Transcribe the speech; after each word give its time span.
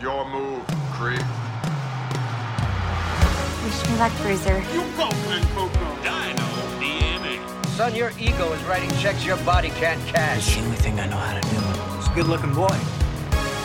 Your 0.00 0.24
move, 0.30 0.62
creep. 0.92 1.18
Wish 3.64 3.88
me 3.88 3.98
luck, 3.98 4.12
Bruiser. 4.22 4.62
You 4.72 4.86
go, 4.96 5.10
Glen 5.24 5.42
Coco. 5.56 5.96
Dino 6.04 6.46
DNA. 6.78 7.66
Son, 7.66 7.92
your 7.96 8.12
ego 8.16 8.52
is 8.52 8.62
writing 8.62 8.90
checks 8.98 9.26
your 9.26 9.38
body 9.38 9.70
can't 9.70 10.00
cash. 10.06 10.46
It's 10.46 10.54
the 10.54 10.62
only 10.62 10.76
thing 10.76 11.00
I 11.00 11.08
know 11.08 11.16
how 11.16 11.34
to 11.34 11.40
do. 11.40 11.98
It's 11.98 12.06
a 12.06 12.14
good 12.14 12.28
looking 12.28 12.54
boy. 12.54 12.78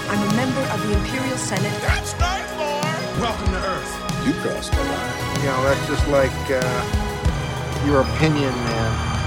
I'm 0.10 0.28
a 0.28 0.36
member 0.36 0.62
of 0.62 0.82
the 0.88 0.98
Imperial 0.98 1.38
Senate. 1.38 1.72
That's 1.84 2.18
nice, 2.20 2.52
boy. 2.54 3.22
Welcome 3.22 3.52
to 3.52 3.68
Earth. 3.68 4.26
You 4.26 4.34
crossed 4.42 4.72
the 4.72 4.84
line. 4.86 5.38
You 5.38 5.46
know, 5.46 5.64
that's 5.66 5.86
just 5.88 6.08
like 6.08 6.32
uh, 6.50 7.86
your 7.86 8.02
opinion, 8.02 8.52
man. 8.66 9.20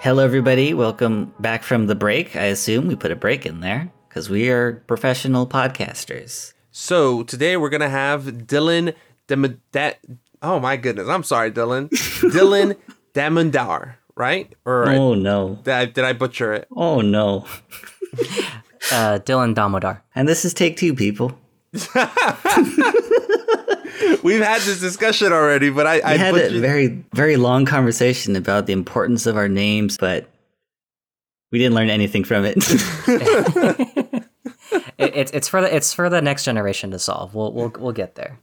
Hello, 0.00 0.24
everybody. 0.24 0.74
Welcome 0.74 1.32
back 1.38 1.62
from 1.62 1.86
the 1.86 1.94
break. 1.94 2.34
I 2.34 2.46
assume 2.46 2.88
we 2.88 2.96
put 2.96 3.12
a 3.12 3.16
break 3.16 3.46
in 3.46 3.60
there 3.60 3.92
because 4.08 4.28
we 4.30 4.48
are 4.50 4.82
professional 4.86 5.46
podcasters. 5.46 6.52
So 6.70 7.22
today 7.24 7.56
we're 7.56 7.68
gonna 7.70 7.88
have 7.88 8.24
Dylan 8.24 8.94
Dem- 9.26 9.60
Oh 10.40 10.60
my 10.60 10.76
goodness, 10.76 11.08
I'm 11.08 11.22
sorry, 11.24 11.50
Dylan. 11.50 11.88
Dylan 12.32 12.76
Damandar, 13.14 13.94
right? 14.14 14.52
Or 14.64 14.88
Oh, 14.88 15.14
no. 15.14 15.58
did 15.64 15.74
I, 15.74 15.84
did 15.86 16.04
I 16.04 16.12
butcher 16.12 16.52
it? 16.52 16.68
Oh, 16.74 17.00
no. 17.00 17.46
Uh, 18.92 19.18
Dylan 19.18 19.54
Damodar. 19.54 20.02
And 20.14 20.26
this 20.28 20.44
is 20.46 20.54
take 20.54 20.76
two, 20.78 20.94
people. 20.94 21.36
We've 24.22 24.40
had 24.42 24.60
this 24.62 24.80
discussion 24.80 25.32
already, 25.32 25.68
but 25.68 25.86
I, 25.86 26.00
I 26.04 26.16
had 26.16 26.34
a 26.34 26.58
very, 26.60 27.04
very 27.12 27.36
long 27.36 27.66
conversation 27.66 28.34
about 28.36 28.66
the 28.66 28.72
importance 28.72 29.26
of 29.26 29.36
our 29.36 29.48
names, 29.48 29.98
but 29.98 30.26
we 31.50 31.58
didn't 31.58 31.74
learn 31.74 31.90
anything 31.90 32.24
from 32.24 32.44
it. 32.46 32.58
It, 34.98 35.12
it's 35.14 35.30
it's 35.30 35.48
for 35.48 35.60
the 35.60 35.74
it's 35.74 35.94
for 35.94 36.10
the 36.10 36.20
next 36.20 36.44
generation 36.44 36.90
to 36.90 36.98
solve. 36.98 37.34
We'll 37.34 37.52
we'll 37.52 37.72
we'll 37.78 37.92
get 37.92 38.16
there. 38.16 38.38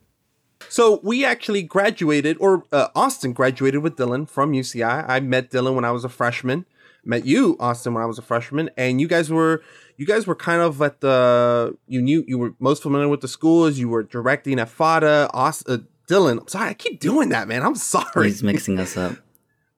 So 0.70 1.00
we 1.04 1.24
actually 1.26 1.64
graduated, 1.64 2.38
or 2.40 2.64
uh, 2.72 2.88
Austin 2.96 3.34
graduated 3.34 3.84
with 3.84 3.98
Dylan 3.98 4.28
from 4.28 4.54
UCI. 4.54 5.06
I 5.08 5.20
met 5.20 5.52
Dylan 5.52 5.76
when 5.76 5.86
I 5.86 5.92
was 5.92 6.04
a 6.04 6.10
freshman. 6.10 6.66
Met 7.04 7.26
you, 7.26 7.56
Austin, 7.60 7.94
when 7.94 8.02
I 8.02 8.08
was 8.08 8.18
a 8.18 8.24
freshman, 8.24 8.72
and 8.76 9.00
you 9.00 9.08
guys 9.08 9.30
were 9.30 9.62
you 9.98 10.08
guys 10.08 10.26
were 10.26 10.36
kind 10.36 10.62
of 10.62 10.82
at 10.82 11.02
the 11.02 11.78
you 11.88 12.02
knew 12.02 12.24
you 12.28 12.40
were 12.40 12.56
most 12.60 12.82
familiar 12.82 13.08
with 13.08 13.22
the 13.22 13.28
schools. 13.28 13.78
You 13.78 13.90
were 13.90 14.02
directing 14.02 14.60
at 14.60 14.70
FADA. 14.70 15.30
Austin, 15.34 15.74
uh, 15.74 15.84
Dylan, 16.08 16.40
I'm 16.40 16.48
sorry, 16.48 16.70
I 16.70 16.74
keep 16.74 17.00
doing 17.00 17.30
that, 17.30 17.48
man. 17.48 17.62
I'm 17.62 17.76
sorry. 17.76 18.28
He's 18.28 18.44
mixing 18.44 18.80
us 18.80 18.98
up. 18.98 19.18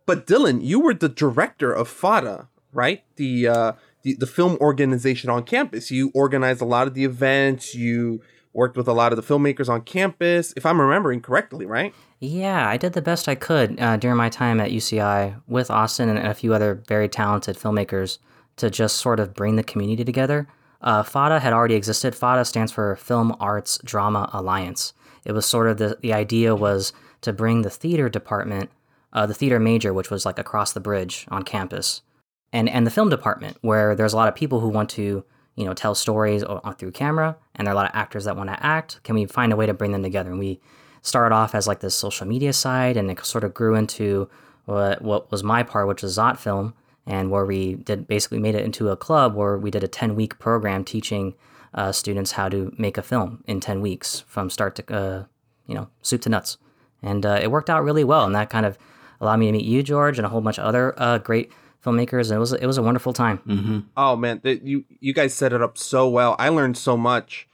But 0.05 0.25
Dylan, 0.25 0.63
you 0.63 0.79
were 0.79 0.93
the 0.93 1.09
director 1.09 1.73
of 1.73 1.89
FADA, 1.89 2.47
right? 2.73 3.03
The 3.15 3.47
uh, 3.47 3.71
the, 4.03 4.15
the 4.15 4.27
film 4.27 4.57
organization 4.61 5.29
on 5.29 5.43
campus. 5.43 5.91
You 5.91 6.11
organized 6.13 6.61
a 6.61 6.65
lot 6.65 6.87
of 6.87 6.93
the 6.93 7.03
events. 7.03 7.75
You 7.75 8.21
worked 8.53 8.75
with 8.75 8.87
a 8.87 8.93
lot 8.93 9.13
of 9.13 9.17
the 9.17 9.33
filmmakers 9.33 9.69
on 9.69 9.81
campus, 9.81 10.51
if 10.57 10.65
I'm 10.65 10.81
remembering 10.81 11.21
correctly, 11.21 11.67
right? 11.67 11.93
Yeah, 12.19 12.67
I 12.67 12.75
did 12.75 12.93
the 12.93 13.03
best 13.03 13.29
I 13.29 13.35
could 13.35 13.79
uh, 13.79 13.97
during 13.97 14.17
my 14.17 14.29
time 14.29 14.59
at 14.59 14.71
UCI 14.71 15.39
with 15.47 15.69
Austin 15.69 16.09
and 16.09 16.17
a 16.17 16.33
few 16.33 16.55
other 16.55 16.81
very 16.87 17.07
talented 17.07 17.55
filmmakers 17.55 18.17
to 18.55 18.71
just 18.71 18.97
sort 18.97 19.19
of 19.19 19.35
bring 19.35 19.57
the 19.57 19.63
community 19.63 20.03
together. 20.03 20.47
Uh, 20.81 21.03
FADA 21.03 21.39
had 21.39 21.53
already 21.53 21.75
existed. 21.75 22.15
FADA 22.15 22.45
stands 22.45 22.71
for 22.71 22.95
Film 22.95 23.35
Arts 23.39 23.79
Drama 23.83 24.29
Alliance. 24.33 24.93
It 25.23 25.33
was 25.33 25.45
sort 25.45 25.67
of 25.67 25.77
the 25.77 25.97
the 26.01 26.13
idea 26.13 26.55
was 26.55 26.93
to 27.21 27.33
bring 27.33 27.61
the 27.61 27.69
theater 27.69 28.09
department, 28.09 28.71
uh, 29.13 29.25
the 29.25 29.33
theater 29.33 29.59
major, 29.59 29.93
which 29.93 30.09
was 30.09 30.25
like 30.25 30.39
across 30.39 30.73
the 30.73 30.79
bridge 30.79 31.27
on 31.29 31.43
campus, 31.43 32.01
and 32.53 32.69
and 32.69 32.85
the 32.85 32.91
film 32.91 33.09
department 33.09 33.57
where 33.61 33.95
there's 33.95 34.13
a 34.13 34.15
lot 34.15 34.27
of 34.27 34.35
people 34.35 34.59
who 34.59 34.69
want 34.69 34.89
to 34.91 35.23
you 35.55 35.65
know 35.65 35.73
tell 35.73 35.95
stories 35.95 36.43
through 36.77 36.91
camera 36.91 37.35
and 37.55 37.65
there 37.65 37.73
are 37.73 37.77
a 37.77 37.79
lot 37.79 37.89
of 37.89 37.95
actors 37.95 38.25
that 38.25 38.37
want 38.37 38.49
to 38.49 38.65
act. 38.65 39.01
Can 39.03 39.15
we 39.15 39.25
find 39.25 39.51
a 39.51 39.55
way 39.55 39.65
to 39.65 39.73
bring 39.73 39.91
them 39.91 40.03
together? 40.03 40.29
And 40.29 40.39
we 40.39 40.61
started 41.01 41.33
off 41.33 41.55
as 41.55 41.67
like 41.67 41.79
this 41.79 41.95
social 41.95 42.27
media 42.27 42.53
side 42.53 42.97
and 42.97 43.09
it 43.09 43.25
sort 43.25 43.43
of 43.43 43.53
grew 43.53 43.75
into 43.75 44.29
what, 44.65 45.01
what 45.01 45.31
was 45.31 45.43
my 45.43 45.63
part 45.63 45.87
which 45.87 46.03
was 46.03 46.17
zot 46.17 46.37
film 46.37 46.73
and 47.05 47.31
where 47.31 47.45
we 47.45 47.75
did 47.75 48.07
basically 48.07 48.39
made 48.39 48.55
it 48.55 48.65
into 48.65 48.89
a 48.89 48.97
club 48.97 49.33
where 49.33 49.57
we 49.57 49.71
did 49.71 49.83
a 49.83 49.87
10 49.87 50.15
week 50.15 50.37
program 50.39 50.83
teaching 50.83 51.33
uh, 51.73 51.91
students 51.91 52.33
how 52.33 52.49
to 52.49 52.73
make 52.77 52.97
a 52.97 53.01
film 53.01 53.43
in 53.47 53.59
10 53.59 53.81
weeks 53.81 54.23
from 54.27 54.49
start 54.49 54.75
to 54.75 54.95
uh, 54.95 55.23
you 55.65 55.75
know 55.75 55.89
soup 56.01 56.21
to 56.21 56.29
nuts. 56.29 56.57
And 57.01 57.25
uh, 57.25 57.39
it 57.41 57.51
worked 57.51 57.69
out 57.69 57.83
really 57.83 58.03
well 58.03 58.25
and 58.25 58.35
that 58.35 58.49
kind 58.49 58.65
of 58.65 58.77
allowed 59.21 59.37
me 59.37 59.47
to 59.47 59.51
meet 59.51 59.65
you 59.65 59.81
george 59.81 60.19
and 60.19 60.25
a 60.25 60.29
whole 60.29 60.41
bunch 60.41 60.59
of 60.59 60.65
other 60.65 60.93
uh, 60.97 61.17
great 61.17 61.51
filmmakers 61.85 62.31
it 62.31 62.37
was 62.37 62.53
it 62.53 62.65
was 62.65 62.77
a 62.77 62.83
wonderful 62.83 63.13
time 63.13 63.37
hmm 63.39 63.79
Oh 63.95 64.15
man, 64.15 64.41
that 64.43 64.63
you 64.63 64.85
you 64.99 65.13
guys 65.13 65.33
set 65.33 65.53
it 65.53 65.61
up 65.61 65.77
so 65.77 66.07
well. 66.07 66.35
I 66.37 66.49
learned 66.49 66.77
so 66.77 66.97
much 66.97 67.47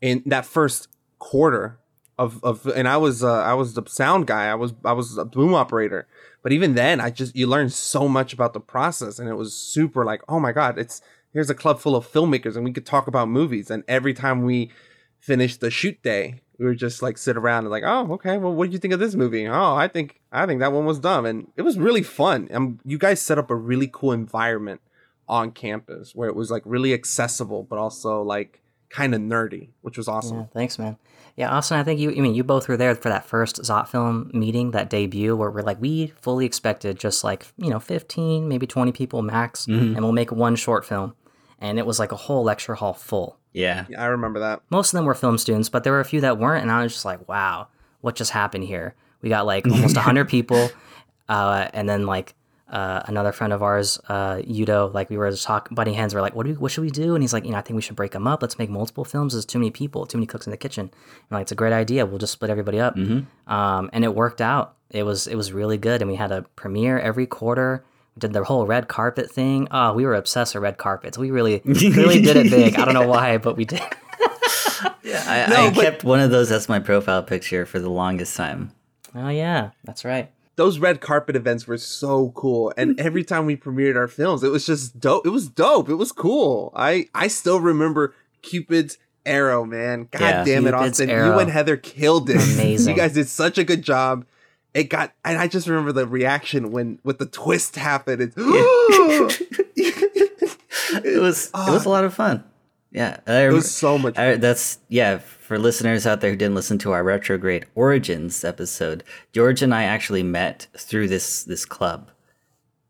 in 0.00 0.22
that 0.26 0.46
first 0.46 0.88
quarter 1.18 1.78
of 2.18 2.42
of, 2.44 2.66
and 2.66 2.86
I 2.86 2.96
was 2.96 3.22
uh, 3.24 3.42
I 3.42 3.54
was 3.54 3.74
the 3.74 3.82
sound 3.86 4.26
guy. 4.26 4.50
I 4.50 4.54
was 4.54 4.74
I 4.84 4.92
was 4.92 5.16
a 5.18 5.24
boom 5.24 5.54
operator. 5.54 6.06
But 6.42 6.52
even 6.52 6.74
then, 6.74 7.00
I 7.00 7.10
just 7.10 7.34
you 7.36 7.46
learned 7.46 7.72
so 7.72 8.08
much 8.08 8.32
about 8.32 8.52
the 8.52 8.60
process, 8.60 9.18
and 9.18 9.28
it 9.28 9.34
was 9.34 9.54
super 9.54 10.04
like, 10.04 10.22
oh 10.28 10.40
my 10.40 10.52
god, 10.52 10.78
it's 10.78 11.02
here's 11.32 11.50
a 11.50 11.54
club 11.54 11.80
full 11.80 11.96
of 11.96 12.10
filmmakers, 12.10 12.56
and 12.56 12.64
we 12.64 12.72
could 12.72 12.86
talk 12.86 13.06
about 13.06 13.28
movies. 13.28 13.70
And 13.70 13.84
every 13.88 14.14
time 14.14 14.42
we 14.44 14.70
finished 15.18 15.60
the 15.60 15.70
shoot 15.70 16.02
day, 16.02 16.40
we 16.60 16.66
were 16.66 16.74
just 16.74 17.00
like 17.00 17.16
sit 17.16 17.38
around 17.38 17.64
and 17.64 17.70
like, 17.70 17.84
oh, 17.86 18.12
okay, 18.12 18.36
well, 18.36 18.54
what 18.54 18.66
did 18.66 18.74
you 18.74 18.78
think 18.78 18.92
of 18.92 19.00
this 19.00 19.14
movie? 19.14 19.48
Oh, 19.48 19.74
I 19.74 19.88
think 19.88 20.20
I 20.30 20.44
think 20.44 20.60
that 20.60 20.72
one 20.72 20.84
was 20.84 20.98
dumb, 20.98 21.24
and 21.24 21.50
it 21.56 21.62
was 21.62 21.78
really 21.78 22.02
fun. 22.02 22.48
And 22.50 22.78
you 22.84 22.98
guys 22.98 23.22
set 23.22 23.38
up 23.38 23.50
a 23.50 23.56
really 23.56 23.88
cool 23.90 24.12
environment 24.12 24.82
on 25.26 25.52
campus 25.52 26.14
where 26.14 26.28
it 26.28 26.36
was 26.36 26.50
like 26.50 26.62
really 26.66 26.92
accessible, 26.92 27.62
but 27.62 27.78
also 27.78 28.20
like 28.20 28.60
kind 28.90 29.14
of 29.14 29.22
nerdy, 29.22 29.70
which 29.80 29.96
was 29.96 30.06
awesome. 30.06 30.36
Yeah, 30.36 30.44
thanks, 30.52 30.78
man. 30.78 30.98
Yeah, 31.34 31.48
Austin, 31.48 31.78
I 31.78 31.82
think 31.82 31.98
you. 31.98 32.10
I 32.10 32.20
mean, 32.20 32.34
you 32.34 32.44
both 32.44 32.68
were 32.68 32.76
there 32.76 32.94
for 32.94 33.08
that 33.08 33.24
first 33.24 33.62
Zot 33.62 33.88
film 33.88 34.30
meeting, 34.34 34.72
that 34.72 34.90
debut, 34.90 35.34
where 35.34 35.50
we're 35.50 35.62
like, 35.62 35.80
we 35.80 36.08
fully 36.08 36.44
expected 36.44 36.98
just 36.98 37.24
like 37.24 37.46
you 37.56 37.70
know, 37.70 37.80
fifteen, 37.80 38.48
maybe 38.48 38.66
twenty 38.66 38.92
people 38.92 39.22
max, 39.22 39.64
mm-hmm. 39.64 39.96
and 39.96 40.00
we'll 40.00 40.12
make 40.12 40.30
one 40.30 40.56
short 40.56 40.84
film, 40.84 41.14
and 41.60 41.78
it 41.78 41.86
was 41.86 41.98
like 41.98 42.12
a 42.12 42.16
whole 42.16 42.42
lecture 42.42 42.74
hall 42.74 42.94
full. 42.94 43.36
Yeah. 43.52 43.86
Yeah, 43.88 44.02
I 44.02 44.06
remember 44.06 44.40
that. 44.40 44.62
Most 44.70 44.92
of 44.92 44.98
them 44.98 45.04
were 45.04 45.14
film 45.14 45.38
students, 45.38 45.68
but 45.68 45.84
there 45.84 45.92
were 45.92 46.00
a 46.00 46.04
few 46.04 46.20
that 46.22 46.38
weren't, 46.38 46.62
and 46.62 46.70
I 46.70 46.82
was 46.82 46.92
just 46.92 47.04
like, 47.04 47.28
wow, 47.28 47.68
what 48.00 48.14
just 48.16 48.30
happened 48.30 48.64
here? 48.64 48.94
We 49.22 49.28
got 49.28 49.44
like 49.46 49.66
almost 49.66 49.96
hundred 49.96 50.28
people, 50.36 50.70
uh, 51.28 51.68
and 51.72 51.88
then 51.88 52.06
like. 52.06 52.34
Uh, 52.72 53.02
another 53.06 53.32
friend 53.32 53.52
of 53.52 53.64
ours, 53.64 53.98
uh, 54.08 54.36
Yudo, 54.36 54.94
like 54.94 55.10
we 55.10 55.16
were 55.16 55.28
just 55.28 55.42
talking, 55.42 55.74
butting 55.74 55.92
heads. 55.92 56.14
We're 56.14 56.20
like, 56.20 56.36
what 56.36 56.46
do 56.46 56.52
we, 56.52 56.56
what 56.56 56.70
should 56.70 56.82
we 56.84 56.90
do? 56.92 57.16
And 57.16 57.22
he's 57.24 57.32
like, 57.32 57.44
you 57.44 57.50
know, 57.50 57.58
I 57.58 57.62
think 57.62 57.74
we 57.74 57.82
should 57.82 57.96
break 57.96 58.12
them 58.12 58.28
up. 58.28 58.42
Let's 58.42 58.60
make 58.60 58.70
multiple 58.70 59.04
films. 59.04 59.32
There's 59.32 59.44
too 59.44 59.58
many 59.58 59.72
people, 59.72 60.06
too 60.06 60.18
many 60.18 60.26
cooks 60.28 60.46
in 60.46 60.52
the 60.52 60.56
kitchen. 60.56 60.82
And 60.82 61.30
like, 61.32 61.42
it's 61.42 61.50
a 61.50 61.56
great 61.56 61.72
idea. 61.72 62.06
We'll 62.06 62.18
just 62.20 62.32
split 62.32 62.48
everybody 62.48 62.78
up. 62.78 62.96
Um, 63.48 63.90
and 63.92 64.04
it 64.04 64.14
worked 64.14 64.40
out. 64.40 64.76
It 64.88 65.02
was 65.02 65.26
it 65.26 65.34
was 65.34 65.52
really 65.52 65.78
good. 65.78 66.00
And 66.00 66.08
we 66.08 66.16
had 66.16 66.30
a 66.30 66.42
premiere 66.54 66.96
every 67.00 67.26
quarter. 67.26 67.84
We 68.22 68.28
did 68.28 68.34
the 68.34 68.44
whole 68.44 68.66
red 68.66 68.86
carpet 68.86 69.30
thing. 69.30 69.66
Oh, 69.70 69.94
we 69.94 70.04
were 70.04 70.14
obsessed 70.14 70.54
with 70.54 70.62
red 70.62 70.76
carpets. 70.76 71.16
We 71.16 71.30
really 71.30 71.62
really 71.64 72.20
did 72.20 72.36
it 72.36 72.50
big. 72.50 72.78
I 72.78 72.84
don't 72.84 72.92
know 72.92 73.08
why, 73.08 73.38
but 73.38 73.56
we 73.56 73.64
did. 73.64 73.80
I, 73.82 75.46
No, 75.48 75.56
I 75.66 75.70
but- 75.74 75.82
kept 75.82 76.04
one 76.04 76.20
of 76.20 76.30
those 76.30 76.50
as 76.52 76.68
my 76.68 76.78
profile 76.80 77.22
picture 77.22 77.64
for 77.64 77.78
the 77.78 77.88
longest 77.88 78.36
time. 78.36 78.72
Oh 79.14 79.28
yeah, 79.30 79.70
that's 79.84 80.04
right. 80.04 80.30
Those 80.56 80.78
red 80.78 81.00
carpet 81.00 81.34
events 81.34 81.66
were 81.66 81.78
so 81.78 82.30
cool, 82.36 82.72
and 82.76 83.00
every 83.00 83.24
time 83.24 83.46
we 83.46 83.56
premiered 83.56 83.96
our 83.96 84.06
films, 84.08 84.42
it 84.44 84.50
was 84.50 84.66
just 84.66 85.00
dope. 85.00 85.26
It 85.26 85.30
was 85.30 85.48
dope. 85.48 85.88
It 85.88 85.94
was 85.94 86.12
cool. 86.12 86.72
I 86.76 87.08
I 87.14 87.28
still 87.28 87.60
remember 87.60 88.14
Cupid's 88.42 88.98
arrow, 89.24 89.64
man. 89.64 90.08
God 90.10 90.20
Yeah. 90.20 90.44
damn 90.44 90.66
it, 90.66 90.72
Cupid's 90.72 91.00
Austin! 91.00 91.08
You 91.08 91.38
and 91.38 91.50
Heather 91.50 91.76
killed 91.78 92.28
it. 92.28 92.36
Amazing. 92.36 92.94
You 92.94 93.00
guys 93.00 93.14
did 93.14 93.28
such 93.28 93.56
a 93.56 93.64
good 93.64 93.82
job. 93.82 94.26
It 94.72 94.84
got, 94.84 95.12
and 95.24 95.36
I 95.38 95.48
just 95.48 95.66
remember 95.66 95.92
the 95.92 96.06
reaction 96.06 96.70
when 96.70 97.00
with 97.02 97.18
the 97.18 97.26
twist 97.26 97.76
happened. 97.76 98.32
It's, 98.36 98.36
It 100.92 101.20
was 101.20 101.46
it 101.48 101.52
was 101.54 101.86
a 101.86 101.88
ah. 101.88 101.92
lot 101.92 102.04
of 102.04 102.14
fun. 102.14 102.44
Yeah, 102.90 103.20
I 103.26 103.46
it 103.46 103.52
was 103.52 103.72
so 103.72 103.98
much. 103.98 104.18
I, 104.18 104.36
that's 104.36 104.78
yeah. 104.88 105.18
For 105.18 105.58
listeners 105.58 106.06
out 106.06 106.20
there 106.20 106.30
who 106.30 106.36
didn't 106.36 106.54
listen 106.54 106.78
to 106.78 106.92
our 106.92 107.02
retrograde 107.02 107.66
origins 107.74 108.44
episode, 108.44 109.02
George 109.32 109.62
and 109.62 109.74
I 109.74 109.84
actually 109.84 110.22
met 110.22 110.66
through 110.76 111.08
this 111.08 111.44
this 111.44 111.64
club. 111.64 112.10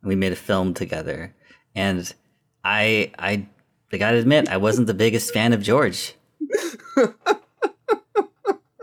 We 0.02 0.16
made 0.16 0.32
a 0.32 0.36
film 0.36 0.74
together, 0.74 1.34
and 1.74 2.12
I 2.64 3.12
I 3.18 3.46
I 3.92 3.96
gotta 3.96 4.18
admit 4.18 4.48
I 4.48 4.56
wasn't 4.56 4.86
the 4.86 4.94
biggest 4.94 5.32
fan 5.32 5.52
of 5.52 5.62
George. 5.62 6.14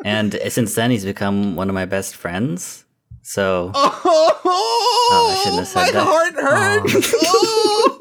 and 0.05 0.39
since 0.50 0.75
then, 0.75 0.91
he's 0.91 1.05
become 1.05 1.55
one 1.55 1.69
of 1.69 1.75
my 1.75 1.85
best 1.85 2.15
friends. 2.15 2.85
So 3.27 3.71
Oh, 3.74 5.31
I 5.35 5.35
shouldn't 5.44 5.59
have 5.59 5.68
said 5.68 5.79
my 5.81 5.91
that. 5.91 6.07
heart 6.07 6.33
hurts. 6.35 7.13
Oh, 7.25 8.00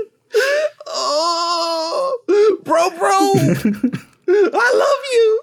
oh, 0.87 2.59
bro, 2.65 2.91
bro, 2.91 3.91
I 4.29 4.73
love 4.75 5.05
you. 5.13 5.43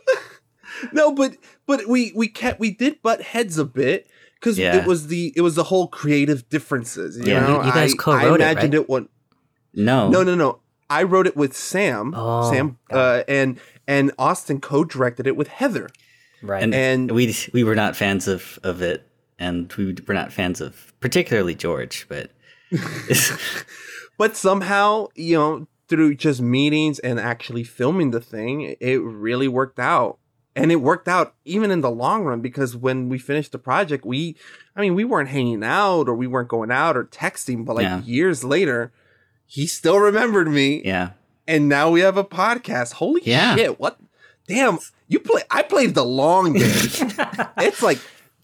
No, 0.94 1.12
but 1.14 1.36
but 1.66 1.86
we 1.88 2.14
we 2.16 2.30
kept 2.30 2.62
we 2.62 2.72
did 2.72 3.02
butt 3.02 3.22
heads 3.22 3.58
a 3.58 3.66
bit 3.66 4.08
because 4.40 4.58
Yeah. 4.58 4.76
it 4.78 4.86
was 4.88 5.08
the 5.08 5.34
it 5.36 5.42
was 5.42 5.56
the 5.56 5.64
whole 5.66 5.88
creative 5.88 6.48
differences. 6.48 7.18
You 7.18 7.26
Yeah. 7.34 7.40
know? 7.42 7.60
You- 7.62 7.68
you 7.68 7.74
guys 7.74 7.94
I- 7.94 7.98
co-wrote 7.98 8.40
it, 8.40 8.44
I 8.46 8.52
imagined 8.52 8.74
right? 8.74 8.82
it 8.84 8.90
one. 8.90 9.10
no, 9.74 10.10
No, 10.10 10.24
no, 10.24 10.36
no. 10.36 10.60
I 10.90 11.04
wrote 11.04 11.28
it 11.28 11.36
with 11.36 11.56
Sam, 11.58 12.14
Oh, 12.16 12.50
Sam, 12.52 12.78
uh, 12.92 13.24
and 13.28 13.60
and 13.88 14.12
Austin 14.18 14.62
co-directed 14.62 15.28
it 15.28 15.36
with 15.36 15.48
Heather. 15.50 15.90
Right. 16.42 16.64
and, 16.64 16.74
And- 16.74 17.12
we 17.12 17.36
we 17.54 17.64
were 17.66 17.76
not 17.76 17.96
fans 17.98 18.28
of 18.30 18.60
of 18.64 18.82
it, 18.82 19.06
and 19.44 19.72
we 19.74 19.96
were 20.08 20.14
not 20.14 20.32
fans 20.34 20.62
of 20.62 20.94
particularly 21.00 21.56
George, 21.56 22.06
but 22.10 22.32
But 24.18 24.38
somehow, 24.38 25.08
you 25.16 25.36
know, 25.36 25.68
through 25.90 26.16
just 26.16 26.40
meetings 26.42 27.00
and 27.00 27.20
actually 27.20 27.64
filming 27.64 28.12
the 28.12 28.22
thing, 28.22 28.76
it 28.80 29.02
really 29.02 29.48
worked 29.48 29.80
out. 29.80 30.20
And 30.56 30.72
it 30.72 30.76
worked 30.78 31.08
out 31.08 31.34
even 31.46 31.72
in 31.72 31.82
the 31.82 31.90
long 31.90 32.24
run 32.24 32.40
because 32.40 32.76
when 32.76 33.10
we 33.10 33.18
finished 33.18 33.52
the 33.54 33.58
project, 33.58 34.06
we, 34.06 34.36
I 34.76 34.82
mean, 34.82 34.94
we 34.94 35.04
weren't 35.04 35.30
hanging 35.30 35.64
out 35.64 36.08
or 36.08 36.14
we 36.14 36.28
weren't 36.28 36.48
going 36.48 36.70
out 36.70 36.96
or 36.96 37.06
texting, 37.06 37.66
but 37.66 37.76
like 37.76 37.84
Yeah. 37.86 38.02
years 38.04 38.44
later, 38.44 38.92
he 39.48 39.66
still 39.66 40.00
remembered 40.00 40.48
me. 40.48 40.84
yeah, 40.86 41.12
And 41.48 41.68
now 41.68 41.90
we 41.90 42.02
have 42.02 42.18
a 42.18 42.24
podcast. 42.24 42.94
Holy 42.94 43.22
Yeah. 43.26 43.56
shit. 43.56 43.80
What? 43.80 43.98
Damn. 44.48 44.78
You 45.08 45.20
play, 45.20 45.42
I 45.50 45.64
played 45.64 45.96
the 45.96 46.06
long 46.06 46.54
game. 46.54 46.62
it's 47.58 47.82
like, 47.82 47.98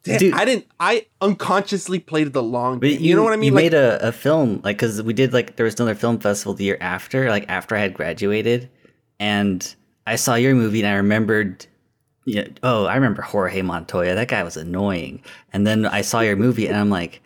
damn, 0.04 0.19
Dude. 0.19 0.34
I 0.34 0.46
didn't, 0.46 0.68
I 0.80 1.06
unconsciously 1.22 2.00
played 2.00 2.34
the 2.34 2.44
long 2.44 2.80
but 2.80 2.90
game. 2.90 3.01
You, 3.01 3.16
know 3.16 3.24
what 3.24 3.34
I 3.34 3.38
mean? 3.38 3.48
You 3.48 3.56
Like, 3.56 3.63
made 3.66 3.74
a, 3.74 4.07
a 4.07 4.12
film 4.12 4.62
like 4.63 4.78
because 4.78 5.01
we 5.01 5.13
did 5.13 5.34
like 5.34 5.56
there 5.56 5.66
was 5.66 5.75
another 5.80 5.96
film 5.96 6.19
festival 6.19 6.54
the 6.54 6.63
year 6.66 6.78
after, 6.81 7.30
like 7.30 7.46
after 7.50 7.75
I 7.75 7.80
had 7.80 7.94
graduated, 7.94 8.69
and 9.19 9.75
I 10.07 10.16
saw 10.16 10.36
your 10.36 10.56
movie 10.56 10.80
and 10.80 10.88
I 10.88 10.94
remembered. 10.96 11.66
Yeah, 12.25 12.48
oh, 12.62 12.86
I 12.86 12.94
remember 12.96 13.24
Jorge 13.24 13.62
Montoya. 13.63 14.13
That 14.13 14.28
guy 14.28 14.44
was 14.44 14.56
annoying. 14.56 15.24
And 15.51 15.66
then 15.66 15.88
I 15.88 16.01
saw 16.01 16.19
your 16.19 16.36
movie 16.36 16.68
and 16.68 16.78
I'm 16.78 16.90
like, 16.92 17.24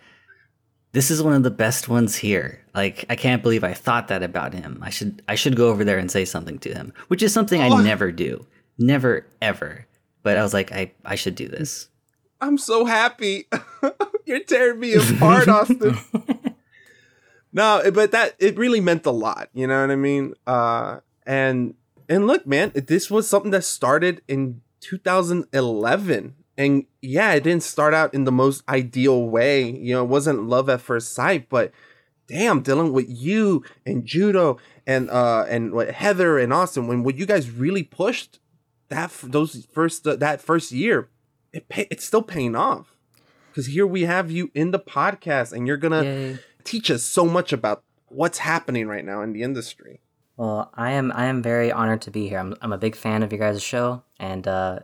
this 0.93 1.11
is 1.11 1.21
one 1.21 1.33
of 1.33 1.43
the 1.43 1.51
best 1.51 1.89
ones 1.89 2.15
here. 2.15 2.63
Like, 2.73 3.03
I 3.09 3.17
can't 3.17 3.43
believe 3.43 3.65
I 3.65 3.73
thought 3.73 4.07
that 4.07 4.23
about 4.23 4.53
him. 4.53 4.79
I 4.81 4.89
should 4.91 5.21
I 5.27 5.35
should 5.35 5.57
go 5.57 5.69
over 5.69 5.83
there 5.83 5.97
and 5.97 6.09
say 6.09 6.23
something 6.23 6.57
to 6.59 6.73
him, 6.73 6.93
which 7.09 7.21
is 7.21 7.33
something 7.33 7.59
Oh. 7.61 7.79
I 7.79 7.83
never 7.83 8.11
do, 8.13 8.45
never 8.77 9.25
ever. 9.41 9.85
But 10.21 10.37
I 10.37 10.43
was 10.43 10.53
like, 10.53 10.71
I 10.71 10.91
I 11.03 11.15
should 11.15 11.35
do 11.35 11.49
this. 11.49 11.89
I'm 12.43 12.57
so 12.57 12.83
happy. 12.83 13.47
You're 14.25 14.43
tearing 14.43 14.81
me 14.81 14.95
apart, 14.95 15.47
Austin. 15.47 15.97
no, 17.53 17.81
but 17.93 18.11
that 18.11 18.35
it 18.37 18.57
really 18.57 18.81
meant 18.81 19.05
a 19.05 19.11
lot. 19.11 19.47
You 19.53 19.65
know 19.65 19.79
what 19.79 19.91
I 19.91 19.95
mean? 19.95 20.33
Uh, 20.45 20.99
and 21.25 21.75
and 22.09 22.27
look, 22.27 22.45
man, 22.45 22.73
this 22.75 23.09
was 23.09 23.29
something 23.29 23.51
that 23.51 23.63
started 23.63 24.21
in 24.27 24.61
2011, 24.81 26.35
and 26.57 26.85
yeah, 27.01 27.31
it 27.31 27.43
didn't 27.43 27.63
start 27.63 27.93
out 27.93 28.13
in 28.13 28.25
the 28.25 28.31
most 28.31 28.61
ideal 28.67 29.25
way. 29.25 29.69
You 29.69 29.93
know, 29.93 30.03
it 30.03 30.09
wasn't 30.09 30.43
love 30.43 30.67
at 30.67 30.81
first 30.81 31.13
sight, 31.13 31.47
but 31.47 31.71
damn, 32.27 32.61
Dylan, 32.61 32.91
with 32.91 33.05
you 33.07 33.63
and 33.85 34.05
Judo 34.05 34.57
and 34.85 35.09
uh 35.09 35.45
and 35.47 35.71
what 35.71 35.91
Heather 35.91 36.37
and 36.37 36.51
Austin, 36.51 36.87
when 36.87 37.03
what 37.03 37.15
you 37.15 37.25
guys 37.25 37.49
really 37.49 37.83
pushed 37.83 38.39
that 38.89 39.11
those 39.23 39.65
first 39.71 40.05
uh, 40.05 40.17
that 40.17 40.41
first 40.41 40.73
year, 40.73 41.07
it 41.53 41.69
pay, 41.69 41.87
it's 41.89 42.03
still 42.03 42.23
paying 42.23 42.55
off 42.55 42.95
because 43.51 43.67
here 43.67 43.87
we 43.87 44.03
have 44.03 44.31
you 44.31 44.51
in 44.53 44.71
the 44.71 44.79
podcast, 44.79 45.53
and 45.53 45.67
you're 45.67 45.77
gonna 45.77 46.03
Yay. 46.03 46.39
teach 46.63 46.89
us 46.89 47.03
so 47.03 47.25
much 47.25 47.53
about 47.53 47.83
what's 48.07 48.39
happening 48.39 48.87
right 48.87 49.05
now 49.05 49.21
in 49.21 49.33
the 49.33 49.43
industry. 49.43 50.01
Well, 50.35 50.71
I 50.73 50.91
am 50.91 51.11
I 51.13 51.25
am 51.25 51.41
very 51.43 51.71
honored 51.71 52.01
to 52.03 52.11
be 52.11 52.27
here. 52.27 52.39
I'm 52.39 52.55
I'm 52.61 52.73
a 52.73 52.77
big 52.77 52.95
fan 52.95 53.23
of 53.23 53.31
your 53.31 53.39
guys' 53.39 53.61
show, 53.61 54.03
and 54.19 54.47
uh, 54.47 54.79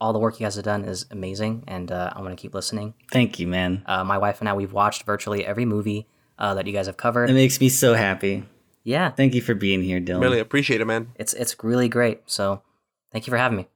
all 0.00 0.12
the 0.12 0.18
work 0.18 0.38
you 0.38 0.44
guys 0.44 0.54
have 0.56 0.64
done 0.64 0.84
is 0.84 1.06
amazing, 1.10 1.64
and 1.66 1.90
uh, 1.90 2.12
I 2.14 2.20
want 2.20 2.36
to 2.36 2.40
keep 2.40 2.54
listening. 2.54 2.94
Thank 3.10 3.38
you, 3.38 3.46
man. 3.46 3.82
Uh, 3.86 4.04
my 4.04 4.18
wife 4.18 4.40
and 4.40 4.48
I 4.48 4.54
we've 4.54 4.72
watched 4.72 5.04
virtually 5.04 5.44
every 5.44 5.64
movie 5.64 6.06
uh, 6.38 6.54
that 6.54 6.66
you 6.66 6.72
guys 6.72 6.86
have 6.86 6.96
covered. 6.96 7.30
It 7.30 7.34
makes 7.34 7.60
me 7.60 7.68
so 7.68 7.94
happy. 7.94 8.44
yeah, 8.84 9.10
Thank 9.10 9.34
you 9.34 9.40
for 9.40 9.54
being 9.54 9.82
here, 9.82 10.00
Dylan. 10.00 10.20
Really 10.20 10.40
appreciate 10.40 10.80
it, 10.80 10.84
man. 10.84 11.12
it's 11.16 11.32
it's 11.34 11.56
really 11.62 11.88
great. 11.88 12.22
So, 12.26 12.62
thank 13.10 13.26
you 13.26 13.30
for 13.30 13.38
having 13.38 13.56
me. 13.56 13.68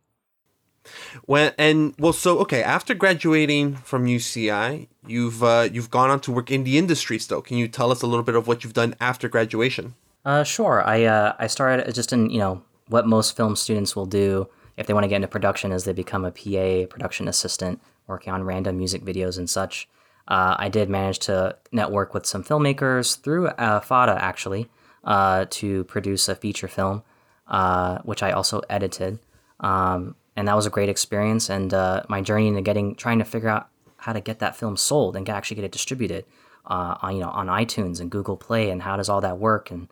When 1.24 1.52
and 1.58 1.94
well, 1.98 2.12
so 2.12 2.38
okay, 2.40 2.62
after 2.62 2.94
graduating 2.94 3.76
from 3.76 4.06
UCI, 4.06 4.88
you've 5.06 5.42
uh, 5.42 5.68
you've 5.70 5.90
gone 5.90 6.10
on 6.10 6.20
to 6.20 6.32
work 6.32 6.50
in 6.50 6.64
the 6.64 6.78
industry. 6.78 7.18
Still, 7.18 7.42
can 7.42 7.56
you 7.56 7.68
tell 7.68 7.90
us 7.92 8.02
a 8.02 8.06
little 8.06 8.22
bit 8.24 8.34
of 8.34 8.46
what 8.46 8.64
you've 8.64 8.74
done 8.74 8.94
after 9.00 9.28
graduation? 9.28 9.94
Uh, 10.24 10.44
sure. 10.44 10.82
I 10.86 11.04
uh, 11.04 11.34
I 11.38 11.46
started 11.46 11.94
just 11.94 12.12
in 12.12 12.30
you 12.30 12.38
know 12.38 12.62
what 12.88 13.06
most 13.06 13.36
film 13.36 13.56
students 13.56 13.94
will 13.94 14.06
do 14.06 14.48
if 14.80 14.86
they 14.86 14.94
want 14.94 15.04
to 15.04 15.08
get 15.08 15.16
into 15.16 15.28
production 15.28 15.72
is 15.72 15.84
they 15.84 15.92
become 15.92 16.24
a 16.24 16.30
PA, 16.30 16.86
production 16.88 17.28
assistant, 17.28 17.80
working 18.06 18.32
on 18.32 18.44
random 18.44 18.78
music 18.78 19.04
videos 19.04 19.36
and 19.36 19.48
such. 19.48 19.86
Uh, 20.26 20.56
I 20.58 20.68
did 20.70 20.88
manage 20.88 21.18
to 21.20 21.56
network 21.70 22.14
with 22.14 22.24
some 22.24 22.42
filmmakers 22.42 23.20
through 23.20 23.48
uh, 23.48 23.80
FADA 23.80 24.16
actually 24.22 24.70
uh, 25.04 25.44
to 25.50 25.84
produce 25.84 26.28
a 26.28 26.34
feature 26.34 26.68
film, 26.68 27.02
uh, 27.46 27.98
which 27.98 28.22
I 28.22 28.30
also 28.30 28.62
edited, 28.70 29.18
um, 29.60 30.14
and 30.40 30.48
that 30.48 30.56
was 30.56 30.64
a 30.64 30.70
great 30.70 30.88
experience. 30.88 31.50
And 31.50 31.74
uh, 31.74 32.02
my 32.08 32.22
journey 32.22 32.48
into 32.48 32.62
getting 32.62 32.94
trying 32.94 33.18
to 33.18 33.26
figure 33.26 33.50
out 33.50 33.68
how 33.98 34.14
to 34.14 34.22
get 34.22 34.38
that 34.38 34.56
film 34.56 34.74
sold 34.74 35.14
and 35.14 35.28
actually 35.28 35.56
get 35.56 35.64
it 35.64 35.70
distributed 35.70 36.24
uh, 36.64 36.96
on 37.02 37.14
you 37.14 37.20
know 37.20 37.28
on 37.28 37.48
iTunes 37.48 38.00
and 38.00 38.10
Google 38.10 38.38
Play 38.38 38.70
and 38.70 38.80
how 38.80 38.96
does 38.96 39.10
all 39.10 39.20
that 39.20 39.36
work 39.38 39.70
and 39.70 39.88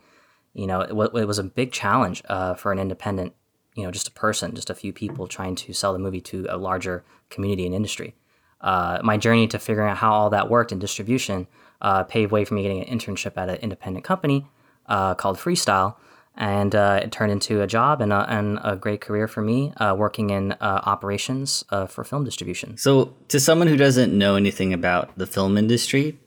you 0.55 0.67
know 0.67 0.81
it, 0.81 0.97
wa- 0.97 1.11
it 1.15 1.27
was 1.27 1.39
a 1.39 1.45
big 1.45 1.71
challenge 1.71 2.23
uh, 2.31 2.55
for 2.55 2.73
an 2.73 2.79
independent 2.79 3.35
you 3.75 3.83
know 3.83 3.91
just 3.91 4.09
a 4.09 4.11
person 4.13 4.55
just 4.55 4.71
a 4.71 4.75
few 4.75 4.91
people 4.91 5.27
trying 5.27 5.55
to 5.55 5.75
sell 5.75 5.93
the 5.93 5.99
movie 5.99 6.23
to 6.23 6.47
a 6.49 6.57
larger 6.57 7.05
community 7.29 7.67
and 7.67 7.75
industry 7.75 8.15
uh, 8.63 8.99
my 9.05 9.19
journey 9.19 9.47
to 9.47 9.59
figuring 9.59 9.91
out 9.91 9.99
how 9.99 10.13
all 10.13 10.31
that 10.31 10.49
worked 10.49 10.73
in 10.73 10.79
distribution 10.79 11.47
uh, 11.83 12.05
paved 12.05 12.33
way 12.33 12.47
for 12.47 12.55
me 12.55 12.63
getting 12.63 12.83
an 12.83 12.99
internship 12.99 13.37
at 13.37 13.51
an 13.51 13.57
independent 13.57 14.03
company 14.03 14.47
uh, 14.87 15.15
called 15.15 15.37
freestyle 15.37 15.97
and 16.39 16.75
uh, 16.75 17.01
it 17.03 17.11
turned 17.11 17.33
into 17.33 17.61
a 17.63 17.67
job 17.67 18.01
and 18.01 18.13
a, 18.13 18.25
and 18.31 18.61
a 18.63 18.77
great 18.77 19.01
career 19.01 19.27
for 19.27 19.43
me 19.43 19.73
uh, 19.77 19.95
working 19.99 20.31
in 20.31 20.53
uh, 20.53 20.81
operations 20.85 21.65
uh, 21.71 21.87
for 21.87 22.05
film 22.05 22.25
distribution 22.25 22.77
So, 22.79 23.17
to 23.27 23.41
someone 23.41 23.67
who 23.67 23.77
doesn't 23.77 24.17
know 24.17 24.37
anything 24.37 24.73
about 24.73 25.19
the 25.19 25.27
film 25.27 25.59
industry, 25.59 26.19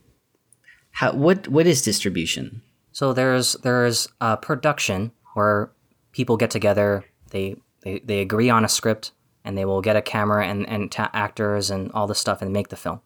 how 0.91 1.13
what 1.13 1.47
what 1.47 1.65
is 1.65 1.81
distribution? 1.81 2.61
So 2.91 3.13
there's 3.13 3.53
there's 3.63 4.09
uh, 4.19 4.35
production 4.35 5.13
where 5.33 5.71
people 6.11 6.35
get 6.35 6.51
together, 6.51 7.05
they, 7.31 7.55
they 7.83 7.99
they 7.99 8.19
agree 8.19 8.49
on 8.49 8.65
a 8.65 8.69
script, 8.69 9.13
and 9.45 9.57
they 9.57 9.63
will 9.63 9.81
get 9.81 9.95
a 9.95 10.01
camera 10.01 10.45
and 10.45 10.67
and 10.67 10.91
ta- 10.91 11.09
actors 11.13 11.71
and 11.71 11.89
all 11.93 12.05
this 12.07 12.19
stuff 12.19 12.41
and 12.41 12.51
make 12.51 12.67
the 12.67 12.75
film. 12.75 12.99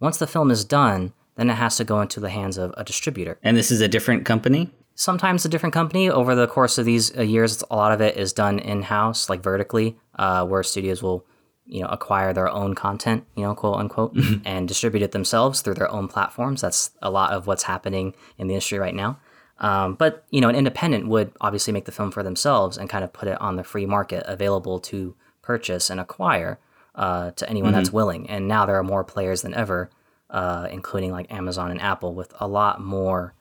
Once 0.00 0.18
the 0.18 0.26
film 0.26 0.50
is 0.50 0.64
done, 0.64 1.14
then 1.36 1.48
it 1.48 1.54
has 1.54 1.76
to 1.76 1.84
go 1.84 2.00
into 2.02 2.20
the 2.20 2.28
hands 2.28 2.58
of 2.58 2.74
a 2.76 2.84
distributor. 2.84 3.38
And 3.42 3.56
this 3.56 3.70
is 3.70 3.80
a 3.80 3.88
different 3.88 4.26
company. 4.26 4.70
Sometimes 4.94 5.44
a 5.44 5.48
different 5.48 5.72
company. 5.72 6.10
Over 6.10 6.34
the 6.34 6.46
course 6.46 6.78
of 6.78 6.84
these 6.84 7.16
uh, 7.16 7.22
years, 7.22 7.62
a 7.70 7.76
lot 7.76 7.92
of 7.92 8.00
it 8.00 8.16
is 8.16 8.32
done 8.32 8.58
in 8.58 8.82
house, 8.82 9.30
like 9.30 9.42
vertically, 9.42 9.96
uh, 10.16 10.46
where 10.46 10.62
studios 10.62 11.02
will 11.02 11.24
you 11.66 11.80
know 11.80 11.88
acquire 11.88 12.32
their 12.32 12.48
own 12.48 12.74
content, 12.74 13.24
you 13.36 13.42
know, 13.42 13.54
quote 13.54 13.78
unquote, 13.78 14.16
and 14.44 14.68
distribute 14.68 15.02
it 15.02 15.12
themselves 15.12 15.60
through 15.60 15.74
their 15.74 15.90
own 15.90 16.08
platforms. 16.08 16.60
That's 16.60 16.90
a 17.00 17.10
lot 17.10 17.32
of 17.32 17.46
what's 17.46 17.64
happening 17.64 18.14
in 18.38 18.48
the 18.48 18.54
industry 18.54 18.78
right 18.78 18.94
now. 18.94 19.18
Um, 19.58 19.94
but 19.94 20.24
you 20.30 20.40
know, 20.40 20.48
an 20.48 20.56
independent 20.56 21.08
would 21.08 21.32
obviously 21.40 21.72
make 21.72 21.84
the 21.84 21.92
film 21.92 22.10
for 22.10 22.22
themselves 22.22 22.76
and 22.76 22.90
kind 22.90 23.04
of 23.04 23.12
put 23.12 23.28
it 23.28 23.40
on 23.40 23.56
the 23.56 23.64
free 23.64 23.86
market, 23.86 24.24
available 24.26 24.80
to 24.80 25.14
purchase 25.40 25.88
and 25.88 26.00
acquire 26.00 26.58
uh, 26.94 27.30
to 27.32 27.48
anyone 27.48 27.72
that's 27.72 27.92
willing. 27.92 28.28
And 28.28 28.48
now 28.48 28.66
there 28.66 28.76
are 28.76 28.82
more 28.82 29.04
players 29.04 29.42
than 29.42 29.54
ever, 29.54 29.90
uh, 30.30 30.68
including 30.70 31.12
like 31.12 31.32
Amazon 31.32 31.70
and 31.70 31.80
Apple, 31.80 32.14
with 32.14 32.34
a 32.40 32.46
lot 32.46 32.80
more, 32.80 33.34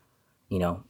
you 0.47 0.59
know, 0.59 0.83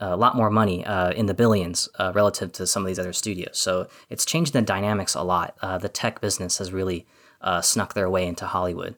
a 0.00 0.16
lot 0.16 0.36
more 0.36 0.50
money 0.50 0.84
uh, 0.84 1.10
in 1.10 1.26
the 1.26 1.34
billions 1.34 1.88
uh, 1.98 2.12
relative 2.14 2.52
to 2.52 2.66
some 2.66 2.82
of 2.82 2.86
these 2.86 2.98
other 2.98 3.12
studios. 3.12 3.58
So 3.58 3.88
it's 4.08 4.24
changed 4.24 4.52
the 4.52 4.62
dynamics 4.62 5.14
a 5.14 5.22
lot. 5.22 5.56
Uh, 5.60 5.78
the 5.78 5.88
tech 5.88 6.20
business 6.20 6.58
has 6.58 6.72
really 6.72 7.06
uh, 7.40 7.60
snuck 7.60 7.94
their 7.94 8.08
way 8.08 8.26
into 8.26 8.46
Hollywood. 8.46 8.96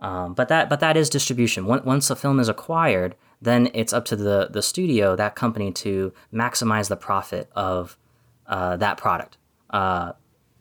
Um, 0.00 0.32
but 0.34 0.48
that 0.48 0.70
but 0.70 0.80
that 0.80 0.96
is 0.96 1.10
distribution. 1.10 1.66
Once 1.66 2.08
a 2.08 2.16
film 2.16 2.40
is 2.40 2.48
acquired, 2.48 3.16
then 3.42 3.68
it's 3.74 3.92
up 3.92 4.04
to 4.06 4.16
the 4.16 4.48
the 4.50 4.62
studio, 4.62 5.14
that 5.16 5.34
company, 5.34 5.72
to 5.72 6.12
maximize 6.32 6.88
the 6.88 6.96
profit 6.96 7.50
of 7.54 7.98
uh, 8.46 8.76
that 8.76 8.96
product 8.96 9.36
uh, 9.70 10.12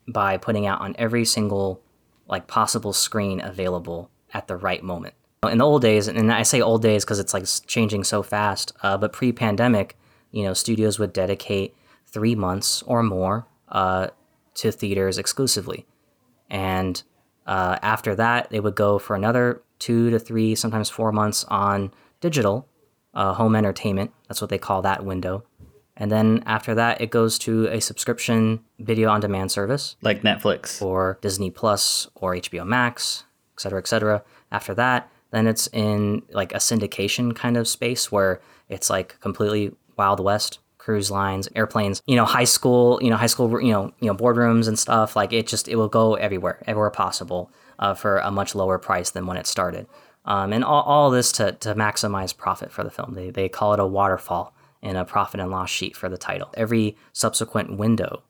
by 0.08 0.38
putting 0.38 0.66
out 0.66 0.82
on 0.82 0.96
every 0.98 1.24
single 1.24 1.82
like 2.28 2.48
possible 2.48 2.92
screen 2.92 3.40
available 3.40 4.12
at 4.34 4.48
the 4.48 4.58
right 4.58 4.84
moment. 4.84 5.14
In 5.48 5.60
the 5.60 5.64
old 5.66 5.82
days, 5.82 6.10
and 6.10 6.34
I 6.34 6.44
say 6.44 6.60
old 6.60 6.82
days 6.82 7.06
because 7.06 7.18
it's 7.18 7.34
like 7.34 7.46
changing 7.66 8.04
so 8.04 8.22
fast, 8.22 8.74
uh, 8.84 8.98
but 8.98 9.14
pre-pandemic, 9.14 9.98
you 10.32 10.44
know, 10.44 10.54
studios 10.54 11.00
would 11.00 11.14
dedicate 11.14 11.74
three 12.08 12.36
months 12.36 12.84
or 12.84 13.04
more 13.04 13.48
uh, 13.70 14.08
to 14.56 14.70
theaters 14.72 15.18
exclusively, 15.18 15.86
and 16.50 17.04
uh, 17.48 17.78
after 17.82 18.16
that, 18.16 18.50
they 18.50 18.60
would 18.60 18.76
go 18.76 19.00
for 19.00 19.16
another 19.16 19.62
two 19.80 20.10
to 20.10 20.20
three, 20.20 20.56
sometimes 20.56 20.90
four 20.90 21.14
months 21.14 21.46
on 21.46 21.92
digital, 22.20 22.68
uh, 23.14 23.34
home 23.34 23.56
entertainment. 23.56 24.12
That's 24.28 24.42
what 24.42 24.50
they 24.50 24.58
call 24.58 24.82
that 24.82 25.06
window. 25.06 25.46
And 25.96 26.12
then 26.12 26.44
after 26.46 26.76
that, 26.76 27.00
it 27.00 27.12
goes 27.12 27.40
to 27.40 27.68
a 27.68 27.80
subscription 27.80 28.60
video 28.78 29.10
on 29.10 29.22
demand 29.22 29.52
service 29.52 29.96
Like 30.02 30.22
Netflix. 30.22 30.82
or 30.82 31.18
Disney 31.22 31.50
Plus 31.50 32.08
or 32.16 32.36
HBO 32.36 32.66
Max, 32.66 33.24
et 33.56 33.62
cetera, 33.62 33.80
et 33.80 33.88
cetera. 33.88 34.24
After 34.52 34.74
that, 34.76 35.10
then 35.32 35.48
it's 35.48 35.68
in 35.68 36.24
like 36.32 36.54
a 36.54 36.58
syndication 36.58 37.36
kind 37.36 37.58
of 37.58 37.68
space 37.68 38.12
where 38.12 38.42
it's 38.68 38.90
like 38.90 39.20
completely 39.20 39.76
Wild 39.98 40.20
West, 40.20 40.60
cruise 40.78 41.12
lines, 41.12 41.48
airplanes, 41.56 42.02
you 42.08 42.16
know, 42.16 42.26
high 42.26 42.46
school, 42.46 43.00
you 43.02 43.10
know, 43.10 43.18
high 43.18 43.28
school, 43.28 43.62
you 43.62 43.72
know, 43.72 43.92
you 44.00 44.08
know, 44.08 44.16
boardrooms 44.16 44.68
and 44.68 44.80
stuff. 44.80 45.16
Like 45.16 45.34
it 45.34 45.48
just 45.48 45.68
it 45.68 45.76
will 45.76 45.88
go 45.90 46.16
everywhere, 46.16 46.64
everywhere 46.66 46.90
possible, 46.90 47.52
uh, 47.78 47.94
for 47.94 48.18
a 48.20 48.32
much 48.32 48.56
lower 48.56 48.80
price 48.80 49.12
than 49.12 49.28
when 49.28 49.38
it 49.38 49.46
started. 49.46 49.88
Um, 50.26 50.54
and 50.54 50.64
all, 50.64 50.84
all 50.84 51.10
this 51.10 51.32
to, 51.34 51.54
to 51.54 51.76
maximize 51.76 52.36
profit 52.36 52.72
for 52.72 52.84
the 52.84 52.92
film. 52.92 53.14
They, 53.14 53.30
they 53.30 53.50
call 53.50 53.74
it 53.74 53.80
a 53.80 53.86
waterfall 53.86 54.54
in 54.82 54.96
a 54.96 55.06
profit 55.06 55.40
and 55.40 55.52
loss 55.52 55.70
sheet 55.70 55.96
for 55.96 56.10
the 56.10 56.18
title. 56.18 56.50
Every 56.56 56.96
subsequent 57.14 57.78
window, 57.78 58.24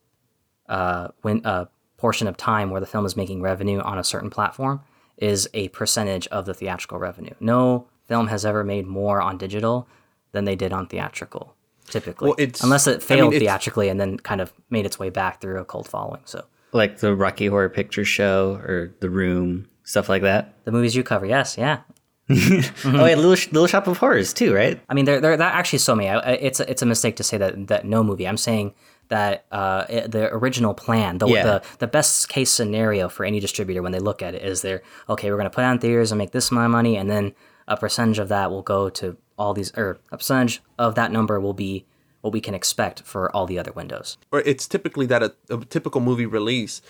uh, 0.68 1.08
when, 1.22 1.44
uh, 1.44 1.66
portion 1.96 2.26
of 2.26 2.36
time 2.36 2.70
where 2.70 2.80
the 2.80 2.86
film 2.86 3.04
is 3.04 3.16
making 3.16 3.42
revenue 3.42 3.78
on 3.80 3.98
a 3.98 4.04
certain 4.04 4.30
platform 4.30 4.80
is 5.20 5.48
a 5.54 5.68
percentage 5.68 6.26
of 6.28 6.46
the 6.46 6.54
theatrical 6.54 6.98
revenue. 6.98 7.34
No 7.40 7.86
film 8.08 8.26
has 8.28 8.44
ever 8.44 8.64
made 8.64 8.86
more 8.86 9.20
on 9.20 9.38
digital 9.38 9.86
than 10.32 10.44
they 10.44 10.56
did 10.56 10.72
on 10.72 10.86
theatrical, 10.86 11.54
typically. 11.88 12.28
Well, 12.30 12.36
it's- 12.38 12.62
Unless 12.62 12.86
it 12.86 12.90
mean, 12.90 13.00
failed 13.00 13.34
it's- 13.34 13.40
theatrically 13.48 13.88
and 13.88 14.00
then 14.00 14.18
kind 14.18 14.40
of 14.40 14.52
made 14.70 14.86
its 14.86 14.98
way 14.98 15.10
back 15.10 15.40
through 15.40 15.60
a 15.60 15.64
cult 15.64 15.86
following. 15.88 16.22
So 16.24 16.44
Like 16.72 16.98
the 16.98 17.14
Rocky 17.14 17.46
Horror 17.46 17.68
Picture 17.68 18.04
Show 18.04 18.60
or 18.64 18.92
The 19.00 19.10
Room, 19.10 19.66
stuff 19.84 20.08
like 20.08 20.22
that. 20.22 20.54
the 20.64 20.72
movies 20.72 20.94
you 20.96 21.02
cover, 21.02 21.26
yes, 21.26 21.56
yeah. 21.58 21.80
Oh, 22.30 23.06
yeah, 23.06 23.16
Little, 23.16 23.30
Little 23.32 23.66
Shop 23.66 23.86
of 23.88 23.98
Horrors 23.98 24.32
too, 24.32 24.54
right? 24.54 24.80
I 24.88 24.94
mean, 24.94 25.04
there, 25.04 25.20
there, 25.20 25.36
that 25.36 25.54
actually 25.54 25.80
so 25.80 25.94
many. 25.96 26.08
I- 26.08 26.18
I- 26.20 26.32
It's 26.34 26.60
a, 26.60 26.70
it's 26.70 26.80
a 26.82 26.86
mistake 26.86 27.16
to 27.16 27.24
say 27.24 27.36
that 27.38 27.66
that 27.68 27.84
no 27.84 28.02
movie. 28.04 28.26
I'm 28.28 28.36
saying 28.36 28.72
that 29.10 29.44
uh, 29.52 29.84
the 30.08 30.28
original 30.32 30.72
plan, 30.74 31.18
the, 31.18 31.26
Yeah. 31.28 31.42
the 31.44 31.62
the 31.78 31.86
best 31.86 32.28
case 32.28 32.50
scenario 32.50 33.08
for 33.08 33.24
any 33.24 33.38
distributor 33.40 33.82
when 33.82 33.92
they 33.92 33.98
look 34.00 34.22
at 34.22 34.34
it 34.34 34.42
is 34.42 34.62
they're 34.62 34.82
okay. 35.08 35.30
We're 35.30 35.36
going 35.36 35.50
to 35.50 35.54
put 35.54 35.64
on 35.64 35.78
theaters 35.78 36.10
and 36.10 36.18
make 36.18 36.30
this 36.32 36.50
amount 36.50 36.66
of 36.66 36.70
money, 36.72 36.96
and 36.96 37.10
then 37.10 37.34
a 37.68 37.76
percentage 37.76 38.18
of 38.18 38.28
that 38.28 38.50
will 38.50 38.62
go 38.62 38.88
to 38.90 39.16
all 39.38 39.52
these, 39.54 39.72
or 39.76 40.00
a 40.10 40.16
percentage 40.16 40.62
of 40.78 40.94
that 40.94 41.12
number 41.12 41.38
will 41.38 41.54
be 41.54 41.84
what 42.22 42.32
we 42.32 42.40
can 42.40 42.54
expect 42.54 43.02
for 43.02 43.34
all 43.34 43.46
the 43.46 43.58
other 43.58 43.72
windows. 43.72 44.18
or 44.32 44.40
it's 44.40 44.66
typically 44.68 45.06
that 45.06 45.22
a, 45.22 45.32
a 45.48 45.64
typical 45.64 46.00
movie 46.00 46.26
release 46.26 46.82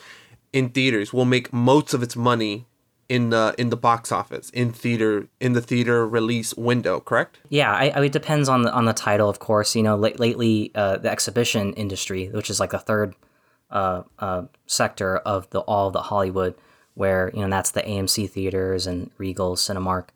in 0.53 0.69
theaters 0.71 1.13
will 1.13 1.25
make 1.25 1.53
most 1.53 1.95
of 1.95 2.03
its 2.03 2.17
money 2.17 2.67
in 3.11 3.31
the 3.31 3.55
in 3.59 3.71
the 3.71 3.77
box 3.77 4.13
office 4.13 4.49
in 4.51 4.73
theater 4.73 5.27
in 5.41 5.53
the 5.53 5.61
theater 5.61 6.07
release 6.07 6.55
window 6.55 7.01
correct 7.01 7.41
Yeah, 7.51 7.73
I, 7.73 7.89
I, 7.89 8.05
it 8.05 8.13
depends 8.13 8.49
on 8.49 8.63
the 8.63 8.73
on 8.73 8.85
the 8.85 8.93
title, 8.93 9.29
of 9.29 9.41
course. 9.41 9.75
You 9.75 9.83
know, 9.83 9.97
late, 9.97 10.21
lately 10.21 10.71
uh, 10.77 10.99
the 10.99 11.11
exhibition 11.11 11.73
industry, 11.75 12.29
which 12.29 12.49
is 12.49 12.61
like 12.61 12.71
the 12.71 12.79
third 12.79 13.15
uh, 13.71 14.05
uh, 14.21 14.43
sector 14.67 15.19
of 15.19 15.51
the 15.51 15.61
all 15.61 15.89
of 15.89 15.93
the 15.93 16.03
Hollywood, 16.03 16.55
where 16.95 17.31
you 17.35 17.41
know 17.41 17.51
that's 17.51 17.73
the 17.73 17.83
AMC 17.83 18.31
theaters 18.31 18.87
and 18.87 19.11
Regal, 19.19 19.57
Cinemark, 19.57 20.09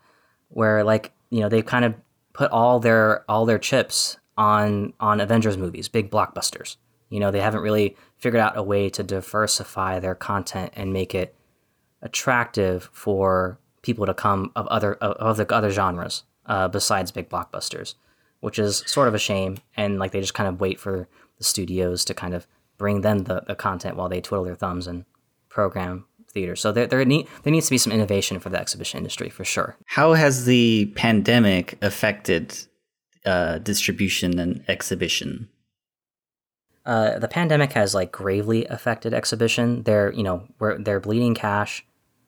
where 0.49 0.85
like 0.85 1.13
you 1.31 1.41
know 1.41 1.49
they've 1.49 1.67
kind 1.67 1.85
of 1.85 1.95
put 2.33 2.51
all 2.53 2.79
their 2.79 3.29
all 3.29 3.45
their 3.45 3.59
chips 3.59 4.19
on 4.39 4.93
on 5.01 5.21
Avengers 5.21 5.59
movies, 5.59 5.89
big 5.89 6.11
blockbusters. 6.11 6.77
You 7.11 7.19
know, 7.21 7.33
they 7.33 7.41
haven't 7.41 7.61
really 7.61 7.97
figured 8.19 8.41
out 8.41 8.57
a 8.57 8.63
way 8.63 8.89
to 8.91 9.03
diversify 9.03 9.99
their 9.99 10.15
content 10.15 10.73
and 10.77 10.93
make 10.93 11.15
it 11.15 11.35
attractive 12.05 12.89
for 12.93 13.59
people 13.83 14.07
to 14.07 14.15
come 14.15 14.53
of 14.55 14.67
other 14.69 14.95
of 14.95 15.37
the 15.37 15.53
other 15.53 15.71
genres 15.71 16.23
uh, 16.47 16.69
besides 16.69 17.11
big 17.11 17.29
blockbusters, 17.29 17.95
which 18.41 18.59
is 18.59 18.85
sort 18.87 19.09
of 19.09 19.15
a 19.15 19.19
shame. 19.19 19.59
And 19.77 19.99
like 19.99 20.13
they 20.13 20.21
just 20.21 20.35
kind 20.35 20.49
of 20.49 20.61
wait 20.61 20.79
for 20.79 21.09
the 21.39 21.45
studios 21.45 22.05
to 22.05 22.15
kind 22.15 22.35
of 22.35 22.47
bring 22.79 23.01
them 23.01 23.25
the, 23.25 23.43
the 23.47 23.55
content 23.57 23.97
while 23.97 24.09
they 24.09 24.21
twiddle 24.21 24.45
their 24.45 24.55
thumbs 24.55 24.87
and 24.87 25.05
program 25.49 26.07
theater. 26.29 26.55
So 26.55 26.71
there 26.71 26.87
there 26.87 27.05
need 27.05 27.27
there 27.43 27.53
needs 27.53 27.67
to 27.67 27.71
be 27.71 27.79
some 27.79 27.93
innovation 27.93 28.39
for 28.39 28.51
the 28.51 28.61
exhibition 28.61 28.99
industry 28.99 29.31
for 29.31 29.45
sure. 29.45 29.77
How 29.87 30.13
has 30.13 30.45
the 30.45 30.87
pandemic 30.95 31.79
affected 31.83 32.57
uh, 33.25 33.59
distribution 33.59 34.39
and 34.39 34.63
exhibition? 34.69 35.49
uh, 36.87 37.19
the 37.19 37.29
pandemic 37.29 37.73
has 37.73 37.95
like 37.95 38.13
gravely 38.13 38.67
affected 38.67 39.15
exhibition. 39.15 39.83
They're 39.85 40.13
you 40.13 40.23
know 40.23 40.47
we're, 40.59 40.79
they're 40.79 41.01
bleeding 41.01 41.35
cash. 41.35 41.85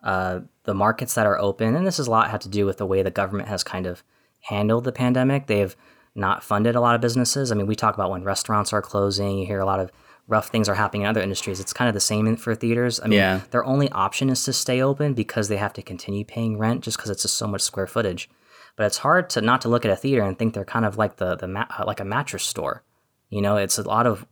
Uh, 0.07 0.41
the 0.63 0.75
markets 0.75 1.15
that 1.15 1.27
are 1.27 1.39
open, 1.39 1.75
and 1.75 1.85
this 1.87 1.99
is 1.99 2.07
a 2.07 2.11
lot 2.11 2.31
had 2.31 2.41
to 2.41 2.49
do 2.49 2.65
with 2.65 2.77
the 2.79 2.87
way 2.87 3.03
the 3.03 3.11
government 3.11 3.49
has 3.49 3.65
kind 3.65 3.87
of 3.87 4.03
handled 4.43 4.85
the 4.85 4.93
pandemic. 4.93 5.47
They've 5.49 5.75
not 6.15 6.45
funded 6.45 6.77
a 6.77 6.81
lot 6.81 6.95
of 6.95 7.01
businesses. 7.01 7.51
I 7.51 7.57
mean, 7.57 7.67
we 7.67 7.75
talk 7.75 7.95
about 7.95 8.11
when 8.11 8.23
restaurants 8.23 8.73
are 8.73 8.81
closing. 8.81 9.39
You 9.39 9.47
hear 9.47 9.59
a 9.61 9.67
lot 9.67 9.81
of 9.81 9.91
rough 10.29 10.49
things 10.49 10.69
are 10.69 10.75
happening 10.77 11.03
in 11.03 11.09
other 11.09 11.21
industries. 11.21 11.59
It's 11.61 11.73
kind 11.73 11.89
of 11.89 11.95
the 11.95 12.01
same 12.01 12.37
for 12.37 12.55
theaters. 12.55 13.01
I 13.01 13.09
mean, 13.09 13.19
Yeah. 13.19 13.41
their 13.51 13.65
only 13.65 13.91
option 13.91 14.31
is 14.31 14.45
to 14.45 14.53
stay 14.53 14.81
open 14.81 15.13
because 15.15 15.49
they 15.49 15.57
have 15.57 15.73
to 15.75 15.83
continue 15.83 16.25
paying 16.25 16.57
rent 16.57 16.83
just 16.85 16.97
because 16.97 17.11
it's 17.11 17.23
just 17.23 17.35
so 17.37 17.47
much 17.49 17.63
square 17.63 17.87
footage. 17.89 18.31
But 18.77 18.87
it's 18.87 18.99
hard 18.99 19.29
to 19.31 19.41
not 19.41 19.61
to 19.63 19.69
look 19.69 19.85
at 19.85 19.91
a 19.91 19.97
theater 19.97 20.23
and 20.23 20.39
think 20.39 20.55
they're 20.55 20.65
kind 20.65 20.85
of 20.85 20.97
like 20.97 21.17
the 21.17 21.35
the 21.37 21.49
ma- 21.49 21.67
uh, 21.79 21.85
like 21.85 22.01
a 22.01 22.05
mattress 22.05 22.45
store. 22.45 22.83
You 23.29 23.41
know, 23.43 23.57
it's 23.57 23.79
a 23.79 23.83
lot 23.83 24.07
of 24.07 24.25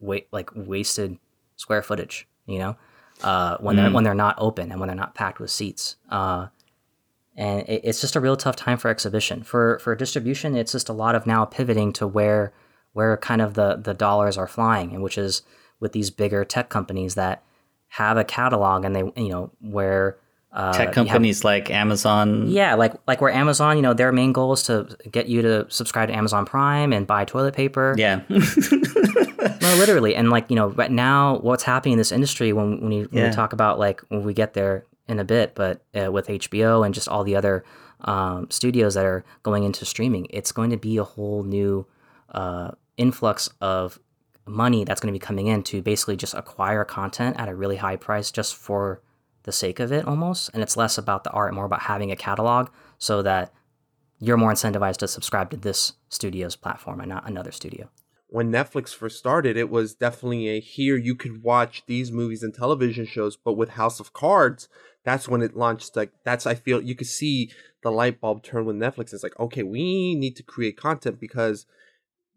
wait 0.00 0.28
like 0.32 0.50
wasted 0.54 1.18
square 1.56 1.82
footage 1.82 2.28
you 2.46 2.56
know 2.58 2.76
uh, 3.22 3.56
when 3.58 3.76
they're 3.76 3.90
when 3.90 4.04
they're 4.04 4.14
not 4.14 4.36
open 4.38 4.70
and 4.70 4.80
when 4.80 4.88
they're 4.88 4.96
not 4.96 5.14
packed 5.14 5.40
with 5.40 5.50
seats. 5.50 5.96
Uh, 6.08 6.48
and 7.36 7.68
it, 7.68 7.82
it's 7.84 8.00
just 8.00 8.16
a 8.16 8.20
real 8.20 8.36
tough 8.36 8.56
time 8.56 8.78
for 8.78 8.88
exhibition. 8.88 9.42
For 9.42 9.78
for 9.78 9.94
distribution 9.94 10.56
it's 10.56 10.72
just 10.72 10.88
a 10.88 10.92
lot 10.92 11.14
of 11.14 11.26
now 11.26 11.44
pivoting 11.44 11.92
to 11.94 12.06
where 12.06 12.52
where 12.92 13.16
kind 13.16 13.40
of 13.40 13.54
the 13.54 13.76
the 13.76 13.94
dollars 13.94 14.36
are 14.36 14.48
flying 14.48 14.92
and 14.92 15.02
which 15.02 15.18
is 15.18 15.42
with 15.80 15.92
these 15.92 16.10
bigger 16.10 16.44
tech 16.44 16.68
companies 16.68 17.14
that 17.14 17.42
have 17.88 18.16
a 18.16 18.24
catalog 18.24 18.84
and 18.84 18.94
they 18.94 19.22
you 19.22 19.28
know 19.28 19.50
where 19.60 20.18
uh, 20.52 20.72
Tech 20.72 20.80
you 20.80 20.84
have- 20.86 20.94
companies 20.94 21.44
like 21.44 21.70
Amazon. 21.70 22.48
yeah, 22.48 22.74
like 22.74 22.94
like 23.06 23.20
where 23.20 23.30
Amazon, 23.32 23.76
you 23.76 23.82
know, 23.82 23.92
their 23.94 24.12
main 24.12 24.32
goal 24.32 24.52
is 24.54 24.62
to 24.64 24.88
get 25.10 25.28
you 25.28 25.42
to 25.42 25.66
subscribe 25.68 26.08
to 26.08 26.14
Amazon 26.14 26.44
Prime 26.46 26.92
and 26.92 27.06
buy 27.06 27.24
toilet 27.24 27.54
paper. 27.54 27.94
Yeah. 27.98 28.20
No, 29.60 29.74
literally. 29.76 30.14
And 30.16 30.30
like, 30.30 30.48
you 30.50 30.56
know, 30.56 30.68
right 30.68 30.90
now 30.90 31.38
what's 31.38 31.62
happening 31.62 31.92
in 31.92 31.98
this 31.98 32.10
industry 32.12 32.52
when 32.52 32.80
when, 32.80 32.92
you, 32.92 33.08
when 33.10 33.22
Yeah. 33.24 33.28
we 33.28 33.34
talk 33.34 33.52
about 33.52 33.78
like 33.78 34.00
when 34.08 34.22
we 34.24 34.32
get 34.34 34.54
there 34.54 34.84
in 35.08 35.18
a 35.18 35.24
bit, 35.24 35.54
but 35.54 35.82
uh, 35.94 36.10
with 36.10 36.26
HBO 36.28 36.84
and 36.84 36.94
just 36.94 37.08
all 37.08 37.22
the 37.22 37.36
other 37.36 37.64
um, 38.02 38.50
studios 38.50 38.94
that 38.94 39.04
are 39.04 39.24
going 39.42 39.64
into 39.64 39.84
streaming, 39.84 40.26
it's 40.30 40.52
going 40.52 40.70
to 40.70 40.76
be 40.76 40.96
a 40.96 41.04
whole 41.04 41.42
new 41.44 41.86
uh, 42.32 42.70
influx 42.96 43.50
of 43.60 43.98
money 44.46 44.84
that's 44.84 45.00
going 45.00 45.12
to 45.12 45.18
be 45.18 45.24
coming 45.24 45.46
in 45.46 45.62
to 45.64 45.82
basically 45.82 46.16
just 46.16 46.34
acquire 46.34 46.84
content 46.84 47.36
at 47.38 47.48
a 47.48 47.54
really 47.54 47.76
high 47.76 47.96
price 47.96 48.30
just 48.30 48.56
for 48.56 49.02
the 49.48 49.52
sake 49.52 49.80
of 49.80 49.90
it 49.90 50.06
almost. 50.06 50.50
And 50.52 50.62
it's 50.62 50.76
less 50.76 50.98
about 50.98 51.24
the 51.24 51.30
art, 51.30 51.54
more 51.54 51.64
about 51.64 51.88
having 51.92 52.12
a 52.12 52.16
catalog 52.16 52.68
so 52.98 53.22
that 53.22 53.52
you're 54.20 54.36
more 54.36 54.52
incentivized 54.52 54.98
to 54.98 55.08
subscribe 55.08 55.48
to 55.50 55.56
this 55.56 55.94
studio's 56.08 56.56
platform 56.56 57.00
and 57.00 57.08
not 57.08 57.26
another 57.26 57.52
studio. 57.52 57.88
when 58.28 58.52
Netflix 58.52 58.94
first 58.94 59.18
started, 59.18 59.56
it 59.56 59.70
was 59.70 59.94
definitely 59.94 60.48
a 60.48 60.60
here 60.60 60.96
you 60.96 61.14
could 61.14 61.42
watch 61.42 61.82
these 61.86 62.12
movies 62.12 62.42
and 62.42 62.54
television 62.54 63.06
shows, 63.06 63.36
but 63.36 63.54
with 63.54 63.70
House 63.70 64.00
of 64.00 64.12
Cards, 64.12 64.68
that's 65.02 65.26
when 65.28 65.40
it 65.40 65.56
launched. 65.56 65.96
Like 65.96 66.12
that's 66.24 66.46
I 66.46 66.54
feel 66.54 66.82
you 66.82 66.94
could 66.94 67.06
see 67.06 67.50
the 67.82 67.90
light 67.90 68.20
bulb 68.20 68.42
turn 68.42 68.66
with 68.66 68.76
Netflix. 68.76 69.14
It's 69.14 69.22
like 69.22 69.38
okay, 69.40 69.62
we 69.62 70.14
need 70.14 70.36
to 70.36 70.42
create 70.42 70.76
content 70.76 71.18
because 71.18 71.64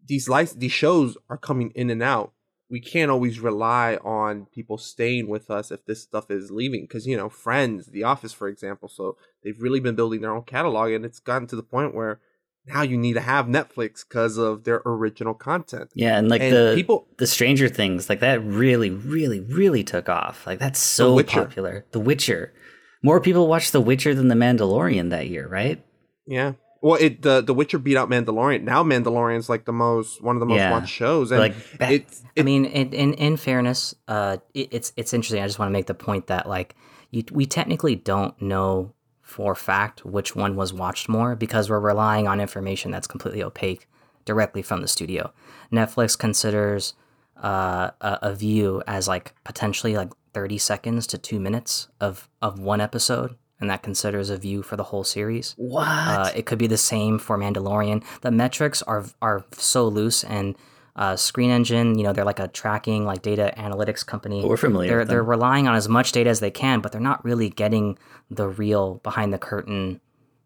these 0.04 0.28
lights, 0.28 0.54
these 0.54 0.72
shows 0.72 1.16
are 1.28 1.36
coming 1.36 1.70
in 1.74 1.90
and 1.90 2.02
out. 2.02 2.32
We 2.72 2.80
can't 2.80 3.10
always 3.10 3.38
rely 3.38 3.96
on 4.02 4.46
people 4.46 4.78
staying 4.78 5.28
with 5.28 5.50
us 5.50 5.70
if 5.70 5.84
this 5.84 6.02
stuff 6.02 6.30
is 6.30 6.50
leaving. 6.50 6.84
Because 6.84 7.06
you 7.06 7.16
know, 7.16 7.28
Friends, 7.28 7.86
The 7.88 8.02
Office, 8.02 8.32
for 8.32 8.48
example. 8.48 8.88
So 8.88 9.16
they've 9.44 9.60
really 9.60 9.78
been 9.78 9.94
building 9.94 10.22
their 10.22 10.34
own 10.34 10.42
catalog, 10.44 10.90
and 10.92 11.04
it's 11.04 11.20
gotten 11.20 11.46
to 11.48 11.56
the 11.56 11.62
point 11.62 11.94
where 11.94 12.18
now 12.66 12.80
you 12.82 12.96
need 12.96 13.12
to 13.14 13.20
have 13.20 13.46
Netflix 13.46 14.04
because 14.08 14.38
of 14.38 14.64
their 14.64 14.80
original 14.86 15.34
content. 15.34 15.90
Yeah, 15.94 16.16
and 16.18 16.28
like 16.28 16.40
And 16.40 16.52
the 16.54 16.72
people- 16.74 17.08
the 17.18 17.26
Stranger 17.26 17.68
Things, 17.68 18.08
like 18.08 18.20
that 18.20 18.42
really, 18.42 18.88
really, 18.90 19.40
really 19.40 19.84
took 19.84 20.08
off. 20.08 20.46
Like 20.46 20.58
that's 20.58 20.78
so 20.80 21.14
Witcher. 21.14 21.42
popular. 21.44 21.84
The 21.92 22.00
Witcher. 22.00 22.52
More 23.02 23.20
people 23.20 23.48
watched 23.48 23.72
The 23.72 23.80
Witcher 23.80 24.14
than 24.14 24.28
The 24.28 24.36
Mandalorian 24.36 25.10
that 25.10 25.28
year, 25.28 25.46
right? 25.48 25.84
Yeah. 26.26 26.52
Well, 26.82 26.98
it 27.00 27.22
the 27.22 27.40
The 27.40 27.54
Witcher 27.54 27.78
beat 27.78 27.96
out 27.96 28.10
Mandalorian. 28.10 28.62
Now 28.64 28.82
Mandalorian's 28.82 29.48
like 29.48 29.64
the 29.64 29.72
most 29.72 30.20
one 30.20 30.36
of 30.36 30.40
the 30.40 30.46
most 30.46 30.56
Yeah. 30.58 30.72
watched 30.72 30.92
shows, 30.92 31.30
and 31.30 31.40
Like, 31.40 31.54
back- 31.78 31.92
it's 31.92 32.22
I 32.36 32.42
mean, 32.42 32.64
in 32.66 32.90
in, 32.92 33.14
in 33.14 33.36
fairness, 33.36 33.94
uh, 34.08 34.38
it, 34.52 34.68
it's 34.72 34.92
it's 34.96 35.14
interesting. 35.14 35.42
I 35.42 35.46
just 35.46 35.58
want 35.58 35.68
to 35.68 35.72
make 35.72 35.86
the 35.86 35.94
point 35.94 36.26
that 36.26 36.48
like 36.48 36.74
you, 37.10 37.22
we 37.32 37.46
technically 37.46 37.94
don't 37.94 38.40
know 38.42 38.92
for 39.20 39.54
fact 39.54 40.04
which 40.04 40.34
one 40.36 40.56
was 40.56 40.72
watched 40.74 41.08
more 41.08 41.34
because 41.36 41.70
we're 41.70 41.80
relying 41.80 42.26
on 42.28 42.40
information 42.40 42.90
that's 42.90 43.06
completely 43.06 43.42
opaque 43.42 43.86
directly 44.24 44.60
from 44.62 44.82
the 44.82 44.88
studio. 44.88 45.32
Netflix 45.72 46.18
considers 46.18 46.94
uh, 47.42 47.90
a, 48.00 48.18
a 48.22 48.34
view 48.34 48.82
as 48.86 49.08
like 49.08 49.34
potentially 49.44 49.96
like 49.96 50.10
thirty 50.34 50.58
seconds 50.58 51.06
to 51.06 51.16
two 51.18 51.38
minutes 51.38 51.88
of 52.00 52.28
of 52.42 52.58
one 52.58 52.80
episode, 52.80 53.36
and 53.62 53.70
that 53.70 53.82
considers 53.82 54.28
a 54.28 54.36
view 54.36 54.60
for 54.62 54.76
the 54.76 54.82
whole 54.82 55.04
series. 55.04 55.54
What? 55.56 55.86
Uh, 55.88 56.30
it 56.34 56.44
could 56.46 56.58
be 56.58 56.66
the 56.66 56.76
same 56.76 57.18
for 57.18 57.38
Mandalorian. 57.38 58.04
The 58.20 58.30
metrics 58.30 58.82
are 58.82 59.06
are 59.22 59.44
so 59.52 59.86
loose 59.88 60.24
and 60.24 60.56
uh, 60.94 61.16
Screen 61.16 61.48
Engine, 61.50 61.96
you 61.96 62.04
know, 62.04 62.12
they're 62.12 62.24
like 62.26 62.38
a 62.40 62.48
tracking, 62.48 63.06
like 63.06 63.22
data 63.22 63.54
analytics 63.56 64.04
company. 64.04 64.44
We're 64.44 64.58
familiar 64.58 64.90
They're 64.90 65.04
they're 65.06 65.22
relying 65.22 65.66
on 65.66 65.74
as 65.74 65.88
much 65.88 66.12
data 66.12 66.28
as 66.28 66.40
they 66.40 66.50
can, 66.50 66.80
but 66.80 66.92
they're 66.92 67.00
not 67.00 67.24
really 67.24 67.48
getting 67.48 67.96
the 68.30 68.48
real 68.48 68.96
behind 69.02 69.32
the 69.32 69.38
curtain 69.38 70.00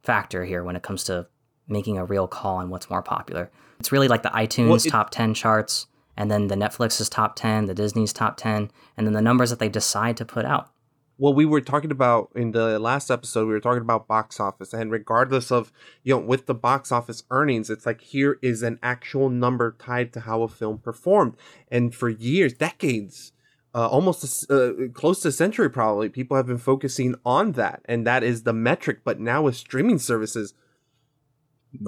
factor 0.05 0.45
here 0.45 0.63
when 0.63 0.77
it 0.77 0.83
comes 0.85 1.03
to 1.05 1.27
making 1.67 1.99
a 1.99 2.05
real 2.05 2.29
call 2.29 2.59
on 2.59 2.69
what's 2.71 2.89
more 2.89 3.03
popular. 3.03 3.51
It's 3.81 3.91
really 3.91 4.07
like 4.09 4.23
the 4.23 4.29
iTunes 4.29 4.69
Well, 4.69 4.77
it- 4.77 4.89
top 4.91 5.11
10 5.11 5.35
charts, 5.35 5.87
and 6.17 6.31
then 6.31 6.47
the 6.47 6.55
Netflix's 6.55 7.09
top 7.09 7.35
10, 7.35 7.65
the 7.65 7.75
Disney's 7.75 8.13
top 8.13 8.37
10, 8.37 8.71
and 8.97 9.07
then 9.07 9.15
the 9.15 9.21
numbers 9.23 9.51
that 9.51 9.59
they 9.59 9.69
decide 9.69 10.17
to 10.19 10.25
put 10.25 10.45
out. 10.45 10.71
Well, 11.19 11.33
we 11.33 11.47
were 11.47 11.63
talking 11.63 11.91
about 11.91 12.31
in 12.35 12.53
the 12.53 12.79
last 12.79 13.11
episode, 13.11 13.47
we 13.47 13.55
were 13.55 13.61
talking 13.61 13.81
about 13.81 14.07
box 14.07 14.39
office, 14.39 14.75
and 14.75 14.91
regardless 14.91 15.51
of 15.51 15.73
you 16.03 16.15
know, 16.15 16.21
with 16.21 16.45
the 16.45 16.55
box 16.55 16.93
office 16.93 17.23
earnings, 17.31 17.71
it's 17.71 17.87
like 17.87 18.03
here 18.03 18.39
is 18.43 18.63
an 18.63 18.79
actual 18.83 19.31
number 19.31 19.75
tied 19.79 20.13
to 20.13 20.21
how 20.21 20.43
a 20.43 20.49
film 20.49 20.79
performed, 20.79 21.37
and 21.71 21.95
for 21.95 22.11
years, 22.11 22.53
decades, 22.53 23.33
uh, 23.75 23.87
almost 23.89 24.51
uh, 24.51 24.73
close 24.93 25.21
to 25.23 25.29
a 25.29 25.33
century, 25.33 25.71
probably 25.71 26.11
people 26.11 26.37
have 26.37 26.47
been 26.47 26.59
focusing 26.59 27.15
on 27.25 27.53
that, 27.53 27.81
and 27.87 28.07
that 28.07 28.23
is 28.23 28.43
the 28.43 28.53
metric. 28.53 29.01
But 29.03 29.19
now 29.19 29.43
with 29.43 29.57
streaming 29.57 29.99
services, 29.99 30.53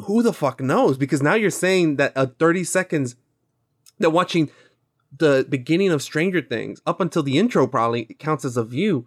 who 0.06 0.23
the 0.23 0.32
fuck 0.32 0.61
knows? 0.62 0.97
Because 0.97 1.23
now 1.23 1.35
you're 1.35 1.50
saying 1.50 1.97
that 1.97 2.12
a 2.16 2.28
30 2.28 2.64
seconds 2.64 3.16
that 3.99 4.11
watching 4.11 4.50
the 5.16 5.47
beginning 5.49 5.90
of 5.90 6.02
Stranger 6.02 6.40
Things 6.40 6.80
up 6.87 7.00
until 7.00 7.23
the 7.23 7.38
intro 7.38 7.66
probably 7.66 8.04
counts 8.18 8.47
as 8.47 8.56
a 8.56 8.64
view. 8.64 9.06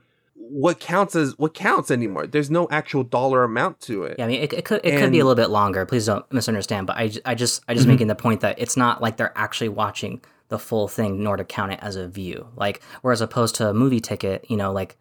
What 0.54 0.80
counts 0.82 1.16
as 1.16 1.38
what 1.38 1.54
counts 1.54 1.90
anymore? 1.92 2.28
There's 2.28 2.52
no 2.52 2.68
actual 2.70 3.04
dollar 3.04 3.44
amount 3.44 3.80
to 3.82 4.04
it. 4.04 4.16
Yeah, 4.20 4.26
I 4.26 4.28
mean, 4.28 4.42
it, 4.42 4.52
it 4.52 4.66
could 4.66 4.82
it 4.84 5.00
could 5.00 5.12
be 5.12 5.20
a 5.20 5.24
little 5.26 5.42
bit 5.42 5.50
longer. 5.50 5.86
Please 5.86 6.06
don't 6.08 6.30
misunderstand, 6.34 6.88
but 6.88 6.98
I, 6.98 7.08
ju- 7.08 7.22
I 7.26 7.36
just 7.36 7.64
I 7.70 7.74
just 7.74 7.88
making 7.88 8.08
the 8.08 8.16
point 8.16 8.42
that 8.42 8.60
it's 8.60 8.76
not 8.76 9.02
like 9.02 9.16
they're 9.18 9.32
actually 9.38 9.70
watching 9.70 10.22
the 10.50 10.60
full 10.60 10.90
thing 10.90 11.24
nor 11.24 11.38
to 11.38 11.46
count 11.46 11.72
it 11.72 11.80
as 11.82 11.96
a 11.96 12.08
view. 12.08 12.48
Like 12.58 12.82
whereas 13.02 13.22
opposed 13.22 13.56
to 13.56 13.70
a 13.70 13.74
movie 13.74 14.02
ticket, 14.02 14.46
you 14.50 14.58
know, 14.58 14.74
like 14.74 14.98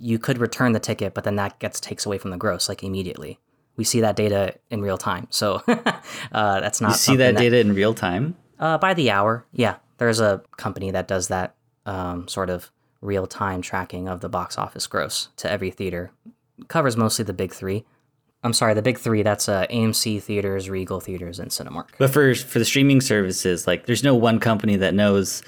you 0.00 0.18
could 0.18 0.38
return 0.38 0.72
the 0.72 0.80
ticket, 0.80 1.12
but 1.12 1.24
then 1.24 1.36
that 1.36 1.58
gets 1.58 1.78
takes 1.78 2.06
away 2.06 2.16
from 2.16 2.30
the 2.30 2.38
gross 2.38 2.68
like 2.68 2.82
immediately. 2.82 3.38
We 3.76 3.84
see 3.84 4.00
that 4.00 4.16
data 4.16 4.54
in 4.70 4.80
real 4.80 4.96
time, 4.96 5.26
so 5.28 5.62
uh, 5.68 6.60
that's 6.60 6.80
not 6.80 6.92
You 6.92 6.96
see 6.96 7.16
that 7.16 7.34
something 7.34 7.50
data 7.50 7.58
in 7.60 7.74
real 7.74 7.92
time? 7.92 8.34
uh, 8.58 8.78
by 8.78 8.94
the 8.94 9.10
hour. 9.10 9.44
Yeah, 9.52 9.76
there's 9.98 10.18
a 10.20 10.40
company 10.56 10.90
that 10.92 11.06
does 11.06 11.28
that 11.28 11.54
um, 11.84 12.26
sort 12.26 12.48
of 12.48 12.70
real 13.06 13.26
time 13.26 13.62
tracking 13.62 14.08
of 14.08 14.20
the 14.20 14.28
box 14.28 14.58
office 14.58 14.86
gross 14.86 15.28
to 15.36 15.50
every 15.50 15.70
theater. 15.70 16.10
Covers 16.68 16.96
mostly 16.96 17.24
the 17.24 17.32
big 17.32 17.52
three. 17.52 17.84
I'm 18.42 18.52
sorry, 18.52 18.74
the 18.74 18.82
big 18.82 18.98
three. 18.98 19.22
That's 19.22 19.48
uh, 19.48 19.66
AMC 19.70 20.22
theaters, 20.22 20.68
Regal 20.68 21.00
theaters, 21.00 21.38
and 21.38 21.50
Cinemark. 21.50 21.88
But 21.98 22.10
for 22.10 22.34
for 22.34 22.58
the 22.58 22.64
streaming 22.64 23.00
services, 23.00 23.66
like 23.66 23.86
there's 23.86 24.04
no 24.04 24.14
one 24.14 24.38
company 24.38 24.76
that 24.76 24.94
knows 24.94 25.42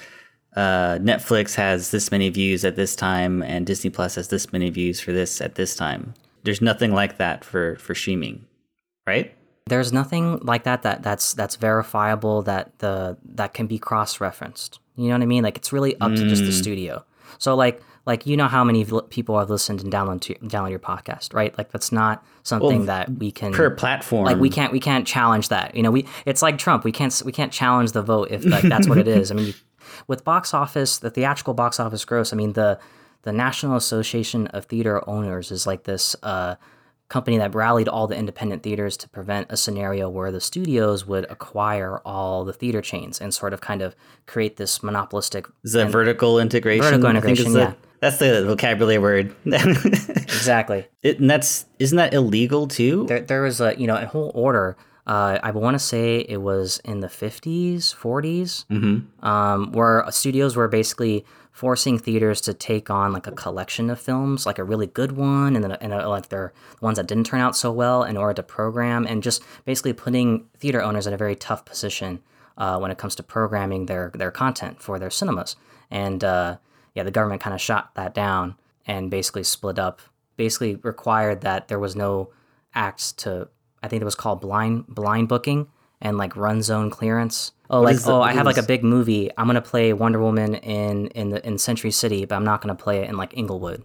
uh, 0.55 0.97
Netflix 0.99 1.55
has 1.55 1.91
this 1.91 2.11
many 2.11 2.29
views 2.29 2.65
at 2.65 2.75
this 2.75 2.95
time 2.95 3.43
and 3.43 3.65
Disney 3.65 3.89
Plus 3.89 4.15
has 4.15 4.29
this 4.29 4.51
many 4.51 4.69
views 4.69 4.99
for 4.99 5.13
this 5.13 5.41
at 5.41 5.55
this 5.55 5.75
time. 5.75 6.13
There's 6.43 6.61
nothing 6.61 6.93
like 6.93 7.17
that 7.17 7.43
for 7.43 7.75
for 7.77 7.93
streaming, 7.93 8.45
right? 9.05 9.33
There's 9.67 9.93
nothing 9.93 10.39
like 10.39 10.63
that 10.63 10.81
that 10.81 11.03
that's 11.03 11.33
that's 11.33 11.55
verifiable 11.55 12.41
that 12.43 12.79
the 12.79 13.17
that 13.23 13.53
can 13.53 13.67
be 13.67 13.77
cross 13.77 14.19
referenced. 14.19 14.79
You 14.95 15.07
know 15.07 15.13
what 15.13 15.21
I 15.21 15.27
mean? 15.27 15.43
Like 15.43 15.57
it's 15.57 15.71
really 15.71 15.95
up 16.01 16.11
to 16.15 16.27
just 16.27 16.43
the 16.43 16.51
studio. 16.51 17.05
So 17.37 17.55
like 17.55 17.81
like 18.05 18.25
you 18.25 18.35
know 18.35 18.47
how 18.47 18.63
many 18.63 18.85
people 19.09 19.37
have 19.37 19.49
listened 19.49 19.83
and 19.83 19.93
download 19.93 20.21
to, 20.21 20.33
download 20.35 20.71
your 20.71 20.79
podcast, 20.79 21.33
right? 21.33 21.55
Like 21.57 21.71
that's 21.71 21.91
not 21.91 22.25
something 22.43 22.79
Well, 22.79 22.85
that 22.87 23.09
we 23.09 23.31
can 23.31 23.53
Per 23.53 23.69
platform, 23.69 24.25
like 24.25 24.37
we 24.37 24.49
can't 24.49 24.71
we 24.71 24.79
can't 24.79 25.05
challenge 25.05 25.49
that 25.49 25.75
you 25.75 25.83
know? 25.83 25.91
We 25.91 26.07
it's 26.25 26.41
like 26.41 26.57
trump 26.57 26.83
we 26.83 26.91
can't 26.91 27.21
we 27.25 27.31
can't 27.31 27.51
challenge 27.51 27.91
the 27.91 28.01
vote 28.01 28.31
if 28.31 28.45
like 28.45 28.63
that's 28.63 28.87
what 28.87 28.97
it 28.97 29.07
is. 29.07 29.31
I 29.31 29.35
mean 29.35 29.47
you, 29.47 29.53
with 30.07 30.23
box 30.23 30.53
office 30.53 30.97
the 30.97 31.09
theatrical 31.09 31.53
box 31.53 31.79
office 31.79 32.03
gross. 32.05 32.33
I 32.33 32.35
mean 32.35 32.53
the 32.53 32.79
the 33.23 33.33
national 33.33 33.75
association 33.75 34.47
of 34.47 34.65
theater 34.65 35.07
owners 35.07 35.51
is 35.51 35.67
like 35.67 35.83
this 35.83 36.15
uh 36.23 36.55
company 37.09 37.37
that 37.39 37.53
rallied 37.55 37.87
all 37.89 38.07
the 38.07 38.15
independent 38.15 38.63
theaters 38.63 38.95
to 38.97 39.09
prevent 39.09 39.47
a 39.49 39.57
scenario 39.57 40.07
where 40.09 40.31
the 40.31 40.39
studios 40.39 41.05
would 41.07 41.25
acquire 41.29 41.99
all 42.05 42.45
the 42.45 42.53
theater 42.53 42.81
chains 42.81 43.19
and 43.19 43.33
sort 43.33 43.51
of 43.53 43.61
kind 43.61 43.81
of 43.81 43.95
create 44.27 44.57
this 44.57 44.81
monopolistic 44.83 45.47
Is 45.63 45.73
that 45.73 45.89
vertical 45.91 46.39
integration? 46.39 46.83
Vertical 46.85 47.07
I 47.07 47.19
think 47.19 47.39
is 47.39 47.45
integration, 47.45 47.53
the- 47.53 47.59
yeah. 47.59 47.73
That's 48.01 48.17
the 48.19 48.45
vocabulary 48.45 48.97
word. 48.99 49.35
exactly 50.17 50.87
it, 51.03 51.19
and 51.19 51.29
that's 51.29 51.65
isn't 51.79 51.97
that 51.97 52.13
illegal 52.13 52.67
too? 52.67 53.05
there, 53.07 53.21
there 53.21 53.41
was 53.41 53.59
a 53.61 53.75
you 53.79 53.87
know 53.87 53.95
a 53.97 54.05
whole 54.05 54.31
order 54.33 54.77
uh, 55.07 55.39
i 55.43 55.51
want 55.51 55.75
to 55.75 55.79
say 55.79 56.19
it 56.29 56.41
was 56.41 56.79
in 56.85 56.99
the 57.01 57.07
50s 57.07 57.93
40s 57.95 58.65
Mm-hmm. 58.67 59.25
um, 59.25 59.71
where 59.73 60.05
studios 60.11 60.55
were 60.55 60.67
basically 60.67 61.25
forcing 61.59 61.99
theaters 61.99 62.39
to 62.39 62.53
take 62.53 62.89
on 62.89 63.11
like 63.11 63.27
a 63.27 63.33
collection 63.33 63.89
of 63.89 63.99
films 63.99 64.45
like 64.45 64.57
a 64.57 64.63
really 64.63 64.87
good 64.87 65.11
one 65.11 65.57
and 65.57 65.63
then 65.65 65.73
and 65.73 65.91
uh, 65.91 66.07
like 66.07 66.29
their 66.29 66.53
ones 66.79 66.95
that 66.95 67.05
didn't 67.05 67.25
turn 67.25 67.41
out 67.41 67.53
so 67.53 67.69
well 67.69 68.01
in 68.01 68.15
order 68.15 68.33
to 68.33 68.41
program 68.41 69.05
and 69.05 69.21
just 69.21 69.43
basically 69.65 69.91
putting 69.91 70.45
theater 70.57 70.81
owners 70.81 71.05
in 71.05 71.11
a 71.11 71.17
very 71.17 71.35
tough 71.35 71.65
position 71.65 72.21
uh, 72.57 72.79
when 72.79 72.91
it 72.91 72.97
comes 72.97 73.13
to 73.13 73.21
programming 73.21 73.87
their 73.87 74.09
their 74.15 74.31
content 74.31 74.81
for 74.81 74.97
their 74.97 75.09
cinemas. 75.09 75.57
And 75.91 76.23
uh, 76.23 76.59
yeah 76.95 77.03
the 77.03 77.11
government 77.11 77.41
kind 77.41 77.53
of 77.53 77.59
shot 77.59 77.93
that 77.95 78.13
down 78.13 78.55
and 78.85 79.11
basically 79.11 79.43
split 79.43 79.77
up 79.77 80.01
basically 80.37 80.75
required 80.75 81.41
that 81.41 81.67
there 81.67 81.77
was 81.77 81.93
no 81.93 82.31
acts 82.73 83.11
to 83.11 83.49
I 83.83 83.89
think 83.89 84.01
it 84.01 84.05
was 84.05 84.15
called 84.15 84.39
blind 84.39 84.87
blind 84.87 85.27
booking 85.27 85.67
and 86.01 86.17
like 86.17 86.35
run 86.35 86.61
zone 86.61 86.89
clearance. 86.89 87.51
Oh, 87.69 87.81
like 87.81 87.97
oh, 88.07 88.19
what 88.19 88.29
I 88.29 88.33
have 88.33 88.45
like 88.45 88.57
a 88.57 88.63
big 88.63 88.83
movie. 88.83 89.29
I'm 89.37 89.45
gonna 89.47 89.61
play 89.61 89.93
Wonder 89.93 90.19
Woman 90.19 90.55
in 90.55 91.07
in 91.07 91.29
the 91.29 91.45
in 91.45 91.57
Century 91.57 91.91
City, 91.91 92.25
but 92.25 92.35
I'm 92.35 92.43
not 92.45 92.61
gonna 92.61 92.75
play 92.75 92.99
it 92.99 93.09
in 93.09 93.17
like 93.17 93.37
Inglewood. 93.37 93.83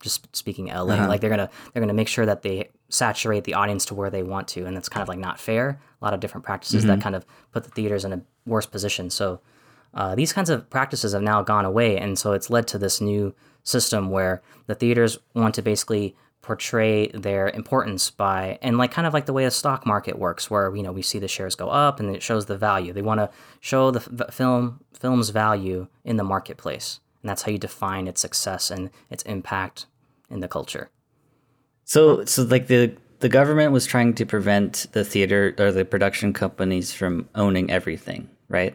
Just 0.00 0.34
speaking 0.36 0.66
LA, 0.68 0.94
Uh-huh. 0.94 1.08
like 1.08 1.20
they're 1.20 1.28
gonna 1.30 1.50
they're 1.72 1.82
gonna 1.82 1.92
make 1.92 2.08
sure 2.08 2.24
that 2.24 2.42
they 2.42 2.70
saturate 2.88 3.44
the 3.44 3.54
audience 3.54 3.84
to 3.86 3.94
where 3.94 4.10
they 4.10 4.22
want 4.22 4.48
to, 4.48 4.64
and 4.64 4.76
that's 4.76 4.88
kind 4.88 5.02
of 5.02 5.08
like 5.08 5.18
not 5.18 5.38
fair. 5.40 5.80
A 6.00 6.04
lot 6.04 6.14
of 6.14 6.20
different 6.20 6.44
practices 6.44 6.82
Mm-hmm. 6.84 6.88
that 6.96 7.00
kind 7.02 7.16
of 7.16 7.26
put 7.52 7.64
the 7.64 7.70
theaters 7.70 8.04
in 8.04 8.12
a 8.12 8.20
worse 8.46 8.64
position. 8.66 9.10
So 9.10 9.40
uh, 9.94 10.14
these 10.14 10.32
kinds 10.32 10.50
of 10.50 10.70
practices 10.70 11.12
have 11.12 11.22
now 11.22 11.42
gone 11.42 11.64
away, 11.64 11.98
and 11.98 12.16
so 12.18 12.32
it's 12.32 12.48
led 12.48 12.68
to 12.68 12.78
this 12.78 13.00
new 13.00 13.34
system 13.64 14.10
where 14.10 14.40
the 14.68 14.74
theaters 14.74 15.18
want 15.34 15.54
to 15.56 15.62
basically 15.62 16.14
portray 16.48 17.08
their 17.08 17.50
importance 17.50 18.10
by 18.10 18.58
and 18.62 18.78
like 18.78 18.90
kind 18.90 19.06
of 19.06 19.12
like 19.12 19.26
the 19.26 19.34
way 19.34 19.44
the 19.44 19.50
stock 19.50 19.84
market 19.84 20.18
works 20.18 20.50
where 20.50 20.74
you 20.74 20.82
know 20.82 20.92
we 20.92 21.02
see 21.02 21.18
the 21.18 21.28
shares 21.28 21.54
go 21.54 21.68
up 21.68 22.00
and 22.00 22.16
it 22.16 22.22
shows 22.22 22.46
the 22.46 22.56
value. 22.56 22.90
They 22.94 23.02
want 23.02 23.20
to 23.20 23.28
show 23.60 23.90
the 23.90 24.00
f- 24.00 24.34
film 24.34 24.80
film's 24.98 25.28
value 25.28 25.88
in 26.04 26.16
the 26.16 26.24
marketplace 26.24 27.00
and 27.22 27.28
that's 27.28 27.42
how 27.42 27.52
you 27.52 27.58
define 27.58 28.08
its 28.08 28.22
success 28.22 28.70
and 28.70 28.88
its 29.10 29.22
impact 29.24 29.84
in 30.30 30.40
the 30.40 30.48
culture. 30.48 30.90
So, 31.84 32.24
so 32.24 32.44
like 32.44 32.68
the 32.68 32.96
the 33.20 33.28
government 33.28 33.72
was 33.72 33.84
trying 33.84 34.14
to 34.14 34.24
prevent 34.24 34.86
the 34.92 35.04
theater 35.04 35.54
or 35.58 35.70
the 35.70 35.84
production 35.84 36.32
companies 36.32 36.94
from 36.94 37.28
owning 37.34 37.70
everything, 37.70 38.30
right? 38.48 38.74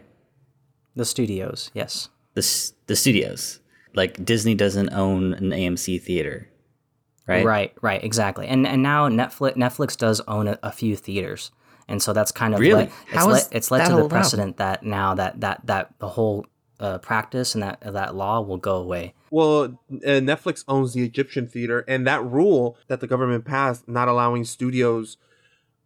the 0.96 1.06
studios 1.06 1.72
yes. 1.74 2.10
The 2.36 2.72
the 2.88 2.96
studios, 2.96 3.60
like 3.96 4.24
Disney 4.24 4.56
doesn't 4.56 4.94
own 4.94 5.34
an 5.34 5.50
AMC 5.50 6.02
theater, 6.02 6.48
right? 7.28 7.46
right 7.46 7.74
right 7.82 8.04
exactly 8.04 8.48
and 8.48 8.66
and 8.68 8.82
now 8.84 9.08
netflix 9.10 9.56
netflix 9.56 9.98
does 9.98 10.22
own 10.28 10.48
a, 10.48 10.60
a 10.64 10.72
few 10.72 10.96
theaters 10.96 11.52
and 11.88 12.02
so 12.02 12.14
that's 12.14 12.32
kind 12.32 12.54
of 12.54 12.62
Really? 12.62 12.84
led, 12.86 12.92
it's, 13.08 13.16
How 13.18 13.28
led, 13.28 13.38
is 13.38 13.50
it's 13.52 13.70
led 13.72 13.86
to 13.86 13.92
the 13.92 13.98
allowed? 14.00 14.10
precedent 14.10 14.58
that 14.58 14.84
now 14.84 15.14
that 15.16 15.42
that 15.42 15.62
that 15.66 15.94
the 16.00 16.08
whole 16.08 16.46
uh, 16.80 16.98
practice 17.00 17.54
and 17.56 17.62
that 17.64 17.80
that 17.82 18.16
law 18.16 18.40
will 18.42 18.58
go 18.58 18.76
away 18.78 19.14
Well, 19.32 19.64
uh, 19.64 20.20
Netflix 20.24 20.64
owns 20.68 20.94
the 20.94 21.04
Egyptian 21.04 21.48
theater, 21.48 21.84
and 21.88 22.06
that 22.08 22.24
rule 22.24 22.78
that 22.88 23.00
the 23.00 23.08
government 23.08 23.46
passed, 23.46 23.88
not 23.88 24.08
allowing 24.08 24.44
studios, 24.46 25.18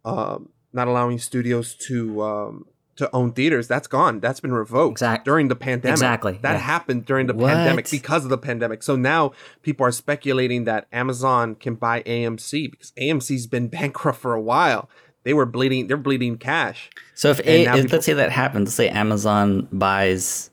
um, 0.04 0.50
not 0.72 0.86
allowing 0.88 1.18
studios 1.18 1.74
to 1.88 2.22
um, 2.22 2.66
to 2.98 3.08
own 3.14 3.32
theaters, 3.32 3.66
that's 3.66 3.88
gone. 3.88 4.20
That's 4.20 4.38
been 4.40 4.52
revoked 4.52 4.92
Exact- 4.96 5.24
during 5.24 5.48
the 5.48 5.56
pandemic. 5.56 5.92
Exactly, 5.94 6.38
that 6.42 6.52
yeah. 6.52 6.58
happened 6.58 7.06
during 7.06 7.26
the 7.26 7.34
What? 7.34 7.52
pandemic 7.54 7.90
because 7.90 8.24
of 8.24 8.30
the 8.30 8.38
pandemic. 8.38 8.82
So 8.82 8.94
now 8.96 9.32
people 9.62 9.86
are 9.86 9.92
speculating 9.92 10.64
that 10.64 10.86
Amazon 10.92 11.54
can 11.54 11.74
buy 11.76 12.02
AMC 12.02 12.70
because 12.70 12.92
AMC's 13.00 13.46
been 13.46 13.68
bankrupt 13.78 14.18
for 14.18 14.34
a 14.34 14.40
while. 14.40 14.88
They 15.24 15.32
were 15.34 15.46
bleeding. 15.46 15.86
They're 15.86 15.96
bleeding 15.96 16.38
cash. 16.38 16.90
So 17.14 17.30
if, 17.30 17.40
a, 17.40 17.62
if 17.64 17.72
people- 17.74 17.88
let's 17.96 18.06
say 18.06 18.12
that 18.14 18.30
happens, 18.32 18.68
let's 18.68 18.74
say 18.76 18.88
Amazon 18.88 19.68
buys 19.72 20.50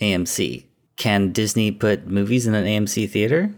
AMC, 0.00 0.64
can 0.96 1.32
Disney 1.32 1.70
put 1.70 2.06
movies 2.06 2.46
in 2.46 2.54
an 2.54 2.64
AMC 2.64 3.08
theater? 3.08 3.52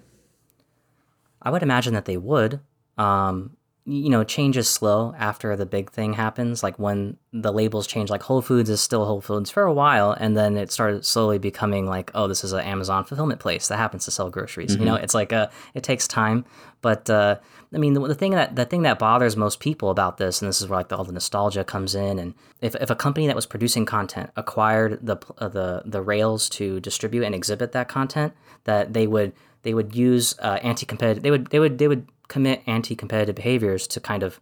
I 1.42 1.50
would 1.50 1.62
imagine 1.62 1.94
that 1.94 2.04
they 2.04 2.16
would. 2.16 2.60
Um, 2.98 3.55
you 3.88 4.10
know, 4.10 4.24
change 4.24 4.56
is 4.56 4.68
slow 4.68 5.14
after 5.16 5.54
the 5.54 5.64
big 5.64 5.92
thing 5.92 6.12
happens. 6.12 6.64
Like 6.64 6.76
when 6.76 7.16
the 7.32 7.52
labels 7.52 7.86
change, 7.86 8.10
like 8.10 8.22
Whole 8.22 8.42
Foods 8.42 8.68
is 8.68 8.80
still 8.80 9.04
Whole 9.04 9.20
Foods 9.20 9.48
for 9.48 9.62
a 9.62 9.72
while, 9.72 10.10
and 10.10 10.36
then 10.36 10.56
it 10.56 10.72
started 10.72 11.06
slowly 11.06 11.38
becoming 11.38 11.86
like, 11.86 12.10
oh, 12.12 12.26
this 12.26 12.42
is 12.42 12.52
an 12.52 12.64
Amazon 12.64 13.04
fulfillment 13.04 13.38
place 13.38 13.68
that 13.68 13.76
happens 13.76 14.04
to 14.04 14.10
sell 14.10 14.28
groceries. 14.28 14.74
You 14.74 14.84
know, 14.84 14.96
it's 14.96 15.14
like 15.14 15.30
a, 15.30 15.52
it 15.72 15.84
takes 15.84 16.08
time, 16.08 16.44
but 16.82 17.08
uh, 17.08 17.36
I 17.72 17.78
mean, 17.78 17.92
the, 17.92 18.00
the 18.08 18.14
thing 18.16 18.32
that 18.32 18.56
the 18.56 18.64
thing 18.64 18.82
that 18.82 18.98
bothers 18.98 19.36
most 19.36 19.60
people 19.60 19.90
about 19.90 20.16
this, 20.16 20.42
and 20.42 20.48
this 20.48 20.60
is 20.60 20.68
where 20.68 20.78
like 20.78 20.92
all 20.92 21.04
the 21.04 21.12
nostalgia 21.12 21.62
comes 21.62 21.94
in, 21.94 22.18
and 22.18 22.34
if, 22.60 22.74
if 22.74 22.90
a 22.90 22.96
company 22.96 23.28
that 23.28 23.36
was 23.36 23.46
producing 23.46 23.86
content 23.86 24.30
acquired 24.34 24.98
the 25.00 25.16
uh, 25.38 25.48
the 25.48 25.82
the 25.84 26.02
rails 26.02 26.48
to 26.50 26.80
distribute 26.80 27.22
and 27.22 27.36
exhibit 27.36 27.70
that 27.70 27.86
content, 27.86 28.32
that 28.64 28.94
they 28.94 29.06
would 29.06 29.32
they 29.62 29.74
would 29.74 29.94
use 29.94 30.34
uh, 30.38 30.58
anti-competitive 30.62 31.22
they 31.22 31.30
would 31.30 31.48
they 31.48 31.58
would 31.58 31.78
they 31.78 31.88
would 31.88 32.06
commit 32.28 32.62
anti-competitive 32.66 33.36
behaviors 33.36 33.86
to 33.88 34.00
kind 34.00 34.22
of 34.22 34.40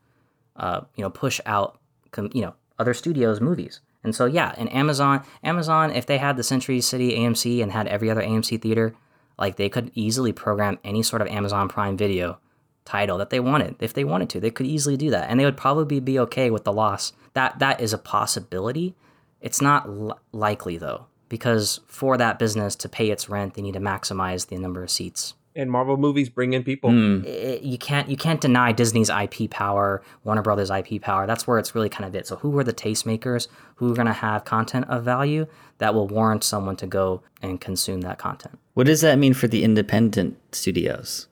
uh, 0.57 0.83
you 0.97 1.03
know, 1.03 1.11
push 1.11 1.41
out, 1.47 1.79
com- 2.11 2.31
you 2.33 2.43
know, 2.43 2.55
other 2.79 2.95
studios' 2.95 3.41
movies. 3.41 3.81
And 4.03 4.15
so, 4.15 4.27
yeah, 4.27 4.55
and 4.57 4.73
Amazon, 4.73 5.25
Amazon, 5.43 5.91
if 5.91 6.07
they 6.07 6.19
had 6.19 6.37
the 6.37 6.43
Century 6.43 6.81
City 6.81 7.17
AMC 7.17 7.63
and 7.63 7.73
had 7.73 7.87
every 7.89 8.11
other 8.11 8.23
AMC 8.23 8.61
theater, 8.61 8.95
like 9.39 9.57
they 9.57 9.69
could 9.69 9.91
easily 9.95 10.33
program 10.33 10.79
any 10.85 11.03
sort 11.03 11.23
of 11.23 11.29
Amazon 11.29 11.69
Prime 11.69 11.97
Video 11.97 12.39
title 12.85 13.19
that 13.19 13.31
they 13.31 13.41
wanted. 13.41 13.77
If 13.81 13.95
they 13.95 14.05
wanted 14.05 14.29
to, 14.31 14.41
they 14.41 14.51
could 14.51 14.67
easily 14.67 14.97
do 14.97 15.11
that, 15.11 15.31
and 15.31 15.41
they 15.41 15.45
would 15.45 15.57
probably 15.57 16.01
be 16.01 16.19
okay 16.21 16.51
with 16.51 16.65
the 16.65 16.73
loss. 16.73 17.13
That 17.33 17.59
that 17.59 17.81
is 17.81 17.93
a 17.93 17.99
possibility. 17.99 18.95
It's 19.41 19.61
not 19.61 19.87
l- 19.87 20.21
likely 20.33 20.77
though, 20.77 21.07
because 21.29 21.81
for 21.87 22.17
that 22.19 22.39
business 22.39 22.77
to 22.77 22.89
pay 22.89 23.11
its 23.11 23.29
rent, 23.29 23.55
they 23.55 23.63
need 23.63 23.73
to 23.75 23.81
maximize 23.81 24.49
the 24.49 24.59
number 24.59 24.83
of 24.83 24.91
seats. 24.91 25.35
And 25.57 25.71
Marvel 25.71 25.97
movies 25.97 26.29
bring 26.29 26.53
in 26.53 26.65
people. 26.65 26.91
Hmm. 26.91 27.23
It- 27.25 27.63
you 27.63 27.79
can't 27.79 28.09
you 28.09 28.17
can't 28.17 28.41
deny 28.41 28.73
Disney's 28.73 29.09
IP 29.09 29.49
power, 29.51 30.03
Warner 30.25 30.43
Brothers 30.43 30.71
IP 30.71 31.01
power. 31.01 31.27
That's 31.27 31.47
where 31.47 31.59
it's 31.59 31.75
really 31.75 31.89
kind 31.89 32.05
of 32.05 32.15
it. 32.15 32.27
So 32.27 32.37
who 32.37 32.59
are 32.59 32.65
the 32.65 32.73
tastemakers? 32.73 33.47
Who 33.77 33.91
are 33.93 33.95
going 33.95 34.07
to 34.07 34.13
have 34.13 34.45
content 34.45 34.87
of 34.89 35.05
value 35.05 35.47
that 35.79 35.95
will 35.95 36.09
warrant 36.09 36.43
someone 36.45 36.77
to 36.77 36.87
go 36.87 37.23
and 37.41 37.61
consume 37.61 38.01
that 38.03 38.19
content? 38.19 38.59
What 38.75 38.87
does 38.87 39.01
that 39.03 39.19
mean 39.19 39.35
for 39.35 39.47
the 39.47 39.63
independent 39.63 40.37
studios? 40.53 41.29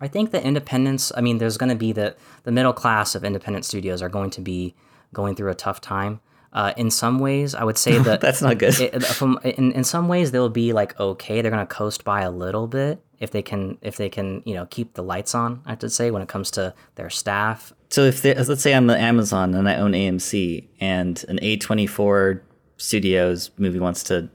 I 0.00 0.08
think 0.08 0.30
the 0.30 0.42
independents. 0.42 1.12
I 1.16 1.20
mean, 1.20 1.38
there's 1.38 1.58
going 1.58 1.68
to 1.70 1.76
be 1.76 1.92
the 1.92 2.16
the 2.44 2.52
middle 2.52 2.72
class 2.72 3.14
of 3.14 3.22
independent 3.22 3.64
studios 3.64 4.00
are 4.02 4.08
going 4.08 4.30
to 4.30 4.40
be 4.40 4.74
going 5.12 5.36
through 5.36 5.50
a 5.50 5.54
tough 5.54 5.80
time. 5.80 6.20
Uh, 6.52 6.72
in 6.76 6.90
some 6.90 7.18
ways, 7.18 7.54
I 7.54 7.64
would 7.64 7.78
say 7.78 7.96
that 8.08 8.20
That's 8.20 8.42
not 8.42 8.58
good. 8.58 8.78
it, 8.78 9.02
from 9.04 9.38
in, 9.42 9.72
in 9.72 9.84
some 9.84 10.06
ways 10.08 10.32
they'll 10.32 10.48
be 10.50 10.72
like 10.72 10.98
okay 11.00 11.40
they're 11.40 11.50
gonna 11.50 11.66
coast 11.66 12.04
by 12.04 12.20
a 12.22 12.30
little 12.30 12.66
bit 12.66 13.02
if 13.18 13.30
they 13.30 13.40
can 13.42 13.78
if 13.80 13.96
they 13.96 14.08
can 14.10 14.42
you 14.44 14.54
know 14.54 14.66
keep 14.66 14.92
the 14.94 15.02
lights 15.02 15.34
on 15.34 15.62
i 15.64 15.70
have 15.70 15.78
to 15.78 15.88
say 15.88 16.10
when 16.10 16.20
it 16.22 16.28
comes 16.28 16.50
to 16.50 16.74
their 16.96 17.08
staff 17.08 17.72
So 17.88 18.02
if 18.04 18.20
they, 18.22 18.34
let's 18.34 18.62
say 18.62 18.74
I'm 18.74 18.86
the 18.86 18.98
Amazon 18.98 19.54
and 19.54 19.68
I 19.68 19.76
own 19.76 19.92
AMC 19.92 20.68
and 20.80 21.24
an 21.28 21.38
A24 21.38 22.40
Studios 22.76 23.50
movie 23.58 23.78
wants 23.78 24.02
to 24.04 24.28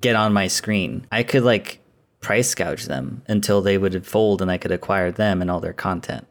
get 0.00 0.16
on 0.16 0.32
my 0.32 0.48
screen, 0.48 1.06
I 1.12 1.22
could 1.22 1.42
like 1.42 1.80
price 2.20 2.54
gouge 2.54 2.86
them 2.86 3.22
until 3.28 3.60
they 3.60 3.76
would 3.76 4.06
fold 4.06 4.40
and 4.42 4.50
I 4.50 4.56
could 4.58 4.70
acquire 4.72 5.10
them 5.12 5.42
and 5.42 5.50
all 5.50 5.60
their 5.60 5.72
content. 5.74 6.26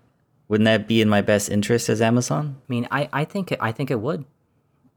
Wouldn't 0.48 0.66
that 0.66 0.88
be 0.88 1.02
in 1.02 1.10
my 1.10 1.22
best 1.22 1.50
interest 1.50 1.88
as 1.90 2.02
Amazon? 2.02 2.58
i 2.58 2.68
mean 2.74 2.88
i 2.92 3.08
i 3.14 3.24
think 3.26 3.52
it, 3.52 3.60
i 3.62 3.72
think 3.72 3.92
it 3.92 4.00
would 4.02 4.26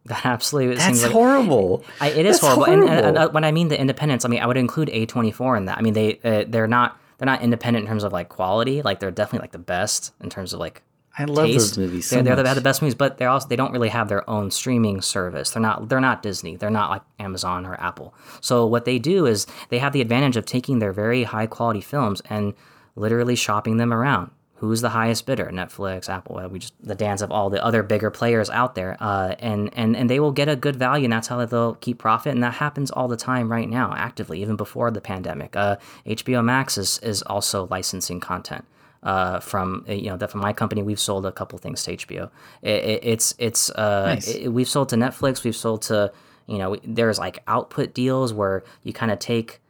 that 0.07 0.25
absolutely 0.27 0.75
That's 0.77 0.87
seems 0.87 1.03
like 1.03 1.13
horrible. 1.13 1.85
I, 2.01 2.11
it 2.11 2.27
is 2.27 2.41
That's 2.41 2.55
horrible, 2.55 2.65
And, 2.73 2.83
and, 2.85 3.01
horrible. 3.17 3.19
uh, 3.19 3.29
when 3.31 3.45
I 3.45 3.53
mean 3.53 3.69
the 3.69 3.81
independents, 3.81 4.25
I 4.25 4.29
mean 4.29 4.41
I 4.41 4.47
would 4.47 4.57
include 4.57 4.89
A24 4.89 5.57
in 5.59 5.65
that. 5.67 5.79
I 5.79 5.83
mean 5.83 5.95
they 5.95 6.19
uh, 6.25 6.45
they're 6.47 6.67
not 6.67 6.99
they're 7.19 7.27
not 7.27 7.43
independent 7.43 7.85
in 7.85 7.89
terms 7.89 8.05
of 8.05 8.13
like 8.13 8.29
quality. 8.29 8.83
Like 8.83 9.01
they're 9.01 9.11
definitely 9.11 9.45
like 9.45 9.53
the 9.53 9.59
best 9.59 10.13
in 10.21 10.29
terms 10.31 10.53
of 10.53 10.61
like 10.61 10.83
I 11.17 11.25
love 11.27 11.47
taste. 11.47 11.77
those 11.77 11.79
movies 11.79 12.07
so 12.09 12.17
they're, 12.17 12.25
they're, 12.25 12.37
the- 12.37 12.43
they 12.43 12.43
much. 12.43 12.49
have 12.49 12.57
the 12.57 12.61
best 12.69 12.83
movies, 12.83 12.97
but 12.97 13.19
they're 13.19 13.29
also 13.29 13.47
they 13.49 13.55
don't 13.57 13.71
really 13.73 13.89
have 13.89 14.09
their 14.09 14.29
own 14.29 14.51
streaming 14.51 15.01
service. 15.01 15.51
They're 15.51 15.63
not 15.63 15.89
they're 15.89 16.01
not 16.01 16.23
Disney. 16.23 16.57
They're 16.57 16.71
not 16.71 16.91
like 16.91 17.03
Amazon 17.21 17.65
or 17.65 17.75
Apple. 17.81 18.15
So 18.41 18.67
what 18.67 18.85
they 18.85 18.99
do 18.99 19.25
is 19.25 19.47
they 19.69 19.79
have 19.79 19.93
the 19.93 20.01
advantage 20.01 20.37
of 20.37 20.45
taking 20.45 20.81
their 20.81 20.93
very 20.93 21.23
high 21.23 21.47
quality 21.47 21.81
films 21.81 22.21
and 22.29 22.53
literally 22.97 23.37
shopping 23.37 23.77
them 23.79 23.93
around. 23.95 24.33
Who's 24.69 24.81
the 24.81 24.91
highest 24.91 25.27
bidder? 25.27 25.51
Netflix, 25.53 26.09
Apple. 26.09 26.39
uh, 26.39 26.49
We 26.49 26.59
just 26.59 26.75
the 26.83 26.95
dance 26.95 27.21
of 27.23 27.31
all 27.31 27.51
the 27.51 27.63
other 27.65 27.83
bigger 27.83 28.11
players 28.11 28.51
out 28.51 28.75
there, 28.75 28.97
uh, 29.01 29.35
and 29.39 29.71
and 29.75 29.97
and 29.97 30.09
they 30.11 30.21
will 30.21 30.33
get 30.33 30.49
a 30.49 30.57
good 30.57 30.77
value, 30.77 31.05
and 31.05 31.13
that's 31.13 31.29
how 31.29 31.45
they'll 31.45 31.75
keep 31.75 31.99
profit. 31.99 32.33
And 32.35 32.43
that 32.43 32.55
happens 32.55 32.91
all 32.91 33.09
the 33.09 33.17
time 33.17 33.51
right 33.51 33.69
now, 33.69 33.93
actively, 33.97 34.41
even 34.43 34.57
before 34.57 34.91
the 34.91 35.01
pandemic. 35.01 35.55
Uh, 35.57 35.77
HBO 36.07 36.43
Max 36.45 36.79
is 36.79 36.99
is 36.99 37.23
also 37.23 37.67
licensing 37.71 38.21
content 38.21 38.65
uh, 39.03 39.41
from 39.41 39.85
uh, 39.89 39.93
you 39.93 40.11
know 40.11 40.17
that 40.17 40.31
from 40.31 40.41
my 40.41 40.53
company 40.53 40.83
we've 40.83 41.01
sold 41.01 41.27
a 41.27 41.33
couple 41.33 41.59
things 41.59 41.83
to 41.85 41.97
HBO. 41.97 42.31
It, 42.63 42.71
it, 42.85 43.01
it's 43.05 43.35
it's 43.39 43.71
uh, 43.71 44.15
Nice. 44.15 44.29
it- 44.35 44.49
we've 44.49 44.69
sold 44.69 44.89
to 44.91 44.97
Netflix. 44.97 45.45
We've 45.45 45.57
sold 45.57 45.83
to 45.83 46.13
you 46.47 46.59
know 46.59 46.77
there's 46.85 47.19
like 47.19 47.43
output 47.47 47.95
deals 47.95 48.33
where 48.33 48.65
you 48.83 48.93
kind 48.93 49.11
of 49.13 49.19
take 49.19 49.61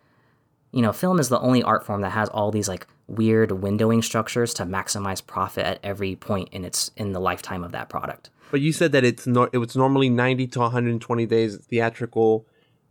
you 0.72 0.82
know 0.82 0.92
film 0.92 1.18
is 1.20 1.28
the 1.28 1.38
only 1.40 1.62
art 1.62 1.84
form 1.86 2.00
that 2.00 2.10
has 2.10 2.28
all 2.30 2.50
these 2.50 2.68
like 2.68 2.86
weird 3.06 3.50
windowing 3.50 4.02
structures 4.02 4.54
to 4.54 4.64
maximize 4.64 5.24
profit 5.24 5.64
at 5.64 5.80
every 5.82 6.16
point 6.16 6.48
in 6.52 6.64
its 6.64 6.90
in 6.96 7.12
the 7.12 7.20
lifetime 7.20 7.62
of 7.62 7.72
that 7.72 7.88
product. 7.88 8.30
But 8.50 8.60
you 8.60 8.72
said 8.72 8.92
that 8.92 9.04
it's 9.04 9.26
no, 9.26 9.48
it 9.52 9.58
was 9.58 9.76
normally 9.76 10.08
90 10.08 10.46
to 10.48 10.60
120 10.60 11.26
days 11.26 11.56
theatrical 11.56 12.46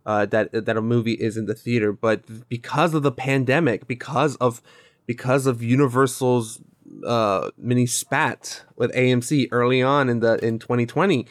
uh, 0.06 0.26
that 0.26 0.52
that 0.52 0.76
a 0.76 0.82
movie 0.82 1.14
is 1.14 1.36
in 1.36 1.46
the 1.46 1.54
theater. 1.54 1.92
But 1.92 2.48
because 2.48 2.94
of 2.94 3.02
the 3.02 3.12
pandemic, 3.12 3.86
because 3.86 4.36
of 4.36 4.60
because 5.06 5.46
of 5.46 5.62
Universal's 5.62 6.60
uh, 7.06 7.50
mini 7.56 7.86
spat 7.86 8.64
with 8.76 8.94
AMC 8.94 9.48
early 9.50 9.82
on 9.82 10.08
in 10.08 10.20
the 10.20 10.44
in 10.44 10.58
2020, 10.58 11.26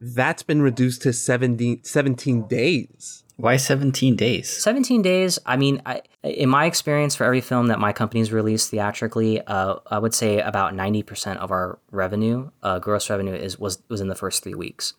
that's 0.00 0.42
been 0.42 0.62
reduced 0.62 1.02
to 1.02 1.12
17, 1.12 1.84
17 1.84 2.46
days. 2.46 3.24
Why 3.38 3.56
17 3.56 4.16
days? 4.16 4.50
17 4.50 5.00
days 5.00 5.38
i 5.46 5.56
mean 5.56 5.80
I, 5.86 6.02
in 6.24 6.48
my 6.48 6.66
experience 6.66 7.14
for 7.14 7.24
every 7.24 7.40
film 7.40 7.68
that 7.68 7.78
my 7.78 7.92
company's 7.92 8.32
released 8.32 8.70
theatrically 8.70 9.40
uh, 9.42 9.76
i 9.86 9.98
would 9.98 10.12
say 10.12 10.40
about 10.40 10.74
90% 10.74 11.36
of 11.36 11.52
our 11.52 11.78
revenue 11.92 12.50
uh, 12.62 12.80
gross 12.80 13.08
revenue 13.08 13.34
is 13.34 13.58
was 13.58 13.80
was 13.88 14.00
in 14.00 14.08
the 14.08 14.16
first 14.16 14.42
three 14.42 14.54
weeks 14.54 14.94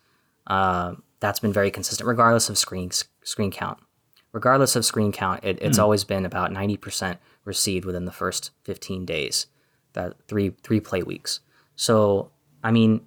uh, 0.46 0.94
that's 1.20 1.38
been 1.38 1.52
very 1.52 1.70
consistent 1.70 2.08
regardless 2.08 2.48
of 2.48 2.56
screen 2.56 2.90
screen 3.22 3.50
count 3.50 3.78
regardless 4.32 4.74
of 4.74 4.86
screen 4.86 5.12
count 5.12 5.44
it, 5.44 5.58
it's 5.60 5.78
always 5.78 6.04
been 6.04 6.24
about 6.24 6.50
90% 6.50 7.18
received 7.44 7.84
within 7.84 8.06
the 8.06 8.12
first 8.12 8.52
15 8.64 9.04
days 9.04 9.48
that 9.92 10.14
three 10.28 10.50
three 10.62 10.80
play 10.80 11.02
weeks 11.02 11.40
so 11.76 12.30
i 12.64 12.70
mean 12.70 13.02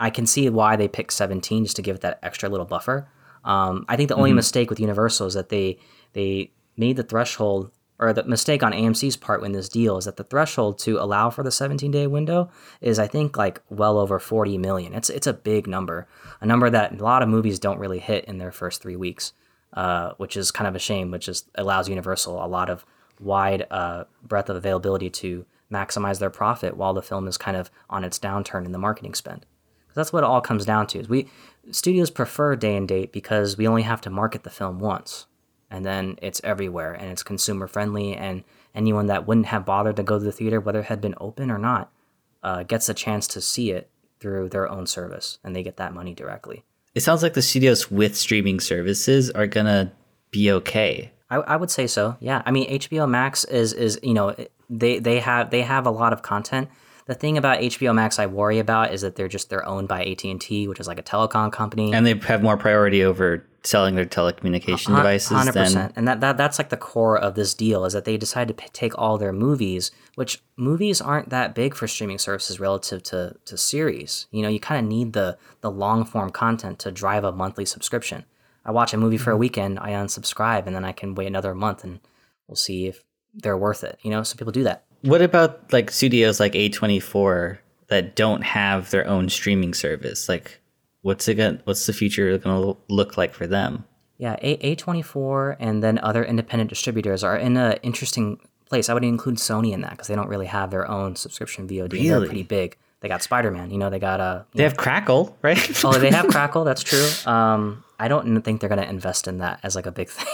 I 0.00 0.08
can 0.08 0.26
see 0.26 0.48
why 0.48 0.76
they 0.76 0.88
picked 0.88 1.12
17 1.12 1.64
just 1.64 1.76
to 1.76 1.82
give 1.82 1.96
it 1.96 2.00
that 2.00 2.18
extra 2.22 2.48
little 2.48 2.64
buffer. 2.64 3.06
Um, 3.44 3.84
I 3.88 3.96
think 3.96 4.08
the 4.08 4.16
only 4.16 4.32
mistake 4.32 4.70
with 4.70 4.80
Universal 4.80 5.28
is 5.28 5.34
that 5.34 5.48
they 5.48 5.78
they 6.12 6.52
made 6.76 6.96
the 6.96 7.02
threshold 7.02 7.70
or 7.98 8.12
the 8.14 8.24
mistake 8.24 8.62
on 8.62 8.72
AMC's 8.72 9.16
part 9.16 9.42
when 9.42 9.52
this 9.52 9.68
deal 9.68 9.98
is 9.98 10.06
that 10.06 10.16
the 10.16 10.24
threshold 10.24 10.78
to 10.80 10.98
allow 10.98 11.28
for 11.28 11.42
the 11.42 11.50
17 11.50 11.90
day 11.90 12.06
window 12.06 12.50
is 12.80 12.98
I 12.98 13.06
think 13.06 13.36
like 13.36 13.60
well 13.68 13.98
over 13.98 14.18
40 14.18 14.56
million. 14.58 14.94
It's 14.94 15.10
it's 15.10 15.26
a 15.26 15.32
big 15.34 15.66
number, 15.66 16.08
a 16.40 16.46
number 16.46 16.70
that 16.70 16.98
a 16.98 17.04
lot 17.04 17.22
of 17.22 17.28
movies 17.28 17.58
don't 17.58 17.78
really 17.78 17.98
hit 17.98 18.24
in 18.24 18.38
their 18.38 18.52
first 18.52 18.80
three 18.82 18.96
weeks, 18.96 19.32
uh, 19.74 20.12
which 20.16 20.36
is 20.36 20.50
kind 20.50 20.66
of 20.68 20.74
a 20.74 20.78
shame. 20.78 21.10
Which 21.10 21.26
just 21.26 21.50
allows 21.54 21.88
Universal 21.88 22.44
a 22.44 22.48
lot 22.48 22.70
of 22.70 22.84
wide 23.18 23.66
uh, 23.70 24.04
breadth 24.22 24.48
of 24.48 24.56
availability 24.56 25.10
to 25.10 25.44
maximize 25.70 26.18
their 26.18 26.30
profit 26.30 26.76
while 26.76 26.94
the 26.94 27.02
film 27.02 27.28
is 27.28 27.36
kind 27.36 27.56
of 27.56 27.70
on 27.88 28.02
its 28.02 28.18
downturn 28.18 28.64
in 28.64 28.72
the 28.72 28.78
marketing 28.78 29.14
spend. 29.14 29.44
'Cause 29.86 29.94
that's 29.96 30.12
what 30.12 30.22
it 30.22 30.26
all 30.26 30.40
comes 30.40 30.64
down 30.64 30.86
to. 30.88 31.00
Is 31.00 31.08
we 31.08 31.28
studios 31.70 32.10
prefer 32.10 32.56
day 32.56 32.76
and 32.76 32.88
date 32.88 33.12
because 33.12 33.56
we 33.56 33.66
only 33.66 33.82
have 33.82 34.00
to 34.02 34.10
market 34.10 34.42
the 34.42 34.50
film 34.50 34.78
once, 34.78 35.26
and 35.70 35.84
then 35.84 36.18
it's 36.22 36.40
everywhere 36.44 36.92
and 36.92 37.10
it's 37.10 37.22
consumer 37.22 37.66
friendly, 37.66 38.14
and 38.14 38.44
anyone 38.74 39.06
that 39.06 39.26
wouldn't 39.26 39.46
have 39.46 39.64
bothered 39.64 39.96
to 39.96 40.02
go 40.02 40.18
to 40.18 40.24
the 40.24 40.32
theater, 40.32 40.60
whether 40.60 40.80
it 40.80 40.86
had 40.86 41.00
been 41.00 41.14
open 41.20 41.50
or 41.50 41.58
not, 41.58 41.92
uh, 42.42 42.62
gets 42.62 42.88
a 42.88 42.94
chance 42.94 43.26
to 43.28 43.40
see 43.40 43.70
it 43.70 43.90
through 44.20 44.48
their 44.48 44.70
own 44.70 44.86
service, 44.86 45.38
and 45.42 45.54
they 45.56 45.62
get 45.62 45.76
that 45.76 45.94
money 45.94 46.14
directly. 46.14 46.64
It 46.94 47.00
sounds 47.00 47.22
like 47.22 47.34
the 47.34 47.42
studios 47.42 47.90
with 47.90 48.16
streaming 48.16 48.60
services 48.60 49.30
are 49.30 49.46
gonna 49.46 49.92
be 50.30 50.50
okay. 50.52 51.12
I, 51.30 51.36
I 51.36 51.56
would 51.56 51.70
say 51.70 51.86
so. 51.86 52.16
Yeah. 52.20 52.42
I 52.44 52.50
mean, 52.50 52.68
HBO 52.68 53.08
Max 53.08 53.44
is 53.44 53.72
is 53.72 53.98
you 54.02 54.14
know 54.14 54.34
they 54.68 54.98
they 54.98 55.20
have 55.20 55.50
they 55.50 55.62
have 55.62 55.86
a 55.86 55.90
lot 55.90 56.12
of 56.12 56.22
content. 56.22 56.68
The 57.06 57.14
thing 57.14 57.38
about 57.38 57.60
HBO 57.60 57.94
Max 57.94 58.18
I 58.18 58.26
worry 58.26 58.58
about 58.58 58.92
is 58.92 59.02
that 59.02 59.16
they're 59.16 59.28
just 59.28 59.50
they're 59.50 59.66
owned 59.66 59.88
by 59.88 60.04
AT 60.04 60.24
and 60.24 60.40
T, 60.40 60.68
which 60.68 60.80
is 60.80 60.86
like 60.86 60.98
a 60.98 61.02
telecom 61.02 61.52
company. 61.52 61.92
And 61.92 62.06
they 62.06 62.14
have 62.14 62.42
more 62.42 62.56
priority 62.56 63.04
over 63.04 63.44
selling 63.62 63.94
their 63.94 64.06
telecommunication 64.06 64.96
devices 64.96 65.30
Hundred 65.30 65.52
than 65.52 65.64
percent, 65.64 65.92
and 65.96 66.08
that, 66.08 66.20
that 66.20 66.36
that's 66.36 66.58
like 66.58 66.70
the 66.70 66.76
core 66.76 67.18
of 67.18 67.34
this 67.34 67.52
deal 67.52 67.84
is 67.84 67.92
that 67.92 68.04
they 68.04 68.16
decide 68.16 68.48
to 68.48 68.54
p- 68.54 68.68
take 68.72 68.96
all 68.98 69.18
their 69.18 69.32
movies, 69.32 69.90
which 70.14 70.42
movies 70.56 71.00
aren't 71.00 71.28
that 71.28 71.54
big 71.54 71.74
for 71.74 71.86
streaming 71.86 72.18
services 72.18 72.58
relative 72.58 73.02
to 73.04 73.36
to 73.44 73.56
series. 73.56 74.26
You 74.30 74.42
know, 74.42 74.48
you 74.48 74.60
kind 74.60 74.84
of 74.84 74.88
need 74.88 75.12
the 75.12 75.36
the 75.60 75.70
long 75.70 76.04
form 76.04 76.30
content 76.30 76.78
to 76.80 76.90
drive 76.90 77.24
a 77.24 77.32
monthly 77.32 77.66
subscription. 77.66 78.24
I 78.64 78.70
watch 78.70 78.92
a 78.92 78.98
movie 78.98 79.18
for 79.18 79.30
a 79.30 79.34
mm-hmm. 79.34 79.40
weekend, 79.40 79.78
I 79.78 79.90
unsubscribe, 79.90 80.66
and 80.66 80.74
then 80.74 80.84
I 80.84 80.92
can 80.92 81.14
wait 81.14 81.26
another 81.26 81.54
month, 81.54 81.84
and 81.84 82.00
we'll 82.46 82.56
see 82.56 82.86
if 82.86 83.04
they're 83.34 83.56
worth 83.56 83.84
it. 83.84 83.98
You 84.02 84.10
know, 84.10 84.22
some 84.22 84.38
people 84.38 84.52
do 84.52 84.64
that. 84.64 84.84
What 85.02 85.22
about 85.22 85.72
like 85.72 85.90
studios 85.90 86.40
like 86.40 86.52
A24 86.52 87.58
that 87.88 88.14
don't 88.16 88.42
have 88.42 88.90
their 88.90 89.06
own 89.06 89.28
streaming 89.28 89.74
service? 89.74 90.28
Like 90.28 90.60
what's 91.02 91.26
it 91.28 91.34
going 91.36 91.60
what's 91.64 91.86
the 91.86 91.92
future 91.92 92.36
going 92.38 92.62
to 92.74 92.76
look 92.88 93.16
like 93.16 93.32
for 93.34 93.46
them? 93.46 93.84
Yeah, 94.18 94.36
A 94.42 94.74
twenty 94.74 95.00
four 95.00 95.56
and 95.58 95.82
then 95.82 95.98
other 96.02 96.22
independent 96.22 96.68
distributors 96.68 97.24
are 97.24 97.38
in 97.38 97.56
an 97.56 97.78
interesting 97.82 98.38
place. 98.68 98.90
I 98.90 98.94
would 98.94 99.02
include 99.02 99.36
Sony 99.36 99.72
in 99.72 99.80
that 99.80 99.92
because 99.92 100.08
they 100.08 100.14
don't 100.14 100.28
really 100.28 100.44
have 100.46 100.70
their 100.70 100.86
own 100.90 101.16
subscription 101.16 101.66
VOD. 101.66 101.90
They're 101.90 102.00
Really? 102.16 102.26
pretty 102.26 102.42
big. 102.42 102.76
They 103.00 103.08
got 103.08 103.22
Spider 103.22 103.50
Man. 103.50 103.70
You 103.70 103.78
know, 103.78 103.88
they 103.88 103.98
got 103.98 104.20
uh, 104.20 104.42
They 104.52 104.62
have 104.64 104.76
Crackle, 104.76 105.34
right? 105.40 105.58
oh, 105.86 105.92
they 105.98 106.10
have 106.10 106.28
Crackle. 106.34 106.64
That's 106.64 106.82
true. 106.82 107.08
Um, 107.24 107.82
I 107.98 108.08
don't 108.08 108.42
think 108.42 108.60
they're 108.60 108.68
gonna 108.68 108.82
invest 108.82 109.26
in 109.26 109.38
that 109.38 109.60
as 109.62 109.74
like 109.74 109.86
a 109.86 109.90
big 109.92 110.08
thing. 110.10 110.26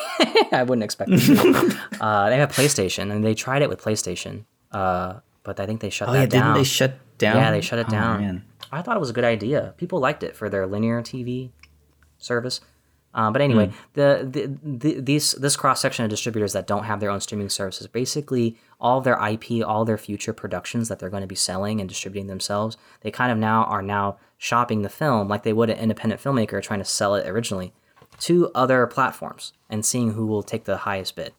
I 0.50 0.64
wouldn't 0.64 0.82
expect 0.82 1.10
them 1.10 1.20
to. 1.20 1.78
uh, 2.00 2.28
they 2.28 2.38
have 2.38 2.50
PlayStation, 2.50 3.12
and 3.12 3.24
they 3.24 3.34
tried 3.36 3.62
it 3.62 3.68
with 3.68 3.80
PlayStation, 3.80 4.46
uh, 4.76 5.20
but 5.42 5.58
I 5.60 5.66
think 5.66 5.80
they 5.80 5.90
shut 5.90 6.08
oh 6.08 6.12
that 6.12 6.20
yeah, 6.20 6.26
down. 6.26 6.42
didn't 6.42 6.56
they 6.58 6.64
shut 6.64 6.92
down? 7.18 7.36
Yeah, 7.36 7.50
they 7.50 7.60
shut 7.60 7.78
it 7.78 7.86
Oh, 7.88 7.92
down. 7.92 8.20
man. 8.20 8.44
I 8.72 8.82
thought 8.82 8.96
it 8.96 9.00
was 9.00 9.10
a 9.10 9.12
good 9.18 9.24
idea. 9.36 9.74
People 9.76 9.98
liked 10.00 10.22
it 10.22 10.34
for 10.36 10.48
their 10.48 10.66
linear 10.66 11.00
TV 11.02 11.50
service. 12.18 12.60
Uh, 13.14 13.30
but 13.30 13.40
anyway, 13.40 13.70
the, 13.94 14.28
the, 14.30 14.42
the 14.62 15.00
these 15.00 15.32
this 15.32 15.56
cross 15.56 15.80
section 15.80 16.04
of 16.04 16.10
distributors 16.10 16.52
that 16.52 16.66
don't 16.66 16.84
have 16.84 17.00
their 17.00 17.08
own 17.08 17.20
streaming 17.20 17.48
services, 17.48 17.86
basically 17.86 18.58
all 18.78 19.00
their 19.00 19.18
IP, 19.26 19.66
all 19.66 19.86
their 19.86 19.96
future 19.96 20.34
productions 20.34 20.88
that 20.90 20.98
they're 20.98 21.08
going 21.08 21.22
to 21.22 21.26
be 21.26 21.34
selling 21.34 21.80
and 21.80 21.88
distributing 21.88 22.26
themselves, 22.26 22.76
they 23.00 23.10
kind 23.10 23.32
of 23.32 23.38
now 23.38 23.64
are 23.64 23.80
now 23.80 24.18
shopping 24.36 24.82
the 24.82 24.90
film 24.90 25.28
like 25.28 25.44
they 25.44 25.52
would 25.54 25.70
an 25.70 25.78
independent 25.78 26.20
filmmaker 26.20 26.62
trying 26.62 26.80
to 26.80 26.84
sell 26.84 27.14
it 27.14 27.26
originally 27.26 27.72
to 28.20 28.50
other 28.54 28.86
platforms 28.86 29.54
and 29.70 29.86
seeing 29.86 30.12
who 30.12 30.26
will 30.26 30.42
take 30.42 30.64
the 30.64 30.78
highest 30.88 31.16
bid. 31.16 31.32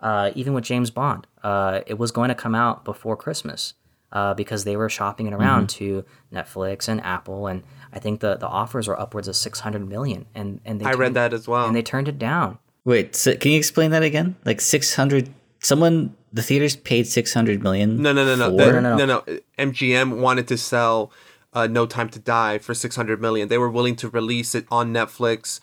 Uh, 0.00 0.32
even 0.34 0.52
with 0.52 0.64
James 0.64 0.90
Bond, 0.90 1.26
uh, 1.42 1.80
it 1.86 1.98
was 1.98 2.10
going 2.10 2.28
to 2.28 2.34
come 2.34 2.54
out 2.54 2.84
before 2.84 3.16
Christmas 3.16 3.74
uh, 4.12 4.34
because 4.34 4.64
they 4.64 4.76
were 4.76 4.88
shopping 4.88 5.26
it 5.26 5.32
around 5.32 5.68
to 5.70 6.04
Netflix 6.32 6.88
and 6.88 7.00
Apple, 7.02 7.46
and 7.46 7.62
I 7.92 7.98
think 7.98 8.20
the, 8.20 8.36
the 8.36 8.46
offers 8.48 8.86
were 8.88 8.98
upwards 8.98 9.28
of 9.28 9.36
six 9.36 9.60
hundred 9.60 9.88
million, 9.88 10.26
and 10.34 10.60
and 10.64 10.80
they 10.80 10.84
I 10.86 10.92
read 10.92 11.14
that 11.14 11.32
as 11.32 11.48
well. 11.48 11.66
and 11.66 11.74
they 11.76 11.82
turned 11.82 12.08
it 12.08 12.18
down. 12.18 12.58
Wait, 12.84 13.14
so 13.14 13.34
can 13.36 13.52
you 13.52 13.58
explain 13.58 13.90
that 13.92 14.02
again? 14.02 14.34
Like 14.44 14.60
600 14.60 15.32
someone 15.60 16.16
the 16.32 16.42
theaters 16.42 16.74
paid 16.74 17.06
600 17.06 17.62
million? 17.62 18.02
No, 18.02 18.12
no, 18.12 18.24
no, 18.24 18.34
no. 18.34 18.50
for- 18.50 18.56
The- 18.56 18.72
No, 18.72 18.80
no, 18.80 18.96
no, 18.96 19.04
no. 19.06 19.22
no. 19.26 19.38
MGM 19.58 20.18
wanted 20.18 20.48
to 20.48 20.56
sell 20.58 21.12
uh, 21.52 21.66
No 21.68 21.86
Time 21.86 22.08
to 22.08 22.18
Die 22.18 22.58
for 22.58 22.74
600 22.74 23.20
million. 23.20 23.46
They 23.48 23.58
were 23.58 23.70
willing 23.70 23.94
to 23.96 24.08
release 24.08 24.54
it 24.56 24.66
on 24.70 24.92
Netflix, 24.92 25.60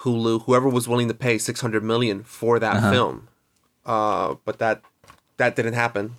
Hulu, 0.00 0.44
whoever 0.44 0.68
was 0.68 0.86
willing 0.86 1.08
to 1.08 1.14
pay 1.14 1.38
600 1.38 1.82
million 1.82 2.22
for 2.22 2.58
that 2.60 2.76
Uh-huh. 2.76 2.90
film. 2.92 3.28
Uh, 3.84 4.34
but 4.44 4.58
that 4.60 4.82
that 5.40 5.56
didn't 5.56 5.72
happen. 5.72 6.16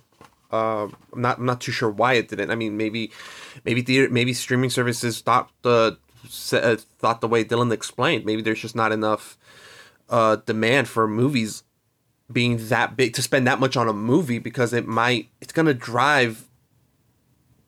Uh, 0.52 0.88
I'm 1.12 1.22
not 1.22 1.38
I'm 1.38 1.46
not 1.46 1.60
too 1.60 1.72
sure 1.72 1.88
why 1.88 2.14
it 2.14 2.28
didn't. 2.28 2.50
I 2.50 2.54
mean, 2.54 2.76
maybe 2.76 3.10
maybe 3.64 3.80
theater 3.80 4.12
maybe 4.12 4.34
streaming 4.34 4.68
services 4.68 5.20
thought 5.20 5.50
the 5.62 5.96
uh, 6.52 6.76
thought 6.98 7.20
the 7.20 7.28
way 7.28 7.44
Dylan 7.44 7.72
explained. 7.72 8.26
Maybe 8.26 8.42
there's 8.42 8.60
just 8.60 8.76
not 8.76 8.92
enough 8.92 9.38
uh, 10.10 10.36
demand 10.36 10.88
for 10.88 11.08
movies 11.08 11.62
being 12.30 12.68
that 12.68 12.96
big 12.96 13.14
to 13.14 13.22
spend 13.22 13.46
that 13.46 13.60
much 13.60 13.76
on 13.76 13.88
a 13.88 13.92
movie 13.92 14.38
because 14.38 14.72
it 14.72 14.86
might 14.86 15.28
it's 15.40 15.52
gonna 15.52 15.74
drive 15.74 16.48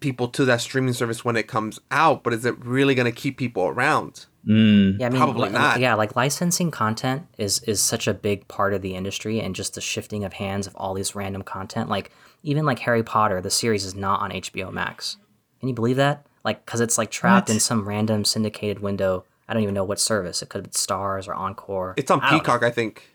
people 0.00 0.28
to 0.28 0.44
that 0.44 0.60
streaming 0.60 0.92
service 0.92 1.24
when 1.24 1.36
it 1.36 1.46
comes 1.46 1.80
out, 1.90 2.22
but 2.22 2.34
is 2.34 2.44
it 2.44 2.62
really 2.64 2.94
gonna 2.94 3.12
keep 3.12 3.38
people 3.38 3.64
around? 3.64 4.26
Mm. 4.48 5.00
Yeah, 5.00 5.06
I 5.06 5.10
mean, 5.10 5.18
Probably 5.20 5.48
li- 5.48 5.54
not. 5.54 5.80
Yeah, 5.80 5.94
like 5.94 6.16
licensing 6.16 6.70
content 6.70 7.26
is 7.38 7.60
is 7.60 7.80
such 7.80 8.06
a 8.06 8.14
big 8.14 8.46
part 8.48 8.74
of 8.74 8.82
the 8.82 8.94
industry, 8.94 9.40
and 9.40 9.54
just 9.54 9.74
the 9.74 9.80
shifting 9.80 10.22
of 10.24 10.34
hands 10.34 10.66
of 10.66 10.74
all 10.76 10.94
this 10.94 11.14
random 11.14 11.42
content. 11.42 11.88
Like 11.88 12.10
even 12.42 12.66
like 12.66 12.78
Harry 12.80 13.02
Potter, 13.02 13.40
the 13.40 13.50
series 13.50 13.84
is 13.84 13.94
not 13.94 14.20
on 14.20 14.30
HBO 14.30 14.70
Max. 14.72 15.16
Can 15.60 15.68
you 15.70 15.74
believe 15.74 15.96
that? 15.96 16.26
Like, 16.44 16.66
because 16.66 16.80
it's 16.82 16.98
like 16.98 17.10
trapped 17.10 17.48
What? 17.48 17.54
in 17.54 17.60
some 17.60 17.88
random 17.88 18.24
syndicated 18.26 18.80
window. 18.80 19.24
I 19.48 19.54
don't 19.54 19.62
even 19.62 19.74
know 19.74 19.84
what 19.84 19.98
service. 19.98 20.42
It 20.42 20.50
could 20.50 20.64
be 20.64 20.70
Starz 20.70 21.26
or 21.26 21.34
Encore. 21.34 21.94
It's 21.96 22.10
on 22.10 22.20
I. 22.20 22.30
Peacock, 22.30 22.62
I 22.62 22.70
think. 22.70 23.10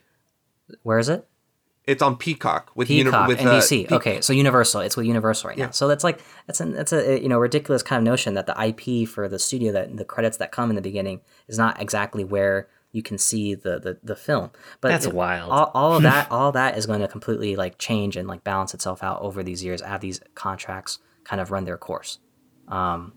Where 0.82 0.98
is 0.98 1.08
it? 1.08 1.28
It's 1.86 2.02
on 2.02 2.16
Peacock 2.16 2.70
with 2.74 2.90
uni- 2.90 3.04
Peacock, 3.04 3.28
with 3.28 3.40
uh, 3.40 3.44
NBC. 3.44 3.88
Pe- 3.88 3.94
okay, 3.96 4.20
so 4.20 4.32
Universal. 4.32 4.82
It's 4.82 4.96
with 4.96 5.06
Universal 5.06 5.48
right 5.48 5.58
Yeah. 5.58 5.66
now. 5.66 5.70
So 5.72 5.88
that's 5.88 6.04
like 6.04 6.20
that's 6.46 6.60
an 6.60 6.72
that's 6.72 6.92
a 6.92 7.20
you 7.20 7.28
know 7.28 7.38
ridiculous 7.38 7.82
kind 7.82 7.98
of 7.98 8.04
notion 8.10 8.34
that 8.34 8.46
the 8.46 8.54
IP 8.62 9.08
for 9.08 9.28
the 9.28 9.38
studio 9.38 9.72
that 9.72 9.96
the 9.96 10.04
credits 10.04 10.36
that 10.36 10.52
come 10.52 10.70
in 10.70 10.76
the 10.76 10.82
beginning 10.82 11.20
is 11.48 11.58
not 11.58 11.80
exactly 11.80 12.22
where 12.22 12.68
you 12.92 13.02
can 13.02 13.18
see 13.18 13.54
the 13.54 13.78
the, 13.80 13.98
the 14.02 14.14
film. 14.16 14.50
But 14.80 14.88
That's 14.90 15.06
it- 15.06 15.14
wild. 15.14 15.50
All, 15.50 15.70
all 15.74 15.96
of 15.96 16.02
that 16.02 16.28
all 16.30 16.52
that 16.52 16.76
is 16.76 16.86
going 16.86 17.00
to 17.00 17.08
completely 17.08 17.56
like 17.56 17.78
change 17.78 18.16
and 18.16 18.28
like 18.28 18.44
balance 18.44 18.74
itself 18.74 19.02
out 19.02 19.20
over 19.22 19.42
these 19.42 19.64
years 19.64 19.80
as 19.80 20.00
these 20.00 20.20
contracts 20.34 20.98
kind 21.24 21.40
of 21.40 21.50
run 21.50 21.64
their 21.64 21.78
course. 21.78 22.18
Um, 22.68 23.14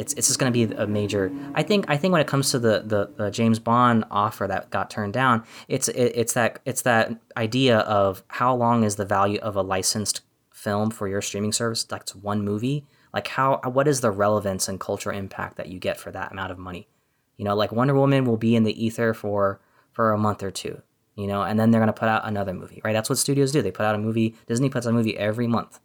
it's 0.00 0.14
it's 0.14 0.28
just 0.28 0.38
going 0.38 0.50
to 0.50 0.66
be 0.66 0.74
a 0.74 0.86
major. 0.86 1.30
I 1.54 1.62
think 1.62 1.84
I 1.88 1.98
think 1.98 2.12
when 2.12 2.22
it 2.22 2.26
comes 2.26 2.50
to 2.52 2.58
the, 2.58 2.82
the 2.86 3.10
the 3.16 3.30
James 3.30 3.58
Bond 3.58 4.04
offer 4.10 4.46
that 4.46 4.70
got 4.70 4.88
turned 4.88 5.12
down, 5.12 5.44
it's 5.68 5.88
it, 5.88 6.12
it's 6.14 6.32
that 6.32 6.60
it's 6.64 6.82
that 6.82 7.14
idea 7.36 7.80
of 7.80 8.24
how 8.28 8.54
long 8.54 8.82
is 8.82 8.96
the 8.96 9.04
value 9.04 9.38
of 9.40 9.56
a 9.56 9.62
licensed 9.62 10.22
film 10.50 10.90
for 10.90 11.06
your 11.06 11.20
streaming 11.20 11.52
service? 11.52 11.84
That's 11.84 12.14
one 12.14 12.42
movie. 12.42 12.86
Like 13.12 13.28
how 13.28 13.60
what 13.64 13.86
is 13.86 14.00
the 14.00 14.10
relevance 14.10 14.68
and 14.68 14.80
cultural 14.80 15.16
impact 15.16 15.58
that 15.58 15.68
you 15.68 15.78
get 15.78 16.00
for 16.00 16.10
that 16.12 16.32
amount 16.32 16.50
of 16.50 16.58
money? 16.58 16.88
You 17.36 17.44
know, 17.44 17.54
like 17.54 17.70
Wonder 17.70 17.94
Woman 17.94 18.24
will 18.24 18.38
be 18.38 18.56
in 18.56 18.64
the 18.64 18.82
ether 18.82 19.12
for 19.12 19.60
for 19.92 20.12
a 20.12 20.18
month 20.18 20.42
or 20.42 20.50
two. 20.50 20.80
You 21.14 21.26
know, 21.26 21.42
and 21.42 21.60
then 21.60 21.70
they're 21.70 21.80
gonna 21.80 21.92
put 21.92 22.08
out 22.08 22.26
another 22.26 22.54
movie, 22.54 22.80
right? 22.82 22.94
That's 22.94 23.10
what 23.10 23.18
studios 23.18 23.52
do. 23.52 23.60
They 23.60 23.70
put 23.70 23.84
out 23.84 23.94
a 23.94 23.98
movie. 23.98 24.34
Disney 24.46 24.70
puts 24.70 24.86
out 24.86 24.90
a 24.90 24.94
movie 24.94 25.18
every 25.18 25.46
month, 25.46 25.78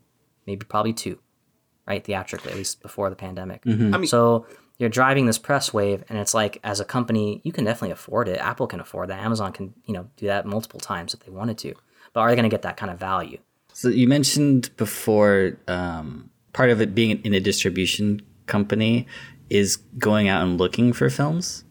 maybe 0.47 0.63
probably 0.65 0.93
two 0.93 1.19
right? 1.87 2.03
Theatrically, 2.03 2.51
at 2.51 2.57
least 2.57 2.81
before 2.81 3.09
the 3.09 3.15
pandemic. 3.15 3.61
I 3.65 3.69
mean- 3.69 4.07
so 4.07 4.45
you're 4.77 4.89
driving 4.89 5.25
this 5.25 5.37
press 5.37 5.73
wave, 5.73 6.03
and 6.09 6.17
it's 6.19 6.33
like, 6.33 6.59
as 6.63 6.79
a 6.79 6.85
company, 6.85 7.39
you 7.43 7.51
can 7.53 7.63
definitely 7.63 7.91
afford 7.91 8.27
it. 8.27 8.37
Apple 8.39 8.67
can 8.67 8.79
afford 8.81 9.09
that. 9.09 9.19
Amazon 9.23 9.53
can, 9.53 9.73
you 9.85 9.93
know, 9.93 10.09
do 10.17 10.25
that 10.27 10.45
multiple 10.45 10.79
times 10.81 11.13
if 11.13 11.21
they 11.21 11.31
wanted 11.31 11.57
to. 11.59 11.73
But 12.13 12.21
are 12.21 12.29
they 12.29 12.35
going 12.35 12.43
to 12.43 12.53
get 12.53 12.63
that 12.63 12.75
kind 12.75 12.91
of 12.91 12.99
value? 12.99 13.37
So 13.73 13.87
you 13.89 14.07
mentioned 14.07 14.69
before 14.77 15.57
um, 15.67 16.29
part 16.53 16.69
of 16.69 16.81
it 16.81 16.93
being 16.93 17.21
in 17.23 17.33
a 17.33 17.39
distribution 17.39 18.21
company 18.47 19.07
is 19.49 19.77
going 19.97 20.27
out 20.27 20.43
and 20.43 20.57
looking 20.57 20.91
for 20.93 21.09
films. 21.09 21.63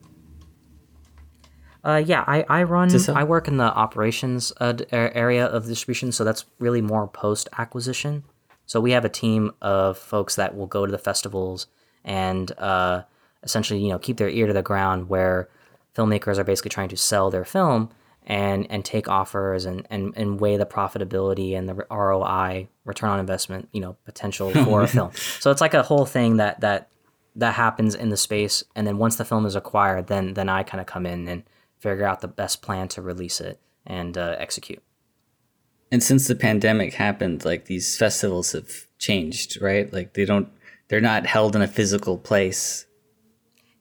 Uh, 1.85 2.03
yeah, 2.05 2.25
I, 2.27 2.45
I 2.49 2.63
run, 2.63 2.89
I 3.15 3.25
work 3.25 3.47
in 3.47 3.59
the 3.59 3.65
operations 3.65 4.53
uh, 4.59 4.75
area 4.91 5.45
of 5.45 5.67
distribution, 5.67 6.13
so 6.13 6.25
that's 6.25 6.47
really 6.59 6.81
more 6.81 7.07
post 7.07 7.49
acquisition. 7.59 8.25
So 8.67 8.81
we 8.81 8.93
have 8.93 9.05
a 9.05 9.11
team 9.11 9.53
of 9.61 9.99
folks 9.99 10.37
that 10.37 10.57
will 10.57 10.67
go 10.67 10.87
to 10.87 10.93
the 10.93 10.99
festivals 10.99 11.67
and 12.05 12.51
uh, 12.59 13.03
essentially, 13.43 13.81
you 13.81 13.91
know, 13.91 13.99
keep 13.99 14.17
their 14.17 14.29
ear 14.29 14.47
to 14.47 14.53
the 14.53 14.63
ground 14.63 15.09
where 15.09 15.49
filmmakers 15.95 16.39
are 16.39 16.45
basically 16.45 16.71
trying 16.71 16.89
to 16.89 16.97
sell 16.97 17.31
their 17.31 17.45
film 17.45 17.91
and 18.27 18.67
and 18.71 18.85
take 18.85 19.07
offers 19.09 19.65
and 19.67 19.87
and, 19.91 20.15
and 20.17 20.41
weigh 20.41 20.57
the 20.57 20.67
profitability 20.67 21.57
and 21.57 21.69
the 21.69 21.87
ROI, 21.91 22.69
return 22.85 23.11
on 23.11 23.21
investment, 23.21 23.69
you 23.73 23.81
know, 23.81 23.97
potential 24.05 24.51
for 24.65 24.83
a 24.83 24.89
film. 24.89 25.13
So 25.41 25.51
it's 25.51 25.61
like 25.61 25.75
a 25.75 25.83
whole 25.83 26.07
thing 26.07 26.39
that 26.39 26.61
that 26.61 26.89
that 27.37 27.55
happens 27.55 27.95
in 27.95 28.11
the 28.11 28.17
space, 28.17 28.63
and 28.75 28.87
then 28.87 28.99
once 28.99 29.17
the 29.17 29.25
film 29.25 29.45
is 29.45 29.57
acquired, 29.57 30.07
then 30.07 30.35
then 30.35 30.49
I 30.49 30.63
kind 30.63 30.81
of 30.81 30.87
come 30.87 31.07
in 31.07 31.29
and 31.29 31.43
figure 31.79 32.07
out 32.07 32.21
the 32.21 32.29
best 32.29 32.63
plan 32.63 32.89
to 32.89 33.03
release 33.03 33.41
it 33.41 33.61
and 33.87 34.17
uh, 34.17 34.37
execute. 34.39 34.83
And 35.91 36.03
since 36.03 36.27
the 36.27 36.35
pandemic 36.35 36.95
happened, 36.95 37.45
like 37.45 37.67
these 37.67 37.97
festivals 37.97 38.53
have 38.53 38.87
changed, 38.99 39.61
right? 39.61 39.93
Like 39.93 40.15
they 40.15 40.25
don't, 40.25 40.49
they're 40.89 41.01
not 41.01 41.27
held 41.27 41.55
in 41.55 41.63
a 41.63 41.69
physical 41.69 42.19
place. 42.19 42.87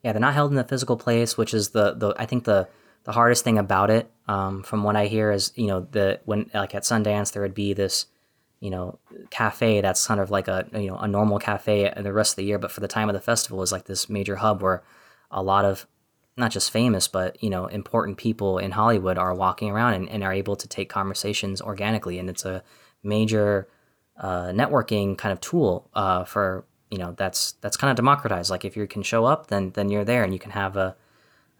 Yeah, 0.02 0.12
they're 0.12 0.20
not 0.20 0.34
held 0.34 0.52
in 0.52 0.58
a 0.58 0.64
physical 0.64 0.96
place, 0.96 1.36
which 1.36 1.54
is 1.54 1.70
the 1.70 1.94
the 1.94 2.14
I 2.18 2.26
think 2.26 2.44
the 2.44 2.68
the 3.04 3.12
hardest 3.12 3.44
thing 3.44 3.58
about 3.58 3.90
it. 3.90 4.10
Um, 4.28 4.62
from 4.62 4.84
what 4.84 4.96
I 4.96 5.06
hear 5.06 5.30
is 5.30 5.52
you 5.56 5.66
know 5.66 5.86
the 5.90 6.20
when 6.24 6.50
like 6.52 6.74
at 6.74 6.82
Sundance 6.82 7.32
there 7.32 7.42
would 7.42 7.54
be 7.54 7.72
this 7.72 8.06
you 8.60 8.70
know 8.70 8.98
cafe 9.30 9.80
that's 9.80 10.06
kind 10.06 10.20
of 10.20 10.30
like 10.30 10.48
a 10.48 10.66
you 10.74 10.88
know 10.88 10.96
a 10.96 11.08
normal 11.08 11.38
cafe 11.38 11.92
the 11.96 12.12
rest 12.12 12.32
of 12.32 12.36
the 12.36 12.44
year, 12.44 12.58
but 12.58 12.70
for 12.70 12.80
the 12.80 12.88
time 12.88 13.08
of 13.08 13.14
the 13.14 13.20
festival 13.20 13.62
is 13.62 13.72
like 13.72 13.84
this 13.84 14.08
major 14.08 14.36
hub 14.36 14.62
where 14.62 14.82
a 15.30 15.42
lot 15.42 15.64
of 15.64 15.86
not 16.36 16.50
just 16.50 16.70
famous 16.70 17.06
but 17.06 17.42
you 17.42 17.50
know 17.50 17.66
important 17.66 18.16
people 18.18 18.58
in 18.58 18.72
Hollywood 18.72 19.18
are 19.18 19.34
walking 19.34 19.70
around 19.70 19.94
and, 19.94 20.08
and 20.08 20.24
are 20.24 20.32
able 20.32 20.56
to 20.56 20.68
take 20.68 20.88
conversations 20.88 21.60
organically, 21.60 22.18
and 22.18 22.28
it's 22.28 22.44
a 22.44 22.62
major 23.02 23.68
uh, 24.18 24.46
networking 24.46 25.16
kind 25.18 25.32
of 25.32 25.40
tool 25.40 25.90
uh, 25.94 26.24
for 26.24 26.64
you 26.90 26.98
know 26.98 27.12
that's 27.16 27.52
that's 27.60 27.76
kind 27.76 27.90
of 27.90 27.96
democratized. 27.96 28.50
Like 28.50 28.64
if 28.64 28.76
you 28.76 28.86
can 28.86 29.02
show 29.02 29.24
up, 29.24 29.48
then 29.48 29.70
then 29.70 29.88
you're 29.88 30.04
there 30.04 30.24
and 30.24 30.32
you 30.32 30.38
can 30.38 30.52
have 30.52 30.76
a, 30.76 30.96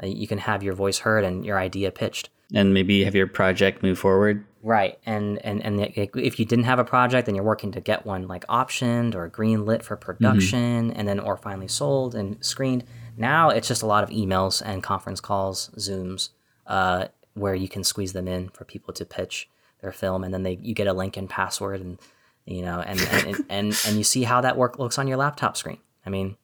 a 0.00 0.06
you 0.06 0.26
can 0.26 0.38
have 0.38 0.62
your 0.62 0.74
voice 0.74 0.98
heard 0.98 1.24
and 1.24 1.44
your 1.44 1.58
idea 1.58 1.90
pitched. 1.90 2.30
And 2.52 2.74
maybe 2.74 3.04
have 3.04 3.14
your 3.14 3.26
project 3.26 3.82
move 3.82 3.98
forward. 3.98 4.44
Right, 4.62 4.98
and 5.04 5.44
and 5.44 5.62
and 5.62 5.80
if 5.80 6.38
you 6.38 6.44
didn't 6.44 6.64
have 6.64 6.78
a 6.78 6.84
project, 6.84 7.26
then 7.26 7.34
you're 7.34 7.44
working 7.44 7.72
to 7.72 7.80
get 7.80 8.06
one 8.06 8.28
like 8.28 8.46
optioned 8.46 9.14
or 9.14 9.28
green 9.28 9.64
lit 9.64 9.82
for 9.82 9.96
production, 9.96 10.90
and 10.92 11.08
then 11.08 11.20
or 11.20 11.36
finally 11.36 11.68
sold 11.68 12.14
and 12.14 12.42
screened. 12.44 12.84
Now 13.16 13.50
it's 13.50 13.68
just 13.68 13.82
a 13.82 13.86
lot 13.86 14.04
of 14.04 14.10
emails 14.10 14.62
and 14.64 14.82
conference 14.82 15.20
calls, 15.20 15.70
Zooms, 15.76 16.30
uh, 16.66 17.06
where 17.34 17.54
you 17.54 17.68
can 17.68 17.84
squeeze 17.84 18.12
them 18.12 18.28
in 18.28 18.48
for 18.50 18.64
people 18.64 18.92
to 18.94 19.04
pitch 19.04 19.48
their 19.80 19.92
film, 19.92 20.24
and 20.24 20.32
then 20.32 20.42
they 20.42 20.58
you 20.62 20.74
get 20.74 20.86
a 20.86 20.92
link 20.92 21.16
and 21.16 21.28
password, 21.28 21.80
and 21.80 21.98
you 22.46 22.62
know, 22.62 22.80
and 22.80 23.00
and 23.00 23.26
and, 23.26 23.44
and, 23.50 23.80
and 23.86 23.96
you 23.96 24.04
see 24.04 24.24
how 24.24 24.40
that 24.40 24.56
work 24.56 24.78
looks 24.78 24.98
on 24.98 25.06
your 25.08 25.16
laptop 25.16 25.56
screen. 25.56 25.78
I 26.06 26.10
mean, 26.10 26.36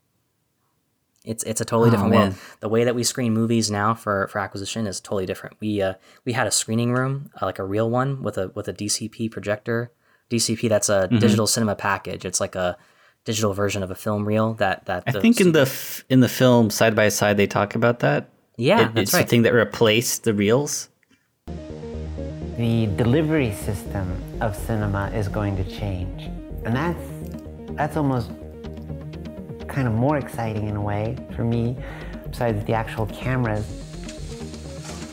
it's 1.25 1.43
it's 1.45 1.61
a 1.61 1.65
totally 1.65 1.89
Oh, 1.89 1.93
different 1.93 2.11
man. 2.13 2.21
world. 2.31 2.35
The 2.61 2.69
way 2.69 2.85
that 2.85 2.95
we 2.95 3.05
screen 3.05 3.33
movies 3.35 3.71
now 3.71 3.95
for, 3.95 4.27
for 4.29 4.39
acquisition 4.39 4.87
is 4.87 5.01
totally 5.01 5.27
different. 5.27 5.57
We 5.61 5.83
uh, 5.83 5.95
we 6.25 6.33
had 6.33 6.47
a 6.47 6.51
screening 6.51 6.93
room, 6.93 7.31
uh, 7.41 7.47
like 7.47 7.59
a 7.59 7.65
real 7.65 7.91
one 7.91 8.23
with 8.23 8.39
a 8.39 8.49
with 8.55 8.69
a 8.69 8.73
DCP 8.73 9.31
projector. 9.31 9.93
DCP 10.31 10.69
that's 10.69 10.89
a 10.89 11.09
Mm-hmm. 11.09 11.19
digital 11.19 11.47
cinema 11.47 11.75
package. 11.75 12.25
It's 12.25 12.41
like 12.41 12.55
a 12.55 12.77
digital 13.25 13.53
version 13.53 13.83
of 13.83 13.91
a 13.91 13.95
film 13.95 14.25
reel 14.27 14.55
that 14.55 14.87
that 14.87 15.05
I 15.07 15.13
think 15.13 15.41
in 15.41 15.53
the 15.53 15.63
f- 15.63 16.05
in 16.09 16.21
the 16.21 16.29
film 16.29 16.71
side 16.71 16.95
by 16.97 17.09
side 17.11 17.37
they 17.37 17.47
talk 17.47 17.75
about 17.75 17.99
that. 18.01 18.29
yeah 18.57 18.81
It- 18.81 18.95
that's 18.95 19.03
it's 19.03 19.15
right. 19.15 19.23
the 19.27 19.29
thing 19.31 19.43
that 19.43 19.53
replaced 19.55 20.25
the 20.25 20.35
reels. 20.35 20.89
the 22.57 22.87
delivery 22.97 23.53
system 23.53 24.07
of 24.41 24.55
cinema 24.57 25.11
is 25.15 25.29
going 25.29 25.57
to 25.57 25.65
change. 25.65 26.25
And 26.65 26.75
that's 26.77 27.07
that's 27.79 27.97
almost 27.97 28.31
kind 29.69 29.87
of 29.89 29.95
more 29.95 30.19
exciting 30.19 30.69
in 30.69 30.77
a 30.77 30.83
way 30.83 31.17
for 31.37 31.45
me, 31.45 31.77
besides 32.31 32.65
the 32.67 32.75
actual 32.75 33.07
cameras. 33.07 33.65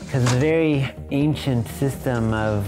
Because 0.04 0.24
the 0.32 0.38
very 0.40 0.90
ancient 1.10 1.68
system 1.68 2.34
of 2.34 2.66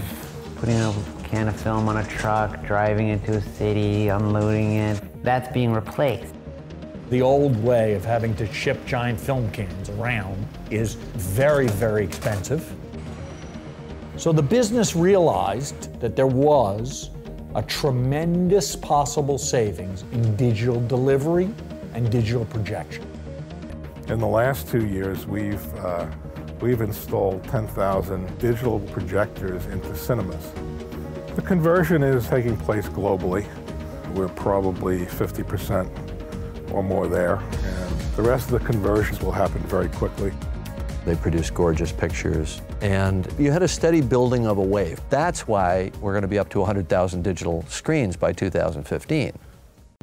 putting 0.57 0.77
a 0.79 0.91
can 1.31 1.47
of 1.47 1.55
film 1.55 1.87
on 1.87 1.95
a 1.95 2.03
truck, 2.03 2.61
driving 2.65 3.07
into 3.07 3.31
a 3.37 3.41
city, 3.41 4.09
unloading 4.09 4.73
it, 4.73 5.23
that's 5.23 5.51
being 5.53 5.71
replaced. 5.71 6.35
The 7.09 7.21
old 7.21 7.55
way 7.63 7.93
of 7.93 8.03
having 8.03 8.35
to 8.35 8.51
ship 8.51 8.85
giant 8.85 9.17
film 9.17 9.49
cans 9.51 9.89
around 9.91 10.45
is 10.69 10.95
very, 10.95 11.67
very 11.67 12.03
expensive. 12.03 12.75
So 14.17 14.33
the 14.33 14.43
business 14.43 14.93
realized 14.93 15.97
that 16.01 16.17
there 16.17 16.27
was 16.27 17.11
a 17.55 17.63
tremendous 17.63 18.75
possible 18.75 19.37
savings 19.37 20.01
in 20.11 20.35
digital 20.35 20.85
delivery 20.85 21.49
and 21.93 22.11
digital 22.11 22.43
projection. 22.43 23.05
In 24.09 24.19
the 24.19 24.27
last 24.27 24.67
two 24.67 24.85
years, 24.85 25.25
we've, 25.25 25.75
uh, 25.75 26.07
we've 26.59 26.81
installed 26.81 27.41
10,000 27.45 28.37
digital 28.37 28.81
projectors 28.81 29.65
into 29.67 29.95
cinemas. 29.95 30.51
The 31.35 31.41
conversion 31.41 32.03
is 32.03 32.27
taking 32.27 32.57
place 32.57 32.87
globally. 32.89 33.45
We're 34.15 34.27
probably 34.27 35.05
50% 35.05 36.71
or 36.71 36.83
more 36.83 37.07
there, 37.07 37.35
and 37.35 37.99
the 38.17 38.21
rest 38.21 38.51
of 38.51 38.59
the 38.59 38.65
conversions 38.65 39.21
will 39.21 39.31
happen 39.31 39.61
very 39.61 39.87
quickly. 39.89 40.33
They 41.05 41.15
produce 41.15 41.49
gorgeous 41.49 41.93
pictures, 41.93 42.61
and 42.81 43.27
you 43.39 43.49
had 43.49 43.63
a 43.63 43.67
steady 43.67 44.01
building 44.01 44.45
of 44.45 44.57
a 44.57 44.61
wave. 44.61 44.99
That's 45.09 45.47
why 45.47 45.91
we're 46.01 46.11
going 46.11 46.23
to 46.23 46.27
be 46.27 46.37
up 46.37 46.49
to 46.49 46.59
100,000 46.59 47.23
digital 47.23 47.63
screens 47.69 48.17
by 48.17 48.33
2015. 48.33 49.31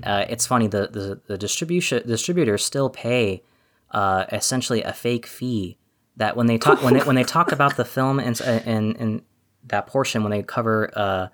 Uh, 0.03 0.25
it's 0.29 0.47
funny 0.47 0.67
the 0.67 0.89
the, 0.89 1.21
the 1.27 1.37
distribution 1.37 2.07
distributors 2.07 2.65
still 2.65 2.89
pay 2.89 3.43
uh, 3.91 4.25
essentially 4.33 4.83
a 4.83 4.93
fake 4.93 5.27
fee 5.27 5.77
that 6.17 6.37
when 6.37 6.47
they 6.47 6.59
talk 6.59 6.83
when 6.83 6.95
they 6.95 7.01
when 7.01 7.17
they 7.17 7.25
talk 7.25 7.53
about 7.53 7.77
the 7.77 7.85
film 7.85 8.19
and 8.19 8.41
and 8.41 8.97
and 8.97 9.23
that 9.69 9.87
portion 9.87 10.23
when 10.23 10.31
they 10.31 10.43
cover 10.43 10.91
uh, 10.95 11.29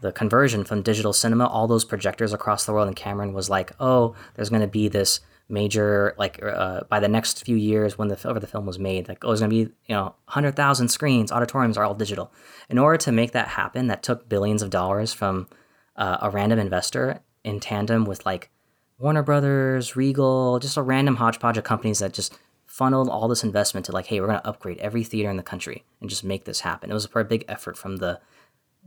the 0.00 0.12
conversion 0.12 0.64
from 0.64 0.82
digital 0.82 1.12
cinema, 1.12 1.46
all 1.46 1.66
those 1.66 1.84
projectors 1.84 2.32
across 2.32 2.66
the 2.66 2.72
world, 2.72 2.88
and 2.88 2.96
Cameron 2.96 3.32
was 3.32 3.48
like, 3.48 3.72
"Oh, 3.80 4.14
there's 4.34 4.50
going 4.50 4.60
to 4.62 4.68
be 4.68 4.88
this 4.88 5.20
major 5.48 6.14
like 6.18 6.42
uh, 6.42 6.80
by 6.88 7.00
the 7.00 7.08
next 7.08 7.44
few 7.44 7.56
years 7.56 7.98
when 7.98 8.08
the 8.08 8.28
over 8.28 8.40
the 8.40 8.46
film 8.46 8.66
was 8.66 8.78
made, 8.78 9.08
like 9.08 9.24
oh, 9.24 9.28
there's 9.28 9.40
going 9.40 9.50
to 9.50 9.56
be 9.56 9.72
you 9.86 9.94
know 9.94 10.14
hundred 10.26 10.56
thousand 10.56 10.88
screens, 10.88 11.32
auditoriums 11.32 11.78
are 11.78 11.84
all 11.84 11.94
digital." 11.94 12.32
In 12.68 12.78
order 12.78 12.98
to 12.98 13.12
make 13.12 13.32
that 13.32 13.48
happen, 13.48 13.86
that 13.86 14.02
took 14.02 14.28
billions 14.28 14.62
of 14.62 14.70
dollars 14.70 15.12
from 15.12 15.48
uh, 15.96 16.18
a 16.20 16.30
random 16.30 16.58
investor 16.58 17.20
in 17.44 17.60
tandem 17.60 18.04
with 18.04 18.24
like 18.26 18.50
Warner 18.98 19.22
Brothers, 19.22 19.96
Regal, 19.96 20.58
just 20.58 20.76
a 20.76 20.82
random 20.82 21.16
hodgepodge 21.16 21.58
of 21.58 21.64
companies 21.64 21.98
that 21.98 22.12
just 22.12 22.38
funneled 22.74 23.08
all 23.08 23.28
this 23.28 23.44
investment 23.44 23.86
to 23.86 23.92
like, 23.92 24.06
hey, 24.06 24.20
we're 24.20 24.26
going 24.26 24.40
to 24.40 24.48
upgrade 24.48 24.78
every 24.78 25.04
theater 25.04 25.30
in 25.30 25.36
the 25.36 25.44
country 25.44 25.84
and 26.00 26.10
just 26.10 26.24
make 26.24 26.44
this 26.44 26.60
happen. 26.60 26.90
It 26.90 26.94
was 26.94 27.04
a 27.04 27.08
pretty 27.08 27.28
big 27.28 27.44
effort 27.46 27.78
from 27.78 27.98
the 27.98 28.20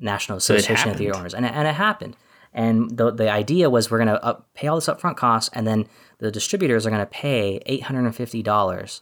National 0.01 0.37
Association 0.37 0.91
of 0.91 0.97
Theater 0.97 1.15
Owners, 1.15 1.33
and 1.33 1.45
it, 1.45 1.53
and 1.53 1.65
it 1.65 1.75
happened. 1.75 2.17
And 2.53 2.97
the 2.97 3.11
the 3.11 3.29
idea 3.31 3.69
was 3.69 3.89
we're 3.89 4.03
going 4.03 4.19
to 4.19 4.43
pay 4.53 4.67
all 4.67 4.75
this 4.75 4.87
upfront 4.87 5.15
costs, 5.15 5.49
and 5.53 5.65
then 5.65 5.87
the 6.17 6.31
distributors 6.31 6.85
are 6.85 6.89
going 6.89 7.01
to 7.01 7.05
pay 7.05 7.61
eight 7.65 7.83
hundred 7.83 8.03
and 8.05 8.15
fifty 8.15 8.43
dollars 8.43 9.01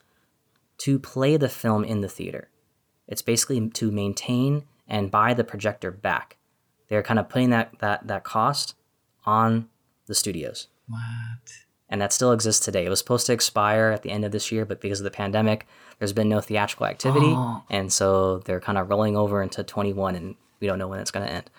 to 0.80 1.00
play 1.00 1.36
the 1.36 1.50
film 1.50 1.84
in 1.84 2.02
the 2.02 2.10
theater. 2.10 2.50
It's 3.08 3.24
basically 3.24 3.68
to 3.68 3.92
maintain 3.92 4.66
and 4.88 5.10
buy 5.10 5.34
the 5.34 5.44
projector 5.44 5.90
back. 5.90 6.38
They're 6.90 7.04
kind 7.04 7.20
of 7.20 7.28
putting 7.28 7.50
that 7.50 7.80
that 7.80 8.06
that 8.06 8.24
cost 8.24 8.76
on 9.26 9.68
the 10.06 10.14
studios. 10.14 10.68
What? 10.88 11.65
And 11.90 12.02
that 12.02 12.12
still 12.12 12.32
exists 12.32 12.66
today. 12.66 12.86
It 12.86 12.90
was 12.90 13.00
supposed 13.00 13.28
to 13.28 13.34
expire 13.34 13.92
at 13.92 14.02
the 14.02 14.10
end 14.12 14.26
of 14.26 14.32
this 14.32 14.52
year, 14.52 14.66
but 14.66 14.82
because 14.82 15.00
of 15.00 15.04
the 15.04 15.12
pandemic, 15.12 15.68
there's 16.00 16.14
been 16.14 16.28
no 16.30 16.42
theatrical 16.42 16.88
activity, 16.88 17.28
Oh. 17.36 17.64
and 17.70 17.94
so 17.94 18.40
they're 18.40 18.60
kind 18.60 18.78
of 18.78 18.90
rolling 18.90 19.16
over 19.16 19.42
into 19.42 19.64
21, 19.64 20.16
and 20.16 20.36
we 20.60 20.68
don't 20.68 20.80
know 20.80 20.88
when 20.88 21.00
it's 21.00 21.12
going 21.12 21.26
to 21.28 21.32
end. 21.32 21.50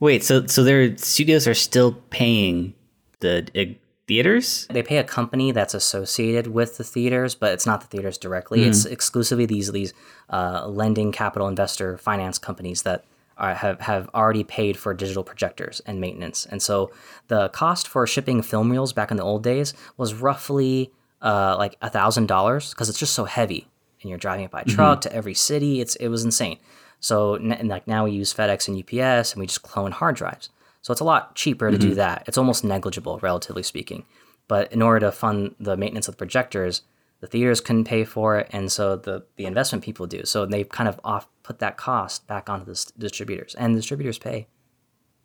Wait, 0.00 0.24
so 0.24 0.46
so 0.46 0.64
their 0.64 0.96
studios 0.96 1.46
are 1.46 1.54
still 1.54 1.92
paying 2.10 2.74
the 3.20 3.46
uh, 3.54 3.64
theaters? 4.08 4.66
They 4.70 4.82
pay 4.82 4.96
a 4.96 5.04
company 5.04 5.52
that's 5.52 5.74
associated 5.74 6.48
with 6.48 6.76
the 6.78 6.84
theaters, 6.84 7.34
but 7.36 7.52
it's 7.52 7.66
not 7.66 7.82
the 7.82 7.86
theaters 7.86 8.18
directly. 8.18 8.60
Mhm. 8.60 8.66
It's 8.68 8.84
exclusively 8.84 9.46
these 9.46 9.70
these 9.70 9.92
uh, 10.30 10.66
lending 10.66 11.12
capital 11.12 11.46
investor 11.46 11.96
finance 11.98 12.38
companies 12.38 12.82
that 12.82 13.04
have 13.50 13.80
have 13.80 14.08
already 14.14 14.44
paid 14.44 14.76
for 14.76 14.94
digital 14.94 15.24
projectors 15.24 15.80
and 15.86 16.00
maintenance. 16.00 16.46
And 16.46 16.62
so 16.62 16.90
the 17.28 17.48
cost 17.50 17.88
for 17.88 18.06
shipping 18.06 18.42
film 18.42 18.70
reels 18.70 18.92
back 18.92 19.10
in 19.10 19.16
the 19.16 19.22
old 19.24 19.42
days 19.42 19.74
was 19.96 20.14
roughly 20.14 20.92
uh, 21.20 21.56
like 21.58 21.76
a 21.82 21.90
thousand 21.90 22.26
dollars 22.26 22.70
because 22.70 22.88
it's 22.88 22.98
just 22.98 23.14
so 23.14 23.24
heavy, 23.24 23.66
and 24.00 24.08
you're 24.10 24.18
driving 24.18 24.44
it 24.44 24.50
by 24.50 24.62
truck 24.62 25.00
to 25.02 25.12
every 25.12 25.34
city. 25.34 25.80
It's 25.80 25.94
it 25.96 26.08
was 26.08 26.24
insane. 26.24 26.58
So 27.00 27.34
n- 27.34 27.52
and 27.52 27.68
like 27.68 27.86
now 27.86 28.04
we 28.04 28.12
use 28.12 28.32
FedEx 28.32 28.68
and 28.68 28.76
UPS, 28.78 29.32
and 29.32 29.40
we 29.40 29.46
just 29.46 29.62
clone 29.62 29.92
hard 29.92 30.16
drives. 30.16 30.48
So 30.82 30.90
it's 30.92 31.00
a 31.00 31.04
lot 31.04 31.34
cheaper 31.36 31.70
to 31.70 31.78
do 31.78 31.92
Mhm. 31.92 31.96
that. 31.96 32.24
It's 32.26 32.38
almost 32.38 32.64
negligible, 32.64 33.18
relatively 33.22 33.62
speaking. 33.62 34.04
But 34.48 34.72
in 34.72 34.82
order 34.82 35.00
to 35.06 35.12
fund 35.12 35.54
the 35.60 35.76
maintenance 35.76 36.08
of 36.08 36.14
the 36.14 36.18
projectors, 36.18 36.82
the 37.20 37.28
theaters 37.28 37.60
couldn't 37.60 37.84
pay 37.84 38.04
for 38.04 38.38
it, 38.38 38.48
and 38.50 38.70
so 38.70 38.96
the 38.96 39.24
the 39.36 39.44
investment 39.46 39.84
people 39.84 40.06
do. 40.06 40.24
So 40.24 40.44
they 40.44 40.64
kind 40.64 40.88
of 40.88 40.98
off 41.04 41.28
put 41.52 41.58
that 41.58 41.76
cost 41.76 42.26
back 42.26 42.48
onto 42.48 42.64
the 42.64 42.92
distributors, 42.98 43.54
and 43.56 43.74
the 43.74 43.78
distributors 43.80 44.18
pay. 44.18 44.48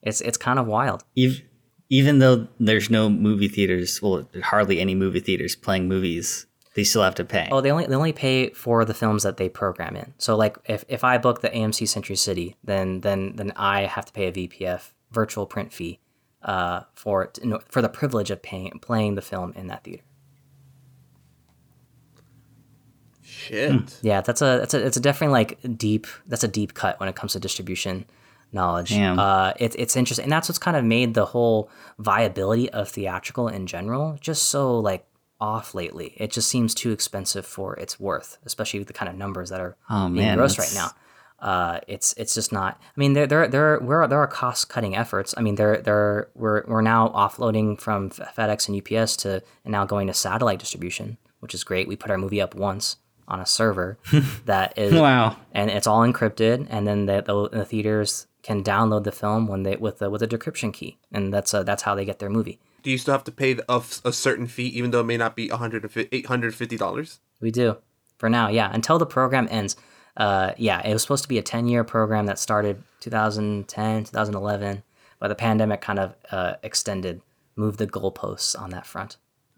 It's 0.02 0.22
it's 0.22 0.38
kind 0.38 0.60
of 0.60 0.68
wild. 0.68 1.04
Even 1.16 1.42
even 1.90 2.20
though 2.20 2.48
there's 2.60 2.90
no 2.90 3.10
movie 3.10 3.48
theaters, 3.48 4.02
well, 4.02 4.28
hardly 4.44 4.80
any 4.82 4.94
movie 4.94 5.22
theaters 5.22 5.56
playing 5.56 5.88
movies, 5.88 6.46
they 6.76 6.84
still 6.84 7.02
have 7.02 7.16
to 7.16 7.24
pay. 7.24 7.48
Oh, 7.50 7.62
they 7.62 7.72
only 7.72 7.86
they 7.86 7.96
only 7.96 8.14
pay 8.14 8.50
for 8.50 8.84
the 8.84 8.94
films 8.94 9.24
that 9.24 9.38
they 9.38 9.48
program 9.48 9.96
in. 9.96 10.14
So 10.18 10.36
like 10.36 10.58
if, 10.66 10.84
if 10.90 11.04
I 11.04 11.18
book 11.18 11.42
the 11.42 11.50
AMC 11.50 11.88
Century 11.88 12.18
City, 12.18 12.58
then 12.64 13.02
then 13.02 13.36
then 13.38 13.54
I 13.56 13.82
have 13.84 14.06
to 14.06 14.14
pay 14.14 14.28
a 14.28 14.32
VPF 14.32 14.92
virtual 15.12 15.46
print 15.46 15.72
fee 15.72 16.02
uh, 16.44 16.82
for 16.94 17.24
it 17.24 17.40
for 17.70 17.82
the 17.82 17.90
privilege 17.90 18.32
of 18.32 18.42
paying 18.42 18.72
playing 18.82 19.16
the 19.16 19.22
film 19.22 19.54
in 19.56 19.68
that 19.68 19.86
theater. 19.86 20.04
Shit. 23.48 24.00
Yeah, 24.02 24.22
that's 24.22 24.42
a 24.42 24.58
that's 24.60 24.74
a 24.74 24.86
it's 24.86 24.98
a 24.98 25.00
definitely 25.00 25.34
like 25.34 25.78
deep 25.78 26.08
that's 26.28 26.44
a 26.44 26.48
deep 26.48 26.74
cut 26.74 27.00
when 27.00 27.10
it 27.10 27.16
comes 27.16 27.34
to 27.34 27.40
distribution 27.40 28.06
knowledge. 28.52 28.92
Uh, 28.94 29.54
it, 29.60 29.76
it's 29.78 29.96
interesting, 29.96 30.24
and 30.24 30.32
that's 30.32 30.48
what's 30.50 30.60
kind 30.60 30.78
of 30.78 30.84
made 30.84 31.14
the 31.14 31.26
whole 31.26 31.70
viability 32.00 32.70
of 32.72 32.90
theatrical 32.90 33.48
in 33.48 33.68
general 33.68 34.18
just 34.22 34.44
so 34.44 34.80
like 34.80 35.06
off 35.40 35.76
lately. 35.76 36.14
It 36.18 36.32
just 36.32 36.50
seems 36.50 36.74
too 36.74 36.92
expensive 36.92 37.46
for 37.46 37.76
its 37.76 38.00
worth, 38.00 38.38
especially 38.46 38.80
with 38.80 38.88
the 38.88 38.94
kind 38.94 39.10
of 39.10 39.16
numbers 39.18 39.50
that 39.50 39.60
are 39.60 39.76
Oh, 39.90 40.06
being 40.06 40.16
man, 40.26 40.38
grossed 40.38 40.58
right 40.60 40.74
now. 40.74 40.92
Uh, 41.40 41.80
it's 41.88 42.14
it's 42.18 42.34
just 42.34 42.52
not. 42.52 42.80
I 42.82 43.00
mean, 43.00 43.14
there 43.14 43.28
there 43.28 43.48
there 43.48 43.78
where 43.80 44.08
there 44.08 44.18
are 44.18 44.28
cost 44.28 44.70
cutting 44.70 44.96
efforts. 44.96 45.36
I 45.38 45.42
mean, 45.42 45.56
there 45.56 45.80
there 45.82 46.30
we're 46.34 46.64
we're 46.66 46.82
now 46.82 47.10
offloading 47.10 47.80
from 47.80 48.10
FedEx 48.10 48.68
and 48.68 48.98
UPS 48.98 49.18
to 49.18 49.44
and 49.64 49.72
now 49.72 49.86
going 49.86 50.08
to 50.08 50.14
satellite 50.14 50.58
distribution, 50.60 51.18
which 51.40 51.54
is 51.54 51.64
great. 51.64 51.88
We 51.88 51.96
put 51.96 52.10
our 52.10 52.18
movie 52.18 52.42
up 52.42 52.56
once 52.56 52.96
on 53.28 53.40
a 53.42 53.46
server 53.46 53.98
that 54.46 54.78
is 54.78 54.94
Wow. 54.94 55.36
and 55.52 55.70
it's 55.70 55.88
all 55.88 56.02
encrypted, 56.02 56.68
and 56.70 56.88
then 56.88 57.06
the, 57.08 57.22
the, 57.22 57.50
the 57.60 57.66
theaters 57.66 58.28
can 58.44 58.64
download 58.64 59.04
the 59.04 59.12
film 59.12 59.48
when 59.48 59.64
they 59.64 59.76
with 59.76 60.00
the 60.00 60.10
with 60.10 60.22
a 60.24 60.28
decryption 60.28 60.72
key, 60.74 60.98
and 61.12 61.34
that's 61.34 61.54
uh, 61.54 61.64
that's 61.64 61.84
how 61.84 61.94
they 61.96 62.06
get 62.06 62.20
their 62.20 62.30
movie. 62.30 62.60
Do 62.84 62.92
you 62.92 62.98
still 62.98 63.12
have 63.14 63.24
to 63.26 63.32
pay 63.32 63.54
the, 63.54 63.66
a, 63.70 63.82
a 64.06 64.14
certain 64.14 64.48
fee, 64.48 64.68
even 64.68 64.92
though 64.92 65.02
it 65.02 65.06
may 65.06 65.18
not 65.18 65.36
be 65.36 65.50
$850 65.50 66.10
$850? 66.24 67.20
We 67.42 67.52
do 67.52 67.78
for 68.18 68.30
now, 68.30 68.48
yeah, 68.50 68.70
until 68.74 68.98
the 68.98 69.06
program 69.06 69.48
ends. 69.52 69.76
Uh, 70.16 70.54
yeah, 70.58 70.82
it 70.88 70.94
was 70.94 71.02
supposed 71.02 71.24
to 71.24 71.30
be 71.30 71.38
a 71.38 71.44
10 71.44 71.68
year 71.68 71.84
program 71.84 72.26
that 72.28 72.40
started 72.40 72.82
2010, 73.02 74.06
2011, 74.06 74.84
but 75.20 75.28
the 75.28 75.36
pandemic 75.36 75.82
kind 75.82 76.00
of 76.00 76.16
uh, 76.32 76.54
extended, 76.64 77.22
moved 77.56 77.78
the 77.80 77.88
goalposts 77.88 78.60
on 78.60 78.70
that 78.72 78.86
front. 78.88 79.18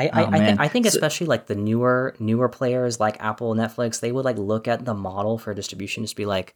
I, 0.00 0.20
I, 0.20 0.24
Oh, 0.24 0.28
I, 0.32 0.38
think, 0.46 0.60
I 0.60 0.68
think 0.68 0.86
So- 0.86 0.90
especially 0.96 1.26
like 1.26 1.46
the 1.46 1.54
newer 1.54 2.14
newer 2.18 2.48
players 2.48 2.98
like 3.00 3.16
Apple, 3.20 3.54
Netflix, 3.54 4.00
they 4.00 4.12
would 4.12 4.24
like 4.24 4.38
look 4.38 4.66
at 4.68 4.84
the 4.84 4.94
model 4.94 5.38
for 5.38 5.52
distribution, 5.54 6.04
just 6.04 6.16
be 6.16 6.26
like, 6.26 6.54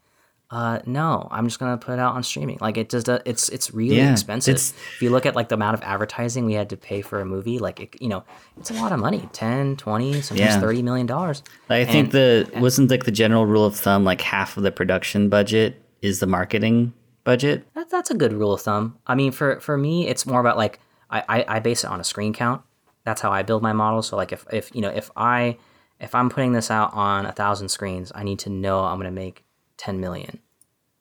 uh, 0.51 0.79
no, 0.87 1.27
I'm 1.31 1.47
just 1.47 1.59
gonna 1.59 1.79
put 1.79 1.95
it 1.95 1.99
out 1.99 2.15
on 2.15 2.23
streaming. 2.23 2.59
Like 2.61 2.77
it 2.77 2.91
just 2.91 3.09
uh, 3.09 3.19
it's 3.25 3.49
it's 3.49 3.73
really 3.73 3.97
Yeah, 3.97 4.13
expensive. 4.13 4.55
it's- 4.55 4.73
if 4.95 5.03
you 5.03 5.11
look 5.11 5.27
at 5.27 5.35
like 5.35 5.49
the 5.49 5.55
amount 5.57 5.75
of 5.75 5.83
advertising 5.83 6.45
we 6.45 6.53
had 6.53 6.69
to 6.71 6.77
pay 6.77 7.01
for 7.03 7.21
a 7.21 7.25
movie, 7.25 7.59
like 7.59 7.81
it, 7.81 8.01
you 8.01 8.09
know, 8.09 8.23
it's 8.59 8.71
a 8.71 8.75
lot 8.75 8.93
of 8.93 9.01
money 9.01 9.29
10, 9.33 9.77
20, 9.77 10.21
sometimes 10.21 10.39
Yeah. 10.55 10.61
30 10.61 10.83
million 10.83 11.07
dollars. 11.07 11.43
I 11.71 11.85
think 11.85 12.07
And- 12.07 12.13
the 12.13 12.51
wasn't 12.61 12.91
like 12.91 13.05
the 13.05 13.11
general 13.11 13.47
rule 13.47 13.65
of 13.65 13.75
thumb 13.75 14.05
like 14.05 14.21
half 14.21 14.57
of 14.57 14.63
the 14.63 14.71
production 14.71 15.29
budget 15.29 15.81
is 16.03 16.21
the 16.21 16.27
marketing 16.27 16.93
budget. 17.25 17.67
That, 17.75 17.89
that's 17.91 18.11
a 18.11 18.15
good 18.15 18.33
rule 18.35 18.53
of 18.53 18.61
thumb. 18.61 18.97
I 19.07 19.15
mean, 19.15 19.33
for 19.33 19.59
for 19.61 19.77
me, 19.79 20.07
it's 20.09 20.25
more 20.27 20.41
about 20.41 20.57
like 20.59 20.79
I, 21.11 21.23
I, 21.29 21.45
I 21.57 21.61
base 21.61 21.85
it 21.85 21.91
on 21.91 22.01
a 22.01 22.05
screen 22.05 22.33
count. 22.35 22.61
That's 23.05 23.21
how 23.21 23.31
I 23.31 23.43
build 23.43 23.63
my 23.63 23.73
model. 23.73 24.03
So 24.03 24.17
like 24.17 24.33
if, 24.33 24.47
if 24.53 24.75
you 24.75 24.81
know 24.81 24.89
if 24.91 25.11
I 25.17 25.59
if 26.01 26.15
I'm 26.15 26.29
putting 26.31 26.53
this 26.53 26.71
out 26.71 26.93
on 26.95 27.27
a 27.27 27.33
thousand 27.33 27.69
screens, 27.69 28.11
I 28.15 28.23
need 28.25 28.39
to 28.41 28.51
know 28.51 28.81
I'm 28.81 28.99
gonna 28.99 29.11
make 29.11 29.45
ten 29.77 30.01
million 30.01 30.41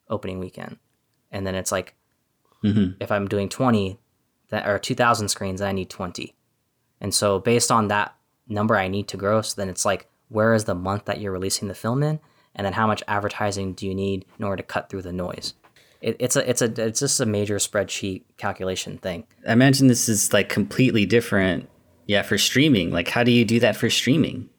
opening 0.10 0.40
weekend, 0.40 0.78
and 1.32 1.46
then 1.48 1.56
it's 1.56 1.72
like 1.72 1.96
Mhm. 2.64 2.96
if 3.00 3.12
I'm 3.12 3.28
doing 3.28 3.50
twenty, 3.50 4.00
that 4.50 4.68
or 4.68 4.78
2,000 4.80 5.28
screens, 5.30 5.60
then 5.60 5.70
I 5.70 5.72
need 5.74 5.90
20. 5.90 6.36
And 7.02 7.14
so 7.14 7.40
based 7.40 7.72
on 7.72 7.88
that 7.88 8.16
number 8.48 8.78
I 8.78 8.88
need 8.88 9.08
to 9.10 9.18
gross, 9.18 9.54
then 9.54 9.68
it's 9.68 9.84
like 9.84 10.08
where 10.30 10.54
is 10.54 10.66
the 10.66 10.76
month 10.76 11.06
that 11.06 11.20
you're 11.20 11.32
releasing 11.32 11.68
the 11.68 11.74
film 11.76 12.04
in, 12.04 12.20
and 12.56 12.64
then 12.66 12.74
how 12.74 12.86
much 12.88 13.02
advertising 13.08 13.74
do 13.74 13.86
you 13.88 13.96
need 13.96 14.26
in 14.38 14.46
order 14.46 14.62
to 14.62 14.68
cut 14.68 14.90
through 14.90 15.02
the 15.02 15.12
noise. 15.12 15.54
It, 16.02 16.16
it's 16.20 16.36
a 16.36 16.48
it's 16.50 16.62
a 16.62 16.66
it's 16.86 17.00
just 17.00 17.20
a 17.20 17.26
major 17.26 17.56
spreadsheet 17.58 18.24
calculation 18.38 18.98
thing. 18.98 19.26
I 19.48 19.54
imagine 19.54 19.88
this 19.88 20.08
is 20.08 20.32
like 20.34 20.50
completely 20.50 21.06
different. 21.06 21.70
Yeah, 22.06 22.22
for 22.22 22.38
streaming. 22.38 22.92
Like, 22.92 23.08
how 23.08 23.24
do 23.24 23.32
you 23.32 23.46
do 23.46 23.60
that 23.62 23.76
for 23.76 23.90
streaming? 23.90 24.50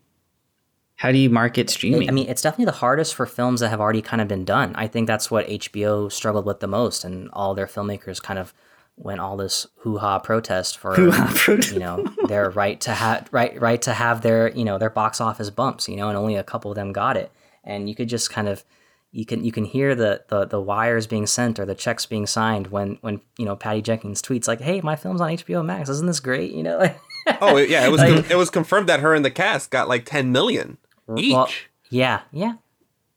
How 0.97 1.11
do 1.11 1.18
you 1.18 1.28
market 1.28 1.68
streaming? 1.70 2.09
I 2.09 2.12
mean, 2.12 2.28
it's 2.28 2.40
definitely 2.40 2.66
the 2.66 2.72
hardest 2.72 3.14
for 3.14 3.26
films 3.26 3.61
that 3.61 3.68
have 3.68 3.80
already 3.80 4.01
kind 4.01 4.22
of 4.22 4.28
been 4.28 4.45
done. 4.45 4.72
I 4.76 4.86
think 4.86 5.07
that's 5.07 5.30
what 5.30 5.47
HBO 5.49 6.11
struggled 6.11 6.47
with 6.47 6.61
the 6.61 6.68
most, 6.68 7.05
and 7.05 7.28
all 7.32 7.55
their 7.55 7.66
filmmakers 7.66 8.22
kind 8.22 8.38
of 8.38 8.55
went 8.97 9.20
all 9.20 9.36
this 9.36 9.66
hoo 9.78 9.99
ha 9.99 10.20
protest 10.20 10.78
for 10.78 10.95
protest. 11.11 11.72
you 11.72 11.80
know 11.80 12.05
their 12.28 12.49
right 12.51 12.80
to 12.80 12.92
have 12.92 13.28
right 13.32 13.61
right 13.61 13.82
to 13.82 13.92
have 13.92 14.20
their 14.22 14.53
you 14.53 14.64
know 14.64 14.78
their 14.78 14.88
box 14.88 15.20
office 15.20 15.51
bumps. 15.51 15.88
You 15.88 15.97
know, 15.97 16.09
and 16.09 16.16
only 16.16 16.36
a 16.36 16.45
couple 16.45 16.70
of 16.70 16.76
them 16.76 16.92
got 16.92 17.16
it, 17.16 17.32
and 17.64 17.88
you 17.88 17.97
could 17.97 18.09
just 18.09 18.30
kind 18.30 18.49
of 18.49 18.64
you 19.11 19.26
can 19.26 19.45
you 19.45 19.51
can 19.51 19.64
hear 19.64 19.97
the, 19.97 20.22
the 20.28 20.45
the 20.45 20.61
wires 20.61 21.09
being 21.09 21.26
sent 21.26 21.59
or 21.59 21.66
the 21.66 21.74
checks 21.74 22.07
being 22.07 22.26
signed 22.26 22.68
when 22.68 22.99
when 23.01 23.20
you 23.36 23.45
know 23.45 23.57
Patty 23.57 23.82
Jenkins 23.82 24.22
tweets 24.22 24.47
like, 24.47 24.61
"Hey, 24.61 24.80
my 24.80 24.95
film's 24.95 25.20
on 25.20 25.30
HBO 25.30 25.64
Max. 25.64 25.88
Isn't 25.88 26.07
this 26.07 26.20
great?" 26.20 26.53
You 26.53 26.62
know. 26.62 26.95
Oh 27.41 27.57
yeah, 27.57 27.87
it 27.87 27.91
was 27.91 28.01
Like- 28.03 28.31
it 28.31 28.37
was 28.37 28.51
confirmed 28.51 28.89
that 28.89 29.01
her 29.01 29.14
and 29.14 29.25
the 29.25 29.31
cast 29.31 29.70
got 29.70 29.89
like 29.89 30.05
ten 30.05 30.33
million 30.33 30.79
each. 31.16 31.33
Well, 31.35 31.49
yeah, 31.91 32.22
yeah. 32.33 32.55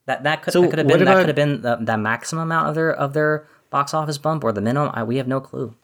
That 0.05 0.23
that 0.23 0.41
could, 0.41 0.53
So 0.53 0.61
that 0.61 0.69
could 0.69 0.79
have 0.79 0.87
what 0.87 0.99
been 0.99 1.05
that 1.05 1.17
could 1.17 1.27
have 1.27 1.35
been 1.35 1.61
the, 1.61 1.77
the 1.77 1.97
maximum 1.97 2.43
amount 2.43 2.69
of 2.69 2.75
their 2.75 2.93
of 2.93 3.13
their 3.13 3.45
box 3.69 3.93
office 3.93 4.17
bump 4.17 4.43
or 4.43 4.51
the 4.51 4.61
minimum. 4.61 4.91
I, 4.93 5.03
we 5.03 5.17
have 5.17 5.27
no 5.27 5.41
clue. 5.41 5.75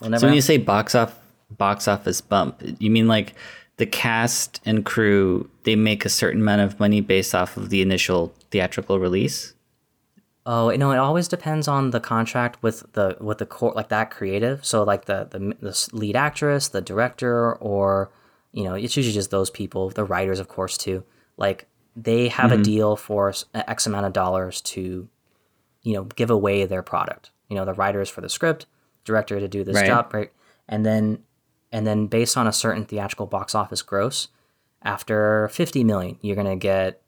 We'll 0.00 0.10
never 0.10 0.20
so 0.20 0.26
when 0.26 0.32
know. 0.32 0.36
you 0.36 0.42
say 0.42 0.56
box 0.56 0.94
off 0.94 1.18
box 1.50 1.86
office 1.86 2.20
bump, 2.20 2.62
you 2.78 2.90
mean 2.90 3.06
like 3.06 3.34
the 3.76 3.86
cast 3.86 4.60
and 4.64 4.84
crew 4.84 5.48
they 5.64 5.76
make 5.76 6.04
a 6.04 6.08
certain 6.08 6.40
amount 6.40 6.62
of 6.62 6.80
money 6.80 7.00
based 7.00 7.34
off 7.34 7.56
of 7.56 7.70
the 7.70 7.82
initial 7.82 8.32
theatrical 8.50 8.98
release? 8.98 9.54
Oh 10.46 10.70
you 10.70 10.78
know, 10.78 10.90
It 10.92 10.96
always 10.98 11.28
depends 11.28 11.68
on 11.68 11.90
the 11.90 12.00
contract 12.00 12.62
with 12.62 12.90
the 12.94 13.16
with 13.20 13.38
the 13.38 13.46
court, 13.46 13.76
like 13.76 13.88
that 13.88 14.10
creative. 14.10 14.64
So 14.64 14.82
like 14.82 15.04
the 15.04 15.26
the 15.30 15.54
the 15.60 15.88
lead 15.92 16.16
actress, 16.16 16.68
the 16.68 16.80
director, 16.80 17.54
or 17.56 18.10
you 18.52 18.64
know, 18.64 18.74
it's 18.74 18.96
usually 18.96 19.12
just 19.14 19.30
those 19.30 19.50
people. 19.50 19.90
The 19.90 20.04
writers, 20.04 20.40
of 20.40 20.48
course, 20.48 20.76
too. 20.78 21.04
Like 21.36 21.66
they 21.94 22.28
have 22.28 22.52
a 22.52 22.56
Mhm. 22.56 22.64
deal 22.64 22.96
for 22.96 23.32
X 23.54 23.86
amount 23.86 24.06
of 24.06 24.12
dollars 24.12 24.60
to, 24.62 25.08
you 25.82 25.92
know, 25.92 26.04
give 26.04 26.30
away 26.30 26.64
their 26.64 26.82
product. 26.82 27.30
You 27.48 27.56
know, 27.56 27.64
the 27.64 27.74
writers 27.74 28.08
for 28.08 28.20
the 28.20 28.28
script, 28.28 28.66
director 29.04 29.38
to 29.40 29.48
do 29.48 29.62
this 29.64 29.76
Right. 29.76 29.86
job, 29.86 30.12
right? 30.14 30.32
And 30.68 30.86
then, 30.86 31.24
and 31.72 31.86
then 31.86 32.06
based 32.06 32.36
on 32.36 32.46
a 32.46 32.52
certain 32.52 32.84
theatrical 32.84 33.26
box 33.26 33.54
office 33.54 33.82
gross, 33.82 34.28
after 34.82 35.48
fifty 35.48 35.84
million, 35.84 36.16
you're 36.22 36.36
gonna 36.36 36.56
get 36.56 36.99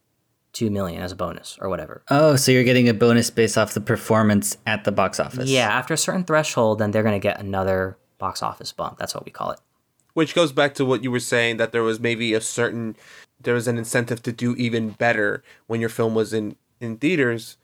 two 0.53 0.71
million 0.71 1.03
as 1.03 1.13
a 1.13 1.17
bonus 1.17 1.59
or 1.61 1.69
whatever. 1.69 2.03
Oh, 2.11 2.37
so 2.37 2.53
you're 2.53 2.65
getting 2.65 2.89
a 2.89 2.95
bonus 2.95 3.31
based 3.31 3.57
off 3.57 3.75
the 3.75 3.81
performance 3.81 4.57
at 4.67 4.85
the 4.85 4.93
box 4.93 5.19
office. 5.19 5.49
Yeah, 5.49 5.69
after 5.69 5.95
a 5.95 5.99
certain 5.99 6.25
threshold, 6.25 6.79
then 6.79 6.91
they're 6.91 7.03
going 7.03 7.19
to 7.19 7.23
get 7.23 7.41
another 7.41 7.97
box 8.19 8.43
office 8.43 8.73
bump. 8.73 8.99
That's 8.99 9.15
what 9.15 9.25
we 9.25 9.31
call 9.31 9.51
it. 9.51 9.61
Which 10.15 10.35
goes 10.35 10.53
back 10.53 10.75
to 10.75 10.85
what 10.85 11.03
you 11.03 11.11
were 11.11 11.21
saying 11.21 11.57
that 11.57 11.73
there 11.73 11.83
was 11.83 11.99
maybe 11.99 12.35
a 12.35 12.41
certain 12.41 12.97
there 13.41 13.55
was 13.55 13.67
an 13.67 13.79
incentive 13.79 14.23
to 14.23 14.33
do 14.33 14.55
even 14.55 14.91
better 14.91 15.43
when 15.67 15.81
your 15.81 15.89
film 15.89 16.15
was 16.15 16.33
in 16.33 16.57
in 16.81 16.99
theaters, 16.99 17.57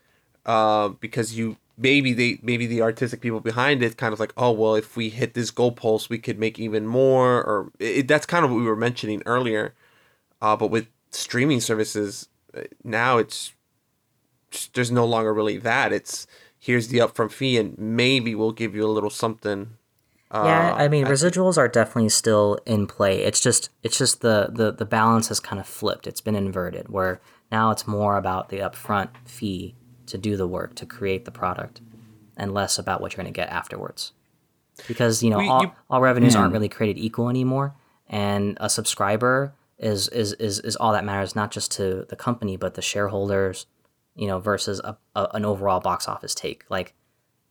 uh, 0.46 0.88
because 0.88 1.36
you 1.36 1.58
maybe 1.76 2.12
they 2.14 2.38
maybe 2.42 2.66
the 2.66 2.80
artistic 2.80 3.20
people 3.20 3.40
behind 3.40 3.82
it 3.82 3.96
kind 3.96 4.12
of 4.12 4.18
like 4.18 4.32
oh 4.36 4.50
well 4.50 4.74
if 4.74 4.96
we 4.96 5.10
hit 5.10 5.34
this 5.34 5.50
goal 5.52 5.72
goalpost 5.72 6.08
we 6.08 6.18
could 6.18 6.38
make 6.38 6.58
even 6.58 6.86
more 6.86 7.36
or 7.44 7.70
it, 7.78 8.08
that's 8.08 8.26
kind 8.26 8.44
of 8.44 8.50
what 8.50 8.56
we 8.56 8.64
were 8.64 8.74
mentioning 8.74 9.22
earlier, 9.26 9.74
uh, 10.40 10.56
but 10.56 10.68
with 10.70 10.88
streaming 11.10 11.60
services 11.60 12.28
now 12.84 13.18
it's 13.18 13.52
there's 14.74 14.90
no 14.90 15.04
longer 15.04 15.32
really 15.34 15.58
that 15.58 15.92
it's 15.92 16.26
here's 16.58 16.88
the 16.88 16.98
upfront 16.98 17.30
fee 17.32 17.58
and 17.58 17.78
maybe 17.78 18.34
we'll 18.34 18.52
give 18.52 18.74
you 18.74 18.84
a 18.84 18.88
little 18.90 19.10
something. 19.10 19.76
yeah, 20.32 20.72
uh, 20.72 20.76
I 20.76 20.88
mean, 20.88 21.06
residuals 21.06 21.56
are 21.56 21.68
definitely 21.68 22.08
still 22.08 22.58
in 22.66 22.86
play. 22.86 23.22
It's 23.22 23.40
just, 23.40 23.70
it's 23.82 23.96
just 23.96 24.20
the, 24.20 24.48
the 24.52 24.72
the 24.72 24.84
balance 24.84 25.28
has 25.28 25.40
kind 25.40 25.58
of 25.60 25.66
flipped. 25.66 26.06
It's 26.06 26.20
been 26.20 26.34
inverted, 26.34 26.88
where 26.88 27.20
now 27.52 27.70
it's 27.70 27.86
more 27.86 28.16
about 28.18 28.48
the 28.50 28.58
upfront 28.58 29.08
fee 29.24 29.74
to 30.06 30.18
do 30.18 30.36
the 30.36 30.46
work 30.46 30.74
to 30.76 30.86
create 30.86 31.24
the 31.24 31.30
product, 31.30 31.80
and 32.36 32.52
less 32.52 32.78
about 32.78 33.00
what 33.00 33.12
you're 33.12 33.22
going 33.22 33.32
to 33.32 33.36
get 33.40 33.48
afterwards. 33.50 34.12
Because 34.86 35.22
you 35.22 35.30
know, 35.30 35.38
We- 35.38 35.48
all, 35.48 35.62
you- 35.62 35.72
all 35.90 36.00
revenues 36.00 36.34
aren't 36.36 36.52
really 36.52 36.68
created 36.68 37.00
equal 37.00 37.28
anymore, 37.30 37.74
and 38.08 38.56
a 38.60 38.68
subscriber 38.68 39.54
is 39.78 40.08
is 40.08 40.32
is 40.34 40.58
is 40.60 40.76
all 40.76 40.92
that 40.92 41.04
matters, 41.04 41.34
not 41.36 41.50
just 41.50 41.70
to 41.72 42.04
the 42.08 42.16
company 42.16 42.56
but 42.56 42.74
the 42.74 42.82
shareholders, 42.82 43.66
you 44.14 44.26
know, 44.26 44.38
versus 44.38 44.80
a, 44.84 44.96
a 45.14 45.28
an 45.34 45.44
overall 45.44 45.80
box 45.80 46.08
office 46.08 46.34
take. 46.34 46.64
Like, 46.68 46.94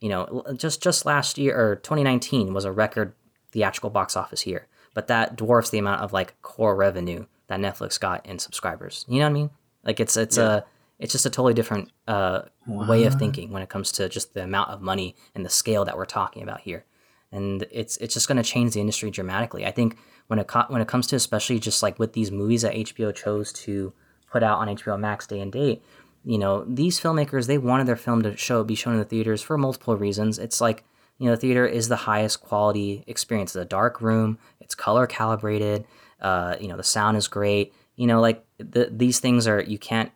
you 0.02 0.10
know, 0.10 0.44
just 0.58 0.82
just 0.84 1.06
last 1.06 1.38
year 1.38 1.58
or 1.60 1.76
2019 1.78 2.54
was 2.54 2.66
a 2.66 2.72
record 2.72 3.14
theatrical 3.52 3.90
box 3.90 4.16
office 4.18 4.46
year, 4.46 4.68
but 4.94 5.08
that 5.08 5.36
dwarfs 5.36 5.70
the 5.70 5.78
amount 5.80 6.02
of 6.02 6.12
like 6.14 6.40
core 6.42 6.76
revenue 6.76 7.26
that 7.48 7.60
Netflix 7.60 8.00
got 8.00 8.26
in 8.26 8.40
subscribers. 8.40 9.06
You 9.08 9.20
know 9.20 9.26
what 9.26 9.30
I 9.30 9.34
mean? 9.34 9.50
Like 9.84 10.00
it's 10.00 10.18
it's 10.18 10.38
Yeah. 10.38 10.58
a 10.58 10.64
it's 11.00 11.12
just 11.14 11.26
a 11.28 11.30
totally 11.30 11.54
different 11.54 11.92
uh, 12.08 12.42
way 12.66 13.04
of 13.04 13.14
thinking 13.16 13.52
when 13.52 13.62
it 13.62 13.70
comes 13.70 13.92
to 13.94 14.10
just 14.10 14.34
the 14.34 14.44
amount 14.44 14.72
of 14.72 14.82
money 14.82 15.16
and 15.36 15.46
the 15.46 15.50
scale 15.50 15.86
that 15.86 15.96
we're 15.96 16.06
talking 16.06 16.42
about 16.42 16.62
here. 16.62 16.86
And 17.32 17.66
it's 17.72 17.98
it's 17.98 18.14
just 18.16 18.28
going 18.28 18.38
to 18.38 18.44
change 18.44 18.74
the 18.74 18.82
industry 18.82 19.12
dramatically. 19.12 19.64
I 19.66 19.72
think 19.72 19.98
when 20.28 20.40
it 20.40 20.48
co- 20.48 20.66
when 20.68 20.82
it 20.82 20.88
comes 20.88 21.08
to 21.08 21.16
especially 21.16 21.60
just 21.60 21.82
like 21.82 22.00
with 22.00 22.14
these 22.14 22.32
movies 22.32 22.62
that 22.62 22.74
HBO 22.74 23.14
chose 23.14 23.52
to 23.54 23.94
put 24.32 24.44
out 24.44 24.60
on 24.60 24.68
HBO 24.68 25.00
Max 25.00 25.26
day 25.28 25.40
and 25.40 25.52
date, 25.52 25.82
you 26.24 26.38
know, 26.38 26.64
these 26.66 27.00
filmmakers 27.00 27.48
they 27.48 27.58
wanted 27.58 27.88
their 27.88 27.96
film 27.96 28.24
to 28.24 28.36
show 28.38 28.64
be 28.64 28.76
shown 28.76 28.94
in 28.94 29.00
the 29.00 29.06
theaters 29.06 29.42
for 29.42 29.58
multiple 29.58 29.96
reasons. 29.96 30.38
It's 30.40 30.62
like 30.62 30.84
you 31.18 31.26
know, 31.26 31.32
the 31.32 31.42
theater 31.42 31.66
is 31.66 31.88
the 31.88 31.96
highest 31.96 32.42
quality 32.42 33.04
experience. 33.08 33.56
It's 33.56 33.64
a 33.64 33.66
dark 33.66 34.02
room. 34.02 34.38
It's 34.60 34.76
color 34.76 35.08
calibrated. 35.08 35.86
Uh, 36.22 36.56
you 36.60 36.68
know, 36.68 36.78
the 36.78 36.84
sound 36.84 37.18
is 37.18 37.28
great. 37.28 37.74
You 37.96 38.06
know, 38.06 38.22
like 38.22 38.46
the, 38.60 38.90
these 38.92 39.20
things 39.20 39.48
are 39.48 39.62
you 39.62 39.80
can't 39.80 40.12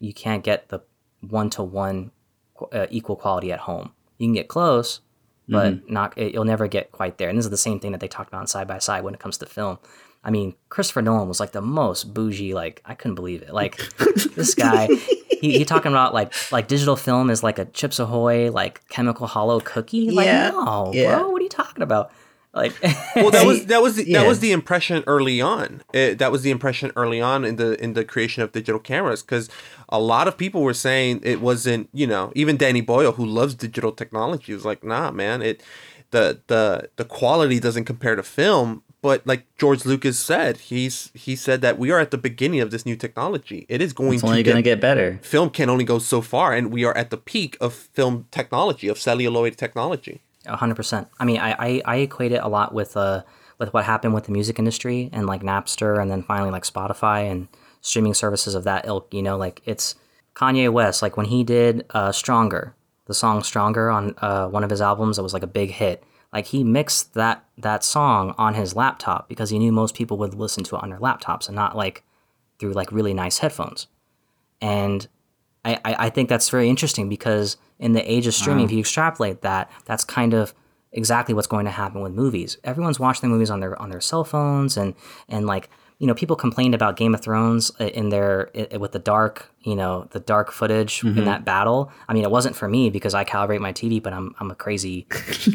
you 0.00 0.12
can't 0.12 0.44
get 0.44 0.68
the 0.68 0.80
one 1.20 1.48
to 1.50 1.62
one 1.62 2.10
equal 2.90 3.16
quality 3.16 3.52
at 3.52 3.60
home. 3.60 3.92
You 4.18 4.26
can 4.26 4.34
get 4.34 4.48
close, 4.48 5.00
but 5.48 5.74
mm-hmm. 5.74 5.92
not 5.92 6.16
it, 6.16 6.34
you'll 6.34 6.44
never 6.44 6.66
get 6.66 6.92
quite 6.92 7.18
there. 7.18 7.28
And 7.28 7.38
this 7.38 7.44
is 7.44 7.50
the 7.50 7.56
same 7.56 7.80
thing 7.80 7.92
that 7.92 8.00
they 8.00 8.08
talked 8.08 8.28
about 8.28 8.48
side 8.48 8.66
by 8.66 8.78
side 8.78 9.04
when 9.04 9.14
it 9.14 9.20
comes 9.20 9.38
to 9.38 9.46
film. 9.46 9.78
I 10.26 10.30
mean, 10.30 10.54
Christopher 10.70 11.02
Nolan 11.02 11.28
was 11.28 11.38
like 11.38 11.52
the 11.52 11.60
most 11.60 12.14
bougie. 12.14 12.54
Like 12.54 12.82
I 12.84 12.94
couldn't 12.94 13.14
believe 13.14 13.42
it. 13.42 13.52
Like 13.52 13.76
this 14.34 14.54
guy, 14.54 14.86
he, 15.40 15.58
he 15.58 15.64
talking 15.64 15.92
about 15.92 16.14
like 16.14 16.32
like 16.50 16.66
digital 16.66 16.96
film 16.96 17.28
is 17.30 17.42
like 17.42 17.58
a 17.58 17.66
Chips 17.66 17.98
Ahoy 17.98 18.50
like 18.50 18.86
chemical 18.88 19.26
hollow 19.26 19.60
cookie. 19.60 20.10
Like 20.10 20.26
Yeah, 20.26 20.50
no, 20.50 20.90
yeah. 20.94 21.18
bro, 21.18 21.28
what 21.28 21.40
are 21.40 21.44
you 21.44 21.50
talking 21.50 21.82
about? 21.82 22.10
Like 22.54 22.72
well 23.16 23.30
that 23.32 23.44
was 23.44 23.66
that 23.66 23.82
was 23.82 23.96
the, 23.96 24.08
Yeah. 24.08 24.20
that 24.20 24.28
was 24.28 24.40
the 24.40 24.52
impression 24.52 25.02
early 25.06 25.40
on 25.40 25.82
It- 25.92 26.18
that 26.18 26.30
was 26.30 26.42
the 26.42 26.52
impression 26.52 26.92
early 26.94 27.20
on 27.20 27.44
in 27.44 27.56
the 27.56 27.82
in 27.82 27.94
the 27.94 28.04
creation 28.04 28.42
of 28.42 28.52
digital 28.52 28.78
cameras 28.78 29.22
because 29.22 29.50
a 29.98 30.00
lot 30.12 30.24
of 30.30 30.34
people 30.44 30.60
were 30.68 30.78
saying 30.88 31.12
it 31.32 31.38
wasn't 31.48 31.84
you 32.00 32.06
know 32.12 32.24
even 32.40 32.54
danny 32.62 32.82
boyle 32.92 33.12
who 33.18 33.24
loves 33.40 33.52
digital 33.66 33.92
technology 34.02 34.50
was 34.58 34.64
like 34.70 34.80
nah 34.92 35.08
man 35.22 35.38
it 35.50 35.56
the 36.14 36.24
the 36.52 36.64
the 37.00 37.06
quality 37.18 37.58
doesn't 37.66 37.86
compare 37.92 38.16
to 38.20 38.22
film 38.40 38.68
but 39.06 39.18
like 39.30 39.42
george 39.60 39.82
lucas 39.90 40.18
said 40.30 40.52
he's 40.70 40.96
he 41.24 41.34
said 41.46 41.58
that 41.64 41.74
we 41.82 41.88
are 41.94 42.00
at 42.06 42.10
the 42.14 42.20
beginning 42.28 42.60
of 42.64 42.68
this 42.74 42.84
new 42.90 42.96
technology 43.06 43.60
it 43.74 43.80
is 43.86 43.92
going 44.00 44.14
It's 44.14 44.22
to 44.22 44.28
only 44.30 44.42
going 44.48 44.62
to 44.64 44.68
get 44.72 44.80
better. 44.88 45.08
film 45.34 45.48
can 45.58 45.68
only 45.74 45.86
go 45.92 45.98
so 46.14 46.18
far 46.32 46.48
and 46.56 46.64
we 46.76 46.82
are 46.88 46.96
at 47.02 47.08
the 47.14 47.20
peak 47.30 47.52
of 47.66 47.70
film 47.98 48.14
technology 48.38 48.86
of 48.92 48.96
celluloid 49.06 49.54
technology 49.64 50.16
A 50.54 50.56
hundred 50.62 50.76
percent. 50.80 51.04
I 51.20 51.24
mean, 51.28 51.40
I, 51.48 51.50
I 51.66 51.70
I 51.94 51.96
equate 52.08 52.32
it 52.36 52.42
a 52.48 52.50
lot 52.56 52.68
with 52.78 52.92
uh 53.06 53.18
with 53.60 53.70
what 53.74 53.84
happened 53.92 54.12
with 54.16 54.24
the 54.28 54.34
music 54.38 54.56
industry 54.62 54.98
and 55.14 55.22
like 55.32 55.42
Napster 55.50 55.92
and 56.00 56.08
then 56.12 56.20
finally 56.30 56.52
like 56.56 56.66
Spotify 56.72 57.20
and 57.32 57.40
streaming 57.84 58.14
services 58.14 58.54
of 58.54 58.64
that 58.64 58.86
ilk. 58.86 59.12
You 59.14 59.22
know, 59.22 59.36
like 59.36 59.60
it's 59.64 59.94
Kanye 60.34 60.72
West. 60.72 61.02
Like 61.02 61.16
when 61.16 61.26
he 61.26 61.44
did 61.44 61.84
uh 61.90 62.10
Stronger, 62.12 62.74
the 63.06 63.14
song 63.14 63.42
Stronger 63.44 63.90
on 63.90 64.14
uh 64.18 64.48
one 64.48 64.64
of 64.64 64.70
his 64.70 64.80
albums, 64.80 65.18
it 65.18 65.22
was 65.22 65.34
like 65.34 65.42
a 65.44 65.46
big 65.60 65.70
hit. 65.70 66.02
Like 66.32 66.46
he 66.46 66.64
mixed 66.64 67.14
that 67.14 67.44
that 67.58 67.84
song 67.84 68.34
on 68.38 68.54
his 68.54 68.74
laptop 68.74 69.28
because 69.28 69.50
he 69.50 69.58
knew 69.60 69.70
most 69.70 69.94
people 69.94 70.16
would 70.18 70.34
listen 70.34 70.64
to 70.64 70.76
it 70.76 70.82
on 70.82 70.90
their 70.90 70.98
laptops 70.98 71.46
and 71.46 71.54
not 71.54 71.76
like 71.76 72.02
through 72.58 72.72
like 72.72 72.90
really 72.90 73.14
nice 73.14 73.38
headphones. 73.38 73.86
And 74.60 75.06
I, 75.64 75.74
I, 75.84 75.94
I 76.06 76.10
think 76.10 76.28
that's 76.28 76.48
very 76.50 76.68
interesting 76.68 77.08
because 77.08 77.56
in 77.78 77.92
the 77.92 78.10
age 78.10 78.26
of 78.26 78.34
streaming, 78.34 78.64
Wow. 78.64 78.66
if 78.66 78.72
you 78.72 78.78
extrapolate 78.80 79.42
that, 79.42 79.70
that's 79.84 80.04
kind 80.04 80.34
of 80.34 80.54
exactly 80.92 81.34
what's 81.34 81.46
going 81.46 81.64
to 81.64 81.70
happen 81.70 82.00
with 82.02 82.12
movies. 82.12 82.56
Everyone's 82.64 83.00
watching 83.00 83.28
the 83.28 83.32
movies 83.32 83.50
on 83.50 83.60
their 83.60 83.80
on 83.80 83.90
their 83.90 84.00
cell 84.00 84.24
phones 84.24 84.76
and 84.76 84.94
and 85.28 85.46
like 85.46 85.68
you 86.04 86.08
know, 86.08 86.14
people 86.14 86.36
complained 86.36 86.74
about 86.74 86.96
Game 86.96 87.14
of 87.14 87.22
Thrones 87.22 87.72
in 87.80 88.10
their 88.10 88.50
i 88.72 88.76
with 88.76 88.92
the 88.92 88.98
dark, 88.98 89.50
you 89.62 89.74
know, 89.74 90.06
the 90.10 90.20
dark 90.20 90.52
footage 90.52 91.00
Mhm. 91.00 91.16
in 91.16 91.24
that 91.24 91.46
battle. 91.46 91.90
I 92.08 92.12
mean, 92.12 92.24
it 92.24 92.30
wasn't 92.30 92.54
for 92.56 92.68
me 92.68 92.90
because 92.90 93.14
I 93.14 93.24
calibrate 93.24 93.60
my 93.60 93.72
TV, 93.72 94.02
but 94.02 94.12
I'm 94.12 94.34
I'm 94.38 94.50
a 94.50 94.54
crazy 94.54 95.06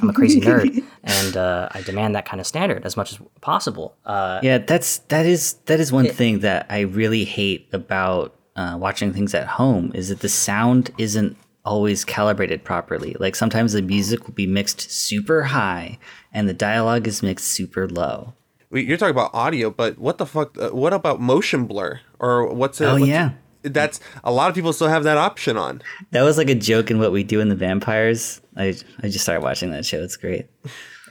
I'm 0.02 0.10
a 0.10 0.14
crazy 0.20 0.42
nerd, 0.42 0.84
and 1.04 1.38
uh, 1.38 1.70
I 1.72 1.84
demand 1.84 2.16
that 2.16 2.26
kind 2.26 2.42
of 2.42 2.48
standard 2.48 2.84
as 2.84 2.98
much 2.98 3.12
as 3.14 3.20
possible. 3.42 3.96
Uh, 4.08 4.40
yeah, 4.42 4.58
that's 4.58 4.98
that 5.14 5.28
is 5.28 5.42
that 5.68 5.80
is 5.80 5.92
one 5.92 6.08
thing 6.08 6.40
that 6.40 6.66
I 6.68 6.80
really 6.80 7.26
hate 7.26 7.70
about 7.72 8.34
uh, 8.56 8.76
watching 8.80 9.14
things 9.14 9.36
at 9.36 9.46
home 9.62 9.92
is 9.94 10.10
that 10.10 10.22
the 10.22 10.30
sound 10.30 10.90
isn't 10.98 11.38
always 11.64 12.04
calibrated 12.04 12.64
properly. 12.64 13.16
Like 13.20 13.36
sometimes 13.36 13.74
the 13.74 13.84
music 13.84 14.26
will 14.26 14.34
be 14.34 14.48
mixed 14.48 14.90
super 14.90 15.44
high 15.44 16.00
and 16.34 16.50
the 16.50 16.54
dialogue 16.56 17.08
is 17.08 17.22
mixed 17.22 17.46
super 17.60 17.88
low. 17.88 18.34
Wait, 18.72 18.86
You're 18.88 18.98
talking 18.98 19.12
about 19.16 19.34
audio, 19.34 19.70
but 19.72 19.98
what 19.98 20.18
the 20.18 20.26
fuck? 20.26 20.56
Uh, 20.58 20.70
what 20.70 20.94
about 20.94 21.20
motion 21.20 21.66
blur 21.66 22.00
or 22.20 22.54
what's 22.54 22.80
it? 22.82 22.86
Oh, 22.86 22.94
what's 22.94 23.08
yeah. 23.08 23.32
it- 23.64 23.74
that's 23.74 24.00
a 24.24 24.32
lot 24.32 24.48
of 24.50 24.56
people 24.56 24.72
still 24.72 24.88
have 24.88 25.04
that 25.04 25.18
option 25.18 25.58
on. 25.58 25.82
That 26.12 26.22
was 26.24 26.38
like 26.38 26.50
a 26.50 26.56
joke 26.56 26.90
in 26.90 26.98
what 26.98 27.12
we 27.12 27.24
do 27.24 27.42
in 27.42 27.50
the 27.50 27.56
vampires. 27.58 28.40
I 28.56 28.74
I 29.04 29.10
just 29.10 29.20
started 29.22 29.42
watching 29.44 29.72
that 29.72 29.86
show. 29.86 30.02
It's 30.02 30.16
great. 30.16 30.48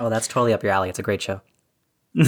Oh, 0.00 0.08
that's 0.08 0.26
totally 0.26 0.54
up 0.54 0.62
your 0.62 0.72
alley. 0.72 0.88
It's 0.88 0.98
a 0.98 1.02
great 1.02 1.20
show. 1.20 1.42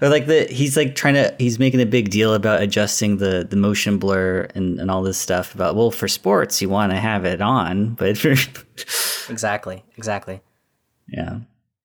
Or 0.00 0.08
like 0.08 0.26
the 0.26 0.46
he's 0.50 0.74
like 0.76 0.94
trying 0.94 1.14
to 1.14 1.34
he's 1.38 1.58
making 1.58 1.80
a 1.82 1.86
big 1.86 2.08
deal 2.10 2.32
about 2.32 2.62
adjusting 2.62 3.18
the 3.18 3.46
the 3.48 3.56
motion 3.56 3.98
blur 3.98 4.48
and, 4.54 4.80
and 4.80 4.90
all 4.90 5.02
this 5.02 5.18
stuff 5.18 5.54
about 5.54 5.76
well 5.76 5.90
for 5.90 6.08
sports 6.08 6.62
you 6.62 6.68
want 6.70 6.90
to 6.92 6.96
have 6.98 7.24
it 7.26 7.40
on 7.42 7.90
but 7.94 8.16
for 8.16 8.30
Exactly. 9.30 9.84
Exactly. 9.98 10.40
yeah 11.08 11.40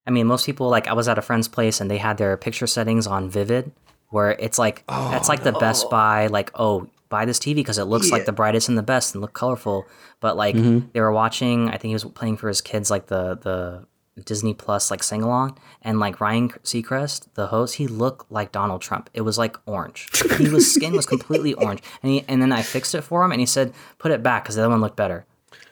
I 0.05 0.11
mean, 0.11 0.27
most 0.27 0.45
people 0.45 0.69
like 0.69 0.87
I 0.87 0.93
was 0.93 1.07
at 1.07 1.17
a 1.17 1.21
friend's 1.21 1.47
place 1.47 1.79
and 1.81 1.89
they 1.89 1.97
had 1.97 2.17
their 2.17 2.35
picture 2.37 2.67
settings 2.67 3.07
on 3.07 3.29
Vivid, 3.29 3.71
where 4.09 4.31
it's 4.31 4.59
like 4.59 4.83
that's 4.87 5.29
like 5.29 5.43
the 5.43 5.53
Best 5.53 5.89
Buy 5.89 6.27
like 6.27 6.51
oh 6.55 6.87
buy 7.09 7.25
this 7.25 7.37
TV 7.39 7.55
because 7.55 7.77
it 7.77 7.83
looks 7.85 8.09
like 8.11 8.25
the 8.25 8.31
brightest 8.31 8.69
and 8.69 8.77
the 8.77 8.81
best 8.83 9.13
and 9.13 9.21
look 9.21 9.33
colorful. 9.33 9.85
But 10.19 10.35
like 10.35 10.55
Mhm. 10.55 10.91
they 10.93 10.99
were 11.01 11.11
watching, 11.11 11.69
I 11.69 11.73
think 11.77 11.89
he 11.89 11.93
was 11.93 12.03
playing 12.05 12.37
for 12.37 12.47
his 12.47 12.59
kids 12.61 12.89
like 12.89 13.05
the 13.07 13.37
the 13.41 13.85
Disney 14.25 14.53
Plus 14.53 14.91
like 14.91 15.01
sing 15.03 15.23
along, 15.23 15.57
and 15.81 15.99
like 15.99 16.19
Ryan 16.21 16.49
Seacrest, 16.63 17.27
the 17.35 17.47
host, 17.47 17.75
he 17.75 17.87
looked 17.87 18.31
like 18.31 18.51
Donald 18.51 18.81
Trump. 18.81 19.09
It 19.13 19.21
was 19.21 19.37
like 19.37 19.57
orange. 19.65 20.07
he 20.37 20.49
was 20.49 20.71
skin 20.73 20.93
was 20.93 21.05
completely 21.05 21.53
orange, 21.63 21.81
and 22.03 22.11
he 22.11 22.25
and 22.27 22.41
then 22.41 22.51
I 22.51 22.61
fixed 22.61 22.93
it 22.93 23.01
for 23.03 23.23
him, 23.23 23.31
and 23.31 23.39
he 23.39 23.45
said 23.47 23.73
put 23.99 24.11
it 24.11 24.21
back 24.21 24.43
because 24.43 24.55
the 24.55 24.61
other 24.61 24.69
one 24.69 24.81
looked 24.81 24.97
better. 24.97 25.25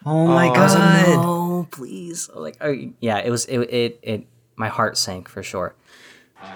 oh 0.06 0.26
my 0.28 0.48
I 0.48 0.64
was 0.64 0.74
like, 0.76 1.06
god 1.16 1.26
no, 1.62 1.68
please. 1.70 2.30
Like, 2.34 2.58
oh, 2.62 2.76
yeah, 3.00 3.18
it 3.20 3.30
was 3.30 3.46
it, 3.46 3.60
it 3.60 4.00
it 4.02 4.28
my 4.56 4.68
heart 4.68 4.98
sank 4.98 5.28
for 5.28 5.44
sure. 5.44 5.76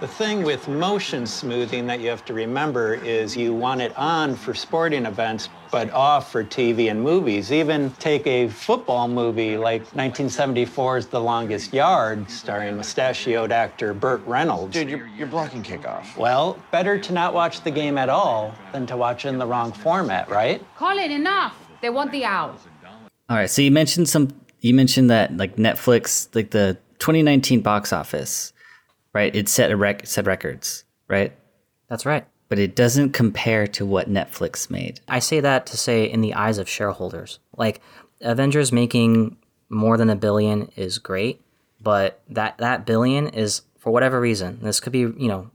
The 0.01 0.07
thing 0.07 0.41
with 0.41 0.67
motion 0.67 1.27
smoothing 1.27 1.85
that 1.85 1.99
you 1.99 2.09
have 2.09 2.25
to 2.25 2.33
remember 2.33 2.95
is 2.95 3.37
you 3.37 3.53
want 3.53 3.81
it 3.81 3.95
on 3.95 4.35
for 4.35 4.55
sporting 4.55 5.05
events, 5.05 5.47
but 5.71 5.91
off 5.91 6.31
for 6.31 6.43
TV 6.43 6.89
and 6.89 6.99
movies. 6.99 7.51
Even 7.51 7.91
take 7.99 8.25
a 8.25 8.47
football 8.47 9.07
movie 9.07 9.57
like 9.57 9.87
1974's 9.91 11.05
The 11.05 11.21
Longest 11.21 11.71
Yard, 11.71 12.27
starring 12.31 12.75
mustachioed 12.75 13.51
actor 13.51 13.93
Burt 13.93 14.25
Reynolds. 14.25 14.73
Dude, 14.73 14.89
you're, 14.89 15.05
you're 15.15 15.27
blocking 15.27 15.61
kickoff. 15.61 16.17
Well, 16.17 16.57
better 16.71 16.97
to 16.97 17.13
not 17.13 17.35
watch 17.35 17.61
the 17.61 17.69
game 17.71 17.99
at 17.99 18.09
all 18.09 18.55
than 18.71 18.87
to 18.87 18.97
watch 18.97 19.25
in 19.25 19.37
the 19.37 19.45
wrong 19.45 19.71
format, 19.71 20.27
right? 20.29 20.65
Call 20.77 20.97
it 20.97 21.11
enough. 21.11 21.55
They 21.81 21.91
want 21.91 22.11
the 22.11 22.25
out. 22.25 22.59
all 23.29 23.37
right 23.37 23.49
so 23.51 23.61
you 23.61 23.69
mentioned 23.69 24.09
some 24.09 24.29
you 24.61 24.73
mentioned 24.73 25.09
that 25.09 25.35
like 25.37 25.55
Netflix 25.57 26.33
like 26.35 26.51
the 26.51 26.77
2019 26.99 27.61
box 27.61 27.91
office 27.93 28.53
right 29.13 29.35
it 29.35 29.49
set 29.49 29.71
a 29.71 29.77
rec 29.77 30.05
set 30.05 30.25
records 30.25 30.83
right 31.07 31.33
That's 31.89 32.05
right. 32.05 32.25
but 32.49 32.59
it 32.59 32.75
doesn't 32.75 33.11
compare 33.11 33.67
to 33.67 33.85
what 33.85 34.09
Netflix 34.09 34.69
made 34.69 34.99
I 35.07 35.19
say 35.19 35.39
that 35.39 35.65
to 35.67 35.77
say 35.77 36.05
in 36.05 36.21
the 36.21 36.33
eyes 36.33 36.57
of 36.57 36.69
shareholders, 36.69 37.39
like 37.57 37.81
Avengers 38.21 38.71
making 38.71 39.37
more 39.69 39.97
than 39.97 40.09
a 40.09 40.15
billion 40.15 40.69
is 40.75 40.97
great, 40.97 41.41
but 41.81 42.21
that 42.29 42.57
that 42.59 42.85
billion 42.85 43.27
is 43.29 43.61
for 43.77 43.91
whatever 43.91 44.19
reason. 44.19 44.59
This 44.61 44.79
could 44.79 44.93
be 44.93 44.99
you 44.99 45.27
know. 45.27 45.51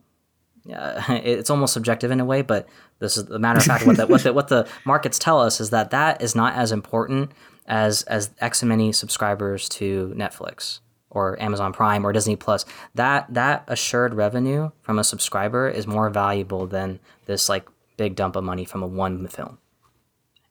Uh, 0.72 1.03
it's 1.24 1.51
almost 1.51 1.72
subjective 1.72 2.11
in 2.11 2.20
a 2.20 2.24
way, 2.24 2.42
but 2.42 2.68
this 2.98 3.16
is 3.16 3.24
the 3.24 3.38
matter 3.38 3.59
of 3.59 3.64
fact. 3.64 3.86
What 3.86 3.96
the, 3.96 4.07
what 4.07 4.22
the 4.22 4.32
what 4.32 4.48
the 4.48 4.68
markets 4.84 5.18
tell 5.18 5.40
us 5.40 5.61
is 5.61 5.70
that 5.70 5.90
that 5.90 6.20
is 6.22 6.34
not 6.34 6.55
as 6.55 6.70
important 6.70 7.32
as 7.70 8.02
as 8.02 8.30
X 8.40 8.62
many 8.62 8.92
subscribers 8.92 9.68
to 9.70 10.12
Netflix 10.14 10.80
or 11.08 11.40
Amazon 11.40 11.72
Prime 11.72 12.04
or 12.04 12.12
Disney 12.12 12.36
Plus. 12.36 12.66
That 12.94 13.32
that 13.32 13.64
assured 13.68 14.12
revenue 14.12 14.70
from 14.82 14.98
a 14.98 15.04
subscriber 15.04 15.68
is 15.68 15.86
more 15.86 16.10
valuable 16.10 16.66
than 16.66 16.98
this 17.26 17.48
like 17.48 17.66
big 17.96 18.16
dump 18.16 18.36
of 18.36 18.44
money 18.44 18.64
from 18.64 18.82
a 18.82 18.86
one 18.86 19.26
film. 19.28 19.58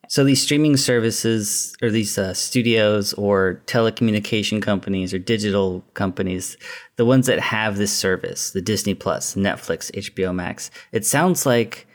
So 0.08 0.24
these 0.24 0.42
streaming 0.42 0.76
services 0.76 1.76
or 1.84 1.92
these 1.92 2.18
uh, 2.18 2.34
studios 2.34 3.14
or 3.14 3.62
telecommunication 3.68 4.60
companies 4.60 5.14
or 5.14 5.20
digital 5.20 5.84
companies, 5.94 6.58
the 6.96 7.06
ones 7.06 7.28
that 7.28 7.40
have 7.40 7.78
this 7.78 7.96
service, 7.96 8.50
the 8.52 8.62
Disney 8.62 8.96
Plus, 8.96 9.36
Netflix, 9.36 9.92
HBO 9.92 10.34
Max, 10.34 10.72
it 10.92 11.06
sounds 11.06 11.46
like 11.46 11.86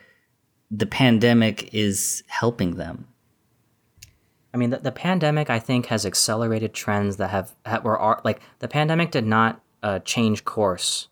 the 0.71 0.87
pandemic 0.87 1.75
is 1.75 2.23
helping 2.29 2.77
them. 2.77 3.09
I 4.55 4.57
mean, 4.57 4.71
the, 4.71 4.79
the 4.79 4.93
pandemic, 4.93 5.51
I 5.51 5.59
think, 5.59 5.87
has 5.87 6.07
accelerated 6.07 6.73
trends 6.73 7.17
that 7.17 7.31
have 7.31 7.55
that 7.65 7.83
were 7.83 7.99
are, 7.99 8.21
like 8.25 8.41
the 8.61 8.69
pandemic 8.69 9.11
did 9.11 9.27
not 9.27 9.61
uh, 9.83 9.99
change 9.99 10.45
course, 10.45 11.09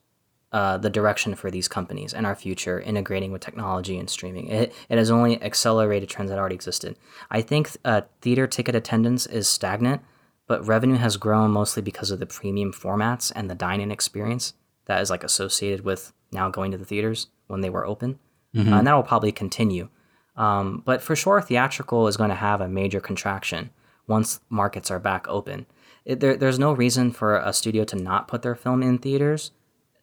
uh, 0.53 0.78
the 0.78 0.88
direction 0.88 1.34
for 1.34 1.51
these 1.51 1.66
companies 1.66 2.14
and 2.14 2.24
our 2.24 2.36
future 2.36 2.80
integrating 2.80 3.32
with 3.32 3.43
technology 3.43 3.99
and 3.99 4.09
streaming. 4.09 4.47
It 4.49 4.72
it 4.88 4.97
has 4.97 5.11
only 5.11 5.43
accelerated 5.43 6.09
trends 6.09 6.30
that 6.30 6.38
already 6.38 6.55
existed. 6.55 6.97
I 7.30 7.43
think 7.43 7.76
uh, 7.84 8.03
theater 8.20 8.47
ticket 8.47 8.76
attendance 8.76 9.26
is 9.26 9.49
stagnant, 9.49 10.03
but 10.47 10.64
revenue 10.66 10.97
has 10.97 11.16
grown 11.16 11.51
mostly 11.51 11.82
because 11.82 12.11
of 12.12 12.20
the 12.20 12.26
premium 12.26 12.72
formats 12.72 13.32
and 13.34 13.51
the 13.51 13.55
dine-in 13.57 13.90
experience 13.90 14.55
that 14.86 15.01
is 15.01 15.11
like 15.11 15.24
associated 15.24 15.84
with 15.84 16.12
now 16.30 16.49
going 16.49 16.70
to 16.70 16.78
the 16.78 16.84
theaters 16.84 17.26
when 17.49 17.61
they 17.61 17.70
were 17.70 17.84
open, 17.86 18.18
Mhm. 18.55 18.70
Uh, 18.70 18.76
and 18.76 18.86
that 18.86 18.95
will 18.95 19.03
probably 19.03 19.32
continue. 19.32 19.88
Um, 20.37 20.83
but 20.85 21.03
for 21.03 21.14
sure, 21.14 21.41
theatrical 21.41 22.09
is 22.09 22.16
going 22.16 22.30
to 22.30 22.37
have 22.37 22.61
a 22.61 22.68
major 22.68 23.01
contraction 23.01 23.70
once 24.07 24.41
markets 24.49 24.91
are 24.91 24.99
back 24.99 25.26
open. 25.28 25.66
It, 26.05 26.20
there, 26.20 26.37
there's 26.37 26.59
no 26.59 26.72
reason 26.72 27.12
for 27.12 27.37
a 27.37 27.53
studio 27.53 27.85
to 27.85 27.97
not 27.97 28.28
put 28.28 28.43
their 28.43 28.55
film 28.55 28.83
in 28.83 28.99
theaters 28.99 29.53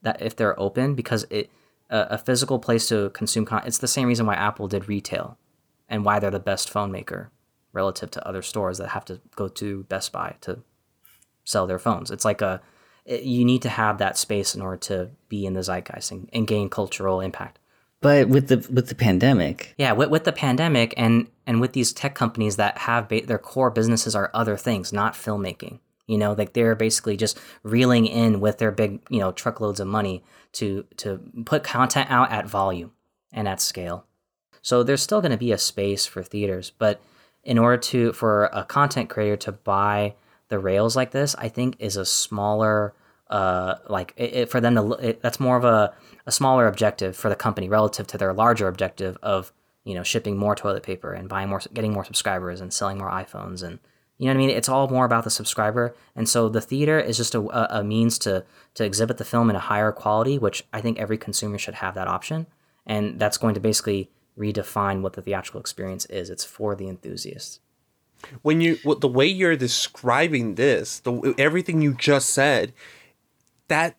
that 0.02 0.22
if 0.22 0.36
they're 0.36 0.60
open 0.60 0.96
because 0.96 1.26
it 1.30 1.50
a, 1.90 2.08
a 2.12 2.18
physical 2.18 2.60
place 2.60 2.88
to 2.88 3.10
consume 3.10 3.46
con- 3.46 3.64
it's 3.66 3.80
the 3.80 3.88
same 3.88 4.08
reason 4.08 4.26
why 4.26 4.36
Apple 4.36 4.68
did 4.68 4.88
retail 4.88 5.38
and 5.88 6.06
why 6.06 6.20
they're 6.20 6.32
the 6.32 6.40
best 6.40 6.70
phone 6.70 6.92
maker 6.92 7.32
relative 7.74 8.12
to 8.12 8.28
other 8.28 8.42
stores 8.42 8.78
that 8.78 8.90
have 8.90 9.06
to 9.06 9.20
go 9.36 9.48
to 9.48 9.84
Best 9.84 10.12
Buy 10.12 10.36
to 10.42 10.60
sell 11.44 11.68
their 11.68 11.80
phones. 11.80 12.12
It's 12.12 12.26
like 12.26 12.42
a 12.42 12.62
you 13.06 13.44
need 13.44 13.64
to 13.64 13.70
have 13.70 13.98
that 13.98 14.18
space 14.18 14.54
in 14.54 14.62
order 14.62 14.78
to 14.78 15.10
be 15.30 15.46
in 15.46 15.54
the 15.54 15.64
zeitgeist 15.64 16.12
and, 16.12 16.30
and 16.32 16.46
gain 16.46 16.70
cultural 16.70 17.22
impact. 17.22 17.59
But 18.02 18.30
with 18.30 18.47
the 18.47 18.66
with 18.72 18.88
the 18.88 18.95
pandemic, 18.95 19.74
Yeah, 19.78 19.91
with, 19.91 20.10
with 20.10 20.24
the 20.24 20.32
pandemic 20.32 20.93
and 20.95 21.28
and 21.45 21.60
with 21.60 21.74
these 21.74 21.91
tech 21.91 22.16
companies 22.16 22.56
that 22.56 22.78
have 22.80 23.10
ba- 23.10 23.26
their 23.26 23.38
core 23.38 23.72
businesses 23.72 24.16
are 24.16 24.32
other 24.34 24.56
things, 24.56 24.93
not 24.93 25.14
filmmaking. 25.14 25.80
You 26.08 26.18
know, 26.18 26.34
like 26.34 26.54
they're 26.54 26.76
basically 26.76 27.18
just 27.18 27.39
reeling 27.62 28.08
in 28.08 28.39
with 28.39 28.58
their 28.58 28.72
big, 28.72 29.02
you 29.10 29.20
know, 29.20 29.32
truckloads 29.32 29.80
of 29.80 29.88
money 29.88 30.24
to 30.54 30.86
to 30.97 31.20
put 31.45 31.64
content 31.64 32.10
out 32.10 32.32
at 32.32 32.47
volume 32.47 32.93
and 33.32 33.47
at 33.47 33.62
scale. 33.62 34.06
So 34.62 34.82
there's 34.84 35.02
still 35.02 35.22
going 35.22 35.32
to 35.32 35.38
be 35.38 35.52
a 35.52 35.58
space 35.58 36.06
for 36.06 36.24
theaters, 36.24 36.72
but 36.78 37.02
in 37.43 37.58
order 37.58 37.78
to 37.78 38.14
for 38.14 38.45
a 38.45 38.64
content 38.64 39.10
creator 39.10 39.38
to 39.38 39.52
buy 39.52 40.16
the 40.50 40.60
rails 40.60 40.95
like 40.95 41.12
this, 41.12 41.36
I 41.36 41.50
think 41.50 41.76
is 41.80 41.95
a 41.95 42.06
smaller 42.06 42.93
uh 43.30 43.76
like 43.90 44.14
it, 44.18 44.34
it- 44.34 44.50
for 44.50 44.60
them 44.60 44.76
to 44.76 44.92
it, 44.94 45.22
that's 45.22 45.40
more 45.40 45.58
of 45.58 45.64
a 45.64 45.94
a 46.26 46.32
smaller 46.32 46.68
objective 46.68 47.16
for 47.16 47.30
the 47.30 47.36
company 47.36 47.70
relative 47.70 48.08
to 48.08 48.18
their 48.18 48.34
larger 48.34 48.68
objective 48.68 49.18
of 49.22 49.52
you 49.84 49.94
know 49.94 50.04
shipping 50.04 50.38
more 50.38 50.56
toilet 50.56 50.84
paper 50.84 51.14
and 51.14 51.30
buying 51.30 51.50
more 51.50 51.62
getting 51.74 51.94
more 51.94 52.04
subscribers 52.06 52.62
and 52.62 52.74
selling 52.74 52.98
more 52.98 53.10
iPhones 53.10 53.64
and 53.64 53.80
you 54.18 54.26
know 54.26 54.32
what 54.34 54.44
I 54.44 54.48
mean? 54.48 54.50
It's 54.50 54.68
all 54.68 54.90
more 54.90 55.06
about 55.06 55.24
the 55.24 55.30
subscriber. 55.30 55.96
And 56.14 56.28
so 56.28 56.50
the 56.50 56.60
theater 56.60 57.00
is 57.00 57.16
just 57.16 57.36
a, 57.36 57.78
a, 57.80 57.82
means 57.86 58.20
to 58.20 58.44
to 58.74 58.84
exhibit 58.84 59.18
the 59.18 59.24
film 59.24 59.50
in 59.50 59.56
a 59.56 59.60
higher 59.60 59.94
quality 59.94 60.38
which 60.38 60.66
I 60.74 60.82
think 60.82 61.00
every 61.00 61.18
consumer 61.18 61.58
should 61.58 61.76
have 61.76 61.96
that 61.96 62.10
option. 62.10 62.46
And 62.86 63.18
that's 63.18 63.38
going 63.38 63.54
to 63.54 63.62
basically 63.62 64.10
redefine 64.38 65.02
what 65.02 65.14
the 65.14 65.22
theatrical 65.22 65.62
experience 65.62 66.06
is. 66.08 66.30
It's 66.30 66.44
for 66.44 66.76
the 66.76 66.90
enthusiasts 66.90 67.62
when 68.42 68.60
you 68.60 68.78
what 68.84 69.00
the 69.00 69.08
way 69.08 69.26
you're 69.26 69.56
describing 69.56 70.56
this 70.56 71.00
the 71.00 71.34
everything 71.38 71.82
you 71.82 71.94
just 71.94 72.30
said 72.30 72.74
that 73.70 73.95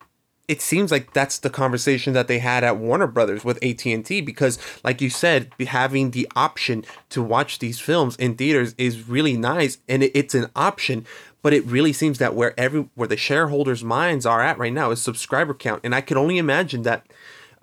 it 0.47 0.61
seems 0.61 0.91
like 0.91 1.13
that's 1.13 1.39
the 1.39 1.51
conversation 1.51 2.13
that 2.13 2.27
they 2.27 2.41
had 2.41 2.65
at 2.65 2.77
Warner 2.77 3.07
Brothers 3.07 3.45
with 3.45 3.63
AT&T 3.63 4.21
because 4.21 4.59
like 4.85 5.01
you 5.01 5.09
said 5.09 5.53
having 5.61 6.11
the 6.11 6.29
option 6.35 6.85
to 7.11 7.23
watch 7.23 7.61
these 7.61 7.79
films 7.79 8.17
in 8.17 8.35
theaters 8.35 8.75
is 8.77 9.09
really 9.09 9.37
nice 9.37 9.79
and 9.89 10.03
it's 10.03 10.35
an 10.35 10.51
option 10.57 11.07
but 11.43 11.55
it 11.55 11.65
really 11.65 11.93
seems 11.93 12.19
that 12.19 12.35
where 12.35 12.59
every 12.59 12.89
where 12.95 13.09
the 13.09 13.17
shareholders 13.17 13.85
minds 13.85 14.27
are 14.27 14.43
at 14.43 14.59
right 14.59 14.73
now 14.73 14.91
is 14.91 15.01
subscriber 15.01 15.55
count 15.55 15.81
and 15.85 15.95
I 15.95 16.01
could 16.01 16.17
only 16.17 16.37
imagine 16.37 16.83
that 16.83 17.07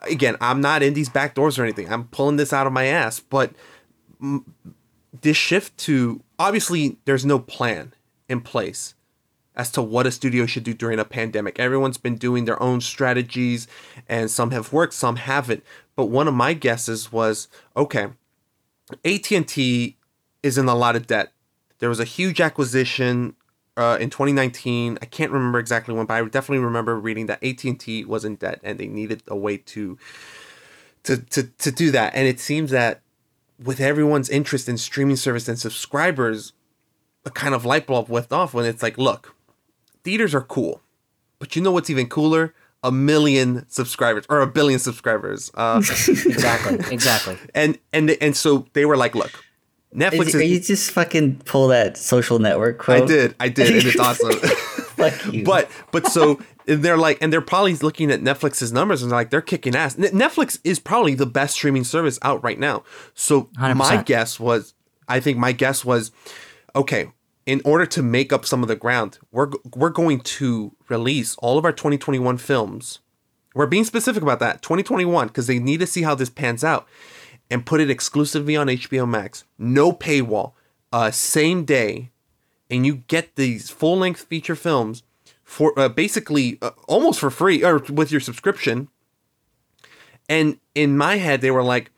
again, 0.02 0.36
I'm 0.42 0.62
not 0.62 0.84
in 0.84 0.94
these 0.94 1.10
back 1.10 1.36
doors 1.36 1.58
or 1.58 1.64
anything. 1.64 1.92
I'm 1.92 2.06
pulling 2.06 2.38
this 2.38 2.54
out 2.54 2.68
of 2.68 2.74
my 2.74 2.86
ass, 2.86 3.20
but 3.20 3.52
this 5.22 5.38
shift 5.38 5.78
to 5.78 6.22
obviously 6.40 6.98
there's 7.06 7.26
no 7.26 7.40
plan 7.40 7.94
in 8.30 8.42
place 8.42 8.94
as 9.58 9.72
to 9.72 9.82
what 9.82 10.06
a 10.06 10.12
studio 10.12 10.46
should 10.46 10.64
do 10.64 10.74
during 10.74 11.00
a 11.00 11.04
pandemic. 11.04 11.60
Everyone's 11.60 11.98
been 11.98 12.16
doing 12.16 12.46
their 12.46 12.62
own 12.62 12.80
strategies 12.80 13.68
and 14.08 14.30
some 14.30 14.52
have 14.52 14.72
worked, 14.72 14.94
some 14.94 15.16
haven't. 15.16 15.64
But 15.96 16.06
one 16.06 16.28
of 16.28 16.36
my 16.36 16.54
guesses 16.54 17.12
was, 17.12 17.48
okay, 17.76 18.10
AT&T 19.04 19.98
is 20.44 20.58
in 20.58 20.68
a 20.68 20.76
lot 20.76 20.96
of 20.96 21.08
debt. 21.08 21.34
There 21.80 21.90
was 21.90 22.00
a 22.00 22.06
huge 22.06 22.40
acquisition 22.40 23.36
uh, 23.76 23.98
in 24.00 24.12
2019. 24.12 25.00
I 25.02 25.06
can't 25.06 25.32
remember 25.32 25.58
exactly 25.58 25.96
when, 25.96 26.06
but 26.06 26.14
I 26.14 26.24
definitely 26.26 26.64
remember 26.64 26.96
reading 26.96 27.26
that 27.26 27.44
AT&T 27.44 28.06
was 28.06 28.24
in 28.24 28.36
debt 28.36 28.60
and 28.64 28.78
they 28.78 28.88
needed 28.88 29.24
a 29.28 29.36
way 29.36 29.58
to 29.58 29.98
to 31.04 31.18
to 31.18 31.44
to 31.44 31.72
do 31.72 31.90
that. 31.92 32.14
And 32.14 32.28
it 32.28 32.40
seems 32.40 32.70
that 32.72 33.02
with 33.64 33.80
everyone's 33.80 34.30
interest 34.30 34.70
in 34.70 34.78
streaming 34.78 35.16
service 35.16 35.48
and 35.48 35.58
subscribers, 35.58 36.54
a 37.26 37.32
kind 37.32 37.56
of 37.56 37.66
light 37.66 37.88
bulb 37.88 38.08
went 38.08 38.32
off 38.32 38.54
when 38.54 38.66
it's 38.66 38.84
like, 38.84 38.98
look, 38.98 39.36
theaters 40.08 40.34
are 40.34 40.42
cool, 40.42 40.80
but 41.38 41.58
you 41.58 41.62
know 41.62 41.74
what's 41.74 41.90
even 41.90 42.08
cooler? 42.08 42.54
A 42.82 42.94
million 42.94 43.66
subscribers 43.68 44.26
or 44.30 44.40
a 44.40 44.48
billion 44.48 44.80
subscribers. 44.80 45.52
Uh, 45.54 45.82
exactly, 46.08 46.80
exactly. 46.92 47.38
And 47.54 47.78
and 47.92 48.12
and 48.22 48.38
so 48.38 48.66
they 48.72 48.86
were 48.86 48.96
like, 48.96 49.16
look, 49.16 49.44
Netflix 49.94 50.28
Is, 50.28 50.28
is. 50.28 50.36
are 50.36 50.44
you 50.44 50.60
just 50.62 50.92
fucking 50.92 51.40
pull 51.40 51.68
that 51.68 51.98
social 51.98 52.40
network 52.40 52.78
quote? 52.78 53.04
I 53.04 53.06
did, 53.06 53.36
I 53.42 53.50
did, 53.50 53.76
and 53.76 53.86
it's 53.86 54.00
awesome. 54.00 54.32
Fuck 54.98 55.34
you. 55.34 55.44
But 55.44 55.70
but 55.92 56.08
so 56.08 56.40
and 56.66 56.82
they're 56.82 56.98
like, 56.98 57.18
and 57.20 57.34
they're 57.34 57.42
probably 57.42 57.76
looking 57.76 58.10
at 58.10 58.22
Netflix's 58.22 58.72
numbers 58.72 59.02
and 59.02 59.12
they're 59.12 59.20
like, 59.20 59.30
they're 59.30 59.42
kicking 59.42 59.76
ass. 59.76 60.00
N- 60.00 60.06
Netflix 60.18 60.58
is 60.64 60.80
probably 60.80 61.16
the 61.16 61.26
best 61.26 61.56
streaming 61.56 61.84
service 61.84 62.18
out 62.22 62.42
right 62.46 62.58
now. 62.58 62.84
So 63.14 63.50
my 63.58 63.74
100%. 63.74 64.06
guess 64.06 64.40
was, 64.40 64.74
I 65.10 65.20
think 65.20 65.38
my 65.38 65.52
guess 65.52 65.84
was, 65.84 66.12
okay, 66.76 67.12
in 67.48 67.62
order 67.64 67.86
to 67.86 68.04
make 68.04 68.34
up 68.34 68.46
some 68.46 68.62
of 68.62 68.68
the 68.68 68.76
ground, 68.76 69.18
we're 69.32 69.50
we're 69.76 69.90
going 69.90 70.20
to 70.20 70.76
release 70.90 71.36
all 71.38 71.58
of 71.58 71.66
our 71.66 71.72
2021 71.72 72.38
films. 72.38 73.00
We're 73.56 73.66
being 73.66 73.86
specific 73.86 74.22
about 74.22 74.40
that 74.40 74.62
2021 74.62 75.28
because 75.28 75.48
they 75.48 75.58
need 75.58 75.80
to 75.80 75.88
see 75.88 76.04
how 76.04 76.14
this 76.14 76.30
pans 76.30 76.64
out, 76.64 76.88
and 77.50 77.66
put 77.66 77.80
it 77.80 77.90
exclusively 77.90 78.56
on 78.56 78.68
HBO 78.68 79.10
Max. 79.10 79.46
No 79.58 79.92
paywall. 79.94 80.52
Uh, 80.92 81.10
same 81.10 81.64
day, 81.64 82.12
and 82.70 82.86
you 82.86 82.98
get 83.08 83.36
these 83.36 83.70
full 83.70 83.98
length 83.98 84.24
feature 84.26 84.56
films 84.56 85.04
for 85.44 85.78
uh, 85.80 85.88
basically 85.88 86.58
uh, 86.62 86.72
almost 86.88 87.20
for 87.20 87.30
free 87.30 87.64
or 87.64 87.78
with 87.78 88.12
your 88.12 88.22
subscription. 88.22 88.90
And 90.30 90.60
in 90.76 90.98
my 90.98 91.16
head, 91.16 91.40
they 91.40 91.52
were 91.52 91.64
like, 91.64 91.92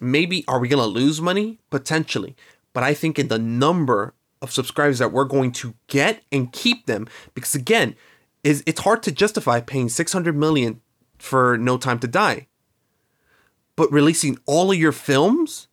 maybe 0.00 0.44
are 0.48 0.58
we 0.58 0.68
to 0.68 0.76
lose 0.76 1.20
money? 1.20 1.60
Potentially. 1.70 2.34
But 2.72 2.82
I 2.82 2.94
think 2.94 3.18
in 3.18 3.28
the 3.28 3.38
number 3.38 4.14
of 4.42 4.52
subscribers 4.52 4.98
that 4.98 5.12
we're 5.12 5.24
going 5.24 5.52
to 5.52 5.74
get 5.86 6.22
and 6.30 6.52
keep 6.52 6.86
them, 6.86 7.08
because 7.34 7.54
again, 7.54 7.94
is 8.44 8.62
it's 8.66 8.80
hard 8.80 9.02
to 9.04 9.12
justify 9.12 9.60
paying 9.60 9.88
600 9.88 10.36
million 10.36 10.80
for 11.18 11.58
No 11.58 11.76
Time 11.76 11.98
to 12.00 12.08
Die. 12.08 12.46
But 13.76 13.92
releasing 13.92 14.38
all 14.46 14.72
of 14.72 14.78
your 14.78 14.92
films, 14.92 15.68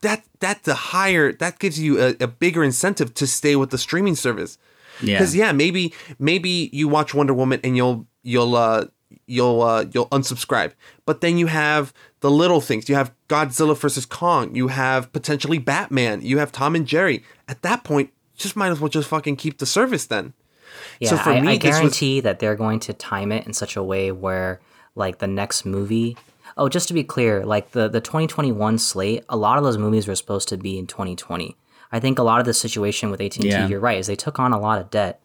that 0.00 0.24
that's 0.40 0.66
a 0.66 0.74
higher 0.74 1.32
that 1.34 1.58
gives 1.58 1.78
you 1.78 2.00
a, 2.00 2.16
a 2.20 2.26
bigger 2.26 2.64
incentive 2.64 3.14
to 3.14 3.26
stay 3.26 3.56
with 3.56 3.70
the 3.70 3.78
streaming 3.78 4.16
service. 4.16 4.58
Yeah. 5.02 5.18
Because 5.18 5.34
yeah, 5.34 5.52
maybe 5.52 5.94
maybe 6.18 6.70
you 6.72 6.88
watch 6.88 7.14
Wonder 7.14 7.34
Woman 7.34 7.60
and 7.62 7.76
you'll 7.76 8.06
you'll 8.22 8.56
uh 8.56 8.86
you'll 9.26 9.62
uh 9.62 9.84
you'll 9.92 10.08
unsubscribe. 10.08 10.72
But 11.06 11.20
then 11.20 11.38
you 11.38 11.46
have 11.46 11.92
the 12.20 12.30
little 12.30 12.60
things. 12.60 12.88
You 12.88 12.94
have 12.94 13.12
Godzilla 13.28 13.76
versus 13.76 14.06
Kong. 14.06 14.54
You 14.54 14.68
have 14.68 15.12
potentially 15.12 15.58
Batman. 15.58 16.22
You 16.22 16.38
have 16.38 16.52
Tom 16.52 16.74
and 16.74 16.86
Jerry. 16.86 17.24
At 17.48 17.62
that 17.62 17.84
point, 17.84 18.10
just 18.36 18.56
might 18.56 18.68
as 18.68 18.80
well 18.80 18.88
just 18.88 19.08
fucking 19.08 19.36
keep 19.36 19.58
the 19.58 19.66
service 19.66 20.06
then. 20.06 20.34
Yeah, 21.00 21.20
I, 21.24 21.40
I 21.40 21.56
guarantee 21.56 22.20
that 22.20 22.38
they're 22.38 22.54
going 22.54 22.80
to 22.80 22.92
time 22.92 23.32
it 23.32 23.46
in 23.46 23.52
such 23.52 23.76
a 23.76 23.82
way 23.82 24.12
where, 24.12 24.60
like, 24.94 25.18
the 25.18 25.26
next 25.26 25.64
movie. 25.64 26.16
Oh, 26.56 26.68
just 26.68 26.88
to 26.88 26.94
be 26.94 27.02
clear, 27.04 27.44
like 27.44 27.70
the 27.72 27.88
the 27.88 28.00
2021 28.00 28.78
slate, 28.78 29.24
a 29.28 29.36
lot 29.36 29.56
of 29.56 29.64
those 29.64 29.78
movies 29.78 30.06
were 30.06 30.14
supposed 30.14 30.48
to 30.50 30.56
be 30.56 30.78
in 30.78 30.86
2020. 30.86 31.56
I 31.92 32.00
think 32.00 32.18
a 32.18 32.22
lot 32.22 32.38
of 32.40 32.46
the 32.46 32.54
situation 32.54 33.10
with 33.10 33.20
AT&T, 33.20 33.48
Yeah. 33.48 33.66
you're 33.66 33.80
right, 33.80 33.98
is 33.98 34.06
they 34.06 34.16
took 34.16 34.38
on 34.38 34.52
a 34.52 34.60
lot 34.60 34.78
of 34.80 34.90
debt. 34.90 35.20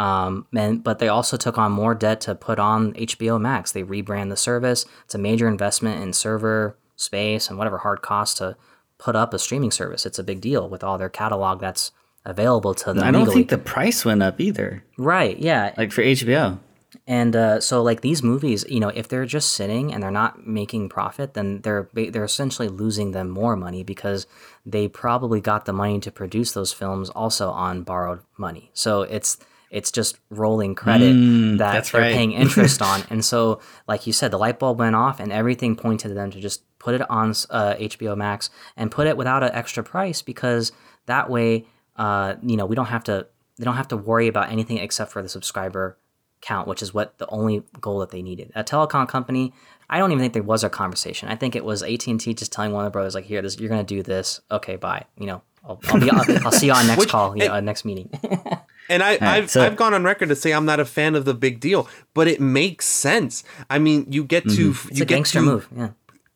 Um, 0.00 0.46
and, 0.56 0.82
but 0.82 0.98
they 0.98 1.08
also 1.08 1.36
took 1.36 1.58
on 1.58 1.72
more 1.72 1.94
debt 1.94 2.22
to 2.22 2.34
put 2.34 2.58
on 2.58 2.94
HBO 2.94 3.38
Max. 3.38 3.70
They 3.70 3.82
rebrand 3.82 4.30
the 4.30 4.36
service. 4.36 4.86
It's 5.04 5.14
a 5.14 5.18
major 5.18 5.46
investment 5.46 6.02
in 6.02 6.14
server 6.14 6.78
space 6.96 7.50
and 7.50 7.58
whatever 7.58 7.78
hard 7.78 8.00
cost 8.00 8.38
to 8.38 8.56
put 8.96 9.14
up 9.14 9.34
a 9.34 9.38
streaming 9.38 9.70
service. 9.70 10.06
It's 10.06 10.18
a 10.18 10.24
big 10.24 10.40
deal 10.40 10.70
with 10.70 10.82
all 10.82 10.96
their 10.96 11.10
catalog 11.10 11.60
that's 11.60 11.92
available 12.24 12.72
to 12.76 12.94
them. 12.94 13.04
I 13.04 13.10
don't 13.10 13.24
legally. 13.24 13.36
think 13.40 13.50
the 13.50 13.58
price 13.58 14.02
went 14.02 14.22
up 14.22 14.40
either. 14.40 14.82
Right. 14.96 15.38
Yeah. 15.38 15.74
Like 15.76 15.92
for 15.92 16.02
HBO. 16.02 16.58
And 17.06 17.36
uh, 17.36 17.60
so, 17.60 17.82
like 17.82 18.00
these 18.00 18.22
movies, 18.22 18.64
you 18.68 18.80
know, 18.80 18.88
if 18.88 19.06
they're 19.06 19.26
just 19.26 19.52
sitting 19.52 19.92
and 19.92 20.02
they're 20.02 20.10
not 20.10 20.46
making 20.46 20.88
profit, 20.88 21.34
then 21.34 21.60
they're 21.60 21.88
they're 21.92 22.24
essentially 22.24 22.68
losing 22.68 23.12
them 23.12 23.30
more 23.30 23.54
money 23.54 23.84
because 23.84 24.26
they 24.66 24.88
probably 24.88 25.40
got 25.40 25.66
the 25.66 25.72
money 25.72 26.00
to 26.00 26.10
produce 26.10 26.52
those 26.52 26.72
films 26.72 27.08
also 27.10 27.50
on 27.50 27.82
borrowed 27.82 28.20
money. 28.36 28.70
So 28.74 29.02
it's 29.02 29.38
it's 29.70 29.90
just 29.92 30.18
rolling 30.30 30.74
credit 30.74 31.14
Mm, 31.14 31.58
that 31.58 31.84
they're 31.86 32.00
right. 32.00 32.12
paying 32.12 32.32
interest 32.32 32.82
on. 32.90 33.02
And 33.08 33.24
so, 33.24 33.60
like 33.86 34.06
you 34.06 34.12
said, 34.12 34.30
the 34.32 34.38
light 34.38 34.58
bulb 34.58 34.78
went 34.80 34.96
off, 34.96 35.20
and 35.20 35.32
everything 35.32 35.76
pointed 35.76 36.08
to 36.08 36.14
them 36.14 36.30
to 36.32 36.40
just 36.40 36.62
put 36.78 36.94
it 36.94 37.08
on 37.10 37.30
uh, 37.50 37.74
HBO 37.74 38.16
Max 38.16 38.50
and 38.76 38.90
put 38.90 39.06
it 39.06 39.16
without 39.16 39.42
an 39.44 39.50
extra 39.52 39.82
price 39.84 40.22
because 40.22 40.72
that 41.06 41.30
way, 41.30 41.66
uh, 41.96 42.34
you 42.42 42.56
know, 42.56 42.66
we 42.66 42.74
don't 42.74 42.86
have 42.86 43.04
to 43.04 43.26
they 43.58 43.64
don't 43.64 43.76
have 43.76 43.88
to 43.88 43.96
worry 43.96 44.26
about 44.26 44.50
anything 44.50 44.78
except 44.78 45.12
for 45.12 45.22
the 45.22 45.28
subscriber 45.28 45.98
count, 46.40 46.66
which 46.66 46.80
is 46.80 46.94
what 46.94 47.18
the 47.18 47.26
only 47.28 47.62
goal 47.80 47.98
that 47.98 48.10
they 48.10 48.22
needed. 48.22 48.50
A 48.54 48.64
telecom 48.64 49.06
company, 49.06 49.52
I 49.90 49.98
don't 49.98 50.10
even 50.10 50.22
think 50.22 50.32
there 50.32 50.42
was 50.42 50.64
a 50.64 50.70
conversation. 50.70 51.28
I 51.28 51.36
think 51.36 51.54
it 51.54 51.62
was 51.64 51.82
AT 51.82 52.06
and 52.06 52.18
T 52.18 52.32
just 52.32 52.50
telling 52.50 52.72
one 52.72 52.86
of 52.86 52.90
the 52.90 52.94
brothers 52.96 53.14
like, 53.14 53.24
"Here, 53.26 53.42
this 53.42 53.58
you're 53.60 53.68
gonna 53.68 53.84
do 53.84 54.02
this. 54.02 54.40
Okay, 54.50 54.76
bye. 54.76 55.04
You 55.18 55.26
know, 55.26 55.42
I'll, 55.62 55.78
I'll 55.88 56.00
be 56.00 56.10
I'll, 56.10 56.46
I'll 56.46 56.52
see 56.52 56.66
you 56.66 56.72
on 56.72 56.86
next 56.88 57.00
Which- 57.00 57.08
call, 57.10 57.36
yeah, 57.36 57.44
and- 57.44 57.52
uh, 57.52 57.60
next 57.60 57.84
meeting." 57.84 58.08
And 58.90 59.02
I, 59.02 59.12
right, 59.12 59.22
I've, 59.22 59.50
so- 59.50 59.62
I've 59.62 59.76
gone 59.76 59.94
on 59.94 60.04
record 60.04 60.28
to 60.28 60.36
say 60.36 60.52
I'm 60.52 60.66
not 60.66 60.80
a 60.80 60.84
fan 60.84 61.14
of 61.14 61.24
the 61.24 61.32
big 61.34 61.60
deal, 61.60 61.88
but 62.12 62.28
it 62.28 62.40
makes 62.40 62.84
sense. 62.86 63.44
I 63.70 63.78
mean, 63.78 64.06
you 64.10 64.24
get 64.24 64.44
to 64.44 64.72
Mhm. 64.72 64.90
It's 64.90 64.98
you 64.98 65.02
a 65.04 65.06
get 65.06 65.14
gangster 65.14 65.38
to, 65.38 65.44
move, 65.44 65.68
yeah. 65.76 65.88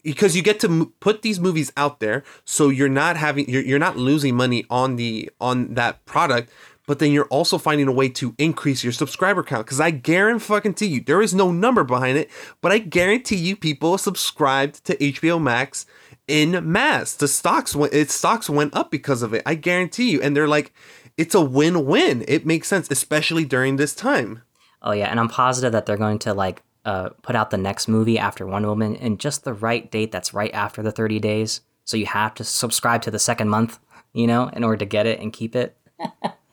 because 0.02 0.34
you 0.36 0.42
get 0.42 0.60
to 0.60 0.68
m- 0.68 0.92
put 1.00 1.22
these 1.22 1.38
movies 1.40 1.72
out 1.76 2.00
there, 2.00 2.22
so 2.44 2.68
you're 2.68 2.88
not 2.88 3.16
having 3.16 3.48
you're, 3.48 3.62
you're 3.62 3.78
not 3.78 3.96
losing 3.98 4.34
money 4.36 4.64
on 4.70 4.96
the 4.96 5.28
on 5.40 5.74
that 5.74 6.04
product, 6.06 6.50
but 6.86 6.98
then 7.00 7.10
you're 7.12 7.26
also 7.26 7.56
finding 7.58 7.88
a 7.88 7.92
way 7.92 8.08
to 8.10 8.34
increase 8.38 8.84
your 8.84 8.92
subscriber 8.92 9.42
count. 9.42 9.66
Because 9.66 9.80
I 9.80 9.90
guarantee 9.90 10.44
fucking 10.44 10.74
to 10.74 10.86
you, 10.86 11.00
there 11.00 11.22
is 11.22 11.34
no 11.34 11.50
number 11.50 11.82
behind 11.84 12.18
it, 12.18 12.30
but 12.60 12.70
I 12.72 12.78
guarantee 12.78 13.36
you, 13.36 13.56
people 13.56 13.96
subscribed 13.98 14.84
to 14.84 14.96
HBO 14.96 15.40
Max 15.42 15.86
in 16.28 16.60
mass. 16.70 17.14
The 17.14 17.26
stocks 17.28 17.74
went 17.74 17.92
its 17.94 18.14
stocks 18.14 18.48
went 18.48 18.74
up 18.76 18.90
because 18.90 19.22
of 19.22 19.34
it. 19.34 19.42
I 19.46 19.54
guarantee 19.56 20.10
you, 20.10 20.20
and 20.22 20.36
they're 20.36 20.48
like, 20.48 20.72
it's 21.16 21.34
a 21.34 21.40
win-win. 21.40 22.24
It 22.28 22.44
makes 22.46 22.68
sense, 22.68 22.88
especially 22.90 23.44
during 23.44 23.76
this 23.76 23.94
time. 23.94 24.42
Oh 24.82 24.92
yeah, 24.92 25.06
and 25.10 25.18
I'm 25.20 25.28
positive 25.28 25.72
that 25.72 25.86
they're 25.86 25.96
going 25.96 26.18
to 26.20 26.34
like 26.34 26.62
uh, 26.84 27.10
put 27.22 27.34
out 27.36 27.50
the 27.50 27.56
next 27.56 27.88
movie 27.88 28.18
after 28.18 28.46
Wonder 28.46 28.68
Woman 28.68 28.94
in 28.96 29.16
just 29.18 29.44
the 29.44 29.54
right 29.54 29.90
date. 29.90 30.12
That's 30.12 30.34
right 30.34 30.52
after 30.52 30.82
the 30.82 30.92
30 30.92 31.18
days. 31.20 31.60
So 31.84 31.96
you 31.96 32.06
have 32.06 32.34
to 32.34 32.44
subscribe 32.44 33.02
to 33.02 33.10
the 33.10 33.18
second 33.18 33.48
month, 33.48 33.78
you 34.12 34.26
know, 34.26 34.48
in 34.48 34.64
order 34.64 34.78
to 34.78 34.84
get 34.86 35.06
it 35.06 35.20
and 35.20 35.32
keep 35.32 35.54
it. 35.56 35.76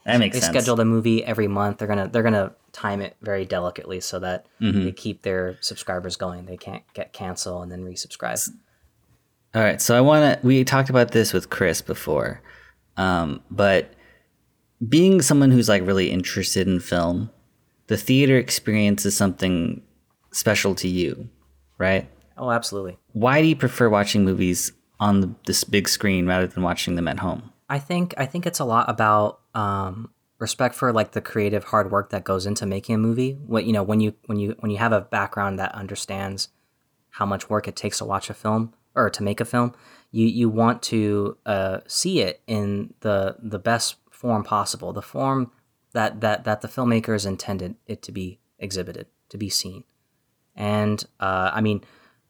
That 0.03 0.17
makes 0.17 0.35
they 0.35 0.39
sense. 0.41 0.51
schedule 0.51 0.75
the 0.75 0.83
movie 0.83 1.23
every 1.23 1.47
month. 1.47 1.77
They're 1.77 1.87
gonna 1.87 2.07
they're 2.07 2.23
gonna 2.23 2.53
time 2.71 3.01
it 3.01 3.15
very 3.21 3.45
delicately 3.45 3.99
so 3.99 4.17
that 4.17 4.47
Mhm. 4.59 4.85
they 4.85 4.91
keep 4.91 5.21
their 5.21 5.57
subscribers 5.61 6.15
going. 6.15 6.47
They 6.47 6.57
can't 6.57 6.81
get 6.95 7.13
cancel 7.13 7.61
and 7.61 7.71
then 7.71 7.85
resubscribe. 7.85 8.49
All 9.53 9.61
right, 9.61 9.79
so 9.79 9.95
I 9.95 10.01
want 10.01 10.41
to. 10.41 10.47
We 10.47 10.63
talked 10.63 10.89
about 10.89 11.11
this 11.11 11.33
with 11.33 11.51
Chris 11.51 11.81
before, 11.83 12.41
um, 12.97 13.43
but 13.51 13.93
being 14.87 15.21
someone 15.21 15.51
who's 15.51 15.69
like 15.69 15.85
really 15.85 16.11
interested 16.11 16.67
in 16.67 16.79
film, 16.79 17.29
the 17.87 17.97
theater 17.97 18.37
experience 18.37 19.05
is 19.05 19.15
something 19.15 19.81
special 20.31 20.75
to 20.75 20.87
you, 20.87 21.29
right? 21.77 22.09
Oh, 22.37 22.51
absolutely. 22.51 22.97
Why 23.13 23.41
do 23.41 23.47
you 23.47 23.55
prefer 23.55 23.89
watching 23.89 24.23
movies 24.23 24.71
on 24.99 25.21
the, 25.21 25.35
this 25.45 25.63
big 25.63 25.87
screen 25.87 26.25
rather 26.25 26.47
than 26.47 26.63
watching 26.63 26.95
them 26.95 27.07
at 27.07 27.19
home? 27.19 27.51
I 27.69 27.79
think 27.79 28.13
I 28.17 28.25
think 28.25 28.45
it's 28.45 28.59
a 28.59 28.65
lot 28.65 28.89
about 28.89 29.39
um, 29.53 30.11
respect 30.39 30.75
for 30.75 30.91
like 30.91 31.11
the 31.11 31.21
creative 31.21 31.65
hard 31.65 31.91
work 31.91 32.09
that 32.09 32.23
goes 32.23 32.45
into 32.45 32.65
making 32.65 32.95
a 32.95 32.97
movie. 32.97 33.33
What 33.45 33.65
you 33.65 33.73
know 33.73 33.83
when 33.83 34.01
you 34.01 34.13
when 34.25 34.39
you 34.39 34.55
when 34.59 34.71
you 34.71 34.77
have 34.77 34.91
a 34.91 35.01
background 35.01 35.59
that 35.59 35.73
understands 35.73 36.49
how 37.11 37.25
much 37.25 37.49
work 37.49 37.67
it 37.67 37.75
takes 37.75 37.99
to 37.99 38.05
watch 38.05 38.29
a 38.29 38.33
film 38.33 38.73
or 38.95 39.09
to 39.09 39.23
make 39.23 39.39
a 39.39 39.45
film, 39.45 39.73
you 40.11 40.25
you 40.25 40.49
want 40.49 40.81
to 40.83 41.37
uh, 41.45 41.79
see 41.87 42.21
it 42.21 42.41
in 42.47 42.93
the 43.01 43.37
the 43.39 43.59
best 43.59 43.95
form 44.21 44.43
possible, 44.43 44.93
the 44.93 45.01
form 45.01 45.51
that 45.93 46.21
that 46.21 46.43
that 46.43 46.61
the 46.61 46.67
filmmakers 46.67 47.25
intended 47.25 47.75
it 47.87 48.03
to 48.03 48.11
be 48.11 48.39
exhibited, 48.59 49.07
to 49.29 49.37
be 49.37 49.49
seen. 49.49 49.83
And 50.55 51.03
uh, 51.19 51.49
I 51.51 51.61
mean, 51.61 51.83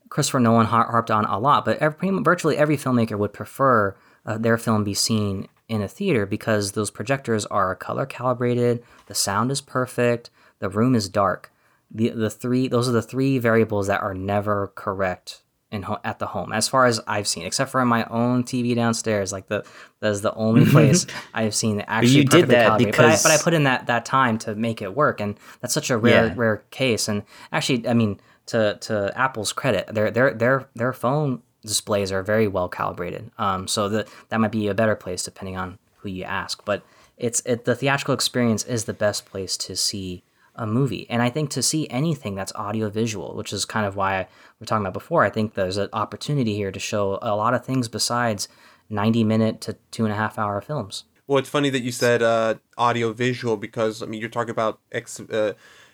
Christopher 0.08 0.40
Nolan 0.40 0.68
har- 0.68 0.90
harped 0.90 1.12
on 1.12 1.26
a 1.26 1.38
lot, 1.38 1.66
but 1.66 1.78
every, 1.80 2.10
virtually 2.22 2.58
every 2.58 2.78
filmmaker 2.78 3.18
would 3.18 3.34
prefer 3.34 3.96
uh, 4.26 4.38
their 4.38 4.58
film 4.58 4.86
be 4.86 4.94
seen 4.94 5.50
in 5.68 5.82
a 5.82 5.88
theater 5.88 6.26
because 6.26 6.72
those 6.72 6.92
projectors 6.92 7.46
are 7.48 7.76
color 7.76 8.06
calibrated, 8.06 8.84
the 9.08 9.16
sound 9.16 9.52
is 9.52 9.60
perfect, 9.60 10.30
the 10.60 10.70
room 10.70 10.96
is 10.96 11.10
dark. 11.10 11.52
The 11.94 12.10
the 12.10 12.30
three 12.30 12.70
those 12.70 12.88
are 12.88 12.94
the 12.94 13.02
three 13.02 13.38
variables 13.38 13.88
that 13.88 14.02
are 14.02 14.14
never 14.14 14.72
correct 14.76 15.41
in 15.72 15.84
ho- 15.84 16.00
at 16.04 16.20
the 16.20 16.28
home 16.28 16.52
as 16.52 16.68
far 16.68 16.86
as 16.86 17.00
I've 17.08 17.28
seen, 17.28 17.46
except 17.46 17.72
for 17.72 17.84
my 17.86 18.04
own 18.06 18.44
TV 18.44 18.76
downstairs. 18.76 19.32
Like 19.32 19.48
the 19.48 19.66
that 20.02 20.12
is 20.12 20.22
the 20.22 20.34
only 20.34 20.66
place 20.72 21.08
I've 21.34 21.56
seen 21.56 21.78
that 21.78 21.90
actually 21.90 22.16
you 22.18 22.24
did 22.26 22.48
that 22.50 22.66
calibrated. 22.68 22.96
But 22.98 23.06
I, 23.06 23.08
because- 23.10 23.24
but 23.24 23.32
I 23.32 23.38
put 23.38 23.54
in 23.54 23.64
that 23.64 23.88
that 23.88 24.06
time 24.06 24.38
to 24.40 24.56
make 24.56 24.82
it 24.82 24.96
work, 24.96 25.22
and 25.22 25.38
that's 25.62 25.74
such 25.74 25.90
a 25.90 25.98
rare 25.98 26.28
Yeah. 26.28 26.34
rare 26.36 26.64
case. 26.72 27.08
And 27.08 27.24
actually, 27.52 27.88
I 27.88 27.94
mean, 27.94 28.20
to 28.48 28.78
to 28.82 29.12
Apple's 29.16 29.54
credit, 29.54 29.88
their 29.94 30.12
their 30.12 30.34
their 30.34 30.68
their 30.76 30.94
phone 30.94 31.42
displays 31.64 32.12
are 32.12 32.24
very 32.24 32.48
well 32.48 32.68
calibrated. 32.68 33.32
Um, 33.38 33.68
so 33.68 33.88
that 33.90 34.08
that 34.30 34.40
might 34.40 34.52
be 34.52 34.68
a 34.68 34.74
better 34.74 34.96
place 34.96 35.24
depending 35.24 35.58
on 35.58 35.78
who 35.98 36.10
you 36.10 36.24
ask. 36.26 36.66
But 36.66 36.84
it's 37.18 37.42
it, 37.46 37.66
the 37.66 37.76
theatrical 37.76 38.14
experience 38.16 38.64
is 38.66 38.86
the 38.86 38.94
best 38.94 39.26
place 39.26 39.56
to 39.58 39.76
see 39.76 40.24
a 40.56 40.68
movie, 40.68 41.08
and 41.10 41.22
I 41.22 41.30
think 41.30 41.50
to 41.52 41.64
see 41.64 41.90
anything 41.90 42.36
that's 42.36 42.54
audio 42.56 42.90
visual, 42.90 43.36
which 43.36 43.54
is 43.54 43.66
kind 43.66 43.86
of 43.86 43.96
why 43.96 44.20
we 44.22 44.64
were 44.64 44.66
talking 44.66 44.86
about 44.86 44.94
before. 44.94 45.24
I 45.24 45.30
think 45.30 45.54
there's 45.54 45.78
an 45.78 45.90
opportunity 45.94 46.56
here 46.56 46.72
to 46.72 46.80
show 46.80 47.20
a 47.22 47.36
lot 47.36 47.54
of 47.54 47.66
things 47.66 47.88
besides 47.88 48.48
ninety 48.90 49.24
minute 49.24 49.62
to 49.62 49.78
two 49.92 50.06
and 50.06 50.14
a 50.14 50.18
half 50.18 50.38
hour 50.38 50.62
films. 50.62 51.06
Well, 51.28 51.38
it's 51.38 51.50
funny 51.50 51.70
that 51.70 51.82
you 51.82 51.94
said 51.94 52.22
uh, 52.22 52.56
audio 52.78 53.14
visual 53.14 53.56
because 53.56 54.04
I 54.04 54.06
mean 54.06 54.20
you're 54.20 54.30
talking 54.30 54.52
about 54.52 54.80
ex- 54.92 55.20
uh, 55.20 55.54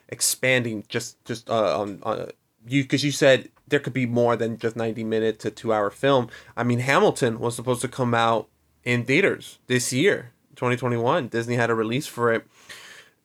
expanding 0.09 0.83
just 0.87 1.23
just 1.25 1.49
uh, 1.49 1.79
on, 1.79 1.99
on 2.01 2.31
you 2.67 2.83
because 2.83 3.03
you 3.03 3.11
said 3.11 3.49
there 3.67 3.79
could 3.79 3.93
be 3.93 4.05
more 4.05 4.35
than 4.35 4.57
just 4.57 4.75
90 4.75 5.03
minute 5.03 5.39
to 5.39 5.51
two 5.51 5.71
hour 5.71 5.91
film. 5.91 6.29
I 6.55 6.63
mean 6.63 6.79
Hamilton 6.79 7.39
was 7.39 7.55
supposed 7.55 7.81
to 7.81 7.87
come 7.87 8.15
out 8.15 8.47
in 8.83 9.03
theaters 9.05 9.59
this 9.67 9.93
year, 9.93 10.31
2021. 10.55 11.27
Disney 11.27 11.55
had 11.55 11.69
a 11.69 11.75
release 11.75 12.07
for 12.07 12.33
it, 12.33 12.47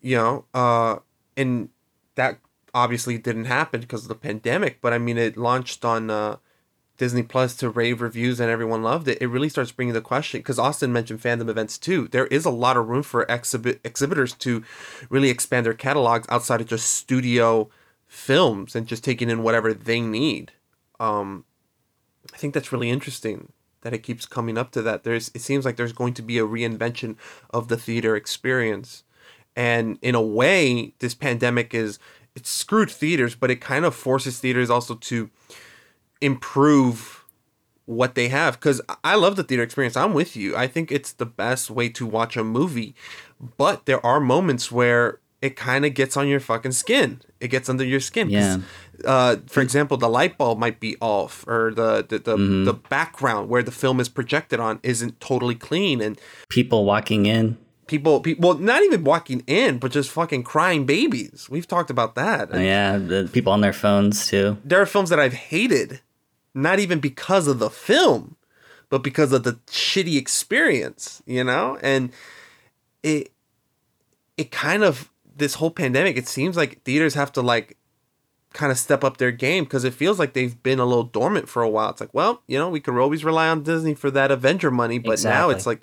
you 0.01 0.16
know, 0.16 0.45
uh, 0.53 0.97
and 1.37 1.68
that 2.14 2.39
obviously 2.74 3.18
didn't 3.18 3.47
happen 3.47 3.80
because 3.80 4.03
of 4.03 4.09
the 4.09 4.14
pandemic. 4.14 4.80
But 4.80 4.93
I 4.93 4.99
mean, 4.99 5.18
it 5.18 5.37
launched 5.37 5.85
on 5.85 6.11
uh, 6.11 6.37
Disney 6.99 7.22
Plus 7.22 7.57
to 7.57 7.70
rave 7.70 8.01
reviews 8.01 8.41
and 8.41 8.51
everyone 8.51 8.83
loved 8.83 9.09
it. 9.09 9.18
It 9.20 9.26
really 9.26 9.49
starts 9.49 9.72
bringing 9.72 9.95
the 9.95 10.01
question 10.01 10.41
because 10.41 10.59
Austin 10.59 10.93
mentioned 10.93 11.20
fandom 11.20 11.49
events 11.49 11.78
too. 11.78 12.09
There 12.09 12.26
is 12.26 12.45
a 12.45 12.51
lot 12.51 12.76
of 12.76 12.89
room 12.89 13.03
for 13.03 13.24
exhibit 13.28 13.80
exhibitors 13.85 14.35
to 14.35 14.62
really 15.11 15.28
expand 15.28 15.66
their 15.66 15.74
catalogs 15.74 16.26
outside 16.30 16.61
of 16.61 16.68
just 16.68 16.93
studio 16.95 17.70
films 18.07 18.76
and 18.76 18.87
just 18.87 19.03
taking 19.03 19.30
in 19.30 19.43
whatever 19.43 19.72
they 19.72 20.01
need. 20.01 20.53
Um, 21.01 21.45
I 22.33 22.37
think 22.37 22.55
that's 22.55 22.72
really 22.72 22.91
interesting 22.91 23.53
that 23.80 23.93
it 23.93 24.05
keeps 24.05 24.26
coming 24.26 24.57
up 24.57 24.70
to 24.72 24.83
that. 24.83 25.03
There's 25.03 25.30
it 25.35 25.41
seems 25.41 25.64
like 25.64 25.76
there's 25.76 25.93
going 25.93 26.14
to 26.14 26.22
be 26.22 26.39
a 26.39 26.47
reinvention 26.47 27.16
of 27.51 27.68
the 27.68 27.76
theater 27.76 28.14
experience. 28.14 29.03
And 29.57 29.98
in 30.03 30.14
a 30.14 30.22
way, 30.22 30.94
this 31.00 31.14
pandemic 31.14 31.74
is 31.74 31.98
it 32.34 32.46
screwed 32.46 32.90
theaters, 32.90 33.34
but 33.34 33.50
it 33.50 33.61
kind 33.61 33.84
of 33.84 33.94
forces 33.94 34.38
theaters 34.38 34.70
also 34.70 34.94
to 34.94 35.28
improve 36.20 37.24
what 37.84 38.14
they 38.14 38.28
have 38.28 38.55
because 38.55 38.80
I 39.03 39.16
love 39.16 39.36
the 39.36 39.42
theater 39.42 39.62
experience. 39.62 39.96
I'm 39.96 40.14
with 40.14 40.36
you. 40.36 40.57
I 40.57 40.66
think 40.68 40.92
it's 40.92 41.12
the 41.12 41.26
best 41.26 41.70
way 41.70 41.88
to 41.90 42.07
watch 42.07 42.36
a 42.36 42.44
movie, 42.44 42.94
but 43.59 43.86
there 43.86 44.05
are 44.07 44.20
moments 44.20 44.70
where 44.70 45.18
it 45.42 45.57
kind 45.57 45.84
of 45.84 45.92
gets 45.94 46.16
on 46.16 46.28
your 46.28 46.38
fucking 46.38 46.70
skin. 46.70 47.20
It 47.40 47.48
gets 47.48 47.68
under 47.68 47.84
your 47.84 47.98
skin. 47.98 48.30
Yeah. 48.30 48.59
Uh, 49.05 49.36
for 49.48 49.61
example, 49.61 49.96
the 49.96 50.09
light 50.09 50.38
bulb 50.38 50.61
might 50.61 50.78
be 50.78 50.96
off, 51.00 51.44
or 51.48 51.72
the 51.74 52.07
the 52.09 52.18
the, 52.20 52.36
Mhm. 52.36 52.64
the 52.66 52.74
background 52.74 53.48
where 53.48 53.64
the 53.64 53.72
film 53.72 53.98
is 53.98 54.09
projected 54.09 54.61
on 54.61 54.78
isn't 54.84 55.18
totally 55.20 55.57
clean, 55.57 56.00
and 56.00 56.20
People 56.48 56.84
walking 56.84 57.26
in. 57.26 57.59
People, 57.87 58.20
people, 58.20 58.51
well, 58.51 58.59
not 58.59 58.83
even 58.83 59.05
walking 59.05 59.43
in, 59.47 59.78
but 59.78 59.93
just 59.93 60.11
fucking 60.11 60.43
crying 60.43 60.87
babies. 60.87 61.49
We've 61.51 61.66
talked 61.66 61.91
about 61.91 62.14
that. 62.14 62.49
Oh, 62.53 62.59
yeah, 62.59 62.99
the 62.99 63.28
people 63.33 63.53
on 63.53 63.61
their 63.61 63.72
phones 63.72 64.26
too. 64.26 64.59
there 64.64 64.80
are 64.80 64.87
films 64.87 65.11
that 65.11 65.20
I've 65.20 65.33
hated, 65.35 66.01
not 66.55 66.78
even 66.78 67.01
because 67.01 67.47
of 67.47 67.59
the 67.59 67.70
film, 67.70 68.37
but 68.89 69.03
because 69.03 69.33
of 69.33 69.43
the 69.43 69.55
shitty 69.66 70.16
experience, 70.16 71.22
you 71.26 71.45
know? 71.45 71.78
And 71.83 72.11
it 73.03 73.33
it 74.37 74.51
kind 74.51 74.83
of 74.83 75.11
this 75.37 75.55
whole 75.55 75.70
pandemic, 75.70 76.16
it 76.16 76.28
seems 76.28 76.57
like 76.57 76.83
theaters 76.83 77.14
have 77.14 77.33
to 77.33 77.43
like 77.43 77.76
kind 78.53 78.70
of 78.70 78.78
step 78.78 79.03
up 79.03 79.16
their 79.16 79.33
game 79.33 79.64
because 79.64 79.85
it 79.85 79.95
feels 79.95 80.18
like 80.18 80.35
they've 80.35 80.62
been 80.62 80.78
a 80.78 80.85
little 80.85 81.05
dormant 81.05 81.49
for 81.49 81.62
a 81.62 81.68
while. 81.68 81.91
It's 81.91 82.01
like, 82.01 82.12
well, 82.12 82.43
you 82.47 82.59
know, 82.59 82.68
we 82.68 82.80
could 82.80 82.97
always 82.99 83.24
rely 83.24 83.49
on 83.49 83.62
Disney 83.62 83.95
for 83.95 84.11
that 84.11 84.30
Avenger 84.30 84.70
money, 84.70 84.99
but 84.99 85.22
now 85.24 85.49
it's 85.51 85.66
like 85.66 85.80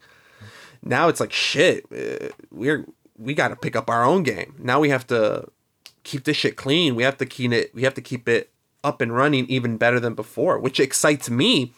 now 0.84 1.08
it's 1.08 1.20
like 1.20 1.34
shit. 1.34 1.86
uh, 1.92 2.30
We're 2.52 2.86
we 3.18 3.34
got 3.34 3.50
to 3.50 3.56
pick 3.56 3.76
up 3.76 3.90
our 3.90 4.04
own 4.04 4.24
game. 4.24 4.56
Now 4.60 4.80
we 4.80 4.90
have 4.90 5.06
to 5.08 5.48
keep 6.04 6.24
this 6.24 6.38
shit 6.38 6.56
clean. 6.56 6.96
We 6.96 7.04
have 7.04 7.18
to 7.18 7.26
keep 7.26 7.52
it. 7.52 7.74
We 7.76 7.84
have 7.84 7.94
to 7.96 8.02
keep 8.02 8.28
it 8.30 8.50
up 8.84 9.02
and 9.02 9.14
running 9.14 9.46
even 9.48 9.78
better 9.78 10.00
than 10.00 10.14
before, 10.14 10.58
which 10.58 10.80
excites 10.80 11.30
me. 11.30 11.74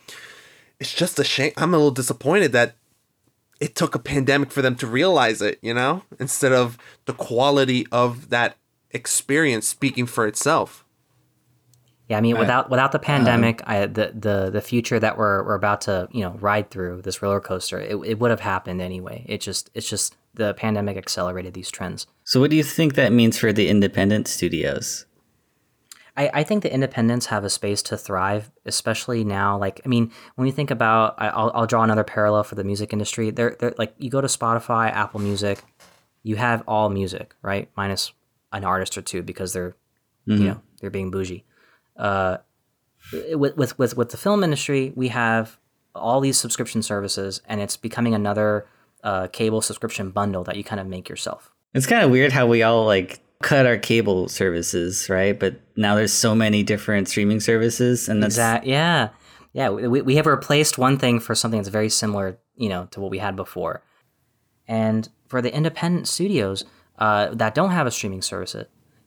It's 0.80 0.94
just 0.94 1.20
a 1.20 1.24
shame. 1.24 1.54
I'm 1.58 1.74
a 1.74 1.78
little 1.78 1.92
disappointed 1.92 2.52
that 2.52 2.76
it 3.60 3.76
took 3.76 3.96
a 3.96 4.00
pandemic 4.00 4.52
for 4.52 4.62
them 4.62 4.76
to 4.76 4.88
realize 4.88 5.42
it. 5.42 5.58
You 5.62 5.74
know, 5.74 6.04
instead 6.20 6.52
of 6.52 6.78
the 7.06 7.14
quality 7.14 7.88
of 7.92 8.30
that 8.30 8.58
experience 8.92 9.68
speaking 9.68 10.06
for 10.06 10.28
itself. 10.28 10.86
Yeah, 12.12 12.18
I 12.18 12.22
mean, 12.22 12.34
Right. 12.36 12.42
without 12.42 12.70
without 12.70 12.92
the 12.92 13.00
pandemic, 13.00 13.62
I, 13.66 13.86
the 13.86 14.12
the 14.14 14.50
the 14.52 14.60
future 14.62 15.00
that 15.00 15.18
we're 15.18 15.44
we're 15.46 15.56
about 15.56 15.80
to 15.82 16.10
you 16.12 16.20
know 16.26 16.32
ride 16.42 16.70
through 16.70 17.04
this 17.04 17.22
roller 17.22 17.40
coaster, 17.40 17.80
it, 17.80 17.96
it 18.06 18.20
would 18.20 18.32
have 18.32 18.42
happened 18.42 18.82
anyway. 18.82 19.24
It 19.30 19.40
just 19.40 19.70
it's 19.74 19.90
just 19.90 20.18
the 20.34 20.54
pandemic 20.54 20.98
accelerated 20.98 21.54
these 21.54 21.72
trends. 21.72 22.08
So, 22.26 22.42
what 22.42 22.50
do 22.50 22.58
you 22.58 22.64
think 22.64 22.96
that 22.96 23.14
means 23.14 23.38
for 23.38 23.54
the 23.54 23.70
independent 23.70 24.28
studios? 24.28 25.06
I, 26.18 26.30
I 26.34 26.44
think 26.44 26.64
the 26.64 26.74
independents 26.74 27.28
have 27.28 27.46
a 27.46 27.50
space 27.50 27.82
to 27.84 27.96
thrive, 27.98 28.52
especially 28.66 29.24
now. 29.24 29.58
Like, 29.58 29.80
I 29.86 29.88
mean, 29.88 30.12
when 30.36 30.46
you 30.48 30.52
think 30.52 30.70
about, 30.70 31.16
I, 31.18 31.30
I'll, 31.30 31.52
I'll 31.56 31.66
draw 31.68 31.84
another 31.84 32.04
parallel 32.04 32.44
for 32.44 32.56
the 32.56 32.66
music 32.66 32.92
industry. 32.92 33.32
They're, 33.32 33.56
they're 33.58 33.74
like, 33.78 33.94
you 33.98 34.10
go 34.10 34.20
to 34.20 34.28
Spotify, 34.28 34.92
Apple 34.92 35.22
Music, 35.22 35.64
you 36.24 36.36
have 36.36 36.64
all 36.68 36.90
music, 36.90 37.34
right? 37.42 37.70
Minus 37.78 38.12
an 38.52 38.66
artist 38.66 38.98
or 38.98 39.02
two 39.02 39.22
because 39.24 39.54
they're, 39.54 39.78
Mhm. 40.28 40.38
you 40.40 40.46
know, 40.50 40.62
they're 40.82 40.90
being 40.90 41.12
bougie. 41.12 41.46
Uh, 42.02 42.38
with, 43.34 43.56
with, 43.56 43.78
with, 43.78 43.96
with 43.96 44.10
the 44.10 44.18
film 44.18 44.44
industry, 44.44 44.92
we 44.96 45.10
have 45.10 45.60
all 45.94 46.20
these 46.20 46.40
subscription 46.40 46.82
services, 46.82 47.42
and 47.46 47.62
it's 47.62 47.78
becoming 47.78 48.16
another 48.16 48.66
uh, 49.04 49.28
cable 49.28 49.62
subscription 49.62 50.10
bundle 50.10 50.44
that 50.44 50.56
you 50.56 50.64
kind 50.64 50.80
of 50.82 50.88
make 50.88 51.08
yourself. 51.08 51.52
It's 51.74 51.86
kind 51.86 52.04
of 52.04 52.12
weird 52.12 52.32
how 52.32 52.48
we 52.48 52.64
all 52.64 52.86
like 52.86 53.22
cut 53.42 53.66
our 53.66 53.78
cable 53.78 54.28
services, 54.28 55.10
right? 55.10 55.40
But 55.40 55.60
now 55.76 55.96
there's 55.96 56.14
so 56.14 56.34
many 56.36 56.64
different 56.64 57.08
streaming 57.08 57.40
services, 57.40 58.10
and 58.10 58.22
that's 58.22 58.36
Exact, 58.36 58.66
yeah, 58.66 59.10
yeah. 59.54 59.70
We, 59.70 60.02
we 60.02 60.16
have 60.16 60.26
replaced 60.26 60.78
one 60.78 60.98
thing 60.98 61.20
for 61.20 61.36
something 61.36 61.60
that's 61.60 61.70
very 61.70 61.90
similar, 61.90 62.40
you 62.56 62.70
know, 62.70 62.88
to 62.92 63.00
what 63.00 63.12
we 63.12 63.20
had 63.20 63.36
before. 63.36 63.84
And 64.68 65.08
for 65.28 65.42
the 65.42 65.54
independent 65.54 66.08
studios 66.08 66.66
uh, 66.98 67.30
that 67.34 67.56
don't 67.56 67.72
have 67.72 67.88
a 67.88 67.92
streaming 67.92 68.22
service, 68.22 68.56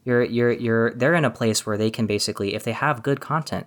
you're 0.04 0.22
you're 0.22 0.52
you're 0.52 0.94
they're 0.94 1.14
in 1.14 1.24
a 1.24 1.30
place 1.30 1.66
where 1.66 1.76
they 1.76 1.90
can 1.90 2.06
basically, 2.06 2.54
if 2.54 2.64
they 2.64 2.72
have 2.72 3.02
good 3.02 3.20
content, 3.20 3.66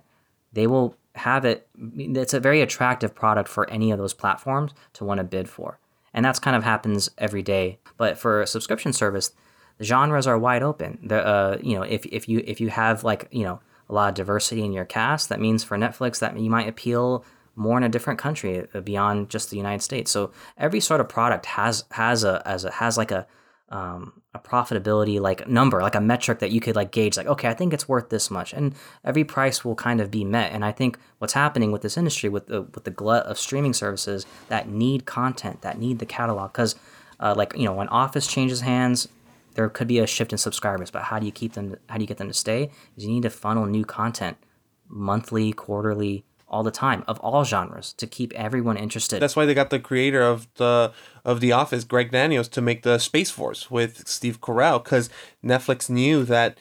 they 0.52 0.66
will 0.66 0.96
have 1.14 1.44
it. 1.44 1.68
It's 1.96 2.34
a 2.34 2.40
very 2.40 2.60
attractive 2.60 3.14
product 3.14 3.48
for 3.48 3.68
any 3.70 3.90
of 3.90 3.98
those 3.98 4.14
platforms 4.14 4.72
to 4.94 5.04
want 5.04 5.18
to 5.18 5.24
bid 5.24 5.48
for, 5.48 5.78
and 6.14 6.24
that's 6.24 6.38
kind 6.38 6.56
of 6.56 6.64
happens 6.64 7.10
every 7.18 7.42
day. 7.42 7.78
But 7.96 8.18
for 8.18 8.40
a 8.40 8.46
subscription 8.46 8.92
service, 8.92 9.32
the 9.78 9.84
genres 9.84 10.26
are 10.26 10.38
wide 10.38 10.62
open. 10.62 10.98
The 11.02 11.26
uh, 11.26 11.58
you 11.62 11.76
know, 11.76 11.82
if 11.82 12.06
if 12.06 12.28
you 12.28 12.42
if 12.46 12.60
you 12.60 12.68
have 12.68 13.04
like 13.04 13.28
you 13.30 13.44
know 13.44 13.60
a 13.88 13.94
lot 13.94 14.08
of 14.08 14.14
diversity 14.14 14.62
in 14.64 14.72
your 14.72 14.84
cast, 14.84 15.28
that 15.28 15.40
means 15.40 15.64
for 15.64 15.76
Netflix 15.76 16.18
that 16.20 16.38
you 16.38 16.50
might 16.50 16.68
appeal 16.68 17.24
more 17.56 17.76
in 17.76 17.82
a 17.82 17.88
different 17.88 18.18
country 18.18 18.66
uh, 18.72 18.80
beyond 18.80 19.28
just 19.28 19.50
the 19.50 19.56
United 19.56 19.82
States. 19.82 20.10
So 20.10 20.30
every 20.56 20.80
sort 20.80 21.00
of 21.00 21.08
product 21.08 21.46
has 21.46 21.84
has 21.92 22.22
a 22.24 22.42
as 22.46 22.64
a 22.64 22.70
has 22.70 22.96
like 22.96 23.10
a 23.10 23.26
um, 23.70 24.22
a 24.34 24.38
profitability 24.38 25.20
like 25.20 25.46
number, 25.48 25.82
like 25.82 25.94
a 25.94 26.00
metric 26.00 26.38
that 26.38 26.50
you 26.50 26.60
could 26.60 26.76
like 26.76 26.90
gauge, 26.90 27.16
like 27.16 27.26
okay, 27.26 27.48
I 27.48 27.54
think 27.54 27.72
it's 27.72 27.88
worth 27.88 28.08
this 28.08 28.30
much, 28.30 28.52
and 28.52 28.74
every 29.04 29.24
price 29.24 29.64
will 29.64 29.74
kind 29.74 30.00
of 30.00 30.10
be 30.10 30.24
met. 30.24 30.52
And 30.52 30.64
I 30.64 30.72
think 30.72 30.98
what's 31.18 31.34
happening 31.34 31.70
with 31.70 31.82
this 31.82 31.96
industry, 31.96 32.28
with 32.28 32.46
the 32.46 32.62
with 32.62 32.84
the 32.84 32.90
glut 32.90 33.26
of 33.26 33.38
streaming 33.38 33.74
services 33.74 34.26
that 34.48 34.68
need 34.68 35.04
content, 35.04 35.62
that 35.62 35.78
need 35.78 35.98
the 35.98 36.06
catalog, 36.06 36.52
because 36.52 36.76
uh, 37.20 37.34
like 37.36 37.54
you 37.56 37.64
know 37.64 37.74
when 37.74 37.88
Office 37.88 38.26
changes 38.26 38.62
hands, 38.62 39.08
there 39.54 39.68
could 39.68 39.88
be 39.88 39.98
a 39.98 40.06
shift 40.06 40.32
in 40.32 40.38
subscribers, 40.38 40.90
but 40.90 41.04
how 41.04 41.18
do 41.18 41.26
you 41.26 41.32
keep 41.32 41.52
them? 41.52 41.76
How 41.88 41.96
do 41.96 42.02
you 42.02 42.08
get 42.08 42.18
them 42.18 42.28
to 42.28 42.34
stay? 42.34 42.70
Is 42.96 43.04
you 43.04 43.10
need 43.10 43.24
to 43.24 43.30
funnel 43.30 43.66
new 43.66 43.84
content 43.84 44.38
monthly, 44.88 45.52
quarterly, 45.52 46.24
all 46.48 46.62
the 46.62 46.70
time 46.70 47.04
of 47.06 47.18
all 47.20 47.44
genres 47.44 47.92
to 47.92 48.06
keep 48.06 48.32
everyone 48.32 48.76
interested. 48.76 49.20
That's 49.20 49.36
why 49.36 49.46
they 49.46 49.54
got 49.54 49.70
the 49.70 49.78
creator 49.78 50.22
of 50.22 50.48
the 50.54 50.92
of 51.24 51.40
the 51.40 51.52
Office, 51.52 51.84
Greg 51.84 52.10
Daniels, 52.10 52.48
to 52.48 52.60
make 52.60 52.82
the 52.82 52.98
Space 52.98 53.30
Force 53.30 53.70
with 53.70 54.08
Steve 54.08 54.40
Carell, 54.40 54.82
because 54.82 55.10
Netflix 55.44 55.90
knew 55.90 56.24
that 56.24 56.58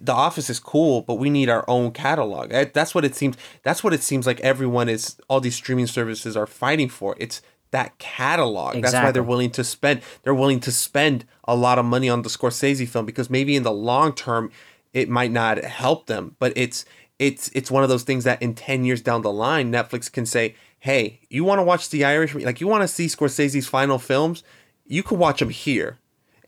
The 0.00 0.12
Office 0.12 0.50
is 0.50 0.60
cool, 0.60 1.02
but 1.02 1.14
we 1.14 1.30
need 1.30 1.48
our 1.48 1.64
own 1.66 1.92
catalog. 1.92 2.50
That's 2.50 2.94
what 2.94 3.04
it 3.04 3.14
seems. 3.14 3.36
That's 3.62 3.82
what 3.82 3.94
it 3.94 4.02
seems 4.02 4.26
like. 4.26 4.40
Everyone 4.40 4.88
is 4.88 5.16
all 5.28 5.40
these 5.40 5.56
streaming 5.56 5.86
services 5.86 6.36
are 6.36 6.46
fighting 6.46 6.88
for. 6.88 7.16
It's 7.18 7.40
that 7.70 7.98
catalog. 7.98 8.80
That's 8.82 8.94
why 8.94 9.12
they're 9.12 9.22
willing 9.22 9.50
to 9.52 9.64
spend. 9.64 10.02
They're 10.22 10.34
willing 10.34 10.60
to 10.60 10.72
spend 10.72 11.24
a 11.44 11.56
lot 11.56 11.78
of 11.78 11.84
money 11.84 12.08
on 12.08 12.22
the 12.22 12.28
Scorsese 12.28 12.86
film 12.86 13.06
because 13.06 13.30
maybe 13.30 13.56
in 13.56 13.62
the 13.62 13.72
long 13.72 14.12
term, 14.12 14.50
it 14.92 15.08
might 15.08 15.32
not 15.32 15.62
help 15.64 16.06
them. 16.06 16.36
But 16.38 16.52
it's 16.56 16.84
it's 17.18 17.48
it's 17.54 17.70
one 17.70 17.82
of 17.82 17.88
those 17.88 18.04
things 18.04 18.24
that 18.24 18.40
in 18.42 18.54
ten 18.54 18.84
years 18.84 19.00
down 19.00 19.22
the 19.22 19.32
line, 19.32 19.72
Netflix 19.72 20.10
can 20.10 20.26
say, 20.26 20.54
"Hey, 20.78 21.20
you 21.28 21.44
want 21.44 21.58
to 21.58 21.64
watch 21.64 21.90
The 21.90 22.04
Irishman? 22.04 22.44
Like 22.44 22.60
you 22.60 22.68
want 22.68 22.82
to 22.82 22.88
see 22.88 23.06
Scorsese's 23.06 23.66
final 23.66 23.98
films? 23.98 24.42
You 24.86 25.02
could 25.02 25.18
watch 25.18 25.40
them 25.40 25.50
here." 25.50 25.98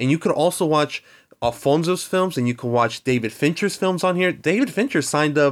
and 0.01 0.11
you 0.11 0.18
could 0.18 0.33
also 0.33 0.64
watch 0.64 1.05
Alfonso's 1.43 2.05
films, 2.05 2.37
and 2.37 2.49
you 2.49 2.55
can 2.55 2.73
watch 2.73 3.05
David 3.05 3.33
Fincher's 3.33 3.77
films 3.77 4.03
on 4.03 4.16
here. 4.16 4.33
David 4.33 4.71
Fincher 4.71 5.03
signed 5.03 5.39
a, 5.39 5.49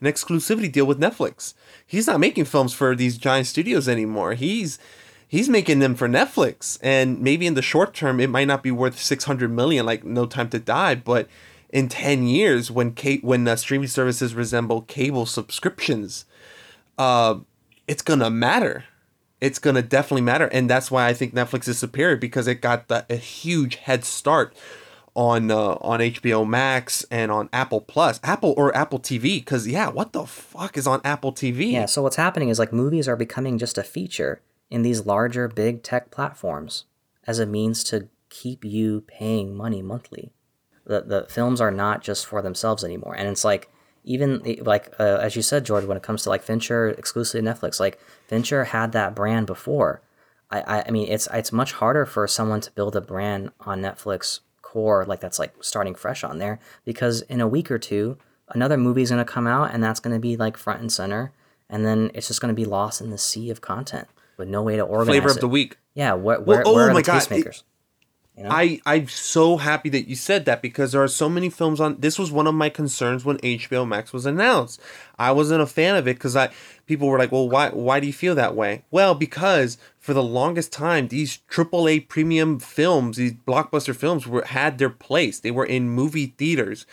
an 0.00 0.06
exclusivity 0.06 0.72
deal 0.72 0.86
with 0.86 0.98
Netflix. 0.98 1.54
He's 1.86 2.06
not 2.06 2.20
making 2.20 2.46
films 2.46 2.72
for 2.72 2.96
these 2.96 3.16
giant 3.16 3.46
studios 3.46 3.88
anymore. 3.88 4.34
He's 4.34 4.78
he's 5.28 5.48
making 5.48 5.78
them 5.78 5.94
for 5.94 6.08
Netflix, 6.08 6.78
and 6.82 7.20
maybe 7.20 7.46
in 7.46 7.54
the 7.54 7.62
short 7.62 7.94
term, 7.94 8.18
it 8.20 8.30
might 8.30 8.48
not 8.48 8.62
be 8.62 8.70
worth 8.70 9.00
six 9.00 9.24
hundred 9.24 9.50
million, 9.50 9.86
like 9.86 10.04
No 10.04 10.26
Time 10.26 10.48
to 10.50 10.58
Die, 10.58 10.94
but 10.96 11.28
in 11.72 11.88
ten 11.88 12.26
years, 12.26 12.70
when 12.70 12.94
ca- 12.94 13.20
when 13.20 13.46
uh, 13.48 13.56
streaming 13.56 13.88
services 13.88 14.34
resemble 14.34 14.82
cable 14.82 15.26
subscriptions, 15.26 16.24
uh, 16.98 17.36
it's 17.88 18.02
gonna 18.02 18.30
matter 18.30 18.84
it's 19.40 19.58
gonna 19.58 19.82
definitely 19.82 20.22
matter, 20.22 20.46
and 20.46 20.68
that's 20.68 20.90
why 20.90 21.06
I 21.06 21.14
think 21.14 21.34
Netflix 21.34 21.66
is 21.66 21.78
superior 21.78 22.16
because 22.16 22.46
it 22.46 22.56
got 22.56 22.88
the, 22.88 23.06
a 23.08 23.16
huge 23.16 23.76
head 23.76 24.04
start 24.04 24.54
on 25.14 25.50
uh, 25.50 25.76
on 25.80 26.00
HBO 26.00 26.46
Max 26.46 27.04
and 27.10 27.32
on 27.32 27.48
Apple 27.52 27.80
Plus, 27.80 28.20
Apple 28.22 28.54
or 28.56 28.76
Apple 28.76 29.00
TV. 29.00 29.38
Because 29.38 29.66
yeah, 29.66 29.88
what 29.88 30.12
the 30.12 30.26
fuck 30.26 30.76
is 30.76 30.86
on 30.86 31.00
Apple 31.04 31.32
TV? 31.32 31.72
Yeah, 31.72 31.86
so 31.86 32.02
what's 32.02 32.16
happening 32.16 32.50
is 32.50 32.58
like 32.58 32.72
movies 32.72 33.08
are 33.08 33.16
becoming 33.16 33.58
just 33.58 33.78
a 33.78 33.82
feature 33.82 34.42
in 34.70 34.82
these 34.82 35.06
larger 35.06 35.48
big 35.48 35.82
tech 35.82 36.10
platforms 36.10 36.84
as 37.26 37.38
a 37.38 37.46
means 37.46 37.82
to 37.84 38.08
keep 38.28 38.64
you 38.64 39.00
paying 39.02 39.56
money 39.56 39.82
monthly. 39.82 40.32
The 40.84 41.02
the 41.02 41.26
films 41.28 41.60
are 41.60 41.70
not 41.70 42.02
just 42.02 42.26
for 42.26 42.42
themselves 42.42 42.84
anymore, 42.84 43.14
and 43.14 43.28
it's 43.28 43.44
like 43.44 43.70
even 44.04 44.42
like 44.62 44.94
uh, 44.98 45.18
as 45.20 45.36
you 45.36 45.42
said, 45.42 45.64
George, 45.64 45.84
when 45.84 45.96
it 45.96 46.02
comes 46.02 46.22
to 46.22 46.28
like 46.30 46.42
Fincher 46.42 46.88
exclusively 46.88 47.46
Netflix, 47.46 47.78
like 47.78 47.98
Fincher 48.26 48.64
had 48.64 48.92
that 48.92 49.14
brand 49.14 49.46
before. 49.46 50.00
I, 50.50 50.60
I 50.60 50.84
I 50.88 50.90
mean 50.90 51.08
it's 51.08 51.28
it's 51.32 51.52
much 51.52 51.72
harder 51.72 52.06
for 52.06 52.26
someone 52.26 52.60
to 52.62 52.70
build 52.72 52.96
a 52.96 53.00
brand 53.00 53.50
on 53.60 53.80
Netflix 53.80 54.40
core 54.62 55.04
like 55.04 55.20
that's 55.20 55.38
like 55.38 55.52
starting 55.60 55.96
fresh 55.96 56.22
on 56.22 56.38
there 56.38 56.60
because 56.84 57.22
in 57.22 57.40
a 57.40 57.48
week 57.48 57.72
or 57.72 57.78
two 57.78 58.16
another 58.50 58.76
movie's 58.76 59.10
going 59.10 59.24
to 59.24 59.30
come 59.30 59.46
out 59.48 59.74
and 59.74 59.82
that's 59.82 59.98
going 59.98 60.14
to 60.14 60.20
be 60.20 60.36
like 60.36 60.56
front 60.56 60.80
and 60.80 60.92
center 60.92 61.32
and 61.68 61.84
then 61.84 62.10
it's 62.14 62.28
just 62.28 62.40
going 62.40 62.54
to 62.54 62.54
be 62.54 62.64
lost 62.64 63.00
in 63.00 63.10
the 63.10 63.18
sea 63.18 63.50
of 63.50 63.60
content 63.60 64.06
with 64.36 64.48
no 64.48 64.62
way 64.62 64.76
to 64.76 64.82
organize 64.82 65.12
Flavor 65.12 65.30
of 65.30 65.36
it. 65.36 65.40
the 65.40 65.48
week. 65.48 65.76
Yeah, 65.94 66.14
where 66.14 66.40
Well, 66.40 66.44
where, 66.58 66.62
oh 66.66 66.74
where 66.74 66.88
are 66.88 66.92
my 66.92 67.00
the 67.00 67.06
God, 67.06 67.22
tastemakers? 67.22 67.62
You 68.40 68.46
know? 68.46 68.52
I 68.54 68.80
I'm 68.86 69.06
so 69.06 69.58
happy 69.58 69.90
that 69.90 70.08
you 70.08 70.16
said 70.16 70.46
that 70.46 70.62
because 70.62 70.92
there 70.92 71.02
are 71.02 71.08
so 71.08 71.28
many 71.28 71.50
films 71.50 71.78
on. 71.78 72.00
This 72.00 72.18
was 72.18 72.32
one 72.32 72.46
of 72.46 72.54
my 72.54 72.70
concerns 72.70 73.22
when 73.22 73.36
HBO 73.38 73.86
Max 73.86 74.14
was 74.14 74.24
announced. 74.24 74.80
I 75.18 75.30
wasn't 75.32 75.60
a 75.60 75.66
fan 75.66 75.94
of 75.94 76.08
it 76.08 76.16
because 76.16 76.34
I 76.36 76.48
people 76.86 77.08
were 77.08 77.18
like, 77.18 77.32
"Well, 77.32 77.50
why 77.50 77.68
why 77.68 78.00
do 78.00 78.06
you 78.06 78.14
feel 78.14 78.34
that 78.36 78.56
way?" 78.56 78.82
Well, 78.90 79.14
because 79.14 79.76
for 79.98 80.14
the 80.14 80.22
longest 80.22 80.72
time, 80.72 81.08
these 81.08 81.40
AAA 81.50 82.08
premium 82.08 82.58
films, 82.58 83.18
these 83.18 83.34
blockbuster 83.34 83.94
films, 83.94 84.26
were 84.26 84.46
had 84.46 84.78
their 84.78 84.88
place. 84.88 85.38
They 85.38 85.50
were 85.50 85.66
in 85.66 85.90
movie 85.90 86.32
theaters, 86.38 86.86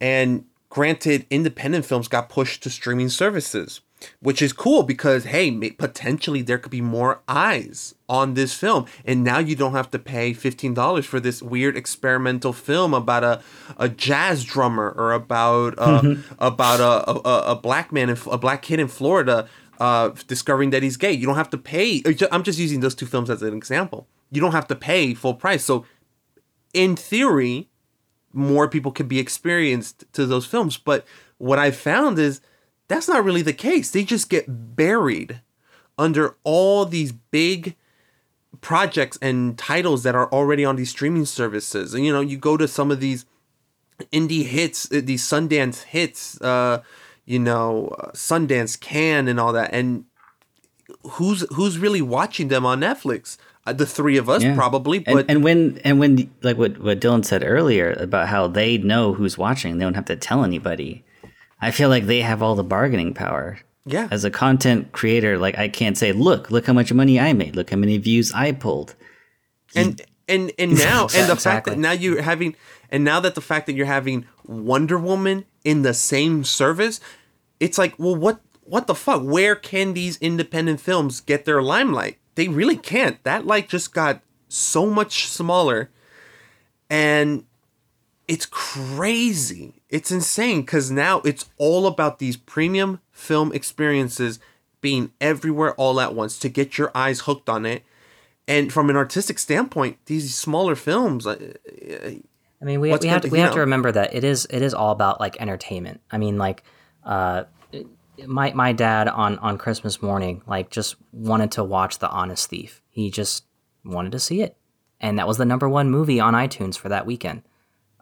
and 0.00 0.46
granted, 0.68 1.26
independent 1.30 1.84
films 1.84 2.08
got 2.08 2.28
pushed 2.28 2.60
to 2.64 2.70
streaming 2.70 3.08
services, 3.08 3.82
which 4.20 4.42
is 4.42 4.52
cool 4.52 4.82
because 4.82 5.24
hey, 5.24 5.50
may, 5.50 5.70
potentially 5.70 6.42
there 6.42 6.58
could 6.58 6.70
be 6.70 6.80
more 6.80 7.20
eyes 7.28 7.94
on 8.08 8.34
this 8.34 8.54
film, 8.54 8.86
and 9.04 9.24
now 9.24 9.38
you 9.38 9.56
don't 9.56 9.72
have 9.72 9.90
to 9.90 9.98
pay 9.98 10.32
fifteen 10.32 10.74
dollars 10.74 11.06
for 11.06 11.20
this 11.20 11.42
weird 11.42 11.76
experimental 11.76 12.52
film 12.52 12.94
about 12.94 13.24
a 13.24 13.42
a 13.76 13.88
jazz 13.88 14.44
drummer 14.44 14.94
or 14.96 15.12
about 15.12 15.74
uh, 15.78 16.14
about 16.38 16.80
a, 16.80 17.10
a 17.28 17.52
a 17.52 17.56
black 17.56 17.92
man 17.92 18.10
in, 18.10 18.18
a 18.30 18.38
black 18.38 18.62
kid 18.62 18.80
in 18.80 18.88
Florida. 18.88 19.48
Uh, 19.80 20.10
discovering 20.28 20.70
that 20.70 20.80
he's 20.84 20.96
gay, 20.96 21.10
you 21.10 21.26
don't 21.26 21.34
have 21.34 21.50
to 21.50 21.58
pay. 21.58 22.00
I'm 22.30 22.44
just 22.44 22.56
using 22.56 22.80
those 22.80 22.94
two 22.94 23.06
films 23.06 23.28
as 23.28 23.42
an 23.42 23.52
example. 23.52 24.06
You 24.30 24.40
don't 24.40 24.52
have 24.52 24.68
to 24.68 24.76
pay 24.76 25.12
full 25.12 25.34
price. 25.34 25.64
So, 25.64 25.84
in 26.72 26.94
theory, 26.94 27.68
more 28.32 28.68
people 28.68 28.92
could 28.92 29.08
be 29.08 29.18
experienced 29.18 30.04
to 30.12 30.26
those 30.26 30.46
films. 30.46 30.76
But 30.76 31.04
what 31.38 31.58
I 31.58 31.70
found 31.70 32.18
is 32.18 32.40
that's 32.92 33.08
not 33.08 33.24
really 33.24 33.42
the 33.42 33.52
case. 33.54 33.90
They 33.90 34.04
just 34.04 34.28
get 34.28 34.76
buried 34.76 35.40
under 35.98 36.36
all 36.44 36.84
these 36.84 37.12
big 37.12 37.74
projects 38.60 39.18
and 39.22 39.56
titles 39.58 40.02
that 40.02 40.14
are 40.14 40.30
already 40.30 40.64
on 40.64 40.76
these 40.76 40.90
streaming 40.90 41.24
services. 41.24 41.94
And 41.94 42.04
you 42.04 42.12
know, 42.12 42.20
you 42.20 42.36
go 42.36 42.56
to 42.56 42.68
some 42.68 42.90
of 42.90 43.00
these 43.00 43.24
indie 44.12 44.44
hits, 44.44 44.90
uh, 44.92 45.00
these 45.02 45.22
Sundance 45.22 45.84
hits, 45.84 46.40
uh, 46.42 46.82
you 47.24 47.38
know, 47.38 47.88
uh, 47.98 48.10
Sundance 48.12 48.78
Cannes 48.78 49.28
and 49.28 49.40
all 49.40 49.52
that, 49.52 49.70
and 49.72 50.04
who's 51.12 51.46
who's 51.54 51.78
really 51.78 52.02
watching 52.02 52.48
them 52.48 52.66
on 52.66 52.80
Netflix? 52.80 53.38
Uh, 53.64 53.72
the 53.72 53.86
three 53.86 54.16
of 54.16 54.28
us 54.28 54.42
Yeah. 54.42 54.56
probably, 54.56 54.98
but 54.98 55.12
and, 55.12 55.30
and 55.30 55.44
when 55.44 55.80
and 55.84 55.98
when 56.00 56.30
like 56.42 56.58
what 56.58 56.78
what 56.78 57.00
Dylan 57.00 57.24
said 57.24 57.42
earlier 57.44 57.92
about 57.92 58.28
how 58.28 58.48
they 58.48 58.76
know 58.76 59.14
who's 59.14 59.38
watching, 59.38 59.78
they 59.78 59.84
don't 59.84 59.94
have 59.94 60.06
to 60.06 60.16
tell 60.16 60.42
anybody. 60.44 61.04
I 61.62 61.70
feel 61.70 61.88
like 61.88 62.06
they 62.06 62.20
have 62.20 62.42
all 62.42 62.56
the 62.56 62.64
bargaining 62.64 63.14
power. 63.14 63.58
Yeah. 63.86 64.08
As 64.10 64.24
a 64.24 64.30
content 64.30 64.92
creator, 64.92 65.38
like 65.38 65.56
I 65.56 65.68
can't 65.68 65.96
say, 65.96 66.12
look, 66.12 66.50
look 66.50 66.66
how 66.66 66.72
much 66.72 66.92
money 66.92 67.18
I 67.18 67.32
made, 67.32 67.56
look 67.56 67.70
how 67.70 67.76
many 67.76 67.98
views 67.98 68.32
I 68.32 68.52
pulled. 68.52 68.94
and 69.74 70.00
and 70.28 70.52
and 70.58 70.78
now 70.78 71.08
and 71.14 71.30
the 71.30 71.36
fact 71.36 71.66
that 71.66 71.78
now 71.78 71.92
you're 71.92 72.22
having 72.22 72.56
and 72.90 73.04
now 73.04 73.20
that 73.20 73.34
the 73.34 73.40
fact 73.40 73.66
that 73.66 73.74
you're 73.74 73.86
having 73.86 74.26
Wonder 74.44 74.98
Woman 74.98 75.46
in 75.64 75.82
the 75.82 75.94
same 75.94 76.44
service, 76.44 77.00
it's 77.58 77.78
like, 77.78 77.98
well, 77.98 78.14
what 78.14 78.40
what 78.64 78.86
the 78.86 78.94
fuck? 78.94 79.22
Where 79.22 79.54
can 79.54 79.94
these 79.94 80.16
independent 80.18 80.80
films 80.80 81.20
get 81.20 81.44
their 81.44 81.62
limelight? 81.62 82.18
They 82.34 82.48
really 82.48 82.76
can't. 82.76 83.22
That 83.24 83.46
light 83.46 83.68
just 83.68 83.92
got 83.94 84.20
so 84.48 84.86
much 84.86 85.28
smaller, 85.28 85.90
and 86.88 87.44
it's 88.28 88.46
crazy. 88.46 89.81
It's 89.92 90.10
insane 90.10 90.62
because 90.62 90.90
now 90.90 91.20
it's 91.20 91.50
all 91.58 91.86
about 91.86 92.18
these 92.18 92.38
premium 92.38 93.00
film 93.10 93.52
experiences 93.52 94.40
being 94.80 95.12
everywhere 95.20 95.74
all 95.74 96.00
at 96.00 96.14
once 96.14 96.38
to 96.38 96.48
get 96.48 96.78
your 96.78 96.90
eyes 96.94 97.20
hooked 97.20 97.50
on 97.50 97.66
it. 97.66 97.84
And 98.48 98.72
from 98.72 98.88
an 98.88 98.96
artistic 98.96 99.38
standpoint, 99.38 99.98
these 100.06 100.34
smaller 100.34 100.76
films, 100.76 101.26
uh, 101.26 101.36
I 101.36 102.64
mean, 102.64 102.80
we, 102.80 102.96
we 102.96 103.06
have 103.06 103.20
to, 103.20 103.28
we 103.28 103.38
have 103.40 103.52
to 103.52 103.60
remember 103.60 103.92
that 103.92 104.14
it 104.14 104.24
is 104.24 104.46
it 104.48 104.62
is 104.62 104.72
all 104.72 104.92
about 104.92 105.20
like 105.20 105.38
entertainment. 105.42 106.00
I 106.10 106.16
mean, 106.16 106.38
like 106.38 106.64
uh, 107.04 107.44
my 108.26 108.50
my 108.54 108.72
dad 108.72 109.08
on 109.08 109.38
on 109.40 109.58
Christmas 109.58 110.00
morning 110.00 110.40
like 110.46 110.70
just 110.70 110.96
wanted 111.12 111.52
to 111.52 111.64
watch 111.64 111.98
The 111.98 112.08
Honest 112.08 112.48
Thief. 112.48 112.82
He 112.88 113.10
just 113.10 113.44
wanted 113.84 114.12
to 114.12 114.18
see 114.18 114.40
it, 114.40 114.56
and 115.00 115.18
that 115.18 115.28
was 115.28 115.36
the 115.36 115.44
number 115.44 115.68
one 115.68 115.90
movie 115.90 116.18
on 116.18 116.32
iTunes 116.32 116.78
for 116.78 116.88
that 116.88 117.04
weekend 117.04 117.42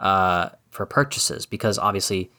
uh, 0.00 0.50
for 0.80 0.86
purchases 0.86 1.44
because 1.44 1.78
obviously 1.78 2.30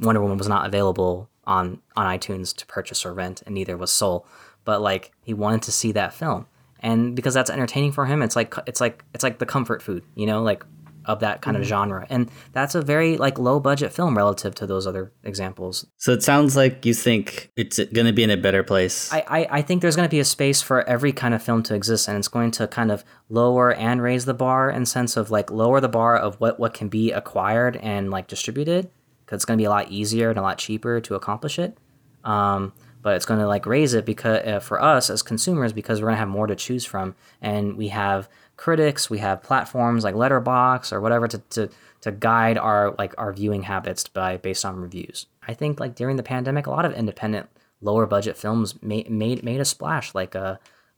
Wonder 0.00 0.22
Woman 0.22 0.38
was 0.38 0.48
not 0.48 0.64
available 0.64 1.28
on 1.44 1.82
on 1.94 2.06
iTunes 2.06 2.56
to 2.56 2.64
purchase 2.64 3.04
or 3.04 3.12
rent, 3.12 3.42
and 3.44 3.54
neither 3.54 3.76
was 3.76 3.92
Soul. 3.92 4.26
But 4.64 4.80
like 4.80 5.12
he 5.20 5.34
wanted 5.34 5.60
to 5.64 5.72
see 5.72 5.92
that 5.92 6.14
film, 6.14 6.46
and 6.80 7.14
because 7.14 7.34
that's 7.34 7.50
entertaining 7.50 7.92
for 7.92 8.06
him, 8.06 8.22
it's 8.22 8.34
like 8.34 8.54
it's 8.66 8.80
like 8.80 9.04
it's 9.12 9.22
like 9.22 9.40
the 9.40 9.44
comfort 9.44 9.82
food, 9.82 10.04
you 10.14 10.24
know, 10.24 10.42
like 10.42 10.64
of 11.04 11.20
that 11.20 11.40
kind 11.42 11.56
of 11.56 11.62
Mhm. 11.62 11.66
genre, 11.66 12.06
and 12.10 12.30
that's 12.52 12.74
a 12.74 12.82
very 12.82 13.16
like 13.16 13.38
low 13.38 13.58
budget 13.60 13.92
film 13.92 14.16
relative 14.16 14.54
to 14.56 14.66
those 14.66 14.86
other 14.86 15.12
examples. 15.24 15.86
So 15.98 16.12
it 16.12 16.22
sounds 16.22 16.56
like 16.56 16.86
you 16.86 16.94
think 16.94 17.50
it's 17.56 17.78
going 17.78 18.06
to 18.06 18.12
be 18.12 18.22
in 18.22 18.30
a 18.30 18.36
better 18.36 18.62
place. 18.62 19.12
I, 19.12 19.24
I, 19.28 19.46
I 19.58 19.62
think 19.62 19.82
there's 19.82 19.96
going 19.96 20.08
to 20.08 20.10
be 20.10 20.20
a 20.20 20.24
space 20.24 20.62
for 20.62 20.88
every 20.88 21.12
kind 21.12 21.34
of 21.34 21.42
film 21.42 21.62
to 21.64 21.74
exist, 21.74 22.08
and 22.08 22.16
it's 22.18 22.28
going 22.28 22.50
to 22.52 22.68
kind 22.68 22.90
of 22.92 23.04
lower 23.28 23.72
and 23.74 24.00
raise 24.02 24.24
the 24.24 24.34
bar 24.34 24.70
in 24.70 24.86
sense 24.86 25.16
of 25.16 25.30
like 25.30 25.50
lower 25.50 25.80
the 25.80 25.88
bar 25.88 26.16
of 26.16 26.36
what, 26.40 26.60
what 26.60 26.74
can 26.74 26.88
be 26.88 27.10
acquired 27.12 27.76
and 27.78 28.10
like 28.10 28.28
distributed 28.28 28.90
because 29.24 29.36
it's 29.38 29.44
going 29.44 29.56
to 29.58 29.60
be 29.62 29.66
a 29.66 29.70
lot 29.70 29.90
easier 29.90 30.30
and 30.30 30.38
a 30.38 30.42
lot 30.42 30.58
cheaper 30.58 31.00
to 31.00 31.14
accomplish 31.14 31.58
it. 31.58 31.76
Um, 32.24 32.72
but 33.02 33.16
it's 33.16 33.24
going 33.26 33.40
to 33.40 33.48
like 33.48 33.66
raise 33.66 33.94
it 33.94 34.06
because 34.06 34.46
uh, 34.46 34.60
for 34.60 34.80
us 34.80 35.10
as 35.10 35.22
consumers 35.22 35.72
because 35.72 36.00
we're 36.00 36.06
going 36.06 36.14
to 36.16 36.20
have 36.20 36.28
more 36.28 36.46
to 36.46 36.54
choose 36.54 36.84
from, 36.84 37.16
and 37.40 37.76
we 37.76 37.88
have 37.88 38.28
critics, 38.64 39.10
we 39.10 39.18
have 39.18 39.42
platforms 39.42 40.04
like 40.04 40.14
Letterboxd 40.14 40.92
or 40.92 41.00
whatever 41.00 41.26
to, 41.28 41.38
to 41.56 41.62
to 42.04 42.10
guide 42.12 42.58
our 42.68 42.94
like 43.00 43.12
our 43.18 43.32
viewing 43.32 43.64
habits 43.72 44.02
by 44.18 44.36
based 44.46 44.64
on 44.64 44.76
reviews. 44.86 45.26
I 45.50 45.54
think 45.54 45.80
like 45.80 45.94
during 46.00 46.16
the 46.16 46.22
pandemic, 46.34 46.66
a 46.66 46.70
lot 46.70 46.84
of 46.84 46.92
independent 46.94 47.46
lower 47.80 48.06
budget 48.06 48.36
films 48.36 48.68
made 48.80 49.10
made 49.10 49.42
made 49.42 49.60
a 49.60 49.64
splash, 49.64 50.14
like 50.14 50.34
uh 50.36 50.54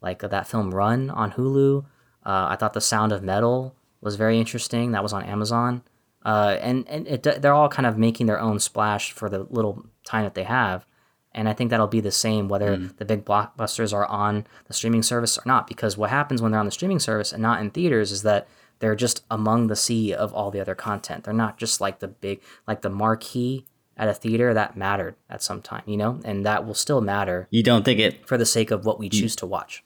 like 0.06 0.20
that 0.20 0.46
film 0.46 0.74
Run 0.74 1.10
on 1.10 1.32
Hulu. 1.32 1.84
Uh, 2.26 2.46
I 2.52 2.56
thought 2.56 2.74
The 2.74 2.80
Sound 2.92 3.12
of 3.12 3.22
Metal 3.22 3.74
was 4.00 4.16
very 4.16 4.36
interesting. 4.38 4.92
That 4.92 5.02
was 5.02 5.14
on 5.14 5.24
Amazon. 5.24 5.82
uh, 6.24 6.56
and 6.60 6.88
and 6.88 7.06
it, 7.06 7.22
they're 7.40 7.54
all 7.54 7.68
kind 7.68 7.86
of 7.86 7.98
making 7.98 8.26
their 8.26 8.40
own 8.40 8.58
splash 8.58 9.12
for 9.12 9.28
the 9.28 9.46
little 9.50 9.84
time 10.04 10.24
that 10.24 10.34
they 10.34 10.44
have. 10.44 10.86
And 11.34 11.48
I 11.48 11.52
think 11.52 11.70
that'll 11.70 11.86
be 11.88 12.00
the 12.00 12.12
same 12.12 12.48
whether 12.48 12.76
Mm. 12.76 12.96
the 12.96 13.04
big 13.04 13.24
blockbusters 13.24 13.92
are 13.92 14.06
on 14.06 14.46
the 14.66 14.72
streaming 14.72 15.02
service 15.02 15.36
or 15.36 15.42
not. 15.46 15.66
Because 15.66 15.96
what 15.98 16.10
happens 16.10 16.40
when 16.40 16.52
they're 16.52 16.60
on 16.60 16.66
the 16.66 16.70
streaming 16.72 17.00
service 17.00 17.32
and 17.32 17.42
not 17.42 17.60
in 17.60 17.70
theaters 17.70 18.12
is 18.12 18.22
that 18.22 18.46
they're 18.78 18.94
just 18.96 19.24
among 19.30 19.66
the 19.66 19.76
sea 19.76 20.12
of 20.14 20.32
all 20.32 20.50
the 20.50 20.60
other 20.60 20.74
content. 20.74 21.24
They're 21.24 21.34
not 21.34 21.58
just 21.58 21.80
like 21.80 21.98
the 22.00 22.08
big, 22.08 22.40
like 22.68 22.82
the 22.82 22.90
marquee 22.90 23.64
at 23.96 24.08
a 24.08 24.14
theater 24.14 24.52
that 24.54 24.76
mattered 24.76 25.14
at 25.30 25.42
some 25.42 25.62
time, 25.62 25.82
you 25.86 25.96
know, 25.96 26.20
and 26.24 26.44
that 26.44 26.66
will 26.66 26.74
still 26.74 27.00
matter. 27.00 27.46
You 27.50 27.62
don't 27.62 27.84
think 27.84 28.00
it 28.00 28.26
for 28.26 28.36
the 28.36 28.46
sake 28.46 28.70
of 28.70 28.84
what 28.84 28.98
we 28.98 29.08
choose 29.08 29.36
to 29.36 29.46
watch. 29.46 29.84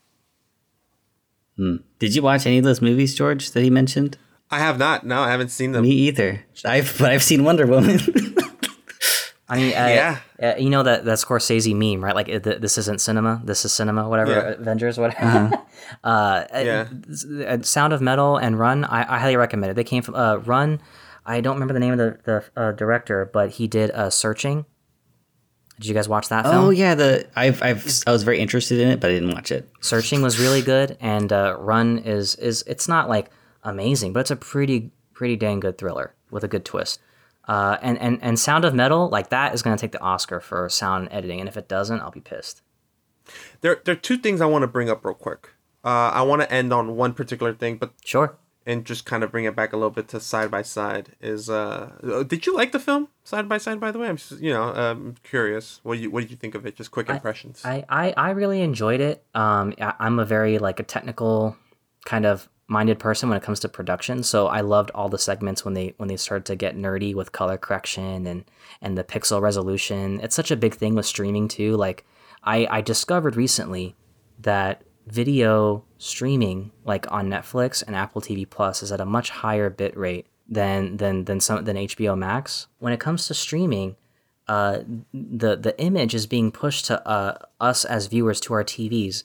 Hmm. 1.57 1.77
Did 1.99 2.15
you 2.15 2.21
watch 2.21 2.45
any 2.45 2.57
of 2.57 2.63
those 2.63 2.81
movies, 2.81 3.13
George, 3.15 3.51
that 3.51 3.61
he 3.61 3.69
mentioned? 3.69 4.17
I 4.49 4.59
have 4.59 4.79
not. 4.79 5.05
No, 5.05 5.21
I 5.21 5.29
haven't 5.29 5.49
seen 5.49 5.73
them. 5.73 5.83
Me 5.83 5.91
either. 5.91 6.45
I've 6.65 6.95
but 6.97 7.11
I've 7.11 7.23
seen 7.23 7.43
Wonder 7.43 7.67
Woman. 7.67 7.99
I 9.49 9.57
mean, 9.57 9.73
uh, 9.73 9.87
Yeah. 9.87 10.17
uh, 10.41 10.55
you 10.57 10.69
know 10.69 10.83
that 10.83 11.05
that 11.05 11.17
Scorsese 11.17 11.73
meme, 11.75 12.03
right? 12.03 12.13
Like, 12.15 12.27
th- 12.27 12.61
this 12.61 12.77
isn't 12.77 13.01
cinema. 13.01 13.41
This 13.43 13.65
is 13.65 13.73
cinema. 13.73 14.07
Whatever. 14.07 14.31
Yeah. 14.31 14.61
Avengers. 14.61 14.97
Whatever. 14.99 15.25
Uh-huh. 15.25 15.57
uh, 16.03 16.43
Yeah. 16.53 16.87
uh, 17.47 17.61
Sound 17.63 17.93
of 17.93 18.01
Metal 18.01 18.37
and 18.37 18.59
Run. 18.59 18.85
I, 18.85 19.15
I 19.15 19.19
highly 19.19 19.37
recommend 19.37 19.71
it. 19.71 19.73
They 19.75 19.83
came 19.83 20.03
from 20.03 20.15
uh, 20.15 20.35
Run. 20.37 20.79
I 21.25 21.41
don't 21.41 21.55
remember 21.55 21.73
the 21.73 21.79
name 21.79 21.93
of 21.93 21.97
the 21.99 22.17
the 22.23 22.43
uh, 22.61 22.71
director, 22.73 23.29
but 23.31 23.51
he 23.51 23.67
did 23.67 23.91
uh, 23.91 24.09
Searching. 24.09 24.65
Did 25.79 25.87
you 25.87 25.93
guys 25.93 26.09
watch 26.09 26.27
that 26.29 26.43
film? 26.45 26.55
oh 26.65 26.69
yeah, 26.71 26.93
the 26.95 27.25
I've 27.35 27.63
I've 27.63 27.87
I 28.05 28.11
was 28.11 28.23
very 28.23 28.39
interested 28.39 28.79
in 28.79 28.89
it, 28.89 28.99
but 28.99 29.09
I 29.11 29.13
didn't 29.13 29.31
watch 29.33 29.49
it. 29.51 29.69
Searching 29.79 30.21
was 30.21 30.37
really 30.39 30.61
good, 30.61 30.97
and 30.99 31.31
uh, 31.31 31.55
Run 31.57 31.99
is 31.99 32.35
is 32.35 32.63
it's 32.67 32.87
not 32.89 33.07
like 33.07 33.29
amazing, 33.63 34.11
but 34.13 34.21
it's 34.21 34.31
a 34.31 34.35
pretty 34.35 34.91
pretty 35.13 35.35
dang 35.37 35.59
good 35.61 35.77
thriller 35.77 36.13
with 36.31 36.43
a 36.43 36.47
good 36.49 36.65
twist. 36.65 36.99
Uh, 37.49 37.79
and 37.81 37.97
and 37.97 38.19
and 38.21 38.37
Sound 38.37 38.63
of 38.63 38.75
Metal 38.75 39.09
like 39.09 39.29
that 39.29 39.55
is 39.55 39.63
going 39.63 39.75
to 39.75 39.81
take 39.81 39.91
the 39.91 40.01
Oscar 40.01 40.39
for 40.39 40.69
sound 40.69 41.07
editing, 41.09 41.39
and 41.39 41.49
if 41.49 41.57
it 41.57 41.67
doesn't, 41.67 41.99
I'll 41.99 42.11
be 42.11 42.21
pissed. 42.21 42.61
There, 43.61 43.81
there 43.83 43.93
are 43.93 43.97
two 43.97 44.17
things 44.17 44.39
I 44.39 44.45
want 44.45 44.61
to 44.61 44.67
bring 44.67 44.87
up 44.87 45.03
real 45.03 45.15
quick. 45.15 45.49
Uh, 45.83 46.11
I 46.13 46.21
want 46.21 46.43
to 46.43 46.51
end 46.53 46.71
on 46.71 46.95
one 46.95 47.15
particular 47.15 47.51
thing, 47.55 47.77
but 47.77 47.93
sure, 48.05 48.37
and 48.67 48.85
just 48.85 49.03
kind 49.03 49.23
of 49.23 49.31
bring 49.31 49.45
it 49.45 49.55
back 49.55 49.73
a 49.73 49.77
little 49.77 49.89
bit 49.89 50.07
to 50.09 50.19
side 50.19 50.51
by 50.51 50.61
side. 50.61 51.15
Is 51.21 51.49
uh, 51.49 51.93
uh, 52.03 52.21
did 52.21 52.45
you 52.45 52.55
like 52.55 52.71
the 52.71 52.79
film 52.79 53.07
side 53.23 53.49
by 53.49 53.57
side? 53.57 53.79
By 53.79 53.89
the 53.89 53.97
way, 53.97 54.09
I'm 54.09 54.17
just, 54.17 54.39
you 54.39 54.53
know 54.53 54.71
um, 54.75 55.15
curious. 55.23 55.79
What 55.81 55.95
do 55.95 56.01
you 56.01 56.11
what 56.11 56.21
did 56.21 56.29
you 56.29 56.37
think 56.37 56.53
of 56.53 56.67
it? 56.67 56.75
Just 56.75 56.91
quick 56.91 57.09
impressions. 57.09 57.63
I, 57.65 57.83
I, 57.89 58.13
I 58.15 58.29
really 58.29 58.61
enjoyed 58.61 59.01
it. 59.01 59.23
Um, 59.33 59.73
I, 59.81 59.95
I'm 59.97 60.19
a 60.19 60.25
very 60.25 60.59
like 60.59 60.79
a 60.79 60.83
technical 60.83 61.57
kind 62.05 62.27
of 62.27 62.47
minded 62.69 62.99
person 62.99 63.27
when 63.27 63.37
it 63.37 63.43
comes 63.43 63.59
to 63.61 63.69
production, 63.69 64.23
so 64.23 64.47
I 64.47 64.61
loved 64.61 64.91
all 64.93 65.09
the 65.09 65.17
segments 65.17 65.65
when 65.65 65.73
they 65.73 65.93
when 65.97 66.07
they 66.07 66.17
started 66.17 66.45
to 66.45 66.55
get 66.55 66.77
nerdy 66.77 67.13
with 67.13 67.31
color 67.31 67.57
correction 67.57 68.27
and 68.27 68.45
and 68.81 68.97
the 68.97 69.03
pixel 69.03 69.41
resolution. 69.41 70.19
It's 70.21 70.35
such 70.35 70.51
a 70.51 70.55
big 70.55 70.75
thing 70.75 70.95
with 70.95 71.05
streaming 71.05 71.47
too. 71.47 71.75
Like 71.75 72.05
I 72.43 72.67
I 72.69 72.81
discovered 72.81 73.35
recently 73.35 73.95
that 74.39 74.83
video 75.07 75.83
streaming 75.97 76.71
like 76.85 77.11
on 77.11 77.27
Netflix 77.29 77.83
and 77.85 77.95
Apple 77.95 78.21
TV 78.21 78.47
Plus 78.49 78.83
is 78.83 78.91
at 78.91 79.01
a 79.01 79.05
much 79.05 79.31
higher 79.31 79.69
bit 79.69 79.97
rate 79.97 80.27
than 80.47 80.97
than 80.97 81.25
than 81.25 81.39
some 81.39 81.65
than 81.65 81.75
HBO 81.75 82.17
Max. 82.17 82.67
When 82.77 82.93
it 82.93 82.99
comes 82.99 83.27
to 83.27 83.33
streaming, 83.33 83.95
uh, 84.47 84.79
the 85.13 85.55
the 85.55 85.79
image 85.79 86.13
is 86.13 86.27
being 86.27 86.51
pushed 86.51 86.85
to 86.85 87.05
uh, 87.07 87.37
us 87.59 87.83
as 87.83 88.07
viewers 88.07 88.39
to 88.41 88.53
our 88.53 88.63
TVs 88.63 89.23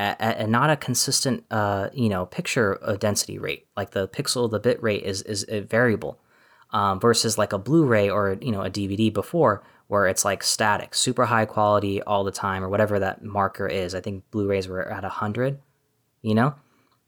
at, 0.00 0.20
at 0.20 0.48
not 0.48 0.70
a 0.70 0.76
consistent 0.76 1.44
uh, 1.50 1.88
you 1.92 2.08
know 2.08 2.26
picture 2.26 2.78
uh, 2.82 2.96
density 2.96 3.38
rate. 3.38 3.66
Like 3.76 3.90
the 3.90 4.08
pixel, 4.08 4.50
the 4.50 4.58
bit 4.58 4.82
rate 4.82 5.02
is 5.02 5.22
is 5.22 5.44
a 5.48 5.60
variable 5.60 6.18
um, 6.72 7.00
versus 7.00 7.36
like 7.38 7.52
a 7.52 7.58
Blu-ray 7.58 8.08
or 8.08 8.38
you 8.40 8.52
know 8.52 8.62
a 8.62 8.70
DVD 8.70 9.12
before 9.12 9.62
where 9.88 10.06
it's 10.06 10.24
like 10.24 10.42
static, 10.44 10.94
super 10.94 11.24
high 11.24 11.44
quality 11.44 12.00
all 12.02 12.22
the 12.22 12.30
time 12.30 12.62
or 12.62 12.68
whatever 12.68 13.00
that 13.00 13.24
marker 13.24 13.66
is. 13.66 13.92
I 13.94 14.00
think 14.00 14.22
Blu-rays 14.30 14.68
were 14.68 14.88
at 14.88 15.02
hundred, 15.04 15.58
you 16.22 16.34
know, 16.34 16.54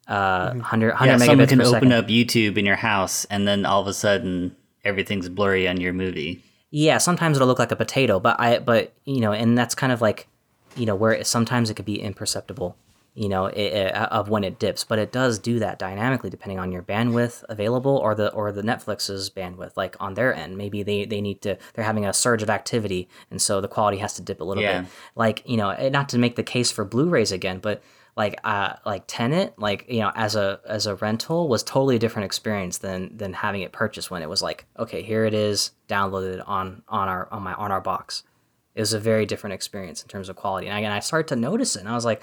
uh, 0.08 0.50
100, 0.50 0.88
100 0.88 1.10
yeah, 1.10 1.16
someone 1.18 1.46
can 1.46 1.58
per 1.58 1.64
open 1.64 1.74
second. 1.74 1.92
up 1.92 2.08
YouTube 2.08 2.58
in 2.58 2.66
your 2.66 2.76
house, 2.76 3.24
and 3.26 3.46
then 3.46 3.64
all 3.64 3.80
of 3.80 3.86
a 3.86 3.94
sudden 3.94 4.56
everything's 4.84 5.28
blurry 5.28 5.68
on 5.68 5.80
your 5.80 5.92
movie. 5.92 6.42
Yeah, 6.70 6.98
sometimes 6.98 7.36
it'll 7.36 7.46
look 7.46 7.58
like 7.58 7.70
a 7.70 7.76
potato, 7.76 8.18
but 8.18 8.40
I 8.40 8.58
but 8.58 8.92
you 9.04 9.20
know, 9.20 9.32
and 9.32 9.56
that's 9.56 9.74
kind 9.74 9.92
of 9.92 10.00
like, 10.00 10.26
you 10.74 10.86
know, 10.86 10.96
where 10.96 11.12
it, 11.12 11.26
sometimes 11.26 11.70
it 11.70 11.74
could 11.74 11.84
be 11.84 12.00
imperceptible, 12.00 12.76
you 13.14 13.28
know, 13.28 13.44
it, 13.46 13.58
it, 13.60 13.94
of 13.94 14.30
when 14.30 14.42
it 14.42 14.58
dips, 14.58 14.84
but 14.84 14.98
it 14.98 15.12
does 15.12 15.38
do 15.38 15.58
that 15.58 15.78
dynamically 15.78 16.30
depending 16.30 16.58
on 16.58 16.72
your 16.72 16.82
bandwidth 16.82 17.44
available 17.48 17.96
or 17.98 18.14
the 18.14 18.32
or 18.32 18.52
the 18.52 18.62
Netflix's 18.62 19.28
bandwidth, 19.28 19.72
like 19.76 19.96
on 20.00 20.14
their 20.14 20.34
end. 20.34 20.56
Maybe 20.56 20.82
they 20.82 21.04
they 21.04 21.20
need 21.20 21.42
to 21.42 21.58
they're 21.74 21.84
having 21.84 22.06
a 22.06 22.12
surge 22.14 22.42
of 22.42 22.48
activity, 22.48 23.08
and 23.30 23.40
so 23.40 23.60
the 23.60 23.68
quality 23.68 23.98
has 23.98 24.14
to 24.14 24.22
dip 24.22 24.40
a 24.40 24.44
little 24.44 24.62
Yeah. 24.62 24.82
bit. 24.82 24.90
Like 25.14 25.42
you 25.44 25.56
know, 25.58 25.72
not 25.90 26.08
to 26.10 26.18
make 26.18 26.36
the 26.36 26.42
case 26.42 26.70
for 26.70 26.84
Blu-rays 26.86 27.32
again, 27.32 27.58
but 27.58 27.82
like 28.16 28.38
uh 28.44 28.74
like 28.86 29.04
Tenet, 29.06 29.58
like 29.58 29.84
you 29.88 30.00
know, 30.00 30.12
as 30.14 30.34
a 30.34 30.60
as 30.66 30.86
a 30.86 30.94
rental 30.94 31.48
was 31.48 31.62
totally 31.62 31.96
a 31.96 31.98
different 31.98 32.24
experience 32.26 32.78
than 32.78 33.14
than 33.16 33.34
having 33.34 33.60
it 33.60 33.72
purchased 33.72 34.10
when 34.10 34.22
it 34.22 34.28
was 34.30 34.42
like, 34.42 34.64
okay, 34.78 35.02
here 35.02 35.26
it 35.26 35.34
is, 35.34 35.72
downloaded 35.88 36.42
on 36.46 36.82
on 36.88 37.08
our 37.08 37.28
on 37.30 37.42
my 37.42 37.52
on 37.54 37.70
our 37.72 37.80
box. 37.82 38.22
It 38.74 38.80
was 38.80 38.94
a 38.94 38.98
very 39.00 39.26
different 39.26 39.52
experience 39.52 40.02
in 40.02 40.08
terms 40.08 40.30
of 40.30 40.36
quality. 40.36 40.66
And 40.66 40.78
again, 40.78 40.92
I 40.92 41.00
started 41.00 41.28
to 41.28 41.36
notice 41.36 41.76
it, 41.76 41.80
and 41.80 41.88
I 41.90 41.94
was 41.94 42.06
like, 42.06 42.22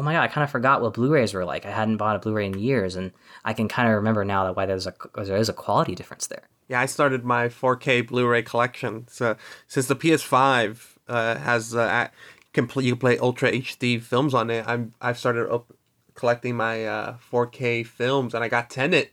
oh 0.00 0.02
my 0.02 0.14
god, 0.14 0.22
I 0.22 0.28
kind 0.28 0.42
of 0.44 0.50
forgot 0.50 0.80
what 0.80 0.94
Blu-rays 0.94 1.34
were 1.34 1.44
like. 1.44 1.66
I 1.66 1.70
hadn't 1.70 1.98
bought 1.98 2.16
a 2.16 2.18
Blu-ray 2.20 2.46
in 2.46 2.58
years, 2.58 2.96
and 2.96 3.12
I 3.44 3.52
can 3.52 3.68
kind 3.68 3.86
of 3.86 3.94
remember 3.96 4.24
now 4.24 4.44
that 4.44 4.56
why 4.56 4.64
there's 4.64 4.86
a 4.86 4.94
there 5.14 5.36
is 5.36 5.50
a 5.50 5.52
quality 5.52 5.94
difference 5.94 6.26
there. 6.26 6.44
Yeah, 6.68 6.80
I 6.80 6.86
started 6.86 7.22
my 7.22 7.48
4K 7.48 8.06
Blu-ray 8.08 8.42
collection. 8.44 9.06
So 9.10 9.36
since 9.66 9.88
the 9.88 9.96
PS5 9.96 10.96
uh, 11.06 11.36
has 11.36 11.74
uh, 11.74 12.06
a- 12.08 12.10
complete, 12.54 12.86
you 12.86 12.92
can 12.92 12.98
play 13.00 13.18
Ultra 13.18 13.52
HD 13.52 14.00
films 14.00 14.32
on 14.32 14.48
it. 14.48 14.64
I'm 14.66 14.94
I've 15.02 15.18
started 15.18 15.52
up 15.52 15.70
collecting 16.14 16.56
my 16.56 16.86
uh, 16.86 17.16
4K 17.30 17.86
films, 17.86 18.32
and 18.34 18.42
I 18.42 18.48
got 18.48 18.70
Tenet. 18.70 19.12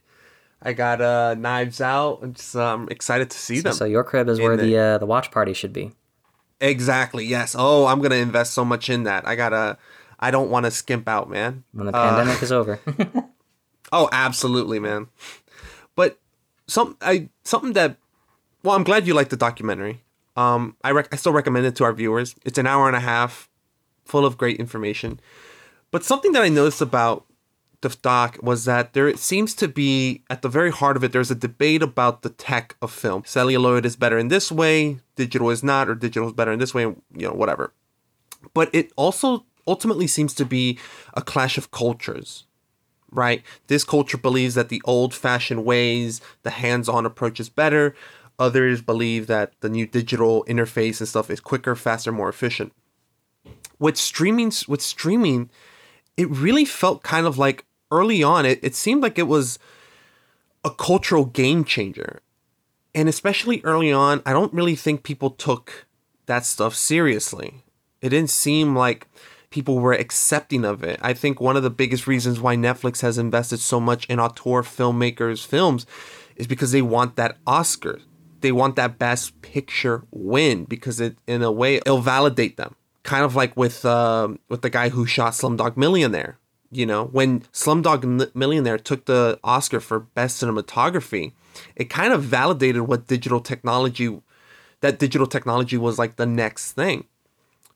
I 0.61 0.71
got 0.71 1.01
uh, 1.01 1.35
Knives 1.35 1.81
Out. 1.81 2.19
I'm 2.23 2.33
just 2.33 2.55
um, 2.55 2.87
excited 2.89 3.29
to 3.29 3.37
see 3.37 3.57
So, 3.57 3.61
them. 3.63 3.73
so 3.73 3.85
your 3.85 4.03
crib 4.05 4.29
is 4.29 4.39
where 4.39 4.55
the- 4.55 4.63
the 4.63 4.77
uh, 4.77 4.97
the 4.99 5.05
watch 5.05 5.31
party 5.31 5.51
should 5.53 5.73
be. 5.73 5.91
Exactly. 6.61 7.25
Yes. 7.25 7.55
Oh, 7.57 7.85
I'm 7.87 8.01
gonna 8.01 8.15
invest 8.15 8.53
so 8.53 8.63
much 8.63 8.89
in 8.89 9.03
that. 9.03 9.27
I 9.27 9.35
gotta. 9.35 9.77
I 10.19 10.31
don't 10.31 10.49
want 10.49 10.65
to 10.65 10.71
skimp 10.71 11.07
out, 11.07 11.29
man. 11.29 11.63
When 11.73 11.87
the 11.87 11.95
Uh, 11.95 12.09
pandemic 12.17 12.41
is 12.43 12.51
over. 12.51 12.79
Oh, 13.91 14.09
absolutely, 14.11 14.79
man. 14.79 15.07
But 15.95 16.19
some 16.67 16.97
I 17.01 17.29
something 17.45 17.71
that 17.73 17.95
well, 18.61 18.75
I'm 18.75 18.83
glad 18.83 19.07
you 19.07 19.13
liked 19.13 19.29
the 19.29 19.37
documentary. 19.37 20.01
Um, 20.35 20.75
I 20.83 20.91
rec- 20.91 21.13
I 21.13 21.15
still 21.15 21.31
recommend 21.31 21.65
it 21.65 21.75
to 21.77 21.85
our 21.85 21.93
viewers. 21.93 22.35
It's 22.43 22.57
an 22.57 22.67
hour 22.67 22.87
and 22.87 22.97
a 22.97 22.99
half, 22.99 23.49
full 24.03 24.25
of 24.25 24.37
great 24.37 24.57
information. 24.59 25.21
But 25.89 26.03
something 26.03 26.33
that 26.33 26.43
I 26.43 26.49
noticed 26.49 26.81
about 26.81 27.25
the 27.79 27.89
doc 28.01 28.37
was 28.43 28.65
that 28.65 28.91
there 28.91 29.15
seems 29.15 29.55
to 29.55 29.69
be 29.69 30.21
at 30.29 30.41
the 30.41 30.49
very 30.49 30.69
heart 30.71 30.97
of 30.97 31.03
it. 31.05 31.13
There's 31.13 31.31
a 31.31 31.35
debate 31.35 31.81
about 31.81 32.23
the 32.23 32.29
tech 32.29 32.75
of 32.81 32.91
film. 32.91 33.23
Celluloid 33.25 33.85
is 33.85 33.95
better 33.95 34.17
in 34.17 34.27
this 34.27 34.51
way, 34.51 34.99
digital 35.15 35.49
is 35.49 35.63
not, 35.63 35.87
or 35.87 35.95
digital 35.95 36.27
is 36.27 36.33
better 36.33 36.51
in 36.51 36.59
this 36.59 36.73
way. 36.73 36.81
You 36.83 36.97
know, 37.29 37.31
whatever. 37.31 37.71
But 38.53 38.69
it 38.73 38.91
also 38.97 39.45
ultimately 39.67 40.07
seems 40.07 40.33
to 40.35 40.45
be 40.45 40.79
a 41.13 41.21
clash 41.21 41.57
of 41.57 41.71
cultures 41.71 42.45
right? 43.11 43.43
This 43.67 43.83
culture 43.83 44.17
believes 44.17 44.55
that 44.55 44.69
the 44.69 44.81
old 44.85 45.13
fashioned 45.13 45.65
ways, 45.65 46.21
the 46.43 46.49
hands 46.49 46.89
on 46.89 47.05
approach 47.05 47.39
is 47.39 47.49
better. 47.49 47.95
Others 48.39 48.81
believe 48.81 49.27
that 49.27 49.53
the 49.61 49.69
new 49.69 49.87
digital 49.87 50.43
interface 50.45 50.99
and 50.99 51.07
stuff 51.07 51.29
is 51.29 51.39
quicker, 51.39 51.75
faster, 51.75 52.11
more 52.11 52.29
efficient. 52.29 52.73
With 53.79 53.97
streaming, 53.97 54.51
with 54.67 54.81
streaming, 54.81 55.49
it 56.15 56.29
really 56.29 56.65
felt 56.65 57.03
kind 57.03 57.25
of 57.25 57.37
like 57.37 57.65
early 57.91 58.21
on, 58.21 58.45
it, 58.45 58.59
it 58.61 58.75
seemed 58.75 59.01
like 59.01 59.17
it 59.17 59.27
was 59.27 59.59
a 60.63 60.69
cultural 60.69 61.25
game 61.25 61.63
changer. 61.63 62.19
And 62.93 63.07
especially 63.07 63.61
early 63.63 63.91
on, 63.91 64.21
I 64.25 64.33
don't 64.33 64.53
really 64.53 64.75
think 64.75 65.03
people 65.03 65.29
took 65.29 65.85
that 66.25 66.45
stuff 66.45 66.75
seriously. 66.75 67.63
It 68.01 68.09
didn't 68.09 68.31
seem 68.31 68.75
like 68.75 69.07
people 69.49 69.79
were 69.79 69.93
accepting 69.93 70.65
of 70.65 70.83
it. 70.83 70.99
I 71.01 71.13
think 71.13 71.39
one 71.39 71.55
of 71.55 71.63
the 71.63 71.69
biggest 71.69 72.07
reasons 72.07 72.39
why 72.39 72.55
Netflix 72.55 73.01
has 73.01 73.17
invested 73.17 73.59
so 73.59 73.79
much 73.79 74.05
in 74.05 74.19
auteur 74.19 74.61
filmmakers' 74.63 75.45
films 75.45 75.85
is 76.35 76.47
because 76.47 76.71
they 76.71 76.81
want 76.81 77.15
that 77.15 77.37
Oscar. 77.45 77.99
They 78.41 78.51
want 78.51 78.75
that 78.75 78.99
best 78.99 79.41
picture 79.41 80.03
win 80.11 80.65
because 80.65 80.99
it, 80.99 81.17
in 81.27 81.41
a 81.41 81.51
way, 81.51 81.77
it'll 81.77 82.01
validate 82.01 82.57
them. 82.57 82.75
Kind 83.03 83.23
of 83.23 83.35
like 83.35 83.55
with 83.55 83.85
um, 83.85 84.39
with 84.49 84.61
the 84.61 84.69
guy 84.69 84.89
who 84.89 85.05
shot 85.05 85.33
Slumdog 85.33 85.77
Millionaire. 85.77 86.37
You 86.69 86.85
know, 86.85 87.05
when 87.05 87.41
Slumdog 87.53 88.35
Millionaire 88.35 88.77
took 88.77 89.05
the 89.05 89.39
Oscar 89.43 89.79
for 89.79 90.01
best 90.01 90.43
cinematography, 90.43 91.31
it 91.77 91.89
kind 91.89 92.11
of 92.11 92.23
validated 92.23 92.81
what 92.81 93.07
digital 93.07 93.39
technology, 93.39 94.21
that 94.81 94.99
digital 94.99 95.27
technology 95.27 95.77
was 95.77 95.97
like 95.97 96.17
the 96.17 96.25
next 96.25 96.73
thing. 96.73 97.05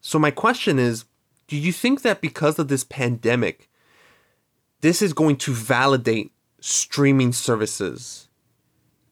So 0.01 0.19
my 0.19 0.31
question 0.31 0.77
is, 0.77 1.05
do 1.51 1.57
you 1.57 1.73
think 1.73 2.01
that 2.03 2.21
because 2.21 2.59
of 2.59 2.69
this 2.69 2.85
pandemic, 2.85 3.69
this 4.79 5.01
is 5.01 5.11
going 5.11 5.35
to 5.35 5.51
validate 5.51 6.31
streaming 6.61 7.33
services 7.33 8.29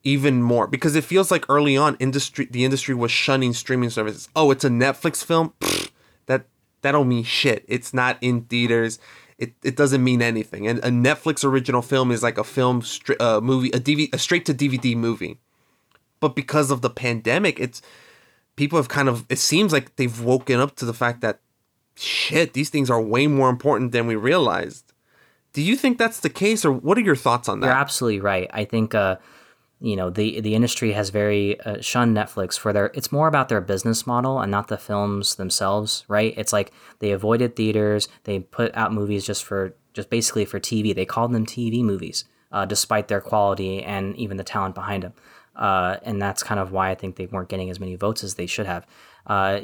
even 0.05 0.41
more 0.41 0.65
because 0.65 0.95
it 0.95 1.03
feels 1.03 1.31
like 1.31 1.43
early 1.49 1.75
on 1.75 1.97
industry 1.99 2.47
the 2.49 2.63
industry 2.63 2.95
was 2.95 3.11
shunning 3.11 3.51
streaming 3.51 3.89
services. 3.89 4.29
Oh, 4.37 4.51
it's 4.51 4.63
a 4.63 4.69
Netflix 4.69 5.21
film. 5.21 5.51
Pfft, 5.59 5.91
that 6.27 6.45
that 6.81 6.93
don't 6.93 7.09
mean 7.09 7.25
shit. 7.25 7.65
It's 7.67 7.93
not 7.93 8.17
in 8.21 8.43
theaters. 8.43 8.99
It, 9.37 9.55
it 9.61 9.75
doesn't 9.75 10.01
mean 10.01 10.21
anything. 10.21 10.65
And 10.65 10.79
a 10.79 10.83
Netflix 10.83 11.43
original 11.43 11.81
film 11.81 12.09
is 12.09 12.23
like 12.23 12.37
a 12.37 12.45
film 12.45 12.81
stri- 12.81 13.19
uh, 13.19 13.41
movie, 13.41 13.71
a 13.71 13.81
DVD, 13.81 14.13
a 14.13 14.17
straight 14.17 14.45
to 14.45 14.53
DVD 14.53 14.95
movie. 14.95 15.41
But 16.21 16.37
because 16.37 16.71
of 16.71 16.81
the 16.81 16.89
pandemic, 16.89 17.59
it's 17.59 17.81
people 18.55 18.79
have 18.79 18.87
kind 18.87 19.09
of 19.09 19.25
it 19.27 19.39
seems 19.39 19.73
like 19.73 19.97
they've 19.97 20.21
woken 20.21 20.61
up 20.61 20.77
to 20.77 20.85
the 20.85 20.93
fact 20.93 21.19
that 21.19 21.41
shit, 22.01 22.53
these 22.53 22.69
things 22.69 22.89
are 22.89 23.01
way 23.01 23.27
more 23.27 23.49
important 23.49 23.91
than 23.91 24.07
we 24.07 24.15
realized. 24.15 24.93
Do 25.53 25.61
you 25.61 25.75
think 25.75 25.97
that's 25.97 26.19
the 26.19 26.29
case, 26.29 26.63
or 26.63 26.71
what 26.71 26.97
are 26.97 27.01
your 27.01 27.15
thoughts 27.15 27.49
on 27.49 27.59
that? 27.59 27.67
You're 27.67 27.75
absolutely 27.75 28.19
right. 28.19 28.49
I 28.53 28.65
think 28.65 28.93
uh, 28.93 29.17
you 29.81 29.95
know 29.95 30.09
the 30.09 30.41
the 30.41 30.55
industry 30.55 30.91
has 30.91 31.09
very 31.09 31.59
uh, 31.61 31.81
shunned 31.81 32.15
Netflix 32.15 32.57
for 32.57 32.71
their. 32.71 32.91
It's 32.93 33.11
more 33.11 33.27
about 33.27 33.49
their 33.49 33.61
business 33.61 34.05
model 34.05 34.39
and 34.39 34.51
not 34.51 34.67
the 34.67 34.77
films 34.77 35.35
themselves, 35.35 36.05
right? 36.07 36.33
It's 36.37 36.53
like 36.53 36.71
they 36.99 37.11
avoided 37.11 37.55
theaters. 37.55 38.07
They 38.25 38.39
put 38.39 38.75
out 38.75 38.93
movies 38.93 39.25
just 39.25 39.43
for 39.43 39.75
just 39.93 40.09
basically 40.09 40.45
for 40.45 40.59
TV. 40.59 40.93
They 40.93 41.05
called 41.05 41.33
them 41.33 41.45
TV 41.45 41.83
movies, 41.83 42.25
uh, 42.51 42.65
despite 42.65 43.07
their 43.07 43.21
quality 43.21 43.81
and 43.83 44.15
even 44.17 44.37
the 44.37 44.43
talent 44.43 44.75
behind 44.75 45.03
them. 45.03 45.13
Uh, 45.55 45.97
and 46.03 46.21
that's 46.21 46.41
kind 46.43 46.59
of 46.59 46.71
why 46.71 46.89
I 46.89 46.95
think 46.95 47.15
they 47.15 47.25
weren't 47.25 47.49
getting 47.49 47.69
as 47.69 47.79
many 47.79 47.95
votes 47.95 48.23
as 48.23 48.35
they 48.35 48.45
should 48.45 48.65
have. 48.65 48.85
Uh, 49.29 49.61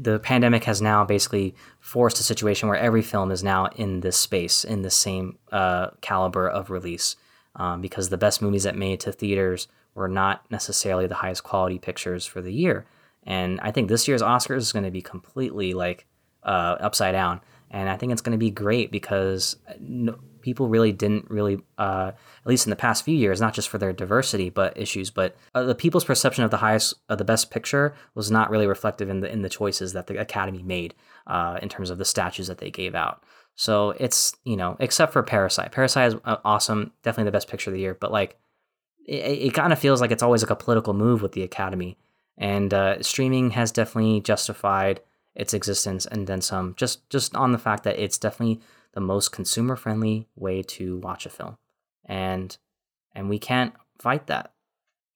the 0.00 0.20
pandemic 0.20 0.64
has 0.64 0.82
now 0.82 1.04
basically 1.04 1.54
forced 1.80 2.20
a 2.20 2.22
situation 2.22 2.68
where 2.68 2.78
every 2.78 3.02
film 3.02 3.30
is 3.30 3.42
now 3.42 3.66
in 3.76 4.00
this 4.00 4.16
space, 4.16 4.64
in 4.64 4.82
the 4.82 4.90
same 4.90 5.38
uh, 5.50 5.88
caliber 6.00 6.48
of 6.48 6.70
release, 6.70 7.16
um, 7.56 7.80
because 7.80 8.08
the 8.08 8.18
best 8.18 8.42
movies 8.42 8.64
that 8.64 8.76
made 8.76 9.00
to 9.00 9.12
theaters 9.12 9.68
were 9.94 10.08
not 10.08 10.48
necessarily 10.50 11.06
the 11.06 11.14
highest 11.14 11.42
quality 11.42 11.78
pictures 11.78 12.26
for 12.26 12.40
the 12.40 12.52
year. 12.52 12.86
And 13.24 13.60
I 13.60 13.70
think 13.70 13.88
this 13.88 14.06
year's 14.08 14.22
Oscars 14.22 14.58
is 14.58 14.72
going 14.72 14.84
to 14.84 14.90
be 14.90 15.02
completely 15.02 15.74
like 15.74 16.06
uh, 16.42 16.76
upside 16.80 17.12
down. 17.12 17.40
And 17.70 17.88
I 17.88 17.96
think 17.96 18.12
it's 18.12 18.22
going 18.22 18.32
to 18.32 18.38
be 18.38 18.50
great 18.50 18.90
because 18.90 19.56
no, 19.80 20.18
people 20.42 20.68
really 20.68 20.92
didn't 20.92 21.30
really, 21.30 21.60
uh, 21.78 22.12
at 22.14 22.46
least 22.46 22.66
in 22.66 22.70
the 22.70 22.76
past 22.76 23.04
few 23.04 23.16
years, 23.16 23.40
not 23.40 23.54
just 23.54 23.68
for 23.68 23.78
their 23.78 23.92
diversity 23.92 24.50
but 24.50 24.76
issues, 24.76 25.10
but 25.10 25.36
uh, 25.54 25.62
the 25.62 25.74
people's 25.74 26.04
perception 26.04 26.44
of 26.44 26.50
the 26.50 26.58
highest, 26.58 26.94
of 27.08 27.18
the 27.18 27.24
best 27.24 27.50
picture 27.50 27.94
was 28.14 28.30
not 28.30 28.50
really 28.50 28.66
reflective 28.66 29.08
in 29.08 29.20
the 29.20 29.32
in 29.32 29.42
the 29.42 29.48
choices 29.48 29.92
that 29.92 30.06
the 30.06 30.20
Academy 30.20 30.62
made 30.62 30.94
uh, 31.26 31.58
in 31.62 31.68
terms 31.68 31.90
of 31.90 31.98
the 31.98 32.04
statues 32.04 32.48
that 32.48 32.58
they 32.58 32.70
gave 32.70 32.94
out. 32.94 33.22
So 33.54 33.90
it's 33.98 34.34
you 34.44 34.56
know, 34.56 34.76
except 34.80 35.12
for 35.12 35.22
Parasite. 35.22 35.72
Parasite 35.72 36.08
is 36.08 36.20
uh, 36.24 36.36
awesome, 36.44 36.92
definitely 37.02 37.28
the 37.28 37.36
best 37.36 37.48
picture 37.48 37.70
of 37.70 37.74
the 37.74 37.80
year. 37.80 37.96
But 37.98 38.12
like, 38.12 38.38
it, 39.06 39.46
it 39.46 39.54
kind 39.54 39.72
of 39.72 39.78
feels 39.78 40.00
like 40.00 40.10
it's 40.10 40.22
always 40.22 40.42
like 40.42 40.50
a 40.50 40.56
political 40.56 40.94
move 40.94 41.22
with 41.22 41.32
the 41.32 41.42
Academy, 41.42 41.98
and 42.36 42.72
uh, 42.74 43.02
streaming 43.02 43.50
has 43.50 43.72
definitely 43.72 44.20
justified 44.20 45.00
its 45.34 45.54
existence 45.54 46.06
and 46.06 46.26
then 46.26 46.40
some. 46.40 46.74
Just 46.76 47.08
just 47.10 47.34
on 47.34 47.52
the 47.52 47.58
fact 47.58 47.84
that 47.84 47.98
it's 47.98 48.18
definitely 48.18 48.60
the 48.92 49.00
most 49.00 49.30
consumer 49.30 49.76
friendly 49.76 50.28
way 50.36 50.62
to 50.62 50.98
watch 50.98 51.26
a 51.26 51.30
film, 51.30 51.58
and 52.04 52.56
and 53.14 53.28
we 53.28 53.38
can't 53.38 53.74
fight 53.98 54.26
that. 54.26 54.52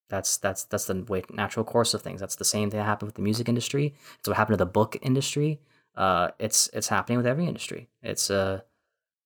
That's 0.08 0.36
that's 0.36 0.64
that's 0.64 0.86
the 0.86 1.04
way 1.08 1.22
natural 1.30 1.64
course 1.64 1.94
of 1.94 2.02
things. 2.02 2.20
That's 2.20 2.36
the 2.36 2.44
same 2.44 2.70
thing 2.70 2.78
that 2.78 2.84
happened 2.84 3.08
with 3.08 3.16
the 3.16 3.22
music 3.22 3.48
industry. 3.48 3.94
It's 4.18 4.28
what 4.28 4.36
happened 4.36 4.54
to 4.58 4.64
the 4.64 4.70
book 4.70 4.96
industry. 5.02 5.60
Uh, 5.96 6.28
it's 6.38 6.68
it's 6.72 6.88
happening 6.88 7.18
with 7.18 7.26
every 7.26 7.46
industry. 7.46 7.88
It's 8.02 8.30
uh, 8.30 8.60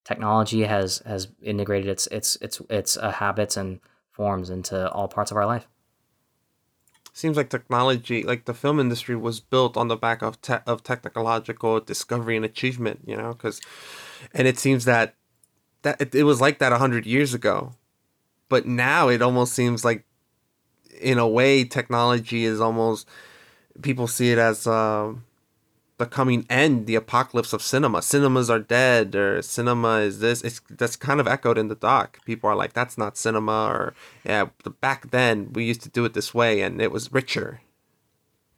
technology 0.05 0.63
has 0.63 1.03
has 1.07 1.29
integrated 1.43 1.89
its 1.89 2.07
its 2.09 2.37
its 2.37 2.61
its 2.71 2.97
uh, 2.97 3.13
habits 3.13 3.57
and 3.57 3.81
forms 4.11 4.51
into 4.51 4.91
all 4.91 5.09
parts 5.09 5.31
of 5.31 5.37
our 5.37 5.47
life. 5.47 5.69
Seems 7.13 7.37
like 7.37 7.51
technology, 7.51 8.23
like 8.23 8.45
the 8.45 8.55
film 8.55 8.79
industry, 8.79 9.17
was 9.17 9.41
built 9.41 9.77
on 9.77 9.89
the 9.89 9.97
back 9.97 10.23
of 10.23 10.41
te- 10.41 10.65
of 10.67 10.83
technological 10.83 11.81
discovery 11.81 12.37
and 12.37 12.45
achievement. 12.45 13.01
You 13.05 13.17
know, 13.17 13.33
because, 13.33 13.61
and 14.33 14.47
it 14.47 14.59
seems 14.59 14.85
that 14.85 15.15
that 15.83 16.01
it, 16.01 16.15
it 16.15 16.25
was 16.25 16.41
like 16.41 16.59
that 16.59 16.73
a 16.73 16.79
hundred 16.79 17.07
years 17.07 17.35
ago, 17.35 17.75
but 18.49 18.67
now 18.67 19.09
it 19.09 19.23
almost 19.23 19.53
seems 19.53 19.85
like, 19.85 20.05
in 21.01 21.19
a 21.19 21.29
way, 21.29 21.65
technology 21.65 22.45
is 22.45 22.61
almost 22.61 23.09
people 23.83 24.07
see 24.07 24.31
it 24.31 24.39
as. 24.39 24.67
Uh, 24.67 25.15
the 26.01 26.07
coming 26.07 26.47
end, 26.49 26.87
the 26.87 26.95
apocalypse 26.95 27.53
of 27.53 27.61
cinema. 27.61 28.01
Cinemas 28.01 28.49
are 28.49 28.59
dead, 28.59 29.15
or 29.15 29.43
cinema 29.43 29.99
is 29.99 30.19
this. 30.21 30.41
It's 30.41 30.61
that's 30.71 30.97
kind 30.97 31.21
of 31.21 31.29
echoed 31.29 31.59
in 31.59 31.69
the 31.69 31.75
doc. 31.75 32.25
People 32.25 32.49
are 32.49 32.57
like, 32.57 32.73
"That's 32.73 32.97
not 32.97 33.19
cinema," 33.19 33.67
or 33.67 33.95
"Yeah, 34.25 34.49
back 34.81 35.11
then 35.11 35.53
we 35.53 35.65
used 35.65 35.83
to 35.83 35.91
do 35.91 36.07
it 36.07 36.15
this 36.15 36.33
way, 36.33 36.63
and 36.63 36.81
it 36.81 36.91
was 36.91 37.13
richer." 37.13 37.61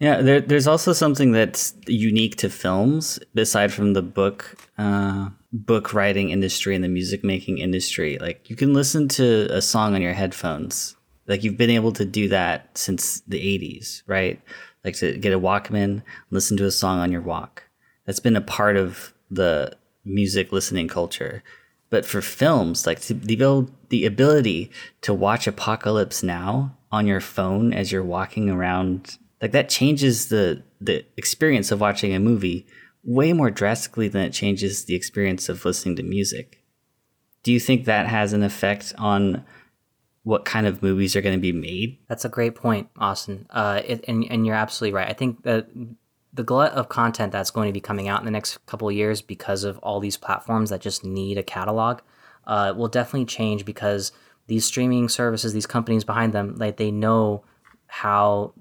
Yeah, 0.02 0.20
there, 0.20 0.40
there's 0.40 0.66
also 0.66 0.92
something 0.92 1.30
that's 1.30 1.74
unique 1.86 2.34
to 2.38 2.50
films, 2.50 3.20
aside 3.36 3.72
from 3.72 3.92
the 3.92 4.02
book 4.02 4.56
uh, 4.76 5.28
book 5.52 5.94
writing 5.94 6.30
industry 6.30 6.74
and 6.74 6.82
the 6.82 6.88
music 6.88 7.22
making 7.22 7.58
industry. 7.58 8.18
Like 8.18 8.50
you 8.50 8.56
can 8.56 8.74
listen 8.74 9.06
to 9.10 9.46
a 9.50 9.62
song 9.62 9.94
on 9.94 10.02
your 10.02 10.12
headphones. 10.12 10.96
Like 11.28 11.44
you've 11.44 11.56
been 11.56 11.70
able 11.70 11.92
to 11.92 12.04
do 12.04 12.26
that 12.30 12.76
since 12.76 13.20
the 13.28 13.38
'80s, 13.38 14.02
right? 14.08 14.42
like 14.84 14.96
to 14.96 15.16
get 15.18 15.32
a 15.32 15.38
Walkman, 15.38 16.02
listen 16.30 16.56
to 16.56 16.66
a 16.66 16.72
song 16.72 16.98
on 16.98 17.12
your 17.12 17.20
walk. 17.20 17.62
That's 18.04 18.18
been 18.18 18.34
a 18.34 18.40
part 18.40 18.76
of 18.76 19.14
the 19.30 19.76
music 20.04 20.50
listening 20.50 20.88
culture. 20.88 21.44
But 21.90 22.04
for 22.04 22.22
films, 22.22 22.86
like 22.88 23.02
the 23.02 23.68
the 23.88 24.04
ability 24.04 24.72
to 25.02 25.14
watch 25.14 25.46
Apocalypse 25.46 26.24
Now 26.24 26.76
on 26.90 27.06
your 27.06 27.20
phone 27.20 27.72
as 27.72 27.92
you're 27.92 28.02
walking 28.02 28.50
around, 28.50 29.18
like 29.42 29.52
that 29.52 29.68
changes 29.68 30.28
the 30.28 30.62
the 30.80 31.04
experience 31.16 31.70
of 31.70 31.80
watching 31.80 32.14
a 32.14 32.20
movie 32.20 32.66
way 33.04 33.32
more 33.32 33.50
drastically 33.50 34.08
than 34.08 34.22
it 34.22 34.32
changes 34.32 34.84
the 34.84 34.94
experience 34.94 35.48
of 35.48 35.64
listening 35.64 35.96
to 35.96 36.02
music. 36.02 36.62
Do 37.42 37.52
you 37.52 37.58
think 37.58 37.84
that 37.84 38.06
has 38.06 38.32
an 38.32 38.44
effect 38.44 38.94
on 38.96 39.44
what 40.24 40.44
kind 40.44 40.66
of 40.66 40.82
movies 40.82 41.16
are 41.16 41.20
going 41.20 41.34
to 41.34 41.40
be 41.40 41.52
made. 41.52 41.98
That's 42.08 42.24
a 42.24 42.28
great 42.28 42.54
point, 42.54 42.88
Austin. 42.96 43.46
Uh, 43.50 43.82
it, 43.84 44.04
and 44.06 44.24
and 44.30 44.46
you're 44.46 44.54
absolutely 44.54 44.94
right. 44.94 45.08
I 45.08 45.12
think 45.12 45.42
that 45.42 45.68
the 46.32 46.44
glut 46.44 46.72
of 46.72 46.88
content 46.88 47.32
that's 47.32 47.50
going 47.50 47.68
to 47.68 47.72
be 47.72 47.80
coming 47.80 48.08
out 48.08 48.20
in 48.20 48.24
the 48.24 48.30
next 48.30 48.64
couple 48.66 48.88
of 48.88 48.94
years 48.94 49.20
because 49.20 49.64
of 49.64 49.78
all 49.78 50.00
these 50.00 50.16
platforms 50.16 50.70
that 50.70 50.80
just 50.80 51.04
need 51.04 51.36
a 51.38 51.42
catalog 51.42 52.00
uh, 52.46 52.72
will 52.76 52.88
definitely 52.88 53.26
change 53.26 53.64
because 53.64 54.12
these 54.46 54.64
streaming 54.64 55.08
services, 55.08 55.52
these 55.52 55.66
companies 55.66 56.04
behind 56.04 56.32
them, 56.32 56.56
like 56.56 56.76
they 56.76 56.90
know 56.90 57.44
how 57.86 58.54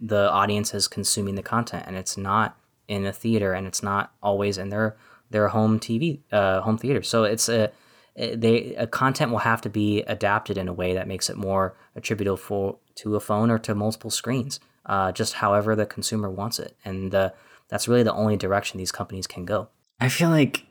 the 0.00 0.30
audience 0.30 0.74
is 0.74 0.88
consuming 0.88 1.34
the 1.34 1.42
content, 1.42 1.84
and 1.86 1.96
it's 1.96 2.16
not 2.16 2.56
in 2.86 3.04
a 3.04 3.12
theater, 3.12 3.52
and 3.52 3.66
it's 3.66 3.82
not 3.82 4.12
always 4.22 4.58
in 4.58 4.68
their 4.68 4.96
their 5.30 5.48
home 5.48 5.78
TV, 5.78 6.20
uh, 6.32 6.60
home 6.62 6.78
theater. 6.78 7.02
So 7.02 7.24
it's 7.24 7.48
a 7.48 7.70
they 8.16 8.74
uh, 8.76 8.86
content 8.86 9.30
will 9.30 9.38
have 9.38 9.60
to 9.62 9.70
be 9.70 10.02
adapted 10.02 10.58
in 10.58 10.68
a 10.68 10.72
way 10.72 10.94
that 10.94 11.06
makes 11.06 11.30
it 11.30 11.36
more 11.36 11.76
attributable 11.94 12.36
for, 12.36 12.78
to 12.96 13.14
a 13.14 13.20
phone 13.20 13.50
or 13.50 13.58
to 13.60 13.74
multiple 13.74 14.10
screens, 14.10 14.58
uh, 14.86 15.12
just 15.12 15.34
however 15.34 15.76
the 15.76 15.86
consumer 15.86 16.30
wants 16.30 16.58
it, 16.58 16.76
and 16.84 17.14
uh, 17.14 17.30
that's 17.68 17.86
really 17.86 18.02
the 18.02 18.12
only 18.12 18.36
direction 18.36 18.78
these 18.78 18.92
companies 18.92 19.26
can 19.26 19.44
go. 19.44 19.68
I 20.00 20.08
feel 20.08 20.30
like 20.30 20.66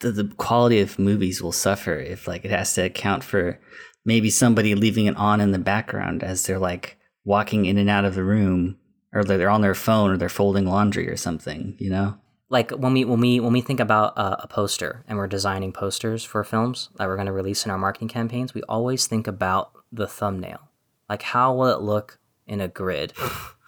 the, 0.00 0.10
the 0.10 0.32
quality 0.36 0.80
of 0.80 0.98
movies 0.98 1.42
will 1.42 1.52
suffer 1.52 1.94
if 1.94 2.26
like 2.26 2.44
it 2.44 2.50
has 2.50 2.74
to 2.74 2.82
account 2.82 3.22
for 3.22 3.60
maybe 4.04 4.30
somebody 4.30 4.74
leaving 4.74 5.06
it 5.06 5.16
on 5.16 5.40
in 5.40 5.52
the 5.52 5.58
background 5.58 6.22
as 6.22 6.44
they're 6.44 6.58
like 6.58 6.98
walking 7.24 7.64
in 7.64 7.78
and 7.78 7.90
out 7.90 8.04
of 8.04 8.14
the 8.14 8.24
room 8.24 8.76
or 9.12 9.24
they're 9.24 9.50
on 9.50 9.60
their 9.60 9.74
phone 9.74 10.10
or 10.10 10.16
they're 10.16 10.28
folding 10.28 10.66
laundry 10.66 11.08
or 11.08 11.16
something, 11.16 11.76
you 11.78 11.90
know? 11.90 12.18
like 12.54 12.70
when 12.70 12.92
we 12.92 13.04
when 13.04 13.20
we 13.20 13.40
when 13.40 13.52
we 13.52 13.60
think 13.60 13.80
about 13.80 14.16
uh, 14.16 14.36
a 14.38 14.46
poster 14.46 15.04
and 15.08 15.18
we're 15.18 15.26
designing 15.26 15.72
posters 15.72 16.24
for 16.24 16.44
films 16.44 16.90
that 16.96 17.08
we're 17.08 17.16
going 17.16 17.26
to 17.26 17.32
release 17.32 17.64
in 17.64 17.70
our 17.70 17.78
marketing 17.78 18.06
campaigns, 18.06 18.54
we 18.54 18.62
always 18.68 19.08
think 19.08 19.26
about 19.26 19.72
the 19.90 20.06
thumbnail. 20.06 20.70
Like 21.08 21.22
how 21.22 21.54
will 21.54 21.66
it 21.66 21.80
look 21.80 22.20
in 22.46 22.60
a 22.60 22.68
grid? 22.68 23.12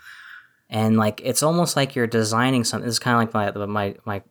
and 0.70 0.96
like 0.96 1.20
it's 1.24 1.42
almost 1.42 1.74
like 1.74 1.96
you're 1.96 2.06
designing 2.06 2.62
something. 2.62 2.86
This 2.86 2.94
is 2.94 2.98
kind 3.00 3.14
of 3.28 3.34
like 3.34 3.56
my 3.56 3.66
my 3.66 3.96
my 4.04 4.22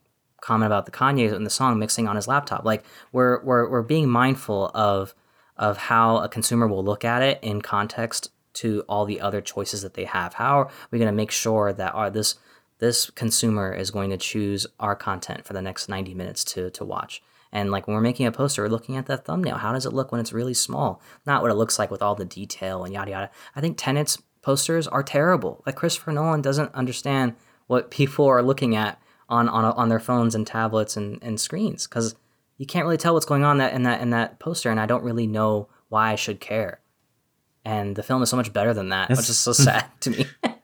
comment 0.42 0.68
about 0.68 0.86
the 0.86 0.92
Kanye 0.92 1.34
in 1.34 1.44
the 1.44 1.50
song 1.50 1.78
mixing 1.78 2.08
on 2.08 2.16
his 2.16 2.28
laptop. 2.28 2.64
Like 2.64 2.86
we're 3.12 3.44
we're 3.44 3.70
we're 3.70 3.82
being 3.82 4.10
mindful 4.10 4.72
of 4.74 5.16
of 5.58 5.78
how 5.78 6.18
a 6.18 6.30
consumer 6.30 6.68
will 6.68 6.84
look 6.84 7.04
at 7.04 7.22
it 7.22 7.40
in 7.42 7.62
context 7.62 8.30
to 8.56 8.84
all 8.90 9.06
the 9.06 9.22
other 9.22 9.42
choices 9.42 9.82
that 9.82 9.94
they 9.94 10.06
have. 10.06 10.36
How 10.36 10.60
are 10.60 10.72
we 10.92 11.00
going 11.00 11.12
to 11.12 11.16
make 11.16 11.32
sure 11.32 11.74
that 11.74 11.94
our 11.94 12.10
this 12.10 12.36
this 12.80 13.10
consumer 13.12 13.74
is 13.74 13.92
going 13.92 14.10
to 14.10 14.18
choose 14.18 14.68
our 14.80 14.96
content 14.96 15.46
for 15.46 15.54
the 15.54 15.62
next 15.62 15.88
90 15.88 16.14
minutes 16.14 16.44
to, 16.44 16.70
to 16.72 16.84
watch. 16.84 17.24
And 17.52 17.72
like 17.72 17.88
when 17.88 17.96
we're 17.96 18.02
making 18.02 18.26
a 18.26 18.32
poster, 18.32 18.64
we're 18.64 18.70
looking 18.70 18.98
at 18.98 19.06
that 19.06 19.24
thumbnail. 19.24 19.58
How 19.58 19.72
does 19.72 19.86
it 19.86 19.94
look 19.94 20.12
when 20.12 20.20
it's 20.20 20.34
really 20.34 20.54
small? 20.54 21.02
Not 21.26 21.42
what 21.42 21.52
it 21.52 21.56
looks 21.56 21.80
like 21.80 21.90
with 21.90 22.02
all 22.02 22.16
the 22.16 22.26
detail 22.26 22.84
and 22.84 22.94
yada 22.94 23.12
yada. 23.12 23.32
I 23.56 23.62
think 23.62 23.78
Tenet's 23.78 24.22
posters 24.42 24.88
are 24.88 25.04
terrible. 25.04 25.64
Like 25.66 25.76
Christopher 25.76 26.12
Nolan 26.12 26.42
doesn't 26.42 26.76
understand 26.76 27.36
what 27.68 27.92
people 27.92 28.26
are 28.26 28.44
looking 28.44 28.76
at 28.76 29.02
on 29.30 29.48
on, 29.48 29.64
on 29.64 29.90
their 29.90 30.00
phones 30.00 30.36
and 30.36 30.46
tablets 30.46 30.98
and, 30.98 31.18
and 31.24 31.40
screens 31.40 31.88
because 31.88 32.16
you 32.58 32.66
can't 32.66 32.86
really 32.86 32.98
tell 32.98 33.14
what's 33.14 33.26
going 33.26 33.44
on 33.44 33.58
that 33.58 33.74
in 33.74 33.84
that 33.84 34.02
in 34.02 34.10
that 34.10 34.40
poster, 34.40 34.70
and 34.70 34.80
I 34.80 34.86
don't 34.86 35.04
really 35.04 35.28
know 35.28 35.70
why 35.88 36.12
I 36.12 36.16
should 36.16 36.40
care. 36.40 36.80
And 37.66 37.96
the 37.96 38.04
film 38.04 38.22
is 38.22 38.30
so 38.30 38.38
much 38.38 38.54
better 38.54 38.74
than 38.74 38.90
that, 38.90 39.10
which 39.10 39.18
That's- 39.18 39.30
is 39.30 39.38
so 39.38 39.52
sad 39.54 39.86
to 40.02 40.10
me. 40.12 40.26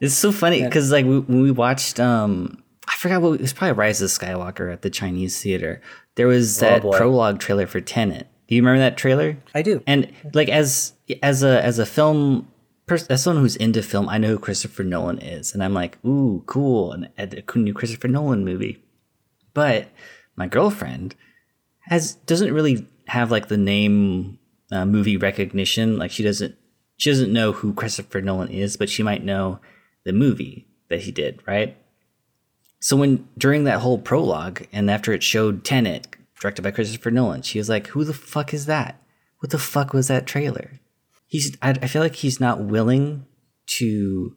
It's 0.00 0.14
so 0.14 0.30
funny 0.30 0.62
because 0.62 0.92
like 0.92 1.04
we, 1.06 1.18
when 1.20 1.42
we 1.42 1.50
watched, 1.50 1.98
um, 1.98 2.62
I 2.88 2.94
forgot 2.94 3.20
what 3.20 3.32
it 3.34 3.40
was 3.40 3.52
probably 3.52 3.72
Rise 3.72 4.00
of 4.00 4.10
Skywalker 4.10 4.72
at 4.72 4.82
the 4.82 4.90
Chinese 4.90 5.42
theater. 5.42 5.80
There 6.14 6.28
was 6.28 6.62
Oh, 6.62 6.66
that 6.66 6.82
boy. 6.82 6.96
prologue 6.96 7.40
trailer 7.40 7.66
for 7.66 7.80
Tenet. 7.80 8.28
Do 8.46 8.54
you 8.54 8.62
remember 8.62 8.78
that 8.78 8.96
trailer? 8.96 9.36
I 9.56 9.62
do. 9.62 9.82
And 9.88 10.12
like 10.34 10.48
as 10.48 10.92
as 11.20 11.42
a 11.42 11.64
as 11.64 11.80
a 11.80 11.86
film 11.86 12.46
person, 12.86 13.08
as 13.10 13.24
someone 13.24 13.42
who's 13.42 13.56
into 13.56 13.82
film, 13.82 14.08
I 14.08 14.18
know 14.18 14.28
who 14.28 14.38
Christopher 14.38 14.84
Nolan 14.84 15.18
is, 15.18 15.52
and 15.52 15.64
I'm 15.64 15.74
like, 15.74 15.98
ooh, 16.04 16.44
cool, 16.46 16.92
and 16.92 17.08
a 17.18 17.58
new 17.58 17.74
Christopher 17.74 18.06
Nolan 18.08 18.44
movie. 18.44 18.80
But 19.52 19.88
my 20.36 20.46
girlfriend 20.46 21.16
has 21.82 22.14
doesn't 22.26 22.52
really 22.54 22.86
have 23.08 23.32
like 23.32 23.48
the 23.48 23.56
name 23.58 24.38
uh, 24.70 24.84
movie 24.84 25.16
recognition. 25.16 25.98
Like 25.98 26.10
she 26.10 26.22
doesn't 26.22 26.56
she 26.96 27.10
doesn't 27.10 27.32
know 27.32 27.52
who 27.52 27.72
Christopher 27.72 28.20
Nolan 28.20 28.48
is, 28.48 28.76
but 28.76 28.90
she 28.90 29.02
might 29.02 29.24
know 29.24 29.60
the 30.04 30.12
movie 30.12 30.66
that 30.88 31.02
he 31.02 31.12
did, 31.12 31.40
right? 31.46 31.76
So 32.80 32.96
when 32.96 33.28
during 33.36 33.64
that 33.64 33.80
whole 33.80 33.98
prologue 33.98 34.66
and 34.72 34.90
after 34.90 35.12
it 35.12 35.22
showed 35.22 35.64
Tenet, 35.64 36.08
directed 36.40 36.62
by 36.62 36.70
Christopher 36.70 37.10
Nolan, 37.10 37.42
she 37.42 37.58
was 37.58 37.68
like, 37.68 37.88
"Who 37.88 38.04
the 38.04 38.14
fuck 38.14 38.54
is 38.54 38.66
that? 38.66 39.02
What 39.38 39.50
the 39.50 39.58
fuck 39.58 39.92
was 39.92 40.08
that 40.08 40.26
trailer?" 40.26 40.80
He's 41.26 41.56
I, 41.62 41.70
I 41.70 41.86
feel 41.86 42.02
like 42.02 42.16
he's 42.16 42.40
not 42.40 42.60
willing 42.60 43.26
to 43.78 44.36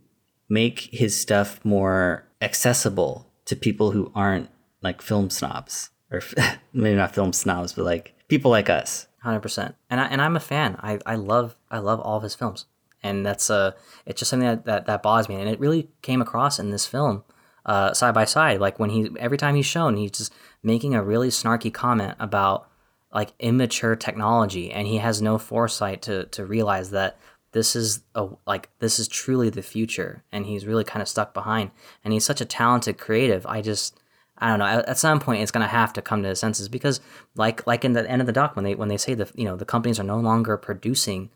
make 0.49 0.90
his 0.91 1.20
stuff 1.20 1.64
more 1.64 2.28
accessible 2.41 3.32
to 3.45 3.56
people 3.56 3.91
who 3.91 4.12
aren't 4.14 4.49
like 4.82 5.02
film 5.02 5.30
snobs 5.30 5.90
or 6.12 6.22
maybe 6.74 6.95
not 6.95 7.16
film 7.16 7.34
snobs, 7.34 7.74
but 7.74 7.86
like 7.86 8.14
people 8.28 8.52
like 8.52 8.70
us. 8.70 9.08
Hundred 9.22 9.41
percent, 9.41 9.76
and 9.88 10.02
I 10.02 10.06
and 10.06 10.19
I'm 10.19 10.35
a 10.35 10.39
fan. 10.39 10.77
I, 10.81 10.98
I 11.06 11.14
love 11.14 11.56
I 11.69 11.77
love 11.77 11.99
all 11.99 12.18
of 12.18 12.23
his 12.23 12.34
films, 12.34 12.65
and 13.03 13.23
that's 13.23 13.52
uh 13.52 13.73
it's 14.03 14.18
just 14.19 14.31
something 14.31 14.48
that, 14.49 14.65
that 14.65 14.88
that 14.88 15.03
bothers 15.03 15.30
me, 15.30 15.35
and 15.35 15.48
it 15.48 15.60
really 15.60 15.89
came 16.02 16.23
across 16.23 16.57
in 16.57 16.72
this 16.72 16.88
film, 16.88 17.23
uh, 17.64 17.93
side 17.93 18.15
by 18.15 18.26
side. 18.26 18.60
Like 18.60 18.80
when 18.80 18.89
he 18.89 19.11
every 19.19 19.38
time 19.38 19.53
he's 19.53 19.68
shown, 19.68 19.95
he's 19.95 20.10
just 20.10 20.34
making 20.64 20.95
a 20.95 21.03
really 21.03 21.30
snarky 21.30 21.72
comment 21.72 22.15
about 22.19 22.68
like 23.14 23.34
immature 23.38 23.95
technology, 23.95 24.72
and 24.72 24.88
he 24.88 24.98
has 24.98 25.22
no 25.22 25.38
foresight 25.38 26.02
to 26.02 26.26
to 26.26 26.43
realize 26.43 26.89
that 26.89 27.19
this 27.52 27.76
is 27.76 28.02
a 28.15 28.27
like 28.48 28.69
this 28.80 28.98
is 28.98 29.07
truly 29.07 29.52
the 29.52 29.61
future, 29.61 30.23
and 30.31 30.48
he's 30.48 30.65
really 30.65 30.84
kind 30.84 31.03
of 31.03 31.07
stuck 31.07 31.31
behind. 31.31 31.69
And 32.03 32.11
he's 32.11 32.26
such 32.26 32.41
a 32.41 32.45
talented 32.45 32.98
creative. 32.98 33.45
I 33.45 33.61
just 33.61 33.99
I 34.42 34.50
don't 34.50 34.60
know. 34.60 34.66
At, 34.66 34.90
at 34.90 34.98
some 34.98 35.20
point, 35.20 35.42
it's 35.44 35.52
gonna 35.52 35.68
have 35.68 35.94
to 35.94 36.02
come 36.02 36.24
to 36.24 36.36
senses 36.36 36.68
because, 36.68 37.00
like, 37.36 37.66
like 37.68 37.86
in 37.86 37.94
the 37.94 38.10
end 38.10 38.22
of 38.22 38.26
the 38.26 38.34
doc, 38.34 38.56
when 38.56 38.66
they 38.66 38.76
when 38.76 38.88
they 38.90 38.98
say 38.98 39.14
the 39.14 39.32
you 39.36 39.46
know 39.46 39.56
the 39.56 39.66
companies 39.66 40.00
are 40.00 40.04
no 40.04 40.20
longer 40.20 40.58
producing 40.58 41.30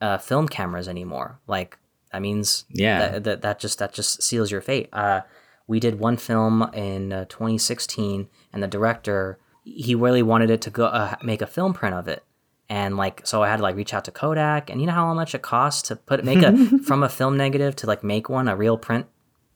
uh, 0.00 0.18
film 0.18 0.48
cameras 0.48 0.88
anymore, 0.88 1.38
like 1.46 1.78
that 2.12 2.20
means 2.22 2.64
Yeah. 2.70 2.98
that, 3.10 3.24
that 3.24 3.42
that 3.42 3.58
just 3.60 3.78
that 3.78 3.92
just 3.92 4.22
seals 4.22 4.50
your 4.50 4.60
fate. 4.60 4.88
Uh, 4.92 5.20
we 5.68 5.80
did 5.80 5.98
one 5.98 6.16
film 6.16 6.62
in 6.74 7.12
uh, 7.12 7.24
2016, 7.26 8.28
and 8.52 8.62
the 8.62 8.68
director 8.68 9.38
he 9.64 9.94
really 9.94 10.22
wanted 10.22 10.50
it 10.50 10.60
to 10.62 10.70
go 10.70 10.86
uh, 10.86 11.16
make 11.22 11.42
a 11.42 11.46
film 11.46 11.74
print 11.74 11.94
of 11.94 12.06
it, 12.08 12.24
and 12.68 12.96
like 12.96 13.26
so 13.26 13.42
I 13.42 13.48
had 13.48 13.56
to 13.58 13.62
like 13.62 13.76
reach 13.76 13.94
out 13.94 14.04
to 14.04 14.10
Kodak, 14.10 14.68
and 14.70 14.80
you 14.80 14.86
know 14.86 14.92
how 14.92 15.12
much 15.14 15.34
it 15.34 15.42
costs 15.42 15.82
to 15.88 15.96
put 15.96 16.24
make 16.24 16.42
a 16.42 16.56
from 16.84 17.02
a 17.02 17.08
film 17.08 17.36
negative 17.36 17.74
to 17.76 17.86
like 17.86 18.02
make 18.04 18.28
one 18.28 18.48
a 18.48 18.56
real 18.56 18.76
print 18.78 19.06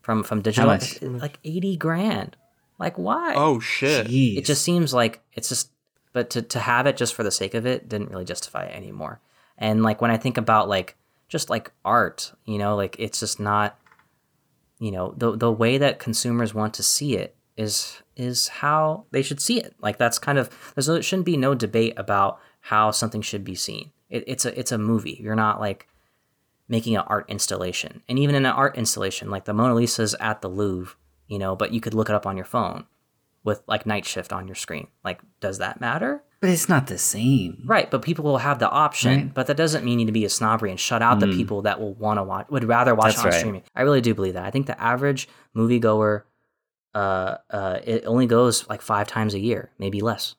from 0.02 0.22
from 0.22 0.40
digital, 0.42 0.66
much? 0.70 1.00
like 1.02 1.38
80 1.44 1.76
grand. 1.76 2.36
Like 2.80 2.96
why? 2.96 3.34
Oh 3.36 3.60
shit! 3.60 4.10
It 4.10 4.46
just 4.46 4.62
seems 4.62 4.94
like 4.94 5.22
it's 5.34 5.50
just, 5.50 5.70
but 6.14 6.30
to, 6.30 6.40
to 6.40 6.58
have 6.58 6.86
it 6.86 6.96
just 6.96 7.14
for 7.14 7.22
the 7.22 7.30
sake 7.30 7.52
of 7.52 7.66
it 7.66 7.90
didn't 7.90 8.10
really 8.10 8.24
justify 8.24 8.64
it 8.64 8.74
anymore. 8.74 9.20
And 9.58 9.82
like 9.82 10.00
when 10.00 10.10
I 10.10 10.16
think 10.16 10.38
about 10.38 10.66
like 10.66 10.96
just 11.28 11.50
like 11.50 11.72
art, 11.84 12.32
you 12.46 12.56
know, 12.56 12.74
like 12.76 12.96
it's 12.98 13.20
just 13.20 13.38
not, 13.38 13.78
you 14.78 14.90
know, 14.90 15.14
the 15.14 15.36
the 15.36 15.52
way 15.52 15.76
that 15.76 15.98
consumers 15.98 16.54
want 16.54 16.72
to 16.74 16.82
see 16.82 17.16
it 17.16 17.36
is 17.54 18.00
is 18.16 18.48
how 18.48 19.04
they 19.10 19.20
should 19.20 19.42
see 19.42 19.60
it. 19.60 19.74
Like 19.82 19.98
that's 19.98 20.18
kind 20.18 20.38
of 20.38 20.72
there's 20.74 20.88
no, 20.88 21.02
shouldn't 21.02 21.26
be 21.26 21.36
no 21.36 21.54
debate 21.54 21.92
about 21.98 22.40
how 22.60 22.92
something 22.92 23.20
should 23.20 23.44
be 23.44 23.54
seen. 23.54 23.90
It, 24.08 24.24
it's 24.26 24.46
a 24.46 24.58
it's 24.58 24.72
a 24.72 24.78
movie. 24.78 25.20
You're 25.22 25.36
not 25.36 25.60
like 25.60 25.86
making 26.66 26.96
an 26.96 27.04
art 27.08 27.28
installation. 27.28 28.02
And 28.08 28.18
even 28.18 28.34
in 28.34 28.46
an 28.46 28.52
art 28.52 28.78
installation, 28.78 29.28
like 29.28 29.44
the 29.44 29.52
Mona 29.52 29.74
Lisa's 29.74 30.14
at 30.18 30.40
the 30.40 30.48
Louvre, 30.48 30.94
you 31.30 31.38
know, 31.38 31.56
but 31.56 31.72
you 31.72 31.80
could 31.80 31.94
look 31.94 32.10
it 32.10 32.14
up 32.14 32.26
on 32.26 32.36
your 32.36 32.44
phone 32.44 32.84
with 33.44 33.62
like 33.66 33.86
night 33.86 34.04
shift 34.04 34.32
on 34.34 34.46
your 34.46 34.54
screen. 34.54 34.88
Like, 35.02 35.20
does 35.40 35.56
that 35.58 35.80
matter? 35.80 36.22
But 36.40 36.50
it's 36.50 36.68
not 36.68 36.86
the 36.88 36.98
same. 36.98 37.62
Right, 37.66 37.90
but 37.90 38.02
people 38.02 38.24
will 38.24 38.38
have 38.38 38.58
the 38.58 38.68
option, 38.70 39.14
Right. 39.14 39.34
but 39.34 39.46
that 39.46 39.56
doesn't 39.56 39.84
mean 39.84 39.92
you 40.00 40.04
need 40.04 40.06
to 40.06 40.12
be 40.12 40.24
a 40.24 40.30
snobbery 40.30 40.70
and 40.70 40.80
shut 40.80 41.00
out 41.02 41.20
the 41.20 41.26
Mm. 41.26 41.36
people 41.36 41.62
that 41.62 41.78
will 41.80 41.94
want 41.94 42.18
to 42.18 42.22
watch, 42.24 42.48
would 42.50 42.64
rather 42.64 42.94
watch 42.94 43.14
That's 43.14 43.18
on 43.20 43.24
right. 43.30 43.34
streaming. 43.38 43.62
I 43.74 43.82
really 43.82 44.00
do 44.00 44.14
believe 44.14 44.34
that. 44.34 44.44
I 44.44 44.50
think 44.50 44.66
the 44.66 44.78
average 44.80 45.28
moviegoer, 45.56 46.22
uh, 46.94 47.36
uh, 47.50 47.78
it 47.84 48.04
only 48.06 48.26
goes 48.26 48.68
like 48.68 48.82
five 48.82 49.06
times 49.06 49.34
a 49.34 49.38
year, 49.38 49.70
maybe 49.78 50.00
less. 50.00 50.34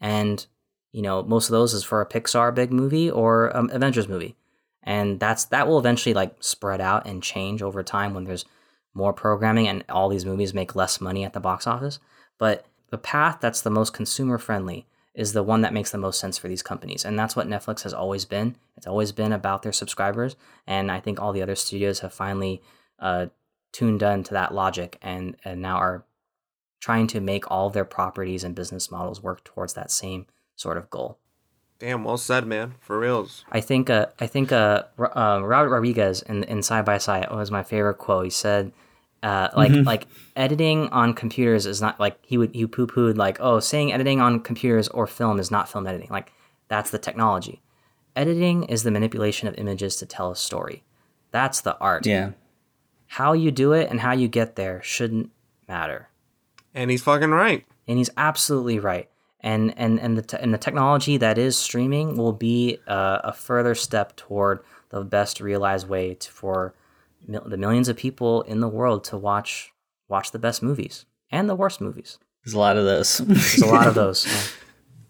And, 0.00 0.44
you 0.92 1.02
know, 1.02 1.22
most 1.22 1.48
of 1.48 1.52
those 1.52 1.74
is 1.74 1.84
for 1.84 2.00
a 2.00 2.06
Pixar 2.08 2.54
big 2.54 2.72
movie 2.72 3.10
or 3.10 3.54
um, 3.56 3.68
Avengers 3.72 4.08
movie. 4.08 4.36
And 4.82 5.18
that's 5.18 5.44
that 5.46 5.66
will 5.66 5.78
eventually 5.80 6.14
like 6.14 6.36
spread 6.40 6.80
out 6.80 7.06
and 7.06 7.22
change 7.22 7.60
over 7.62 7.82
time 7.82 8.14
when 8.14 8.24
there's 8.24 8.44
more 8.96 9.12
programming 9.12 9.68
and 9.68 9.84
all 9.88 10.08
these 10.08 10.24
movies 10.24 10.54
make 10.54 10.74
less 10.74 11.00
money 11.00 11.22
at 11.24 11.34
the 11.34 11.40
box 11.40 11.66
office. 11.66 12.00
But 12.38 12.66
the 12.90 12.98
path 12.98 13.38
that's 13.40 13.60
the 13.60 13.70
most 13.70 13.92
consumer 13.92 14.38
friendly 14.38 14.86
is 15.14 15.32
the 15.32 15.42
one 15.42 15.60
that 15.62 15.72
makes 15.72 15.90
the 15.90 15.98
most 15.98 16.18
sense 16.18 16.38
for 16.38 16.48
these 16.48 16.62
companies. 16.62 17.04
And 17.04 17.18
that's 17.18 17.36
what 17.36 17.48
Netflix 17.48 17.82
has 17.82 17.94
always 17.94 18.24
been. 18.24 18.56
It's 18.76 18.86
always 18.86 19.12
been 19.12 19.32
about 19.32 19.62
their 19.62 19.72
subscribers. 19.72 20.36
And 20.66 20.90
I 20.90 21.00
think 21.00 21.20
all 21.20 21.32
the 21.32 21.42
other 21.42 21.54
studios 21.54 22.00
have 22.00 22.12
finally 22.12 22.62
uh, 22.98 23.26
tuned 23.72 24.02
in 24.02 24.24
to 24.24 24.34
that 24.34 24.54
logic 24.54 24.98
and, 25.02 25.36
and 25.44 25.60
now 25.60 25.76
are 25.76 26.04
trying 26.80 27.06
to 27.08 27.20
make 27.20 27.50
all 27.50 27.70
their 27.70 27.84
properties 27.84 28.44
and 28.44 28.54
business 28.54 28.90
models 28.90 29.22
work 29.22 29.44
towards 29.44 29.74
that 29.74 29.90
same 29.90 30.26
sort 30.54 30.76
of 30.76 30.90
goal. 30.90 31.18
Damn, 31.78 32.04
well 32.04 32.16
said, 32.16 32.46
man. 32.46 32.74
For 32.80 32.98
reals. 32.98 33.44
I 33.50 33.60
think 33.60 33.90
uh, 33.90 34.06
I 34.18 34.26
think 34.26 34.50
uh, 34.50 34.84
uh, 34.98 35.40
Robert 35.42 35.68
Rodriguez 35.68 36.22
in 36.22 36.42
in 36.44 36.62
Side 36.62 36.86
by 36.86 36.96
Side 36.96 37.30
was 37.30 37.50
my 37.50 37.62
favorite 37.62 37.98
quote. 37.98 38.24
He 38.24 38.30
said, 38.30 38.72
uh, 39.26 39.48
like 39.56 39.72
Mhm. 39.72 39.84
like 39.92 40.06
editing 40.36 40.88
on 41.00 41.12
computers 41.22 41.66
is 41.66 41.80
not 41.80 41.98
like 41.98 42.16
he 42.30 42.36
would 42.38 42.52
he 42.54 42.66
poo 42.66 42.86
pooed 42.86 43.16
like 43.16 43.36
oh 43.40 43.58
saying 43.60 43.92
editing 43.92 44.20
on 44.20 44.40
computers 44.40 44.86
or 44.96 45.06
film 45.06 45.36
is 45.40 45.50
not 45.50 45.68
film 45.68 45.86
editing 45.86 46.08
like 46.10 46.32
that's 46.68 46.90
the 46.90 46.98
technology. 46.98 47.56
Editing 48.14 48.64
is 48.64 48.82
the 48.82 48.90
manipulation 48.90 49.46
of 49.48 49.54
images 49.58 49.96
to 49.96 50.06
tell 50.06 50.30
a 50.30 50.36
story. 50.36 50.84
That's 51.32 51.60
the 51.60 51.76
art. 51.78 52.06
Yeah. 52.06 52.30
How 53.08 53.32
you 53.34 53.50
do 53.50 53.72
it 53.72 53.90
and 53.90 54.00
how 54.00 54.12
you 54.12 54.26
get 54.28 54.56
there 54.56 54.80
shouldn't 54.82 55.30
matter. 55.68 56.08
And 56.74 56.90
he's 56.90 57.02
fucking 57.02 57.30
right. 57.30 57.64
And 57.88 57.98
he's 57.98 58.10
absolutely 58.16 58.78
right. 58.78 59.08
And 59.40 59.74
and 59.76 60.00
and 60.00 60.16
the 60.18 60.22
te- 60.22 60.38
and 60.40 60.52
the 60.52 60.58
technology 60.58 61.16
that 61.18 61.38
is 61.38 61.56
streaming 61.56 62.16
will 62.16 62.32
be 62.32 62.78
uh, 62.88 63.18
a 63.22 63.32
further 63.32 63.74
step 63.74 64.16
toward 64.16 64.60
the 64.88 65.02
best 65.04 65.40
realized 65.40 65.88
way 65.88 66.14
to, 66.14 66.30
for 66.32 66.74
mil- 67.26 67.44
the 67.46 67.56
millions 67.56 67.88
of 67.88 67.96
people 67.96 68.42
in 68.42 68.60
the 68.60 68.68
world 68.68 69.04
to 69.04 69.16
watch 69.16 69.72
watch 70.08 70.30
the 70.32 70.38
best 70.38 70.62
movies 70.62 71.04
and 71.30 71.48
the 71.48 71.54
worst 71.56 71.80
movies. 71.80 72.18
There's 72.44 72.54
a 72.54 72.58
lot 72.58 72.76
of 72.76 72.84
those. 72.84 73.18
There's 73.18 73.58
a 73.62 73.66
lot 73.66 73.86
of 73.88 73.94
those. 73.94 74.26
yeah. 74.26 74.40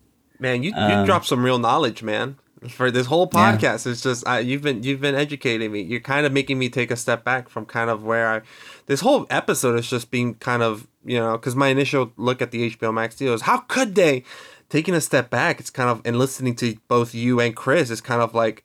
Man, 0.38 0.62
you, 0.62 0.70
you 0.70 0.76
Um, 0.76 1.06
dropped 1.06 1.26
some 1.26 1.43
real 1.44 1.59
knowledge, 1.59 2.02
man. 2.02 2.36
For 2.70 2.90
this 2.90 3.06
whole 3.06 3.28
Yeah. 3.32 3.56
podcast, 3.56 3.86
it's 3.86 4.01
just 4.02 4.26
I, 4.26 4.40
you've 4.40 4.62
been 4.62 4.82
you've 4.82 5.01
been 5.01 5.14
educating 5.14 5.70
me. 5.72 5.82
You're 5.82 6.01
kind 6.01 6.24
of 6.26 6.32
making 6.32 6.59
me 6.59 6.68
take 6.70 6.90
a 6.90 6.97
step 6.97 7.22
back 7.24 7.48
from 7.48 7.64
kind 7.66 7.90
of 7.90 8.02
where 8.02 8.26
I. 8.28 8.40
This 8.86 9.01
whole 9.01 9.26
episode 9.30 9.78
is 9.78 9.88
just 9.88 10.10
being 10.10 10.34
kind 10.34 10.62
of 10.62 10.86
you 11.05 11.18
know 11.18 11.32
because 11.32 11.55
my 11.55 11.68
initial 11.68 12.12
look 12.16 12.40
at 12.43 12.51
the 12.51 12.70
HBO 12.70 12.93
Max 12.93 13.14
deal 13.16 13.34
is 13.34 13.43
how 13.43 13.59
could 13.59 13.94
they, 13.94 14.24
taking 14.70 14.94
a 14.94 15.01
step 15.02 15.28
back. 15.30 15.60
It's 15.60 15.70
kind 15.70 15.90
of 15.90 16.01
and 16.05 16.18
listening 16.18 16.55
to 16.56 16.76
both 16.88 17.14
you 17.14 17.40
and 17.40 17.55
Chris 17.55 17.90
is 17.90 18.01
kind 18.01 18.20
of 18.22 18.34
like, 18.34 18.64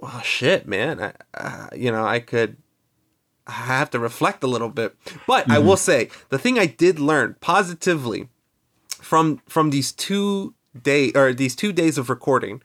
well, 0.00 0.20
shit, 0.20 0.66
man. 0.66 1.00
I, 1.00 1.12
uh, 1.34 1.68
you 1.76 1.92
know, 1.92 2.04
I 2.06 2.20
could 2.20 2.56
I 3.46 3.52
have 3.52 3.90
to 3.90 3.98
reflect 3.98 4.42
a 4.42 4.46
little 4.46 4.68
bit. 4.68 4.94
But 5.26 5.50
I 5.50 5.58
will 5.58 5.76
say 5.76 6.10
the 6.28 6.38
thing 6.38 6.58
I 6.58 6.66
did 6.66 6.98
learn 6.98 7.36
positively 7.40 8.28
from 8.88 9.42
from 9.48 9.70
these 9.70 9.92
two 9.92 10.54
day 10.80 11.12
or 11.14 11.32
these 11.32 11.56
two 11.56 11.72
days 11.72 11.98
of 11.98 12.08
recording 12.08 12.62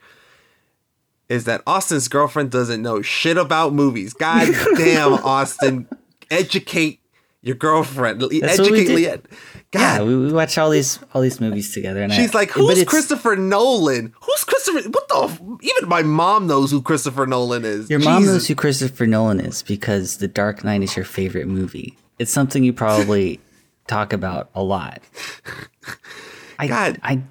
is 1.28 1.46
that 1.46 1.64
Austin's 1.66 2.08
girlfriend 2.08 2.52
doesn't 2.52 2.82
know 2.82 3.02
shit 3.02 3.38
about 3.38 3.74
movies. 3.74 4.14
God 4.14 4.48
damn, 4.78 5.14
Austin, 5.14 5.88
educate 6.30 7.00
your 7.46 7.56
girlfriend. 7.56 8.20
That's 8.22 8.60
educate. 8.60 8.90
Leanne. 8.90 9.24
Yeah, 9.74 9.98
God, 10.00 10.08
we, 10.08 10.18
we 10.18 10.34
watch 10.34 10.58
all 10.58 10.70
these 10.70 11.00
all 11.14 11.22
these 11.22 11.40
movies 11.40 11.74
together, 11.74 12.02
and 12.02 12.12
she's 12.12 12.34
I, 12.36 12.40
like, 12.40 12.52
who's 12.52 12.84
Christopher 12.86 13.36
Nolan? 13.36 14.14
Who's 14.22 14.44
Christopher? 14.44 14.90
What 14.90 15.08
the? 15.08 15.16
f- 15.30 15.42
Even 15.62 15.88
my 15.88 16.02
mom 16.02 16.48
knows 16.48 16.72
who 16.72 16.82
Christopher 16.82 17.26
Nolan 17.26 17.64
is. 17.64 17.90
Your 17.90 18.00
mom 18.00 18.26
knows 18.26 18.48
who 18.48 18.56
Christopher 18.56 19.06
Nolan 19.06 19.40
is 19.40 19.62
because 19.64 20.18
The 20.18 20.28
Dark 20.28 20.64
Knight 20.64 20.82
is 20.82 20.96
your 20.96 21.06
favorite 21.06 21.48
movie. 21.48 21.96
It's 22.20 22.32
something 22.32 22.64
you 22.64 22.74
probably 22.74 23.40
talk 23.88 24.12
about 24.12 24.50
a 24.56 24.64
lot. 24.64 25.02
I, 26.60 26.68
God. 26.68 27.00
I, 27.04 27.22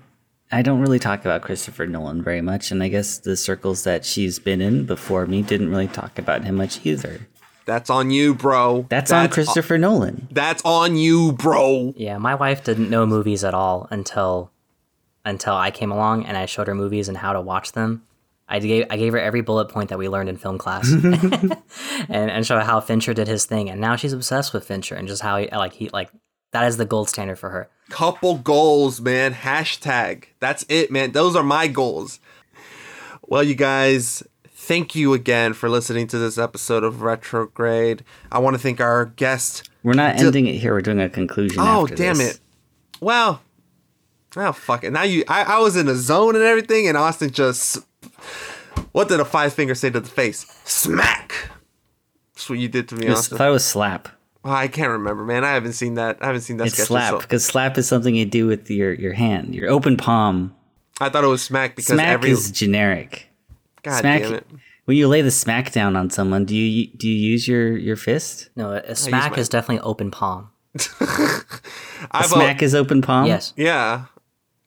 I 0.53 0.63
don't 0.63 0.81
really 0.81 0.99
talk 0.99 1.21
about 1.21 1.43
Christopher 1.43 1.87
Nolan 1.87 2.23
very 2.23 2.41
much, 2.43 2.71
and 2.71 2.83
I 2.83 2.89
guess 2.89 3.19
the 3.19 3.37
circles 3.37 3.85
that 3.85 4.05
she's 4.05 4.39
been 4.39 4.61
in 4.61 4.85
before 4.87 5.27
me 5.27 5.43
didn't 5.43 5.71
really 5.71 5.89
talk 5.89 6.19
about 6.19 6.45
him 6.45 6.55
much 6.57 6.85
either. 6.87 7.27
That's 7.67 7.91
on 7.91 8.11
you, 8.11 8.35
bro. 8.35 8.87
That's, 8.89 9.11
on 9.11 9.29
Christopher 9.29 9.79
Nolan. 9.79 10.29
That's 10.31 10.63
on 10.65 10.97
you, 10.97 11.33
bro. 11.33 11.95
Yeah, 11.97 12.19
my 12.19 12.35
wife 12.35 12.65
didn't 12.65 12.91
know 12.91 13.07
movies 13.07 13.45
at 13.45 13.55
all 13.55 13.89
until 13.91 14.51
until 15.25 15.55
I 15.55 15.71
came 15.71 15.91
along 15.91 16.27
and 16.27 16.37
I 16.37 16.45
showed 16.45 16.67
her 16.67 16.75
movies 16.75 17.09
and 17.09 17.17
how 17.17 17.33
to 17.33 17.41
watch 17.41 17.73
them. 17.73 18.05
I 18.47 18.59
gave 18.59 18.87
I 18.91 18.97
gave 18.99 19.15
her 19.15 19.19
every 19.19 19.41
bullet 19.41 19.71
point 19.71 19.89
that 19.89 19.99
we 19.99 20.09
learned 20.09 20.29
in 20.29 20.37
film 20.37 20.59
class, 20.59 20.93
and 20.93 21.61
and 22.09 22.47
show 22.47 22.57
her 22.57 22.65
how 22.65 22.81
Fincher 22.81 23.15
did 23.15 23.27
his 23.27 23.47
thing. 23.47 23.71
And 23.71 23.81
now 23.81 23.97
she's 23.97 24.13
obsessed 24.13 24.53
with 24.53 24.67
Fincher 24.67 24.95
and 24.95 25.09
just 25.09 25.23
how 25.23 25.39
he 25.39 25.49
like 25.49 25.73
he 25.73 25.89
like 25.89 26.11
that 26.53 26.69
is 26.69 26.77
the 26.77 26.85
gold 26.85 27.09
standard 27.09 27.39
for 27.39 27.51
her. 27.51 27.69
Couple 27.89 28.37
goals, 28.37 29.01
man. 29.01 29.35
Hashtag. 29.35 30.27
That's 30.41 30.65
it, 30.69 30.91
man. 30.91 31.13
Those 31.13 31.35
are 31.35 31.43
my 31.43 31.67
goals. 31.67 32.21
Well, 33.23 33.43
you 33.43 33.55
guys, 33.55 34.23
thank 34.65 34.95
you 34.95 35.13
again 35.13 35.53
for 35.53 35.69
listening 35.69 36.07
to 36.09 36.19
this 36.19 36.39
episode 36.39 36.85
of 36.85 37.03
Retrograde. 37.03 38.03
I 38.33 38.39
want 38.39 38.55
to 38.55 38.59
thank 38.59 38.81
our 38.81 39.05
guest. 39.05 39.69
We're 39.83 39.93
not 39.93 40.19
ending 40.19 40.47
it 40.47 40.55
here. 40.55 40.73
We're 40.73 40.81
doing 40.81 41.01
a 41.01 41.11
conclusion. 41.11 41.59
Oh, 41.61 41.87
damn 41.87 42.17
this. 42.17 42.37
it. 42.37 42.41
Well, 43.01 43.43
oh, 44.37 44.53
fuck 44.53 44.85
it. 44.85 44.91
Now 44.93 45.03
you, 45.03 45.25
I, 45.29 45.57
I 45.57 45.59
was 45.59 45.77
in 45.77 45.87
a 45.89 45.95
zone 45.95 46.35
and 46.35 46.45
everything, 46.45 46.89
and 46.89 46.97
Austin 46.97 47.31
just, 47.31 47.79
what 48.93 49.09
did 49.09 49.21
a 49.21 49.25
five 49.25 49.53
finger 49.53 49.75
say 49.75 49.91
to 49.91 50.01
the 50.01 50.09
face? 50.09 50.47
Smack. 50.65 51.51
That's 52.35 52.49
what 52.49 52.59
you 52.59 52.69
did 52.69 52.89
to 52.89 52.97
me, 52.97 53.09
was- 53.09 53.19
Austin. 53.19 53.37
I 53.37 53.39
thought 53.39 53.49
it 53.49 53.53
was 53.53 53.65
slap. 53.65 54.09
Oh, 54.47 54.51
I 54.51 54.69
can't 54.69 54.91
remember, 54.91 55.25
man. 55.25 55.45
I 55.45 55.53
haven't 55.53 55.73
seen 55.73 55.95
that. 55.95 56.19
I 56.21 56.27
haven't 56.27 56.43
seen 56.43 56.59
that 56.59 56.67
It's 56.69 56.83
slap 56.83 57.11
so- 57.11 57.21
because 57.21 57.45
slap 57.45 57.77
is 57.79 57.87
something 57.87 58.15
you 58.15 58.27
do 58.27 58.47
with 58.47 58.71
your 58.71 58.93
your 58.93 59.15
hand, 59.15 59.55
your 59.55 59.71
open 59.71 59.97
palm. 59.97 60.55
I 61.01 61.09
thought 61.09 61.25
it 61.25 61.29
was 61.29 61.43
smack 61.43 61.77
because 61.77 61.95
smack 61.95 62.09
every. 62.09 62.31
is 62.31 62.51
generic. 62.51 63.31
God 63.85 64.01
smack, 64.01 64.23
damn 64.23 64.35
it. 64.35 64.47
When 64.87 64.97
you 64.97 65.09
lay 65.09 65.23
the 65.23 65.31
smack 65.31 65.73
down 65.73 65.95
on 65.95 66.11
someone, 66.11 66.45
do 66.45 66.57
you 66.57 66.89
do 66.89 67.09
you 67.09 67.15
use 67.15 67.47
your 67.47 67.77
your 67.77 67.97
fist? 67.97 68.51
No, 68.57 68.73
a, 68.73 68.79
a 68.79 68.97
smack 68.97 69.33
my- 69.33 69.39
is 69.39 69.49
definitely 69.49 69.85
open 69.85 70.11
palm. 70.11 70.51
A 70.75 71.41
I've 72.11 72.27
smack 72.27 72.63
is 72.63 72.75
open 72.75 73.01
palm. 73.01 73.27
Yes. 73.27 73.53
Yeah, 73.57 74.07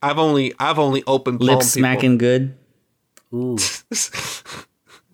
I've 0.01 0.17
only 0.17 0.53
I've 0.59 0.79
only 0.79 1.03
opened 1.05 1.39
palm 1.39 1.49
Lip 1.49 1.63
smacking 1.63 2.17
good. 2.17 2.57
Ooh. 3.33 3.57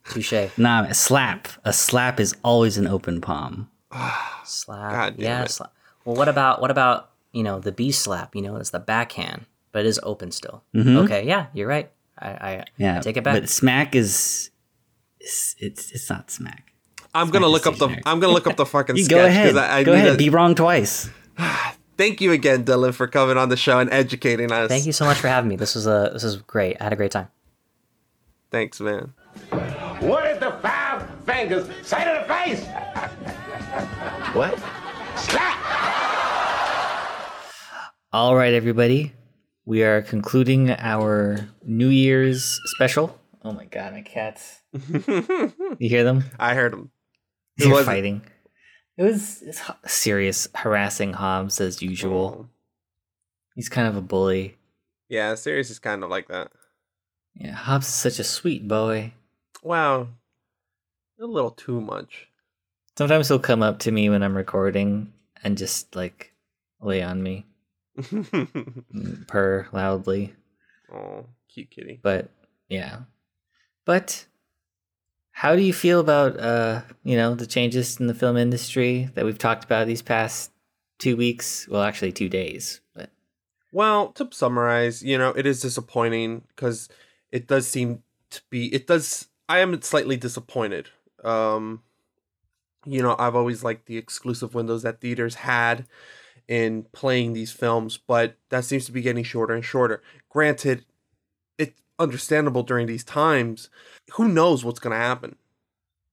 Touche. 0.10 0.50
Nah, 0.58 0.84
a 0.84 0.94
slap. 0.94 1.48
A 1.66 1.74
slap 1.74 2.20
is 2.20 2.36
always 2.44 2.78
an 2.78 2.86
open 2.88 3.22
palm. 3.22 3.70
Slap. 4.46 4.92
God 4.92 5.18
damn 5.18 5.24
yeah. 5.24 5.44
it. 5.44 5.50
Slap. 5.50 5.74
Well, 6.06 6.16
what 6.16 6.28
about 6.28 6.62
what 6.62 6.70
about 6.70 7.10
you 7.32 7.42
know 7.44 7.60
the 7.60 7.72
B 7.72 7.92
slap? 7.92 8.36
You 8.36 8.42
know, 8.42 8.58
it's 8.58 8.70
the 8.70 8.80
backhand, 8.80 9.46
but 9.72 9.80
it 9.80 9.88
is 9.88 10.00
open 10.04 10.32
still. 10.32 10.64
Mhm. 10.76 10.98
Okay. 11.06 11.26
Yeah, 11.26 11.48
you're 11.54 11.68
right. 11.68 11.90
I, 12.20 12.30
I 12.30 12.64
Yeah, 12.78 13.00
take 13.02 13.18
it 13.18 13.24
back. 13.24 13.40
But 13.42 13.50
smack 13.50 13.96
is 13.96 14.50
it's 15.20 15.56
it's, 15.60 15.92
it's 15.92 16.10
not 16.10 16.30
smack. 16.32 16.74
I'm 17.16 17.30
gonna 17.30 17.48
look 17.48 17.68
up 17.68 17.76
the. 17.78 17.90
I'm 18.06 18.20
gonna 18.20 18.34
look 18.34 18.48
up 18.48 18.56
the 18.56 18.66
fucking 18.76 18.98
You 18.98 19.04
sketch 19.06 19.16
go 19.18 19.26
ahead. 19.26 19.56
I, 19.58 19.78
I 19.80 19.84
go 19.84 19.92
need 19.94 20.00
ahead. 20.00 20.12
to- 20.14 20.18
Be 20.18 20.30
wrong 20.30 20.56
twice. 20.56 21.10
Thank 21.98 22.22
you 22.22 22.32
again, 22.32 22.66
Dylan, 22.66 22.92
for 22.94 23.06
coming 23.08 23.38
on 23.38 23.50
the 23.50 23.58
show 23.58 23.78
and 23.78 23.92
educating 23.94 24.52
us. 24.52 24.68
Thank 24.68 24.88
you 24.88 24.92
so 24.94 25.06
much 25.06 25.18
for 25.18 25.28
having 25.28 25.48
me. 25.48 25.56
This 25.58 25.76
was 25.76 25.86
a 25.86 26.10
this 26.14 26.24
was 26.24 26.38
great. 26.38 26.78
I 26.80 26.86
had 26.86 26.94
a 26.94 26.96
great 26.96 27.12
time. 27.12 27.28
Thanks, 28.50 28.80
man. 28.82 29.14
What 30.00 30.24
did 30.26 30.40
the 30.40 30.52
five 30.62 31.08
fingers 31.26 31.68
say 31.84 32.04
to 32.04 32.26
the 32.26 32.34
face? 32.34 32.66
what? 34.36 34.58
Slap! 35.18 35.58
All 38.12 38.36
right, 38.36 38.54
everybody. 38.54 39.14
We 39.66 39.84
are 39.84 40.02
concluding 40.02 40.72
our 40.72 41.48
New 41.64 41.88
Year's 41.90 42.60
special. 42.66 43.18
Oh 43.44 43.54
my 43.54 43.66
god, 43.66 43.94
my 43.94 44.02
cats. 44.02 44.62
you 44.74 45.90
hear 45.90 46.04
them? 46.04 46.24
I 46.40 46.54
heard 46.54 46.74
them. 46.74 46.92
They're 47.58 47.70
was 47.70 47.82
it? 47.82 47.86
fighting. 47.86 48.22
It 48.98 49.04
was 49.04 49.42
it's 49.42 49.62
h- 49.62 49.76
Sirius 49.86 50.48
harassing 50.56 51.14
Hobbs 51.14 51.60
as 51.62 51.82
usual. 51.82 52.32
Mm. 52.40 52.48
He's 53.56 53.70
kind 53.70 53.88
of 53.88 53.96
a 53.96 54.02
bully. 54.02 54.58
Yeah, 55.10 55.36
Sirius 55.36 55.70
is 55.70 55.80
kind 55.80 56.04
of 56.04 56.10
like 56.10 56.28
that. 56.28 56.52
Yeah, 57.36 57.54
Hobbs 57.54 57.88
is 57.88 57.94
such 57.94 58.20
a 58.20 58.24
sweet 58.24 58.68
boy. 58.68 59.14
Wow, 59.62 60.08
a 61.20 61.26
little 61.26 61.52
too 61.52 61.80
much. 61.82 62.28
Sometimes 62.98 63.28
he'll 63.28 63.40
come 63.40 63.64
up 63.64 63.80
to 63.80 63.92
me 63.92 64.10
when 64.10 64.22
I'm 64.24 64.36
recording 64.38 65.14
and 65.44 65.58
just 65.58 65.96
like 65.96 66.34
lay 66.82 67.02
on 67.02 67.24
me, 67.24 67.46
purr 69.28 69.68
loudly. 69.72 70.34
Oh, 70.92 71.26
cute 71.50 71.72
kitty. 71.72 72.00
But 72.02 72.30
yeah. 72.70 73.00
But 73.86 74.26
how 75.32 75.56
do 75.56 75.62
you 75.62 75.74
feel 75.74 76.00
about 76.00 76.40
uh, 76.40 76.82
you 77.04 77.18
know, 77.18 77.36
the 77.36 77.48
changes 77.48 78.00
in 78.00 78.08
the 78.08 78.14
film 78.14 78.38
industry 78.38 79.10
that 79.16 79.26
we've 79.26 79.38
talked 79.38 79.64
about 79.64 79.88
these 79.88 80.02
past 80.02 80.52
two 81.00 81.18
weeks? 81.18 81.68
Well, 81.68 81.84
actually 81.84 82.12
two 82.12 82.30
days. 82.30 82.82
But 82.96 83.10
Well, 83.72 84.10
to 84.14 84.30
summarize, 84.32 85.04
you 85.04 85.18
know, 85.18 85.30
it 85.30 85.46
is 85.46 85.62
disappointing 85.62 86.44
because 86.50 86.90
it 87.32 87.48
does 87.48 87.68
seem 87.68 88.04
to 88.32 88.42
be. 88.50 88.74
It 88.74 88.88
does. 88.88 89.28
I 89.50 89.60
am 89.60 89.82
slightly 89.82 90.18
disappointed. 90.18 90.90
Um, 91.24 91.84
you 92.86 93.02
know, 93.02 93.16
I've 93.18 93.36
always 93.36 93.64
liked 93.64 93.86
the 93.86 93.98
exclusive 93.98 94.56
windows 94.56 94.84
that 94.84 95.02
theaters 95.02 95.36
had 95.36 95.86
in 96.48 96.84
playing 96.92 97.34
these 97.34 97.52
films, 97.52 97.98
but 97.98 98.36
that 98.50 98.66
seems 98.66 98.86
to 98.86 98.92
be 98.92 99.02
getting 99.02 99.24
shorter 99.24 99.54
and 99.54 99.64
shorter. 99.64 100.02
Granted, 100.30 100.86
it's 101.58 101.80
understandable 102.00 102.64
during 102.64 102.88
these 102.88 103.04
times. 103.04 103.70
Who 104.14 104.28
knows 104.28 104.64
what's 104.66 104.80
going 104.80 104.92
to 104.92 104.98
happen? 104.98 105.38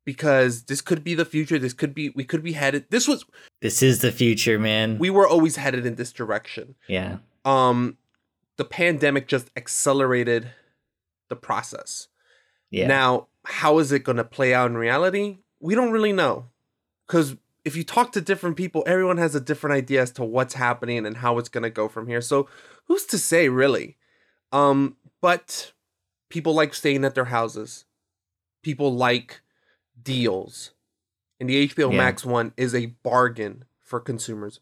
Because 0.05 0.65
this 0.65 0.81
could 0.81 1.05
be 1.05 1.15
the 1.15 1.25
future. 1.25 1.59
This 1.59 1.75
could 1.75 1.95
be. 1.95 2.11
We 2.11 2.25
could 2.25 2.43
be 2.43 2.53
headed. 2.53 2.87
This 2.91 3.07
was. 3.07 3.25
this 3.61 3.83
is 3.83 4.01
the 4.01 4.11
future, 4.11 4.59
man. 4.59 4.99
We 4.99 5.11
were 5.11 5.29
always 5.29 5.57
headed 5.57 5.85
in 5.87 5.97
this 5.97 6.13
direction 6.13 6.75
yeah. 6.89 7.19
um 7.45 7.99
the 8.61 8.65
pandemic 8.67 9.27
just 9.27 9.51
accelerated 9.57 10.51
the 11.31 11.37
process. 11.37 12.09
Yeah. 12.71 12.89
Now, 12.89 13.29
how 13.47 13.79
is 13.79 13.91
it 13.91 14.01
going 14.05 14.19
to 14.19 14.25
play 14.25 14.53
out 14.53 14.71
in 14.71 14.77
reality? 14.77 15.39
We 15.61 15.75
don't 15.75 15.93
really 15.93 16.13
know. 16.13 16.51
Cuz 17.07 17.37
if 17.65 17.77
you 17.77 17.85
talk 17.85 18.13
to 18.13 18.21
different 18.21 18.57
people, 18.57 18.83
everyone 18.87 19.19
has 19.19 19.35
a 19.35 19.41
different 19.41 19.75
idea 19.77 20.03
as 20.03 20.11
to 20.13 20.25
what's 20.25 20.55
happening 20.55 21.05
and 21.05 21.19
how 21.19 21.39
it's 21.39 21.49
going 21.49 21.63
to 21.63 21.71
go 21.71 21.89
from 21.89 22.07
here. 22.07 22.21
So, 22.21 22.49
who's 22.87 23.05
to 23.07 23.19
say 23.19 23.49
really? 23.49 23.97
Um 24.53 24.97
but 25.21 25.73
people 26.29 26.55
like 26.55 26.75
staying 26.75 27.05
at 27.05 27.15
their 27.15 27.27
houses. 27.27 27.85
People 28.63 28.95
like 28.95 29.43
deals. 30.03 30.73
And 31.39 31.49
the 31.49 31.69
HBO 31.69 31.91
Yeah. 31.91 31.99
Max 31.99 32.25
one 32.25 32.53
is 32.57 32.75
a 32.75 32.87
bargain 32.87 33.65
for 33.81 34.01
consumers 34.01 34.61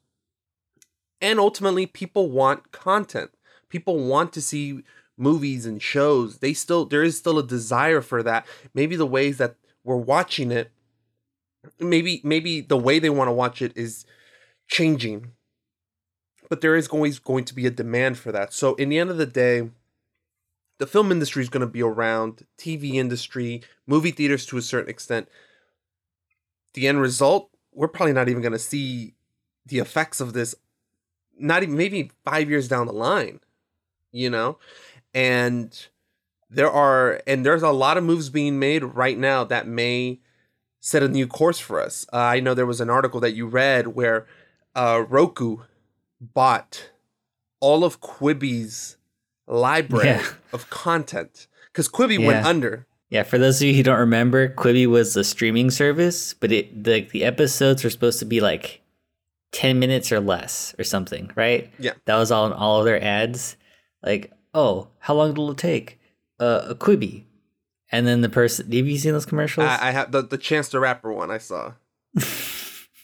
and 1.20 1.38
ultimately 1.38 1.86
people 1.86 2.30
want 2.30 2.70
content 2.72 3.30
people 3.68 3.98
want 3.98 4.32
to 4.32 4.40
see 4.40 4.82
movies 5.16 5.66
and 5.66 5.82
shows 5.82 6.38
they 6.38 6.52
still 6.52 6.84
there 6.84 7.02
is 7.02 7.18
still 7.18 7.38
a 7.38 7.46
desire 7.46 8.00
for 8.00 8.22
that 8.22 8.46
maybe 8.74 8.96
the 8.96 9.06
ways 9.06 9.38
that 9.38 9.56
we're 9.84 9.96
watching 9.96 10.50
it 10.50 10.70
maybe 11.78 12.20
maybe 12.24 12.60
the 12.60 12.76
way 12.76 12.98
they 12.98 13.10
want 13.10 13.28
to 13.28 13.32
watch 13.32 13.62
it 13.62 13.72
is 13.76 14.04
changing 14.68 15.32
but 16.48 16.60
there 16.60 16.76
is 16.76 16.88
always 16.88 17.18
going 17.18 17.44
to 17.44 17.54
be 17.54 17.66
a 17.66 17.70
demand 17.70 18.16
for 18.16 18.32
that. 18.32 18.54
So 18.54 18.74
in 18.76 18.88
the 18.88 18.98
end 18.98 19.10
of 19.10 19.18
the 19.18 19.26
day 19.26 19.70
the 20.78 20.86
film 20.86 21.10
industry 21.10 21.42
is 21.42 21.48
going 21.48 21.60
to 21.60 21.66
be 21.66 21.82
around 21.82 22.46
tv 22.58 22.94
industry 22.94 23.62
movie 23.86 24.12
theaters 24.12 24.46
to 24.46 24.56
a 24.56 24.62
certain 24.62 24.90
extent. 24.90 25.28
The 26.74 26.88
end 26.88 27.00
result 27.00 27.50
we're 27.72 27.88
probably 27.88 28.12
not 28.12 28.28
even 28.28 28.42
going 28.42 28.52
to 28.52 28.58
see 28.58 29.14
the 29.66 29.78
effects 29.78 30.20
of 30.20 30.32
this 30.32 30.54
not 31.38 31.62
even 31.62 31.76
maybe 31.76 32.10
five 32.24 32.48
years 32.48 32.68
down 32.68 32.86
the 32.86 32.92
line 32.92 33.40
you 34.12 34.30
know? 34.30 34.58
And 35.14 35.86
there 36.50 36.70
are 36.70 37.20
and 37.26 37.44
there's 37.44 37.62
a 37.62 37.70
lot 37.70 37.96
of 37.96 38.04
moves 38.04 38.30
being 38.30 38.58
made 38.58 38.82
right 38.82 39.18
now 39.18 39.44
that 39.44 39.66
may 39.66 40.20
set 40.80 41.02
a 41.02 41.08
new 41.08 41.26
course 41.26 41.58
for 41.58 41.80
us 41.80 42.06
uh, 42.12 42.16
i 42.16 42.40
know 42.40 42.54
there 42.54 42.66
was 42.66 42.80
an 42.80 42.90
article 42.90 43.20
that 43.20 43.32
you 43.34 43.46
read 43.46 43.88
where 43.88 44.26
uh, 44.74 45.02
roku 45.08 45.58
bought 46.20 46.90
all 47.60 47.84
of 47.84 48.00
quibi's 48.00 48.96
library 49.46 50.06
Yeah. 50.06 50.26
of 50.52 50.68
content 50.70 51.46
because 51.72 51.88
quibi 51.88 52.24
went 52.24 52.44
under 52.46 52.86
Yeah, 53.10 53.22
for 53.22 53.38
those 53.38 53.62
of 53.62 53.66
you 53.68 53.74
who 53.74 53.82
don't 53.82 53.98
remember, 54.00 54.50
Quibi 54.50 54.86
was 54.86 55.14
the 55.14 55.24
streaming 55.24 55.70
service, 55.70 56.34
but 56.34 56.52
it 56.52 56.84
the 56.84 57.08
the 57.10 57.24
episodes 57.24 57.82
were 57.82 57.88
supposed 57.88 58.18
to 58.18 58.26
be 58.26 58.40
like 58.40 58.82
ten 59.50 59.78
minutes 59.78 60.12
or 60.12 60.20
less 60.20 60.74
or 60.78 60.84
something, 60.84 61.30
right? 61.34 61.72
Yeah. 61.78 61.94
That 62.04 62.18
was 62.18 62.30
all 62.30 62.46
in 62.46 62.52
all 62.52 62.80
of 62.80 62.84
their 62.84 63.02
ads. 63.02 63.56
Like, 64.02 64.30
oh, 64.52 64.88
how 64.98 65.14
long 65.14 65.32
will 65.32 65.52
it 65.52 65.56
take? 65.56 65.98
Uh, 66.38 66.66
a 66.68 66.74
Quibi, 66.74 67.24
and 67.92 68.06
then 68.06 68.20
the 68.20 68.28
person. 68.28 68.66
Have 68.66 68.86
you 68.86 68.98
seen 68.98 69.12
those 69.12 69.26
commercials? 69.26 69.66
I, 69.66 69.88
I 69.88 69.90
have 69.92 70.12
the, 70.12 70.22
the 70.22 70.38
chance 70.38 70.68
the 70.68 70.80
rapper 70.80 71.12
one 71.12 71.30
i 71.30 71.38
saw 71.38 71.72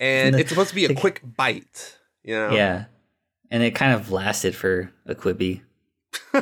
and 0.01 0.35
The- 0.35 0.41
it's 0.41 0.49
supposed 0.51 0.71
to 0.71 0.75
be 0.75 0.85
a 0.87 0.95
quick 0.95 1.21
bite 1.37 1.99
you 2.23 2.35
know 2.35 2.51
Yeah, 2.51 2.85
and 3.51 3.63
it 3.63 3.73
kind 3.75 3.93
of 3.93 4.11
lasted 4.11 4.55
for 4.57 4.91
a 5.07 5.15
Quibi. 5.15 5.61
you 6.35 6.41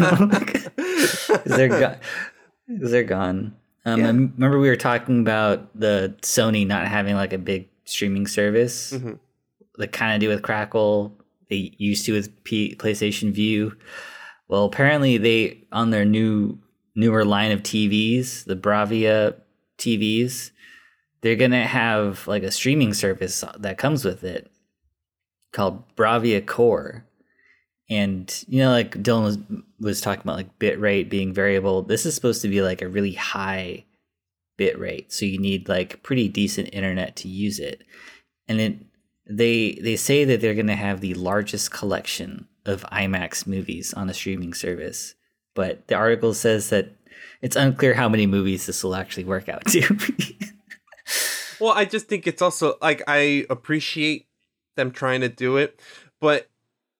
know, 0.00 0.30
they're 1.46 1.68
gone. 1.68 1.96
They're 2.68 3.04
gone. 3.04 3.56
Um, 3.84 4.00
Yeah. 4.00 4.06
I 4.06 4.10
remember 4.10 4.58
we 4.58 4.68
were 4.68 4.76
talking 4.76 5.20
about 5.20 5.78
the 5.78 6.14
Sony 6.22 6.66
not 6.66 6.86
having 6.88 7.14
like 7.16 7.32
a 7.32 7.38
big 7.38 7.68
streaming 7.84 8.26
service, 8.26 8.92
Mhm. 8.92 9.18
like 9.76 9.92
kind 9.92 10.14
of 10.14 10.20
do 10.20 10.28
with 10.28 10.42
Crackle. 10.42 11.16
They 11.48 11.72
used 11.78 12.04
to 12.06 12.12
with 12.12 12.44
P- 12.44 12.74
PlayStation 12.76 13.32
Vue. 13.32 13.74
Well, 14.48 14.64
apparently 14.64 15.16
they 15.18 15.64
on 15.72 15.90
their 15.90 16.04
new 16.04 16.58
newer 16.98 17.24
line 17.24 17.52
of 17.52 17.62
TVs, 17.62 18.44
the 18.44 18.56
Bravia 18.56 19.36
TVs, 19.78 20.50
they're 21.20 21.36
gonna 21.36 21.66
have 21.66 22.26
like 22.26 22.42
a 22.42 22.50
streaming 22.50 22.92
service 22.92 23.44
that 23.58 23.78
comes 23.78 24.04
with 24.04 24.24
it 24.24 24.50
called 25.52 25.84
Bravia 25.96 26.44
Core. 26.44 27.04
And 27.88 28.44
you 28.48 28.58
know, 28.58 28.70
like 28.70 28.96
Dylan 28.96 29.22
was 29.22 29.38
was 29.80 30.00
talking 30.00 30.22
about 30.22 30.36
like 30.36 30.58
bit 30.58 30.78
rate 30.80 31.08
being 31.08 31.32
variable. 31.32 31.82
This 31.82 32.04
is 32.04 32.14
supposed 32.14 32.42
to 32.42 32.48
be 32.48 32.62
like 32.62 32.82
a 32.82 32.88
really 32.88 33.12
high 33.12 33.84
bit 34.56 34.78
rate, 34.78 35.12
so 35.12 35.24
you 35.24 35.38
need 35.38 35.68
like 35.68 36.02
pretty 36.02 36.28
decent 36.28 36.70
internet 36.72 37.14
to 37.16 37.28
use 37.28 37.60
it. 37.60 37.84
And 38.48 38.60
it 38.60 38.76
they 39.24 39.78
they 39.82 39.96
say 39.96 40.24
that 40.24 40.40
they're 40.40 40.54
gonna 40.54 40.74
have 40.76 41.00
the 41.00 41.14
largest 41.14 41.70
collection 41.70 42.48
of 42.66 42.84
IMAX 42.92 43.46
movies 43.46 43.94
on 43.94 44.10
a 44.10 44.14
streaming 44.14 44.52
service, 44.52 45.14
but 45.58 45.88
the 45.88 45.96
article 45.96 46.34
says 46.34 46.70
that 46.70 46.86
it's 47.42 47.56
unclear 47.56 47.92
how 47.92 48.08
many 48.08 48.28
movies 48.28 48.66
this 48.66 48.84
will 48.84 48.94
actually 48.94 49.24
work 49.24 49.48
out 49.48 49.64
to. 49.66 49.80
Well, 51.60 51.72
I 51.72 51.84
just 51.84 52.06
think 52.06 52.28
it's 52.28 52.40
also 52.40 52.76
like 52.80 53.02
I 53.08 53.44
appreciate 53.50 54.28
them 54.76 54.92
trying 54.92 55.22
to 55.22 55.28
do 55.28 55.56
it, 55.56 55.80
but 56.20 56.48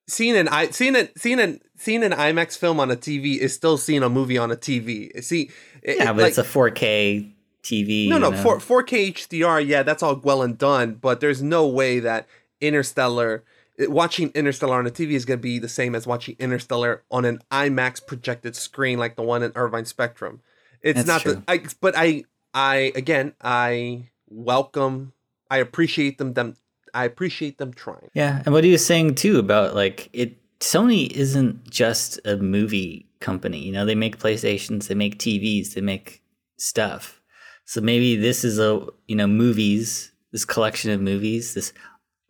seeing 0.07 0.35
an 0.35 0.49
I 0.49 0.71
seeing 0.71 0.97
it 0.97 1.17
seeing 1.17 1.39
an 1.39 1.61
seeing 1.77 2.03
an 2.03 2.11
IMAX 2.11 2.57
film 2.57 2.81
on 2.81 2.91
a 2.91 2.97
TV 2.97 3.37
is 3.37 3.53
still 3.53 3.77
seeing 3.77 4.03
a 4.03 4.09
movie 4.09 4.37
on 4.37 4.51
a 4.51 4.57
TV. 4.57 5.23
See, 5.23 5.49
it- 5.81 5.99
yeah, 5.99 6.11
it, 6.11 6.15
but 6.15 6.17
like, 6.17 6.29
it's 6.31 6.37
a 6.37 6.43
4K 6.43 7.31
TV. 7.63 8.09
no, 8.09 8.17
no, 8.17 8.31
know? 8.31 8.43
four 8.43 8.59
four 8.59 8.83
K 8.83 9.13
HDR. 9.13 9.65
Yeah, 9.65 9.83
that's 9.83 10.03
all 10.03 10.19
well 10.21 10.41
and 10.41 10.57
done, 10.57 10.95
but 10.95 11.21
there's 11.21 11.41
no 11.41 11.65
way 11.65 12.01
that 12.01 12.27
Interstellar. 12.59 13.45
Watching 13.79 14.29
Interstellar 14.35 14.77
on 14.77 14.87
a 14.87 14.91
TV 14.91 15.11
is 15.11 15.25
going 15.25 15.39
to 15.39 15.41
be 15.41 15.57
the 15.57 15.69
same 15.69 15.95
as 15.95 16.05
watching 16.05 16.35
Interstellar 16.39 17.03
on 17.09 17.23
an 17.25 17.39
IMAX 17.49 18.05
projected 18.05 18.55
screen 18.55 18.99
like 18.99 19.15
the 19.15 19.21
one 19.21 19.41
in 19.41 19.53
Irvine 19.55 19.85
Spectrum. 19.85 20.41
It's 20.81 20.97
That's 20.97 21.07
not 21.07 21.21
true. 21.21 21.35
the 21.35 21.43
I, 21.47 21.63
but 21.79 21.93
I 21.95 22.23
I 22.53 22.91
again 22.95 23.33
I 23.41 24.09
welcome 24.27 25.13
I 25.49 25.57
appreciate 25.57 26.17
them 26.17 26.33
them 26.33 26.55
I 26.93 27.05
appreciate 27.05 27.57
them 27.57 27.73
trying. 27.73 28.09
Yeah, 28.13 28.41
and 28.45 28.53
what 28.53 28.63
he 28.63 28.71
was 28.71 28.85
saying 28.85 29.15
too 29.15 29.39
about 29.39 29.75
like 29.75 30.09
it 30.13 30.37
Sony 30.59 31.09
isn't 31.11 31.69
just 31.69 32.19
a 32.25 32.37
movie 32.37 33.07
company. 33.19 33.59
You 33.59 33.71
know, 33.71 33.85
they 33.85 33.95
make 33.95 34.19
PlayStations, 34.19 34.87
they 34.87 34.95
make 34.95 35.17
TVs, 35.17 35.73
they 35.73 35.81
make 35.81 36.21
stuff. 36.57 37.21
So 37.65 37.81
maybe 37.81 38.15
this 38.15 38.43
is 38.43 38.59
a 38.59 38.85
you 39.07 39.15
know 39.15 39.27
movies, 39.27 40.11
this 40.31 40.45
collection 40.45 40.91
of 40.91 41.01
movies, 41.01 41.53
this 41.53 41.73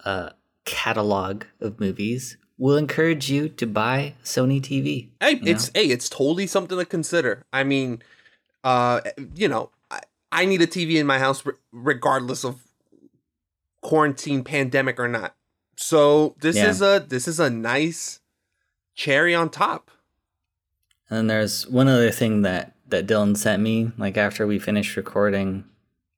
uh, 0.06 0.30
catalog 0.70 1.46
of 1.60 1.80
movies 1.80 2.38
will 2.60 2.78
encourage 2.78 3.30
you 3.32 3.50
to 3.50 3.66
buy 3.66 4.14
Sony 4.24 4.62
TV. 4.62 5.10
Hey, 5.20 5.32
you 5.32 5.42
know? 5.42 5.52
it's 5.52 5.72
hey, 5.74 5.86
it's 5.86 6.08
totally 6.10 6.46
something 6.46 6.78
to 6.78 6.86
consider. 6.86 7.44
I 7.52 7.64
mean, 7.64 8.04
uh, 8.64 9.02
you 9.36 9.48
know, 9.48 9.72
I, 9.90 10.02
I 10.32 10.46
need 10.46 10.62
a 10.62 10.68
TV 10.68 10.96
in 10.96 11.08
my 11.08 11.18
house 11.18 11.46
re- 11.46 11.54
regardless 11.72 12.46
of 12.46 12.62
quarantine, 13.82 14.44
pandemic 14.44 15.00
or 15.00 15.08
not. 15.08 15.36
So 15.76 16.36
this 16.42 16.56
Yeah. 16.58 16.70
is 16.70 16.82
a 16.82 17.04
this 17.08 17.28
is 17.28 17.40
a 17.40 17.50
nice 17.50 18.20
cherry 18.96 19.34
on 19.34 19.50
top. 19.50 19.90
And 21.10 21.30
there's 21.30 21.66
one 21.68 21.88
other 21.88 22.12
thing 22.12 22.44
that 22.44 22.76
that 22.90 23.08
Dylan 23.08 23.38
sent 23.38 23.62
me, 23.64 23.92
like 23.98 24.18
after 24.18 24.46
we 24.46 24.60
finished 24.60 24.96
recording, 24.98 25.64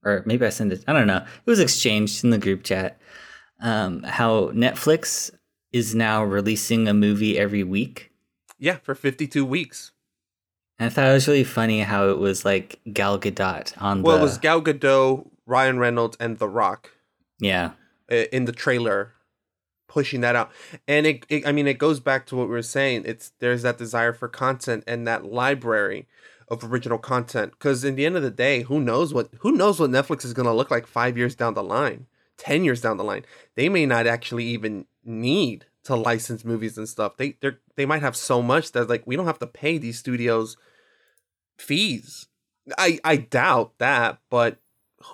or 0.03 0.23
maybe 0.25 0.45
I 0.45 0.49
sent 0.49 0.73
it. 0.73 0.83
I 0.87 0.93
don't 0.93 1.07
know. 1.07 1.17
It 1.45 1.49
was 1.49 1.59
exchanged 1.59 2.23
in 2.23 2.29
the 2.31 2.37
group 2.37 2.63
chat. 2.63 2.97
Um, 3.61 4.03
how 4.03 4.49
Netflix 4.49 5.31
is 5.71 5.95
now 5.95 6.23
releasing 6.23 6.87
a 6.87 6.93
movie 6.93 7.37
every 7.37 7.63
week. 7.63 8.11
Yeah, 8.59 8.77
for 8.77 8.95
52 8.95 9.45
weeks. 9.45 9.91
And 10.79 10.87
I 10.87 10.89
thought 10.89 11.09
it 11.09 11.13
was 11.13 11.27
really 11.27 11.43
funny 11.43 11.81
how 11.81 12.09
it 12.09 12.17
was 12.17 12.43
like 12.43 12.79
Gal 12.91 13.19
Gadot 13.19 13.79
on 13.81 14.01
Well, 14.01 14.17
the 14.17 14.21
it 14.21 14.23
was 14.23 14.37
Gal 14.37 14.61
Gadot, 14.61 15.27
Ryan 15.45 15.79
Reynolds, 15.79 16.17
and 16.19 16.39
The 16.39 16.47
Rock. 16.47 16.91
Yeah. 17.39 17.71
In 18.09 18.45
the 18.45 18.51
trailer 18.51 19.13
pushing 19.91 20.21
that 20.21 20.35
out. 20.35 20.49
And 20.87 21.05
it, 21.05 21.25
it 21.27 21.45
i 21.45 21.51
mean 21.51 21.67
it 21.67 21.77
goes 21.77 21.99
back 21.99 22.25
to 22.27 22.35
what 22.35 22.47
we 22.47 22.53
were 22.53 22.61
saying. 22.61 23.03
It's 23.05 23.33
there's 23.39 23.61
that 23.63 23.77
desire 23.77 24.13
for 24.13 24.27
content 24.27 24.83
and 24.87 25.05
that 25.05 25.25
library 25.25 26.07
of 26.47 26.63
original 26.63 26.97
content. 26.97 27.51
Because 27.51 27.83
in 27.83 27.95
the 27.95 28.05
end 28.05 28.15
of 28.15 28.23
the 28.23 28.31
day 28.31 28.63
who 28.63 28.79
knows 28.79 29.13
what 29.13 29.29
who 29.39 29.51
knows 29.51 29.79
what 29.79 29.89
netflix 29.89 30.23
is 30.23 30.33
going 30.33 30.45
to 30.45 30.53
look 30.53 30.71
like 30.71 30.87
five 30.87 31.17
years 31.17 31.35
down 31.35 31.53
the 31.53 31.63
line 31.63 32.07
ten 32.41 32.63
years 32.63 32.81
down 32.81 32.97
the 32.97 33.03
line 33.03 33.23
they 33.55 33.69
may 33.69 33.85
not 33.85 34.07
actually 34.07 34.45
even 34.45 34.85
need 35.03 35.65
to 35.83 35.95
license 35.95 36.45
movies 36.45 36.77
and 36.77 36.87
stuff. 36.89 37.17
They 37.17 37.37
they 37.41 37.51
they 37.75 37.85
might 37.85 38.01
have 38.01 38.15
so 38.15 38.41
much 38.41 38.71
that 38.73 38.89
like 38.89 39.03
we 39.05 39.15
don't 39.15 39.25
have 39.25 39.39
to 39.39 39.47
pay 39.47 39.77
these 39.77 39.97
studios 39.99 40.57
fees. 41.57 42.27
I 42.77 42.99
i 43.03 43.15
doubt 43.17 43.77
that 43.79 44.19
but 44.29 44.59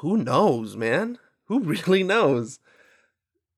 who 0.02 0.18
knows 0.18 0.76
man? 0.76 1.18
Who 1.46 1.60
really 1.74 2.04
knows? 2.04 2.60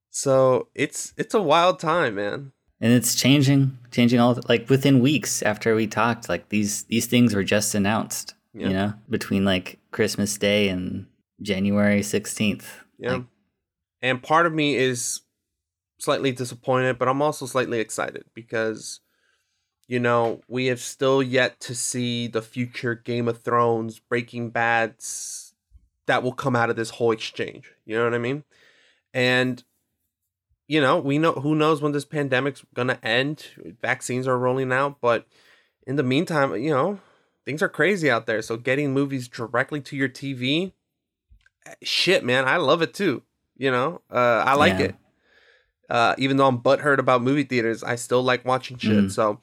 So 0.10 0.68
it's 0.76 1.14
it's 1.18 1.34
a 1.34 1.42
wild 1.42 1.80
time 1.80 2.16
man. 2.16 2.52
And 2.82 2.94
it's 2.94 3.16
changing 3.16 3.78
changing 3.92 4.20
all 4.20 4.40
like 4.48 4.70
within 4.70 5.00
weeks 5.02 5.42
after 5.44 5.76
we 5.76 5.88
talked 5.88 6.30
like 6.30 6.50
these 6.50 6.84
these 6.86 7.08
things 7.08 7.36
were 7.36 7.44
just 7.44 7.76
announced 7.76 8.36
Yeah. 8.54 8.68
you 8.68 8.74
know 8.74 8.94
between 9.10 9.44
like 9.46 9.80
christmas 9.92 10.38
day 10.38 10.70
and 10.70 11.06
january 11.42 12.02
16th 12.02 12.64
yeah. 13.00 13.14
Like, 13.14 13.24
and 14.02 14.24
part 14.24 14.46
of 14.46 14.54
me 14.54 14.76
is 14.76 15.22
slightly 16.00 16.32
disappointed 16.32 16.98
but 16.98 17.08
i'm 17.08 17.22
also 17.22 17.46
slightly 17.46 17.80
excited 17.80 18.24
because 18.34 19.02
you 19.88 20.00
know 20.00 20.42
we 20.48 20.68
have 20.68 20.80
still 20.80 21.22
yet 21.22 21.60
to 21.60 21.76
see 21.76 22.28
the 22.28 22.42
future 22.42 22.96
game 22.96 23.28
of 23.28 23.42
thrones 23.42 24.00
breaking 24.00 24.50
bads 24.50 25.50
that 26.10 26.24
will 26.24 26.34
come 26.34 26.56
out 26.56 26.72
of 26.72 26.76
this 26.76 26.90
whole 26.90 27.12
exchange. 27.12 27.72
You 27.86 27.96
know 27.96 28.04
what 28.04 28.16
i 28.16 28.18
mean? 28.18 28.44
And 29.14 29.64
you 30.68 30.82
know 30.82 31.00
we 31.00 31.20
know 31.20 31.34
who 31.34 31.54
knows 31.54 31.82
when 31.82 31.92
this 31.92 32.06
pandemic's 32.06 32.66
gonna 32.74 33.00
end. 33.04 33.46
Vaccines 33.80 34.28
are 34.28 34.38
rolling 34.38 34.74
out 34.74 34.98
but 35.02 35.28
in 35.86 35.96
the 35.96 36.04
meantime 36.04 36.56
you 36.56 36.72
know 36.72 37.00
things 37.46 37.62
are 37.62 37.70
crazy 37.70 38.10
out 38.10 38.26
there. 38.26 38.42
So 38.42 38.58
getting 38.58 38.92
movies 38.92 39.28
directly 39.28 39.82
to 39.82 39.96
your 39.96 40.10
tv 40.10 40.74
eh, 41.68 41.76
shit 41.84 42.26
man 42.26 42.46
i 42.46 42.58
love 42.58 42.82
it 42.82 42.94
too 42.94 43.22
you 43.60 43.70
know 43.70 44.02
uh 44.10 44.42
i 44.48 44.56
like 44.56 44.80
Yeah. 44.80 44.86
it 44.88 44.96
uh 45.90 46.16
even 46.18 46.38
though 46.38 46.48
i'm 46.48 46.58
butthurt 46.60 46.98
about 46.98 47.22
movie 47.22 47.44
theaters 47.44 47.84
i 47.84 47.96
still 47.96 48.24
like 48.24 48.44
watching 48.46 48.78
shit 48.80 49.06
Mm. 49.06 49.12
so 49.12 49.40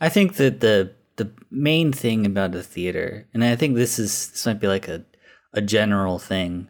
I 0.00 0.08
think 0.08 0.36
that 0.40 0.60
the 0.60 0.92
the 1.16 1.32
main 1.50 1.92
thing 1.92 2.26
about 2.26 2.54
a 2.54 2.62
theater, 2.62 3.24
and 3.32 3.42
I 3.42 3.56
think 3.56 3.74
this 3.74 3.98
is 3.98 4.28
this 4.32 4.44
might 4.46 4.60
be 4.60 4.68
like 4.68 4.86
a 4.88 5.04
a 5.56 5.62
general 5.64 6.18
thing, 6.20 6.68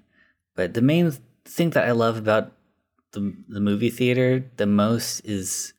but 0.54 0.74
the 0.74 0.82
main 0.82 1.10
thing 1.44 1.70
that 1.74 1.82
I 1.86 1.90
love 1.92 2.16
about 2.16 2.52
the 3.12 3.34
the 3.48 3.58
movie 3.60 3.90
theater 3.90 4.46
the 4.56 4.66
most 4.66 5.20
is 5.26 5.74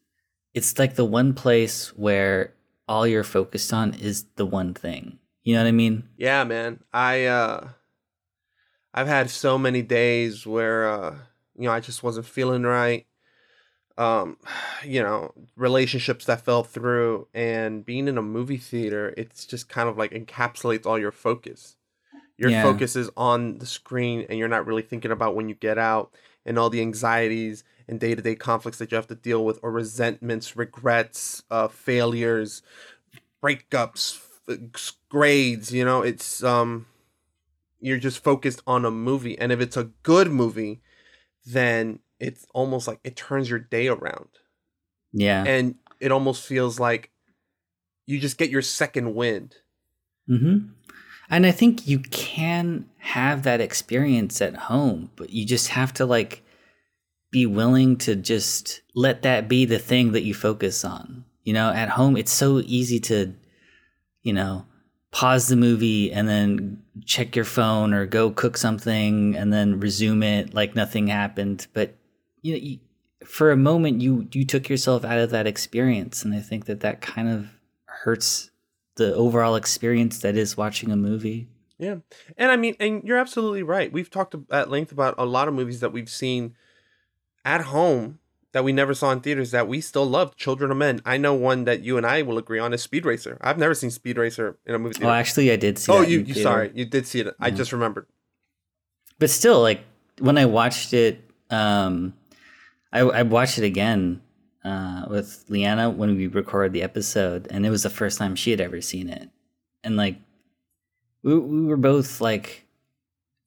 it's 0.53 0.75
like 0.77 0.95
the 0.99 1.05
one 1.07 1.31
place 1.33 1.95
where 1.95 2.51
all 2.91 3.07
you're 3.07 3.23
focused 3.23 3.71
on 3.71 3.93
is 3.95 4.25
the 4.35 4.45
one 4.45 4.73
thing. 4.75 5.19
You 5.47 5.55
know 5.55 5.63
what 5.63 5.69
I 5.71 5.79
mean? 5.83 6.03
Yeah, 6.19 6.43
man. 6.43 6.83
I 6.91 7.25
uh 7.31 7.69
I've 8.97 9.07
had 9.07 9.29
so 9.29 9.59
many 9.59 9.83
days 9.83 10.47
where 10.47 10.89
uh 10.89 11.15
you 11.57 11.65
know, 11.65 11.71
I 11.71 11.79
just 11.79 12.03
wasn't 12.03 12.25
feeling 12.27 12.63
right. 12.63 13.05
Um, 13.97 14.37
you 14.85 15.03
know, 15.03 15.33
relationships 15.55 16.25
that 16.25 16.41
fell 16.41 16.63
through 16.63 17.27
and 17.33 17.85
being 17.85 18.07
in 18.07 18.17
a 18.17 18.21
movie 18.23 18.57
theater, 18.57 19.13
it's 19.17 19.45
just 19.45 19.69
kind 19.69 19.89
of 19.89 19.97
like 19.97 20.11
encapsulates 20.11 20.85
all 20.87 20.99
your 20.99 21.11
focus. 21.11 21.77
Your 22.37 22.51
Yeah. 22.51 22.63
focus 22.63 22.95
is 22.95 23.11
on 23.17 23.59
the 23.59 23.67
screen 23.67 24.25
and 24.29 24.39
you're 24.39 24.47
not 24.47 24.67
really 24.67 24.83
thinking 24.83 25.11
about 25.11 25.35
when 25.35 25.49
you 25.49 25.55
get 25.55 25.77
out 25.77 26.13
and 26.45 26.59
all 26.59 26.69
the 26.71 26.81
anxieties 26.81 27.63
and 27.87 27.99
day-to-day 27.99 28.35
conflicts 28.35 28.79
that 28.79 28.91
you 28.91 28.97
have 28.97 29.07
to 29.07 29.15
deal 29.15 29.45
with 29.45 29.59
or 29.63 29.71
resentments, 29.71 30.55
regrets, 30.57 31.43
uh 31.51 31.67
failures, 31.69 32.63
breakups, 33.43 34.19
grades, 35.09 35.71
you 35.73 35.85
know, 35.85 36.01
it's 36.01 36.43
um 36.43 36.87
you're 37.79 37.99
just 37.99 38.23
focused 38.23 38.61
on 38.65 38.85
a 38.85 38.91
movie 38.91 39.37
and 39.37 39.51
if 39.51 39.59
it's 39.59 39.77
a 39.77 39.91
good 40.03 40.31
movie, 40.31 40.81
then 41.45 41.99
it's 42.19 42.45
almost 42.53 42.87
like 42.87 42.99
it 43.03 43.15
turns 43.15 43.49
your 43.49 43.59
day 43.59 43.87
around. 43.87 44.29
Yeah. 45.13 45.43
And 45.43 45.75
it 45.99 46.11
almost 46.11 46.45
feels 46.45 46.79
like 46.79 47.11
you 48.05 48.19
just 48.19 48.37
get 48.37 48.49
your 48.49 48.61
second 48.61 49.15
wind. 49.15 49.55
hmm 50.27 50.57
And 51.29 51.45
I 51.45 51.51
think 51.51 51.87
you 51.87 51.99
can 51.99 52.89
have 52.97 53.43
that 53.43 53.61
experience 53.61 54.41
at 54.41 54.55
home, 54.55 55.11
but 55.15 55.29
you 55.29 55.45
just 55.45 55.69
have 55.69 55.93
to 55.95 56.05
like 56.05 56.43
be 57.31 57.45
willing 57.45 57.97
to 57.97 58.15
just 58.15 58.81
let 58.95 59.21
that 59.21 59.47
be 59.47 59.65
the 59.65 59.79
thing 59.79 60.13
that 60.13 60.23
you 60.23 60.33
focus 60.33 60.83
on. 60.85 61.25
You 61.43 61.53
know, 61.53 61.69
at 61.71 61.89
home 61.89 62.17
it's 62.17 62.31
so 62.31 62.61
easy 62.65 62.99
to, 63.01 63.33
you 64.23 64.33
know, 64.33 64.65
pause 65.11 65.47
the 65.47 65.55
movie 65.55 66.11
and 66.11 66.27
then 66.27 66.83
check 67.05 67.35
your 67.35 67.45
phone 67.45 67.93
or 67.93 68.05
go 68.05 68.31
cook 68.31 68.57
something 68.57 69.35
and 69.35 69.51
then 69.51 69.79
resume 69.79 70.23
it 70.23 70.53
like 70.53 70.75
nothing 70.75 71.07
happened. 71.07 71.67
But 71.73 71.95
you 72.41 72.53
know, 72.53 72.59
you, 72.59 72.79
for 73.25 73.51
a 73.51 73.57
moment 73.57 74.01
you 74.01 74.27
you 74.31 74.45
took 74.45 74.69
yourself 74.69 75.03
out 75.03 75.19
of 75.19 75.29
that 75.31 75.47
experience, 75.47 76.23
and 76.23 76.33
I 76.33 76.39
think 76.39 76.65
that 76.65 76.81
that 76.81 77.01
kind 77.01 77.29
of 77.29 77.49
hurts 77.85 78.51
the 78.95 79.13
overall 79.15 79.55
experience 79.55 80.19
that 80.19 80.35
is 80.35 80.57
watching 80.57 80.91
a 80.91 80.95
movie. 80.95 81.47
Yeah. 81.77 81.97
And 82.37 82.51
I 82.51 82.55
mean, 82.55 82.75
and 82.79 83.03
you're 83.03 83.17
absolutely 83.17 83.63
right. 83.63 83.91
We've 83.91 84.09
talked 84.09 84.35
at 84.51 84.69
length 84.69 84.91
about 84.91 85.15
a 85.17 85.25
lot 85.25 85.47
of 85.47 85.53
movies 85.53 85.79
that 85.81 85.93
we've 85.93 86.09
seen 86.09 86.55
at 87.45 87.61
home 87.61 88.19
that 88.57 88.63
we 88.63 88.71
never 88.73 88.95
saw 88.95 89.11
in 89.11 89.19
theaters 89.19 89.51
that 89.51 89.67
we 89.67 89.79
still 89.81 90.05
love. 90.09 90.35
Children 90.35 90.71
of 90.71 90.77
Men. 90.77 90.99
I 91.05 91.17
know 91.17 91.35
one 91.35 91.65
that 91.65 91.83
you 91.83 91.95
and 91.95 92.07
I 92.07 92.23
will 92.23 92.39
agree 92.39 92.57
on 92.57 92.73
is 92.73 92.81
Speed 92.81 93.05
Racer. 93.05 93.37
I've 93.39 93.59
never 93.59 93.75
seen 93.75 93.91
Speed 93.91 94.17
Racer 94.17 94.57
in 94.65 94.73
a 94.73 94.79
movie 94.79 94.95
theater. 94.95 95.11
Oh, 95.11 95.13
actually, 95.13 95.51
I 95.51 95.57
did 95.57 95.77
see. 95.77 95.91
It. 95.91 95.95
Oh, 95.95 96.01
you, 96.01 96.21
you 96.21 96.33
sorry, 96.33 96.71
you 96.73 96.83
did 96.85 97.05
see 97.05 97.19
it. 97.19 97.35
I 97.39 97.51
Mhm. 97.51 97.55
just 97.57 97.71
remembered. 97.71 98.07
but 99.19 99.29
still 99.29 99.61
like 99.61 99.81
when 100.19 100.37
i 100.39 100.45
watched 100.45 100.93
it 100.93 101.21
um 101.51 102.13
i, 102.91 102.99
I 103.01 103.21
watched 103.23 103.57
it 103.59 103.63
again 103.63 104.21
uh 104.63 105.05
with 105.09 105.43
leanna 105.49 105.89
when 105.89 106.15
we 106.17 106.25
recorded 106.27 106.73
the 106.73 106.81
episode 106.83 107.47
and 107.51 107.65
it 107.65 107.69
was 107.69 107.83
the 107.83 107.89
first 107.89 108.17
time 108.17 108.35
she 108.35 108.51
had 108.51 108.59
ever 108.61 108.81
seen 108.81 109.09
it 109.09 109.29
and 109.83 109.97
like 109.97 110.17
we, 111.23 111.37
we 111.37 111.65
were 111.65 111.77
both 111.77 112.21
like 112.21 112.65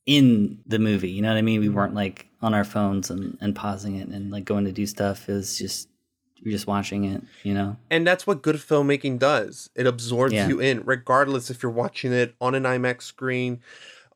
in 0.07 0.59
the 0.67 0.79
movie 0.79 1.11
you 1.11 1.23
know 1.23 1.29
what 1.29 1.37
i 1.39 1.43
mean 1.43 1.61
we 1.61 1.69
weren't 1.69 1.95
like 1.95 2.27
on 2.43 2.55
our 2.55 2.65
phones 2.65 3.11
and, 3.11 3.37
and 3.41 3.55
pausing 3.55 3.97
it 3.97 4.09
and 4.09 4.31
like 4.31 4.45
going 4.45 4.65
to 4.65 4.73
do 4.73 4.87
stuff 4.87 5.29
is 5.29 5.59
just 5.59 5.89
you're 6.43 6.53
just 6.53 6.67
watching 6.67 7.05
it 7.05 7.23
you 7.43 7.53
know 7.53 7.77
And 7.91 8.07
that's 8.07 8.27
what 8.27 8.41
good 8.43 8.57
filmmaking 8.57 9.19
does. 9.19 9.69
It 9.75 9.87
absorbs 9.87 10.33
Yeah. 10.33 10.49
you 10.49 10.59
in, 10.61 10.83
regardless 10.85 11.51
if 11.51 11.63
you're 11.63 11.71
watching 11.73 12.13
it 12.13 12.35
on 12.41 12.55
an 12.55 12.63
IMAX 12.63 13.03
screen, 13.03 13.61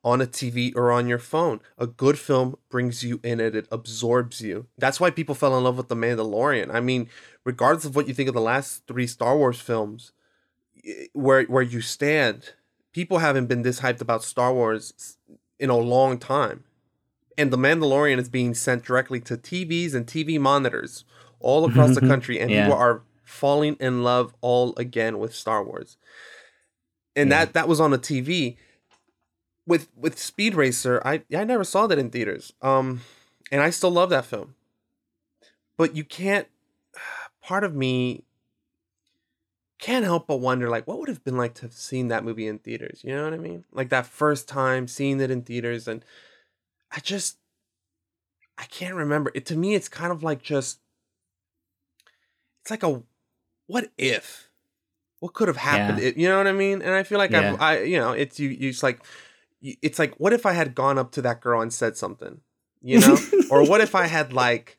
on 0.03 0.21
a 0.23 0.27
TV, 0.27 0.75
or 0.77 0.91
on 0.93 1.07
your 1.09 1.19
phone. 1.19 1.61
A 1.79 1.87
good 1.87 2.19
film 2.19 2.57
brings 2.71 3.03
you 3.03 3.21
in 3.23 3.41
it, 3.41 3.55
it 3.55 3.67
absorbs 3.71 4.41
you. 4.41 4.67
That's 4.79 5.01
why 5.01 5.11
people 5.11 5.35
fell 5.35 5.57
in 5.57 5.65
love 5.65 5.77
with 5.79 5.89
The 5.89 5.95
Mandalorian. 5.97 6.73
I 6.75 6.81
mean, 6.81 7.09
regardless 7.45 7.85
of 7.87 7.95
what 7.97 8.07
you 8.09 8.15
think 8.15 8.29
of 8.29 8.35
the 8.35 8.41
last 8.41 8.87
three 8.87 9.07
Star 9.07 9.37
Wars 9.37 9.61
films, 9.61 10.13
where 11.13 11.45
where 11.45 11.63
you 11.63 11.81
stand, 11.81 12.53
people 12.93 13.19
haven't 13.19 13.47
been 13.47 13.63
this 13.63 13.81
hyped 13.81 14.01
about 14.01 14.23
Star 14.23 14.53
Wars 14.53 15.17
in 15.59 15.71
a 15.71 15.77
long 15.77 16.19
time. 16.19 16.65
And 17.36 17.52
The 17.52 17.56
Mandalorian 17.59 18.19
is 18.19 18.28
being 18.28 18.55
sent 18.55 18.85
directly 18.85 19.20
to 19.20 19.36
TVs 19.36 19.94
and 19.94 20.06
TV 20.06 20.39
monitors 20.39 21.05
all 21.40 21.65
across 21.65 21.94
the 21.94 22.01
country, 22.01 22.39
and 22.40 22.51
Yeah. 22.51 22.65
people 22.65 22.78
are 22.78 23.02
falling 23.24 23.77
in 23.81 24.02
love 24.02 24.35
all 24.40 24.74
again 24.77 25.19
with 25.19 25.35
Star 25.35 25.62
Wars. 25.65 25.97
And 27.16 27.31
that 27.32 27.52
that 27.52 27.69
was 27.69 27.81
on 27.81 27.93
a 27.93 27.98
TV. 27.98 28.56
With 29.66 29.89
with 29.97 30.19
Speed 30.19 30.55
Racer, 30.55 31.01
I 31.05 31.23
I 31.35 31.44
never 31.44 31.65
saw 31.65 31.86
that 31.86 31.98
in 31.98 32.11
theaters. 32.11 32.52
Um, 32.61 33.01
and 33.51 33.61
I 33.62 33.70
still 33.70 33.90
love 33.90 34.11
that 34.11 34.27
film. 34.27 34.55
But 35.77 35.97
you 35.97 36.05
can't. 36.05 36.48
Part 37.43 37.65
of 37.65 37.74
me 37.74 38.24
can't 39.78 40.05
help 40.05 40.27
but 40.27 40.36
wonder, 40.39 40.70
like, 40.70 40.86
what 40.86 40.98
would 40.98 41.09
have 41.11 41.23
been 41.24 41.36
like 41.36 41.52
to 41.55 41.62
have 41.62 41.74
seen 41.74 42.09
that 42.09 42.24
movie 42.24 42.47
in 42.47 42.59
theaters? 42.59 43.02
You 43.05 43.15
know 43.15 43.24
what 43.24 43.35
I 43.35 43.39
mean? 43.39 43.65
Like 43.70 43.90
that 43.90 44.06
first 44.06 44.48
time 44.48 44.89
seeing 44.89 45.20
it 45.20 45.31
in 45.31 45.43
theaters, 45.43 45.86
and 45.86 46.02
I 46.95 47.01
just 47.01 47.39
I 48.57 48.65
can't 48.66 48.95
remember. 48.95 49.31
It 49.35 49.47
to 49.47 49.57
me, 49.57 49.75
it's 49.75 49.89
kind 49.89 50.12
of 50.12 50.23
like 50.23 50.43
just 50.43 50.79
it's 52.62 52.71
like 52.71 52.83
a 52.83 53.03
what 53.66 53.91
if? 53.99 54.49
What 55.21 55.35
could 55.35 55.49
have 55.49 55.57
happened? 55.57 56.01
Yeah. 56.01 56.09
It- 56.09 56.16
you 56.16 56.29
know 56.29 56.39
what 56.39 56.47
i 56.47 56.53
mean? 56.53 56.83
And 56.83 56.95
i 56.95 57.03
feel 57.03 57.19
like 57.19 57.31
Yeah. 57.31 57.53
I've, 57.55 57.61
i 57.61 57.79
you 57.83 57.99
know 57.99 58.12
it's 58.12 58.39
you 58.39 58.51
you- 58.51 58.69
it's 58.71 58.83
like 58.83 59.01
it's 59.62 59.99
like 59.99 60.15
what 60.16 60.33
if 60.35 60.45
i 60.45 60.53
had 60.53 60.75
gone 60.75 60.99
up 60.99 61.11
to 61.12 61.23
that 61.23 61.41
girl 61.41 61.61
and 61.62 61.73
said 61.73 61.97
something 61.97 62.41
you 62.83 63.01
know? 63.01 63.16
Or 63.51 63.66
what 63.66 63.81
if 63.81 63.95
i 63.95 64.07
had 64.07 64.33
like 64.33 64.77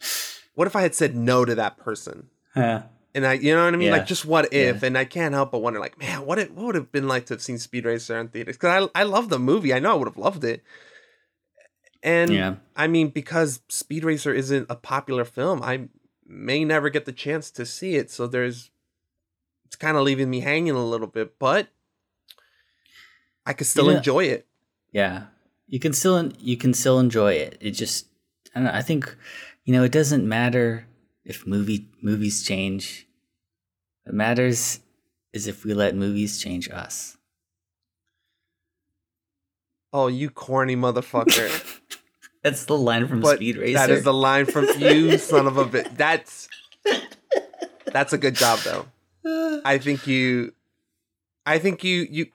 what 0.54 0.68
if 0.68 0.76
i 0.76 0.82
had 0.82 0.94
said 0.96 1.16
no 1.16 1.44
to 1.46 1.56
that 1.56 1.78
person? 1.78 2.28
Yeah. 2.56 2.84
And 3.16 3.26
i 3.26 3.34
you 3.34 3.56
know 3.56 3.66
what 3.66 3.74
i 3.74 3.78
mean? 3.78 3.88
Yeah. 3.88 3.98
like 3.98 4.06
just 4.08 4.26
what 4.26 4.54
if? 4.54 4.84
And 4.84 4.98
i 4.98 5.06
can't 5.06 5.34
help 5.34 5.52
but 5.52 5.60
wonder 5.60 5.80
like 5.80 5.98
man 6.00 6.26
what 6.26 6.38
it 6.40 6.52
what 6.54 6.66
would 6.68 6.76
have 6.76 6.92
been 6.92 7.08
like 7.08 7.26
to 7.28 7.34
have 7.34 7.42
seen 7.42 7.58
speed 7.58 7.86
racer 7.86 8.18
in 8.20 8.28
theaters? 8.30 8.56
Because 8.58 8.90
i 8.96 9.02
i 9.02 9.04
love 9.04 9.30
the 9.30 9.40
movie. 9.40 9.74
I 9.74 9.80
know 9.80 9.92
i 9.92 9.96
would 9.96 10.08
have 10.08 10.18
loved 10.18 10.44
it 10.44 10.64
and 12.06 12.32
Yeah. 12.32 12.56
I 12.78 12.88
mean, 12.88 13.10
because 13.10 13.60
Speed 13.68 14.06
Racer 14.06 14.34
isn't 14.34 14.68
a 14.70 14.76
popular 14.76 15.26
film, 15.26 15.62
I 15.62 15.90
may 16.26 16.64
never 16.64 16.90
get 16.90 17.04
the 17.06 17.12
chance 17.12 17.52
to 17.52 17.66
see 17.66 17.96
it. 17.96 18.10
So 18.12 18.28
there's, 18.28 18.70
it's 19.66 19.76
kind 19.76 19.98
of 19.98 20.04
leaving 20.04 20.30
me 20.30 20.40
hanging 20.42 20.76
a 20.76 20.86
little 20.86 21.08
bit, 21.08 21.38
but 21.40 21.68
I 23.46 23.54
could 23.54 23.68
still 23.68 23.92
Yeah. 23.92 23.98
enjoy 23.98 24.26
it. 24.26 24.48
Yeah, 24.92 25.26
you 25.68 25.80
can 25.80 25.94
still 25.94 26.32
you 26.40 26.58
can 26.58 26.74
still 26.74 27.00
enjoy 27.00 27.34
it. 27.34 27.58
It 27.60 27.72
just 27.72 28.08
I 28.56 28.60
don't 28.60 28.66
know. 28.66 28.72
I 28.74 28.82
think 28.82 29.16
you 29.66 29.74
know 29.74 29.84
it 29.84 29.92
doesn't 29.92 30.28
matter 30.28 30.88
if 31.26 31.46
movie 31.46 31.90
movies 32.02 32.44
change. 32.44 33.08
What 34.04 34.16
matters 34.16 34.80
is 35.34 35.48
if 35.48 35.66
we 35.66 35.74
let 35.74 35.96
movies 35.96 36.40
change 36.40 36.70
us. 36.70 37.15
Oh, 39.96 40.08
you 40.08 40.30
corny 40.30 40.76
motherfucker. 40.76 41.80
That's 42.44 42.66
the 42.66 42.78
line 42.78 43.08
from 43.08 43.22
but 43.22 43.38
Speed 43.38 43.56
Racer. 43.56 43.74
that 43.80 43.90
is 43.90 44.04
the 44.04 44.14
line 44.14 44.46
from 44.46 44.68
you, 44.78 45.18
son 45.20 45.48
of 45.48 45.56
a 45.58 45.64
bit. 45.64 45.98
That's, 45.98 46.50
that's 47.86 48.12
a 48.12 48.18
good 48.18 48.36
job 48.36 48.60
though. 48.60 49.62
I 49.66 49.78
think 49.78 50.06
you, 50.06 50.54
I 51.46 51.58
think 51.60 51.84
you, 51.86 52.06
you, 52.10 52.26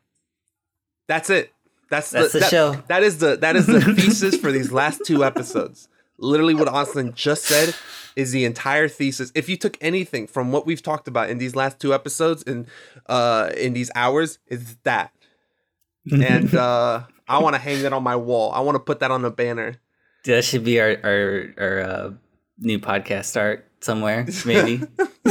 that's 1.07 1.29
it. 1.31 1.53
That's, 1.91 2.11
That's 2.11 2.33
the 2.33 2.39
that- 2.41 2.51
show. 2.51 2.83
That 2.89 3.03
is 3.03 3.19
the 3.19 3.37
that 3.37 3.57
is 3.57 3.67
the 3.67 3.81
thesis 3.95 4.37
for 4.37 4.51
these 4.51 4.73
last 4.73 5.03
two 5.05 5.23
episodes. 5.25 5.89
Literally, 6.19 6.55
what 6.55 6.67
Austin 6.69 7.13
just 7.15 7.45
said 7.45 7.75
is 8.17 8.33
the 8.33 8.45
entire 8.45 8.89
thesis. 8.89 9.31
If 9.35 9.49
you 9.49 9.57
took 9.57 9.77
anything 9.81 10.27
from 10.27 10.51
what 10.51 10.67
we've 10.67 10.83
talked 10.83 11.09
about 11.09 11.31
in 11.31 11.39
these 11.39 11.55
last 11.55 11.79
two 11.79 11.93
episodes 11.93 12.43
in 12.43 12.67
uh 13.07 13.51
in 13.57 13.75
these 13.75 13.91
hours, 13.95 14.39
it's 14.49 14.77
that. 14.85 15.13
And 16.11 16.55
uh 16.69 17.03
I 17.29 17.39
want 17.39 17.55
to 17.55 17.61
hang 17.61 17.83
that 17.83 17.93
on 17.93 18.03
my 18.03 18.17
wall. 18.17 18.51
I 18.53 18.61
want 18.61 18.75
to 18.77 18.81
put 18.81 19.01
that 19.01 19.11
on 19.11 19.25
a 19.25 19.31
banner. 19.31 19.77
That 20.25 20.45
should 20.45 20.65
be 20.65 20.81
our 20.81 20.97
our 21.05 21.45
our 21.59 21.81
uh, 21.81 22.11
new 22.59 22.79
podcast 22.79 23.41
art 23.41 23.67
somewhere, 23.81 24.27
maybe. 24.45 24.83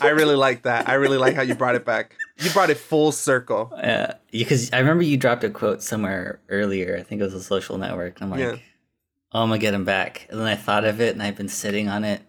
I 0.00 0.10
really 0.10 0.36
like 0.36 0.62
that. 0.62 0.88
I 0.88 0.94
really 0.94 1.18
like 1.18 1.34
how 1.34 1.42
you 1.42 1.54
brought 1.54 1.74
it 1.74 1.84
back. 1.84 2.14
You 2.38 2.50
brought 2.50 2.70
it 2.70 2.76
full 2.76 3.10
circle. 3.10 3.72
Yeah, 3.76 4.14
because 4.30 4.72
I 4.72 4.78
remember 4.78 5.02
you 5.02 5.16
dropped 5.16 5.42
a 5.42 5.50
quote 5.50 5.82
somewhere 5.82 6.40
earlier. 6.48 6.96
I 6.96 7.02
think 7.02 7.20
it 7.20 7.24
was 7.24 7.34
a 7.34 7.42
social 7.42 7.78
network. 7.78 8.20
I'm 8.22 8.30
like, 8.30 8.40
Yeah. 8.40 8.56
oh, 9.32 9.42
I'm 9.42 9.48
gonna 9.48 9.58
get 9.58 9.74
him 9.74 9.84
back. 9.84 10.26
And 10.30 10.38
then 10.38 10.46
I 10.46 10.54
thought 10.54 10.84
of 10.84 11.00
it, 11.00 11.14
and 11.14 11.22
I've 11.22 11.36
been 11.36 11.48
sitting 11.48 11.88
on 11.88 12.04
it 12.04 12.22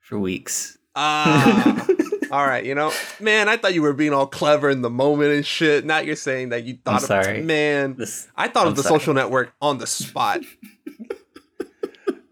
for 0.00 0.18
weeks. 0.18 0.78
Ah. 0.94 1.86
all 2.32 2.46
right, 2.46 2.64
you 2.64 2.74
know, 2.74 2.92
man, 3.20 3.50
I 3.50 3.58
thought 3.58 3.74
you 3.74 3.82
were 3.82 3.92
being 3.92 4.14
all 4.14 4.26
clever 4.26 4.70
in 4.70 4.80
the 4.80 4.88
moment 4.88 5.32
and 5.32 5.44
shit. 5.44 5.84
Now 5.84 5.98
you're 5.98 6.16
saying 6.16 6.48
that 6.48 6.64
you 6.64 6.78
thought 6.82 7.02
I'm 7.02 7.06
sorry. 7.06 7.40
of 7.40 7.44
man. 7.44 7.98
I 8.34 8.48
thought 8.48 8.62
I'm 8.62 8.68
of 8.68 8.76
the 8.76 8.82
sorry. 8.82 9.00
social 9.00 9.12
network 9.12 9.52
on 9.60 9.76
the 9.76 9.86
spot. 9.86 10.40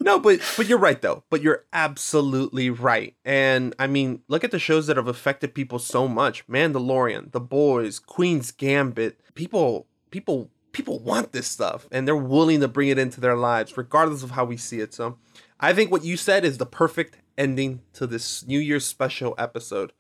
no, 0.01 0.19
but 0.19 0.41
but 0.57 0.67
you're 0.67 0.79
right 0.79 1.01
though. 1.03 1.23
But 1.29 1.43
you're 1.43 1.67
absolutely 1.75 2.71
right. 2.71 3.15
And 3.27 3.75
I 3.79 3.87
mean, 3.87 4.23
look 4.29 4.43
at 4.43 4.53
the 4.53 4.59
shows 4.59 4.87
that 4.87 4.97
have 4.97 5.07
affected 5.07 5.55
people 5.55 5.79
so 5.79 6.09
much. 6.09 6.47
Mandalorian, 6.49 7.33
The 7.33 7.41
Boys, 7.41 7.99
Queen's 7.99 8.53
Gambit. 8.53 9.21
People 9.35 9.87
people 10.11 10.51
people 10.73 10.99
want 10.99 11.33
this 11.33 11.47
stuff 11.47 11.89
and 11.91 12.07
they're 12.07 12.17
willing 12.17 12.61
to 12.61 12.69
bring 12.69 12.89
it 12.89 12.99
into 12.99 13.21
their 13.21 13.37
lives 13.37 13.77
regardless 13.77 14.23
of 14.23 14.31
how 14.31 14.47
we 14.47 14.57
see 14.57 14.81
it. 14.81 14.95
So, 14.95 15.19
I 15.59 15.75
think 15.75 15.91
what 15.91 16.05
you 16.05 16.17
said 16.17 16.45
is 16.45 16.57
the 16.57 16.65
perfect 16.65 17.19
ending 17.41 17.81
to 17.95 18.07
this 18.07 18.47
New 18.47 18.61
Year's 18.61 18.87
special 18.87 19.35
episode. 19.39 19.93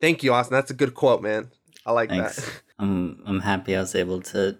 Thank 0.00 0.22
you, 0.22 0.34
Austin. 0.34 0.54
That's 0.54 0.70
a 0.70 0.74
good 0.74 0.94
quote, 0.94 1.22
man. 1.22 1.50
I 1.86 1.92
like 1.92 2.10
Thanks. 2.10 2.36
that. 2.44 2.62
I'm 2.78 3.22
I'm 3.24 3.40
happy 3.40 3.76
I 3.76 3.80
was 3.80 3.94
able 3.94 4.20
to 4.22 4.58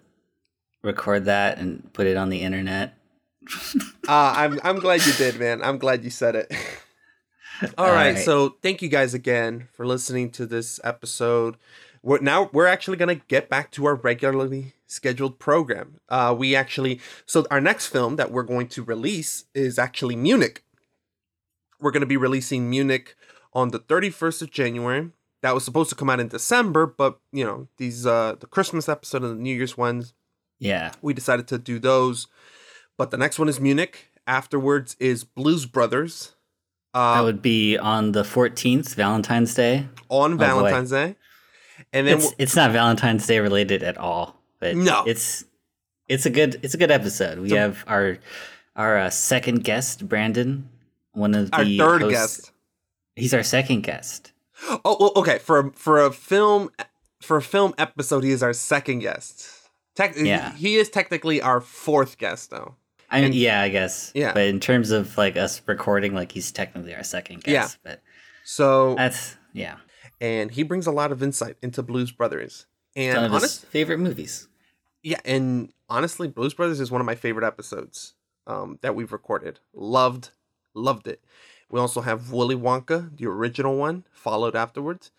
record 0.81 1.25
that 1.25 1.57
and 1.59 1.91
put 1.93 2.07
it 2.07 2.17
on 2.17 2.29
the 2.29 2.41
internet. 2.41 2.97
Uh, 4.05 4.33
I'm 4.35 4.59
I'm 4.65 4.79
glad 4.79 5.05
you 5.05 5.13
did, 5.13 5.39
man. 5.39 5.61
I'm 5.63 5.77
glad 5.77 6.03
you 6.03 6.09
said 6.09 6.35
it. 6.35 6.51
All 6.51 7.69
All 7.77 7.87
right, 7.87 8.15
right. 8.15 8.17
so 8.17 8.57
thank 8.61 8.81
you 8.81 8.89
guys 8.89 9.13
again 9.13 9.69
for 9.71 9.87
listening 9.87 10.29
to 10.31 10.45
this 10.45 10.77
episode. 10.83 11.55
We're 12.01 12.19
now 12.19 12.49
we're 12.51 12.67
actually 12.67 12.97
gonna 12.97 13.15
get 13.15 13.47
back 13.47 13.71
to 13.71 13.85
our 13.85 13.95
regularly 13.95 14.73
scheduled 14.87 15.39
program. 15.39 16.01
Uh, 16.09 16.35
we 16.37 16.53
actually 16.53 16.99
so 17.25 17.45
our 17.49 17.61
next 17.61 17.87
film 17.87 18.17
that 18.17 18.29
we're 18.29 18.43
going 18.43 18.67
to 18.67 18.83
release 18.83 19.45
is 19.55 19.79
actually 19.79 20.17
Munich. 20.17 20.65
We're 21.83 21.91
gonna 21.91 22.05
be 22.07 22.17
releasing 22.17 22.69
Munich 22.69 23.15
on 23.53 23.69
the 23.69 23.79
31st 23.79 24.41
of 24.41 24.49
January. 24.51 25.11
That 25.41 25.53
was 25.53 25.65
supposed 25.65 25.89
to 25.89 25.95
come 25.95 26.09
out 26.09 26.19
in 26.21 26.29
December, 26.29 26.87
but 26.87 27.19
you 27.31 27.43
know 27.43 27.67
these 27.77 28.05
uh 28.07 28.35
the 28.39 28.47
Christmas 28.47 28.87
episode 28.89 29.23
and 29.23 29.37
the 29.37 29.41
New 29.43 29.53
Year's 29.55 29.77
ones 29.77 30.13
Yeah. 30.59 30.93
we 31.01 31.13
decided 31.13 31.47
to 31.49 31.57
do 31.59 31.77
those. 31.79 32.27
But 32.97 33.11
the 33.11 33.17
next 33.17 33.37
one 33.39 33.49
is 33.49 33.59
Munich. 33.59 34.09
Afterwards 34.25 34.95
is 34.99 35.23
Blues 35.25 35.65
Brothers. 35.65 36.33
Uh, 36.93 37.15
that 37.15 37.23
would 37.23 37.41
be 37.41 37.77
on 37.77 38.11
the 38.13 38.21
14th, 38.23 38.93
Valentine's 38.95 39.53
Day. 39.55 39.87
on 40.09 40.33
Oh. 40.33 40.37
Valentine's 40.37 40.91
Day. 40.91 41.15
And 41.91 42.07
then 42.07 42.19
it's, 42.19 42.33
it's 42.37 42.55
not 42.55 42.71
Valentine's 42.71 43.25
Day 43.27 43.39
related 43.39 43.81
at 43.83 43.97
all, 43.97 44.39
but 44.59 44.75
No. 44.77 45.03
it's 45.05 45.43
it's 46.07 46.25
a 46.25 46.29
good 46.29 46.59
it's 46.63 46.73
a 46.73 46.77
good 46.77 46.91
episode. 46.91 47.39
We 47.39 47.49
So- 47.49 47.57
have 47.57 47.83
our 47.87 48.17
our 48.75 48.97
uh, 48.97 49.09
second 49.09 49.63
guest, 49.63 50.07
Brandon, 50.07 50.69
one 51.13 51.33
of 51.35 51.49
Our 51.53 51.63
the 51.63 51.77
third 51.77 52.01
hosts- 52.01 52.37
guest. 52.37 52.51
He's 53.15 53.33
our 53.33 53.43
second 53.43 53.81
guest. 53.81 54.31
Oh, 54.85 54.97
well, 54.99 55.11
okay. 55.17 55.37
For 55.39 55.59
a, 55.59 55.71
for 55.73 55.99
a 56.03 56.11
film 56.11 56.69
for 57.21 57.37
a 57.37 57.41
film 57.41 57.73
episode, 57.77 58.23
he 58.23 58.31
is 58.31 58.41
our 58.43 58.53
second 58.53 58.99
guest. 58.99 59.47
Tech, 59.95 60.15
Yeah. 60.17 60.53
he 60.55 60.75
is 60.75 60.89
technically 60.89 61.41
our 61.41 61.61
fourth 61.61 62.17
guest, 62.17 62.49
though. 62.49 62.75
I 63.09 63.17
mean, 63.17 63.25
And- 63.25 63.35
yeah, 63.35 63.61
I 63.61 63.69
guess. 63.69 64.11
Yeah. 64.15 64.33
But 64.33 64.43
in 64.47 64.59
terms 64.59 64.89
of 64.91 65.15
like 65.17 65.37
us 65.37 65.61
recording, 65.67 66.13
like 66.15 66.31
he's 66.31 66.51
technically 66.51 66.95
our 66.95 67.03
second 67.03 67.43
guest. 67.43 67.77
Yeah. 67.85 67.91
But 67.91 68.01
So 68.43 68.95
that's 68.95 69.35
yeah. 69.53 69.75
and 70.19 70.49
he 70.51 70.63
brings 70.63 70.87
a 70.87 70.91
lot 70.91 71.11
of 71.11 71.21
insight 71.21 71.57
into 71.61 71.83
Blues 71.83 72.11
Brothers. 72.11 72.65
And 72.95 73.15
One 73.17 73.25
of 73.25 73.31
his 73.33 73.41
honest, 73.43 73.65
favorite 73.67 73.99
movies. 73.99 74.47
yeah, 75.03 75.19
and 75.25 75.71
honestly, 75.89 76.27
Blues 76.27 76.53
Brothers 76.53 76.79
is 76.79 76.89
one 76.91 77.01
of 77.01 77.05
my 77.05 77.15
favorite 77.15 77.45
episodes 77.45 78.13
um, 78.47 78.77
that 78.81 78.95
we've 78.95 79.11
recorded. 79.11 79.59
Loved, 79.73 80.29
loved 80.73 81.07
it. 81.07 81.21
We 81.69 81.79
also 81.79 82.01
have 82.01 82.31
Willy 82.31 82.55
Wonka, 82.55 83.17
the 83.17 83.25
original 83.25 83.77
one, 83.77 84.05
followed 84.11 84.55
afterwards. 84.55 85.11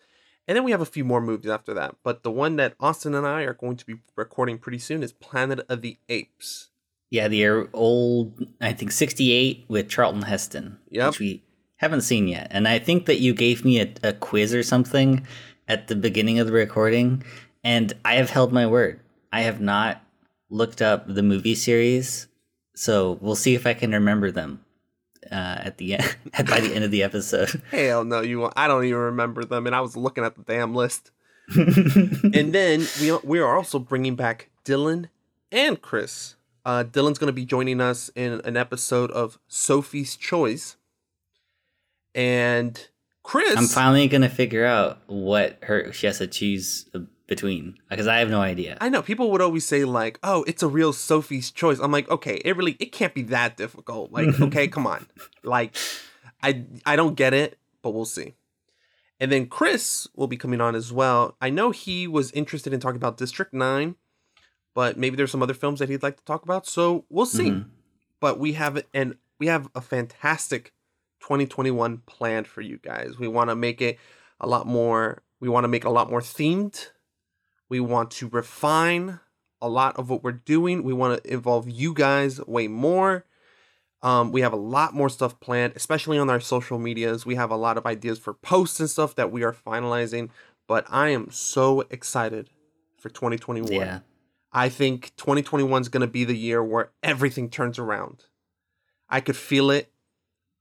And 0.47 0.55
then 0.55 0.63
we 0.63 0.71
have 0.71 0.81
a 0.81 0.85
few 0.85 1.03
more 1.03 1.21
movies 1.21 1.49
after 1.49 1.73
that. 1.73 1.95
But 2.03 2.23
the 2.23 2.31
one 2.31 2.55
that 2.57 2.75
Austin 2.79 3.15
and 3.15 3.25
I 3.25 3.41
are 3.41 3.53
going 3.53 3.77
to 3.77 3.85
be 3.85 3.95
recording 4.15 4.57
pretty 4.57 4.79
soon 4.79 5.03
is 5.03 5.11
Planet 5.11 5.65
of 5.67 5.81
the 5.81 5.97
Apes. 6.07 6.69
Yeah, 7.09 7.27
the 7.27 7.67
old 7.73 8.47
I 8.61 8.73
think 8.73 8.91
sixty 8.91 9.31
eight 9.31 9.65
with 9.67 9.89
Charlton 9.89 10.23
Heston. 10.23 10.79
Yep. 10.89 11.07
Which 11.07 11.19
we 11.19 11.43
haven't 11.77 12.01
seen 12.01 12.27
yet. 12.27 12.47
And 12.51 12.67
I 12.67 12.79
think 12.79 13.05
that 13.05 13.19
you 13.19 13.33
gave 13.33 13.63
me 13.63 13.79
a, 13.81 13.93
a 14.03 14.13
quiz 14.13 14.53
or 14.53 14.63
something 14.63 15.25
at 15.67 15.87
the 15.87 15.95
beginning 15.95 16.39
of 16.39 16.47
the 16.47 16.53
recording, 16.53 17.23
and 17.63 17.93
I 18.03 18.15
have 18.15 18.29
held 18.29 18.51
my 18.51 18.65
word. 18.65 18.99
I 19.31 19.41
have 19.41 19.61
not 19.61 20.01
looked 20.49 20.81
up 20.81 21.05
the 21.07 21.23
movie 21.23 21.55
series, 21.55 22.27
so 22.75 23.17
we'll 23.21 23.35
see 23.35 23.55
if 23.55 23.65
I 23.67 23.73
can 23.73 23.91
remember 23.91 24.31
them 24.31 24.64
uh, 25.31 25.61
at 25.63 25.77
the 25.77 25.95
end 25.95 26.15
by 26.47 26.59
the 26.59 26.73
end 26.73 26.83
of 26.83 26.91
the 26.91 27.03
episode. 27.03 27.61
Hell 27.71 28.03
no, 28.03 28.21
you 28.21 28.39
won't. 28.39 28.53
I 28.55 28.67
don't 28.67 28.85
even 28.85 28.99
remember 28.99 29.45
them, 29.45 29.65
and 29.65 29.75
I 29.75 29.81
was 29.81 29.95
looking 29.95 30.23
at 30.23 30.35
the 30.35 30.43
damn 30.43 30.75
list. 30.75 31.11
and 31.55 32.53
then 32.53 32.87
we 32.99 33.17
we 33.23 33.39
are 33.39 33.55
also 33.55 33.79
bringing 33.79 34.15
back 34.15 34.49
Dylan 34.63 35.09
and 35.51 35.81
Chris. 35.81 36.35
Uh, 36.65 36.83
Dylan's 36.83 37.19
going 37.19 37.27
to 37.27 37.33
be 37.33 37.45
joining 37.45 37.79
us 37.79 38.09
in 38.15 38.41
an 38.43 38.57
episode 38.57 39.11
of 39.11 39.37
Sophie's 39.47 40.15
Choice, 40.15 40.77
and 42.15 42.87
Chris. 43.21 43.57
I'm 43.57 43.67
finally 43.67 44.07
gonna 44.07 44.29
figure 44.29 44.65
out 44.65 44.99
what 45.07 45.59
her 45.63 45.91
she 45.93 46.07
has 46.07 46.19
to 46.19 46.27
choose 46.27 46.85
between 47.27 47.77
because 47.89 48.07
I 48.07 48.17
have 48.19 48.29
no 48.29 48.41
idea. 48.41 48.77
I 48.81 48.89
know 48.89 49.01
people 49.01 49.31
would 49.31 49.41
always 49.41 49.65
say 49.65 49.83
like, 49.85 50.19
"Oh, 50.23 50.43
it's 50.47 50.63
a 50.63 50.67
real 50.67 50.93
Sophie's 50.93 51.51
Choice." 51.51 51.79
I'm 51.79 51.91
like, 51.91 52.09
okay, 52.09 52.41
it 52.45 52.55
really 52.55 52.75
it 52.79 52.91
can't 52.91 53.13
be 53.13 53.23
that 53.23 53.57
difficult. 53.57 54.11
Like, 54.11 54.39
okay, 54.41 54.67
come 54.67 54.85
on, 54.87 55.07
like, 55.43 55.75
I 56.43 56.65
I 56.85 56.95
don't 56.95 57.15
get 57.15 57.33
it, 57.33 57.57
but 57.81 57.91
we'll 57.91 58.05
see. 58.05 58.33
And 59.19 59.31
then 59.31 59.47
Chris 59.47 60.07
will 60.15 60.27
be 60.27 60.37
coming 60.37 60.59
on 60.59 60.75
as 60.75 60.91
well. 60.91 61.37
I 61.41 61.49
know 61.49 61.71
he 61.71 62.05
was 62.07 62.31
interested 62.31 62.73
in 62.73 62.79
talking 62.79 62.97
about 62.97 63.17
District 63.17 63.53
Nine, 63.53 63.95
but 64.73 64.97
maybe 64.97 65.15
there's 65.15 65.31
some 65.31 65.41
other 65.41 65.53
films 65.53 65.79
that 65.79 65.87
he'd 65.89 66.03
like 66.03 66.17
to 66.17 66.25
talk 66.25 66.43
about. 66.43 66.67
So 66.67 67.05
we'll 67.09 67.25
see. 67.25 67.51
Mhm. 67.51 67.65
But 68.19 68.39
we 68.39 68.53
have 68.53 68.83
and 68.93 69.15
we 69.39 69.47
have 69.47 69.69
a 69.73 69.81
fantastic 69.81 70.73
2021 71.21 71.99
planned 72.05 72.47
for 72.47 72.61
you 72.61 72.77
guys. 72.77 73.17
We 73.17 73.27
want 73.27 73.49
to 73.49 73.55
make 73.55 73.81
it 73.81 73.97
a 74.39 74.47
lot 74.47 74.67
more. 74.67 75.23
We 75.39 75.49
want 75.49 75.63
to 75.63 75.67
make 75.69 75.85
it 75.85 75.87
a 75.87 75.91
lot 75.91 76.09
more 76.09 76.21
themed. 76.21 76.89
We 77.69 77.79
want 77.79 78.11
to 78.11 78.27
refine 78.29 79.19
a 79.61 79.69
lot 79.69 79.97
of 79.97 80.09
what 80.09 80.23
we're 80.23 80.31
doing. 80.31 80.83
We 80.83 80.93
want 80.93 81.23
to 81.23 81.33
involve 81.33 81.69
you 81.69 81.93
guys 81.93 82.39
way 82.45 82.67
more. 82.67 83.25
Um, 84.01 84.31
we 84.31 84.41
have 84.41 84.53
a 84.53 84.57
lot 84.57 84.93
more 84.93 85.09
stuff 85.09 85.39
planned, 85.39 85.73
especially 85.75 86.17
on 86.19 86.29
our 86.29 86.39
social 86.39 86.77
medias. 86.77 87.25
We 87.25 87.35
have 87.35 87.49
a 87.49 87.55
lot 87.55 87.77
of 87.77 87.85
ideas 87.85 88.19
for 88.19 88.33
posts 88.33 88.79
and 88.79 88.89
stuff 88.89 89.15
that 89.15 89.31
we 89.31 89.43
are 89.43 89.53
finalizing. 89.53 90.29
But 90.67 90.85
I 90.89 91.09
am 91.09 91.31
so 91.31 91.81
excited 91.89 92.49
for 92.99 93.09
2021. 93.09 93.71
Yeah. 93.71 93.99
I 94.51 94.69
think 94.69 95.11
2021 95.17 95.81
is 95.81 95.89
going 95.89 96.01
to 96.01 96.07
be 96.07 96.23
the 96.23 96.37
year 96.37 96.63
where 96.63 96.91
everything 97.01 97.49
turns 97.49 97.79
around. 97.79 98.25
I 99.09 99.21
could 99.21 99.35
feel 99.35 99.71
it. 99.71 99.91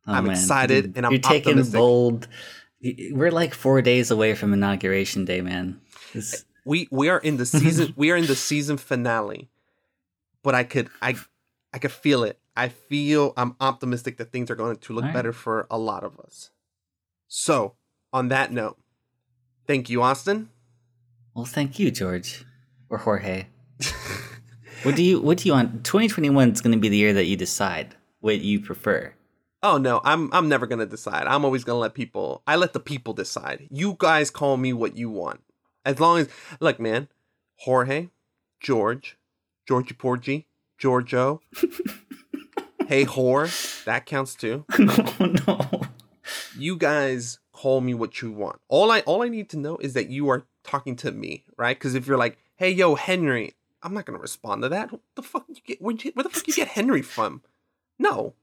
Oh, 0.07 0.13
I'm 0.13 0.25
man. 0.25 0.33
excited 0.35 0.97
and 0.97 1.07
I'm 1.07 1.13
you're 1.13 1.21
taking 1.21 1.53
optimistic. 1.53 1.79
bold. 1.79 2.29
We're 3.13 3.31
like 3.31 3.55
four 3.55 3.81
days 3.83 4.11
away 4.11 4.35
from 4.35 4.53
inauguration 4.53 5.25
day, 5.25 5.41
man. 5.41 5.81
This- 6.13 6.45
we 6.65 6.89
we 6.91 7.09
are 7.09 7.19
in 7.19 7.37
the 7.37 7.47
season 7.47 7.93
we 7.97 8.11
are 8.11 8.17
in 8.17 8.27
the 8.27 8.37
season 8.37 8.77
finale 8.77 9.49
but 10.43 10.55
i 10.55 10.65
could 10.65 10.89
i 11.03 11.15
i 11.73 11.79
could 11.79 11.93
feel 11.93 12.25
it 12.25 12.39
i 12.57 12.69
feel 12.69 13.33
i'm 13.37 13.57
optimistic 13.61 14.17
that 14.17 14.33
things 14.33 14.51
are 14.51 14.57
going 14.57 14.77
to 14.77 14.93
look 14.93 15.05
right. 15.05 15.15
better 15.15 15.33
for 15.33 15.67
a 15.71 15.79
lot 15.79 16.05
of 16.05 16.19
us 16.21 16.51
so 17.29 17.75
on 18.13 18.29
that 18.29 18.53
note 18.53 18.79
thank 19.67 19.91
you 19.91 20.03
austin 20.03 20.49
well, 21.35 21.45
thank 21.45 21.81
you, 21.81 21.91
George 21.91 22.45
or 22.89 22.99
Jorge. 22.99 23.47
what 24.85 24.95
do 24.95 25.03
you 25.03 25.21
What 25.21 25.39
do 25.39 25.49
you 25.49 25.53
want? 25.53 25.85
2021 25.85 26.53
is 26.53 26.61
going 26.61 26.73
to 26.73 26.79
be 26.79 26.89
the 26.89 26.97
year 26.97 27.13
that 27.13 27.25
you 27.25 27.37
decide 27.37 27.97
what 28.21 28.41
you 28.41 28.61
prefer. 28.61 29.13
oh 29.63 29.77
no 29.77 30.01
i'm 30.05 30.33
i'm 30.33 30.49
never 30.49 30.67
going 30.67 30.79
to 30.79 30.87
decide 30.87 31.27
i'm 31.27 31.45
always 31.45 31.65
going 31.65 31.75
to 31.75 31.81
let 31.81 31.93
people 31.93 32.43
i 32.47 32.57
let 32.57 32.73
the 32.73 32.81
people 32.81 33.13
decide 33.13 33.67
you 33.71 33.97
guys 33.99 34.31
call 34.31 34.57
me 34.57 34.73
what 34.73 34.97
you 34.97 35.11
want 35.11 35.41
as 35.85 36.01
long 36.01 36.19
as 36.19 36.29
look 36.61 36.79
man 36.81 37.09
jorge 37.61 38.09
george 38.61 39.17
georgie 39.67 39.95
porgy 39.95 40.47
giorgio 40.79 41.41
hey 42.89 43.05
whore 43.05 43.85
that 43.85 44.07
counts 44.07 44.35
too 44.35 44.65
oh 44.79 45.35
no. 45.47 45.83
you 46.57 46.77
guys 46.77 47.39
call 47.55 47.81
me 47.81 47.95
what 47.95 48.21
you 48.21 48.31
want. 48.31 48.61
All 48.69 48.91
I 48.91 49.01
all 49.01 49.23
I 49.23 49.29
need 49.29 49.49
to 49.51 49.57
know 49.57 49.79
is 49.79 49.95
that 49.95 50.11
you 50.11 50.29
are 50.29 50.45
talking 50.63 50.97
to 50.97 51.13
me, 51.13 51.45
right? 51.57 51.77
Because 51.79 51.95
if 51.95 52.07
you're 52.07 52.19
like, 52.19 52.37
"Hey, 52.57 52.71
yo, 52.71 52.95
Henry," 52.95 53.55
I'm 53.83 53.95
not 53.95 54.05
gonna 54.05 54.19
respond 54.19 54.63
to 54.63 54.69
that. 54.69 54.93
What 54.93 55.01
the 55.15 55.23
fuck 55.23 55.47
you 55.49 55.57
get? 55.65 55.81
Where'd 55.81 56.05
you, 56.05 56.11
where 56.13 56.25
the 56.25 56.29
fuck 56.29 56.47
you 56.47 56.53
get 56.53 56.69
Henry 56.69 57.01
from? 57.01 57.43
No. 57.99 58.35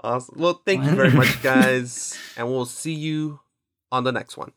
Awesome. 0.00 0.36
Well, 0.38 0.62
thank 0.64 0.84
you 0.84 0.92
very 0.92 1.10
much, 1.10 1.42
guys, 1.42 2.18
and 2.36 2.48
we'll 2.48 2.64
see 2.64 2.94
you 2.94 3.40
on 3.92 4.04
the 4.04 4.12
next 4.12 4.36
one. 4.36 4.52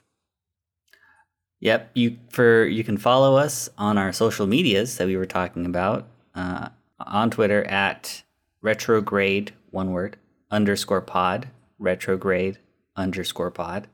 Yep. 1.66 1.92
You 1.96 2.18
for 2.30 2.68
you 2.68 2.84
can 2.84 3.00
follow 3.00 3.38
us 3.38 3.70
on 3.76 3.98
our 3.98 4.14
social 4.14 4.46
medias 4.46 4.98
that 4.98 5.08
we 5.08 5.18
were 5.18 5.26
talking 5.26 5.66
about 5.66 6.08
uh, 6.36 6.70
on 7.00 7.32
Twitter 7.32 7.64
at 7.64 8.22
retrograde 8.62 9.52
one 9.72 9.92
word 9.92 10.18
underscore 10.52 11.02
pod 11.02 11.48
retrograde 11.80 12.60
underscore 12.96 13.50
pod. 13.50 13.88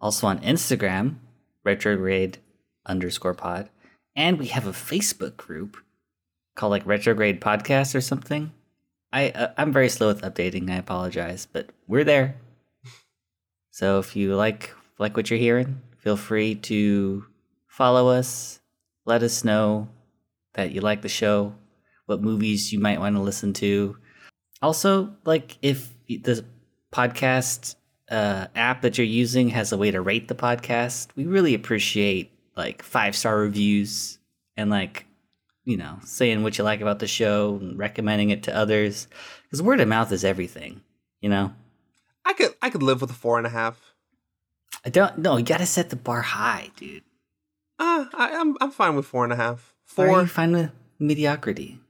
Also 0.00 0.28
on 0.28 0.38
Instagram 0.38 1.16
retrograde 1.62 2.38
underscore 2.86 3.34
pod, 3.34 3.68
and 4.16 4.38
we 4.38 4.46
have 4.46 4.66
a 4.66 4.72
Facebook 4.72 5.36
group 5.36 5.76
called 6.54 6.70
like 6.70 6.86
retrograde 6.86 7.38
podcast 7.38 7.94
or 7.94 8.00
something. 8.00 8.50
I 9.12 9.28
uh, 9.28 9.52
I'm 9.58 9.74
very 9.74 9.90
slow 9.90 10.08
with 10.08 10.22
updating. 10.22 10.70
I 10.70 10.76
apologize, 10.76 11.46
but 11.52 11.68
we're 11.86 12.04
there. 12.04 12.36
So 13.72 13.98
if 13.98 14.16
you 14.16 14.36
like 14.36 14.74
like 14.98 15.18
what 15.18 15.28
you're 15.28 15.38
hearing, 15.38 15.82
feel 16.00 16.16
free 16.16 16.54
to 16.56 17.24
follow 17.66 18.08
us. 18.08 18.60
Let 19.04 19.22
us 19.22 19.44
know 19.44 19.88
that 20.54 20.72
you 20.72 20.80
like 20.80 21.02
the 21.02 21.08
show, 21.08 21.54
what 22.06 22.22
movies 22.22 22.72
you 22.72 22.80
might 22.80 23.00
want 23.00 23.16
to 23.16 23.22
listen 23.22 23.52
to. 23.54 23.96
Also, 24.62 25.14
like 25.24 25.56
if 25.62 25.94
the 26.08 26.44
podcast 26.92 27.76
uh, 28.10 28.48
app 28.54 28.82
that 28.82 28.98
you're 28.98 29.06
using 29.06 29.50
has 29.50 29.72
a 29.72 29.78
way 29.78 29.90
to 29.90 30.00
rate 30.00 30.28
the 30.28 30.34
podcast, 30.34 31.08
we 31.16 31.26
really 31.26 31.54
appreciate 31.54 32.32
like 32.56 32.82
five 32.82 33.14
star 33.14 33.38
reviews 33.38 34.18
and 34.56 34.70
like 34.70 35.06
you 35.64 35.76
know 35.76 35.98
saying 36.04 36.42
what 36.42 36.58
you 36.58 36.64
like 36.64 36.80
about 36.80 36.98
the 36.98 37.06
show 37.06 37.58
and 37.60 37.78
recommending 37.78 38.30
it 38.30 38.42
to 38.42 38.54
others 38.56 39.06
because 39.44 39.62
word 39.62 39.80
of 39.80 39.88
mouth 39.88 40.12
is 40.12 40.24
everything. 40.24 40.80
You 41.20 41.28
know. 41.28 41.52
I 42.24 42.32
could 42.34 42.54
I 42.60 42.70
could 42.70 42.82
live 42.82 43.00
with 43.00 43.10
a 43.10 43.14
four 43.14 43.38
and 43.38 43.46
a 43.46 43.50
half. 43.50 43.89
I 44.84 44.90
don't 44.90 45.18
no, 45.18 45.36
you 45.36 45.44
gotta 45.44 45.66
set 45.66 45.90
the 45.90 45.96
bar 45.96 46.22
high, 46.22 46.70
dude. 46.76 47.02
Uh, 47.78 48.06
I, 48.14 48.36
I'm 48.36 48.56
I'm 48.60 48.70
fine 48.70 48.96
with 48.96 49.06
four 49.06 49.24
and 49.24 49.32
a 49.32 49.36
half. 49.36 49.74
Or 49.96 50.04
are 50.04 50.08
Four. 50.08 50.20
you 50.20 50.26
fine 50.26 50.52
with 50.52 50.70
mediocrity? 50.98 51.80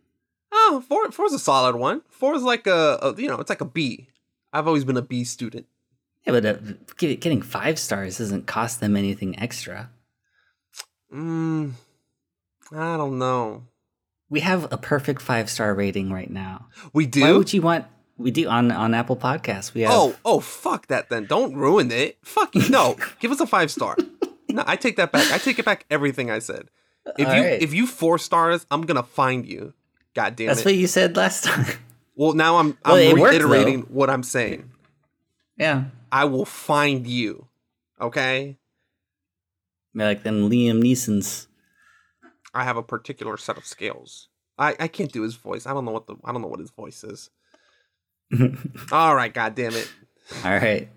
Oh, 0.52 0.82
four 0.88 1.10
four 1.12 1.26
is 1.26 1.32
a 1.32 1.38
solid 1.38 1.76
one. 1.76 2.02
Four 2.08 2.34
is 2.34 2.42
like 2.42 2.66
a, 2.66 2.98
a 3.02 3.14
you 3.20 3.28
know 3.28 3.38
it's 3.38 3.50
like 3.50 3.60
a 3.60 3.66
B. 3.66 4.08
I've 4.52 4.66
always 4.66 4.84
been 4.84 4.96
a 4.96 5.02
B 5.02 5.24
student. 5.24 5.66
Yeah, 6.26 6.32
but 6.32 6.44
uh, 6.44 6.56
getting 6.98 7.40
five 7.40 7.78
stars 7.78 8.18
doesn't 8.18 8.46
cost 8.46 8.80
them 8.80 8.96
anything 8.96 9.38
extra. 9.38 9.90
Mm, 11.12 11.72
I 12.72 12.96
don't 12.96 13.18
know. 13.18 13.64
We 14.28 14.40
have 14.40 14.72
a 14.72 14.76
perfect 14.76 15.22
five 15.22 15.48
star 15.50 15.74
rating 15.74 16.12
right 16.12 16.30
now. 16.30 16.66
We 16.92 17.06
do. 17.06 17.22
Why 17.22 17.32
would 17.32 17.52
you 17.52 17.62
want? 17.62 17.86
We 18.20 18.30
do 18.30 18.48
on 18.48 18.70
on 18.70 18.92
Apple 18.94 19.16
Podcasts. 19.16 19.72
We 19.72 19.80
have 19.82 19.92
Oh, 19.92 20.14
oh, 20.24 20.40
fuck 20.40 20.88
that 20.88 21.08
then. 21.08 21.24
Don't 21.24 21.54
ruin 21.54 21.90
it. 21.90 22.18
Fuck 22.22 22.54
you. 22.54 22.68
No, 22.68 22.96
give 23.20 23.32
us 23.32 23.40
a 23.40 23.46
five 23.46 23.70
star. 23.70 23.96
No, 24.50 24.62
I 24.66 24.76
take 24.76 24.96
that 24.96 25.10
back. 25.12 25.30
I 25.32 25.38
take 25.38 25.58
it 25.58 25.64
back 25.64 25.86
everything 25.90 26.30
I 26.30 26.38
said. 26.40 26.68
If 27.16 27.26
All 27.28 27.34
you 27.34 27.42
right. 27.42 27.62
if 27.62 27.72
you 27.72 27.86
four 27.86 28.18
stars, 28.18 28.66
I'm 28.70 28.82
gonna 28.82 29.02
find 29.02 29.46
you. 29.46 29.72
God 30.14 30.36
damn 30.36 30.44
it. 30.44 30.48
That's 30.48 30.60
it. 30.60 30.64
what 30.66 30.74
you 30.74 30.86
said 30.86 31.16
last 31.16 31.44
time. 31.44 31.66
well, 32.14 32.34
now 32.34 32.58
I'm 32.58 32.76
Well, 32.84 32.96
I'm 32.96 33.00
it 33.00 33.18
worked, 33.18 33.30
reiterating 33.32 33.80
though. 33.82 33.86
what 33.88 34.10
I'm 34.10 34.22
saying. 34.22 34.70
Yeah. 35.56 35.84
I 36.12 36.24
will 36.26 36.44
find 36.44 37.06
you. 37.06 37.46
Okay? 38.00 38.58
Like 39.94 40.22
them 40.24 40.50
Liam 40.50 40.82
Neeson's. 40.82 41.48
I 42.52 42.64
have 42.64 42.76
a 42.76 42.82
particular 42.82 43.36
set 43.36 43.56
of 43.56 43.64
scales. 43.64 44.28
I, 44.58 44.76
I 44.78 44.88
can't 44.88 45.12
do 45.12 45.22
his 45.22 45.36
voice. 45.36 45.66
I 45.66 45.72
don't 45.72 45.84
know 45.84 45.92
what 45.92 46.06
the 46.06 46.16
I 46.24 46.32
don't 46.32 46.42
know 46.42 46.48
what 46.48 46.60
his 46.60 46.70
voice 46.70 47.02
is. 47.04 47.30
All 48.92 49.14
right, 49.14 49.32
god 49.32 49.54
damn 49.54 49.74
it. 49.74 49.90
All 50.44 50.52
right. 50.52 50.88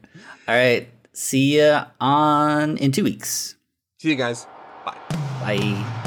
All 0.47 0.55
right. 0.55 0.87
See 1.13 1.57
you 1.59 1.79
on 1.99 2.77
in 2.77 2.91
two 2.91 3.03
weeks. 3.03 3.55
See 3.99 4.09
you 4.09 4.15
guys. 4.15 4.45
Bye. 4.85 4.97
Bye. 5.41 5.99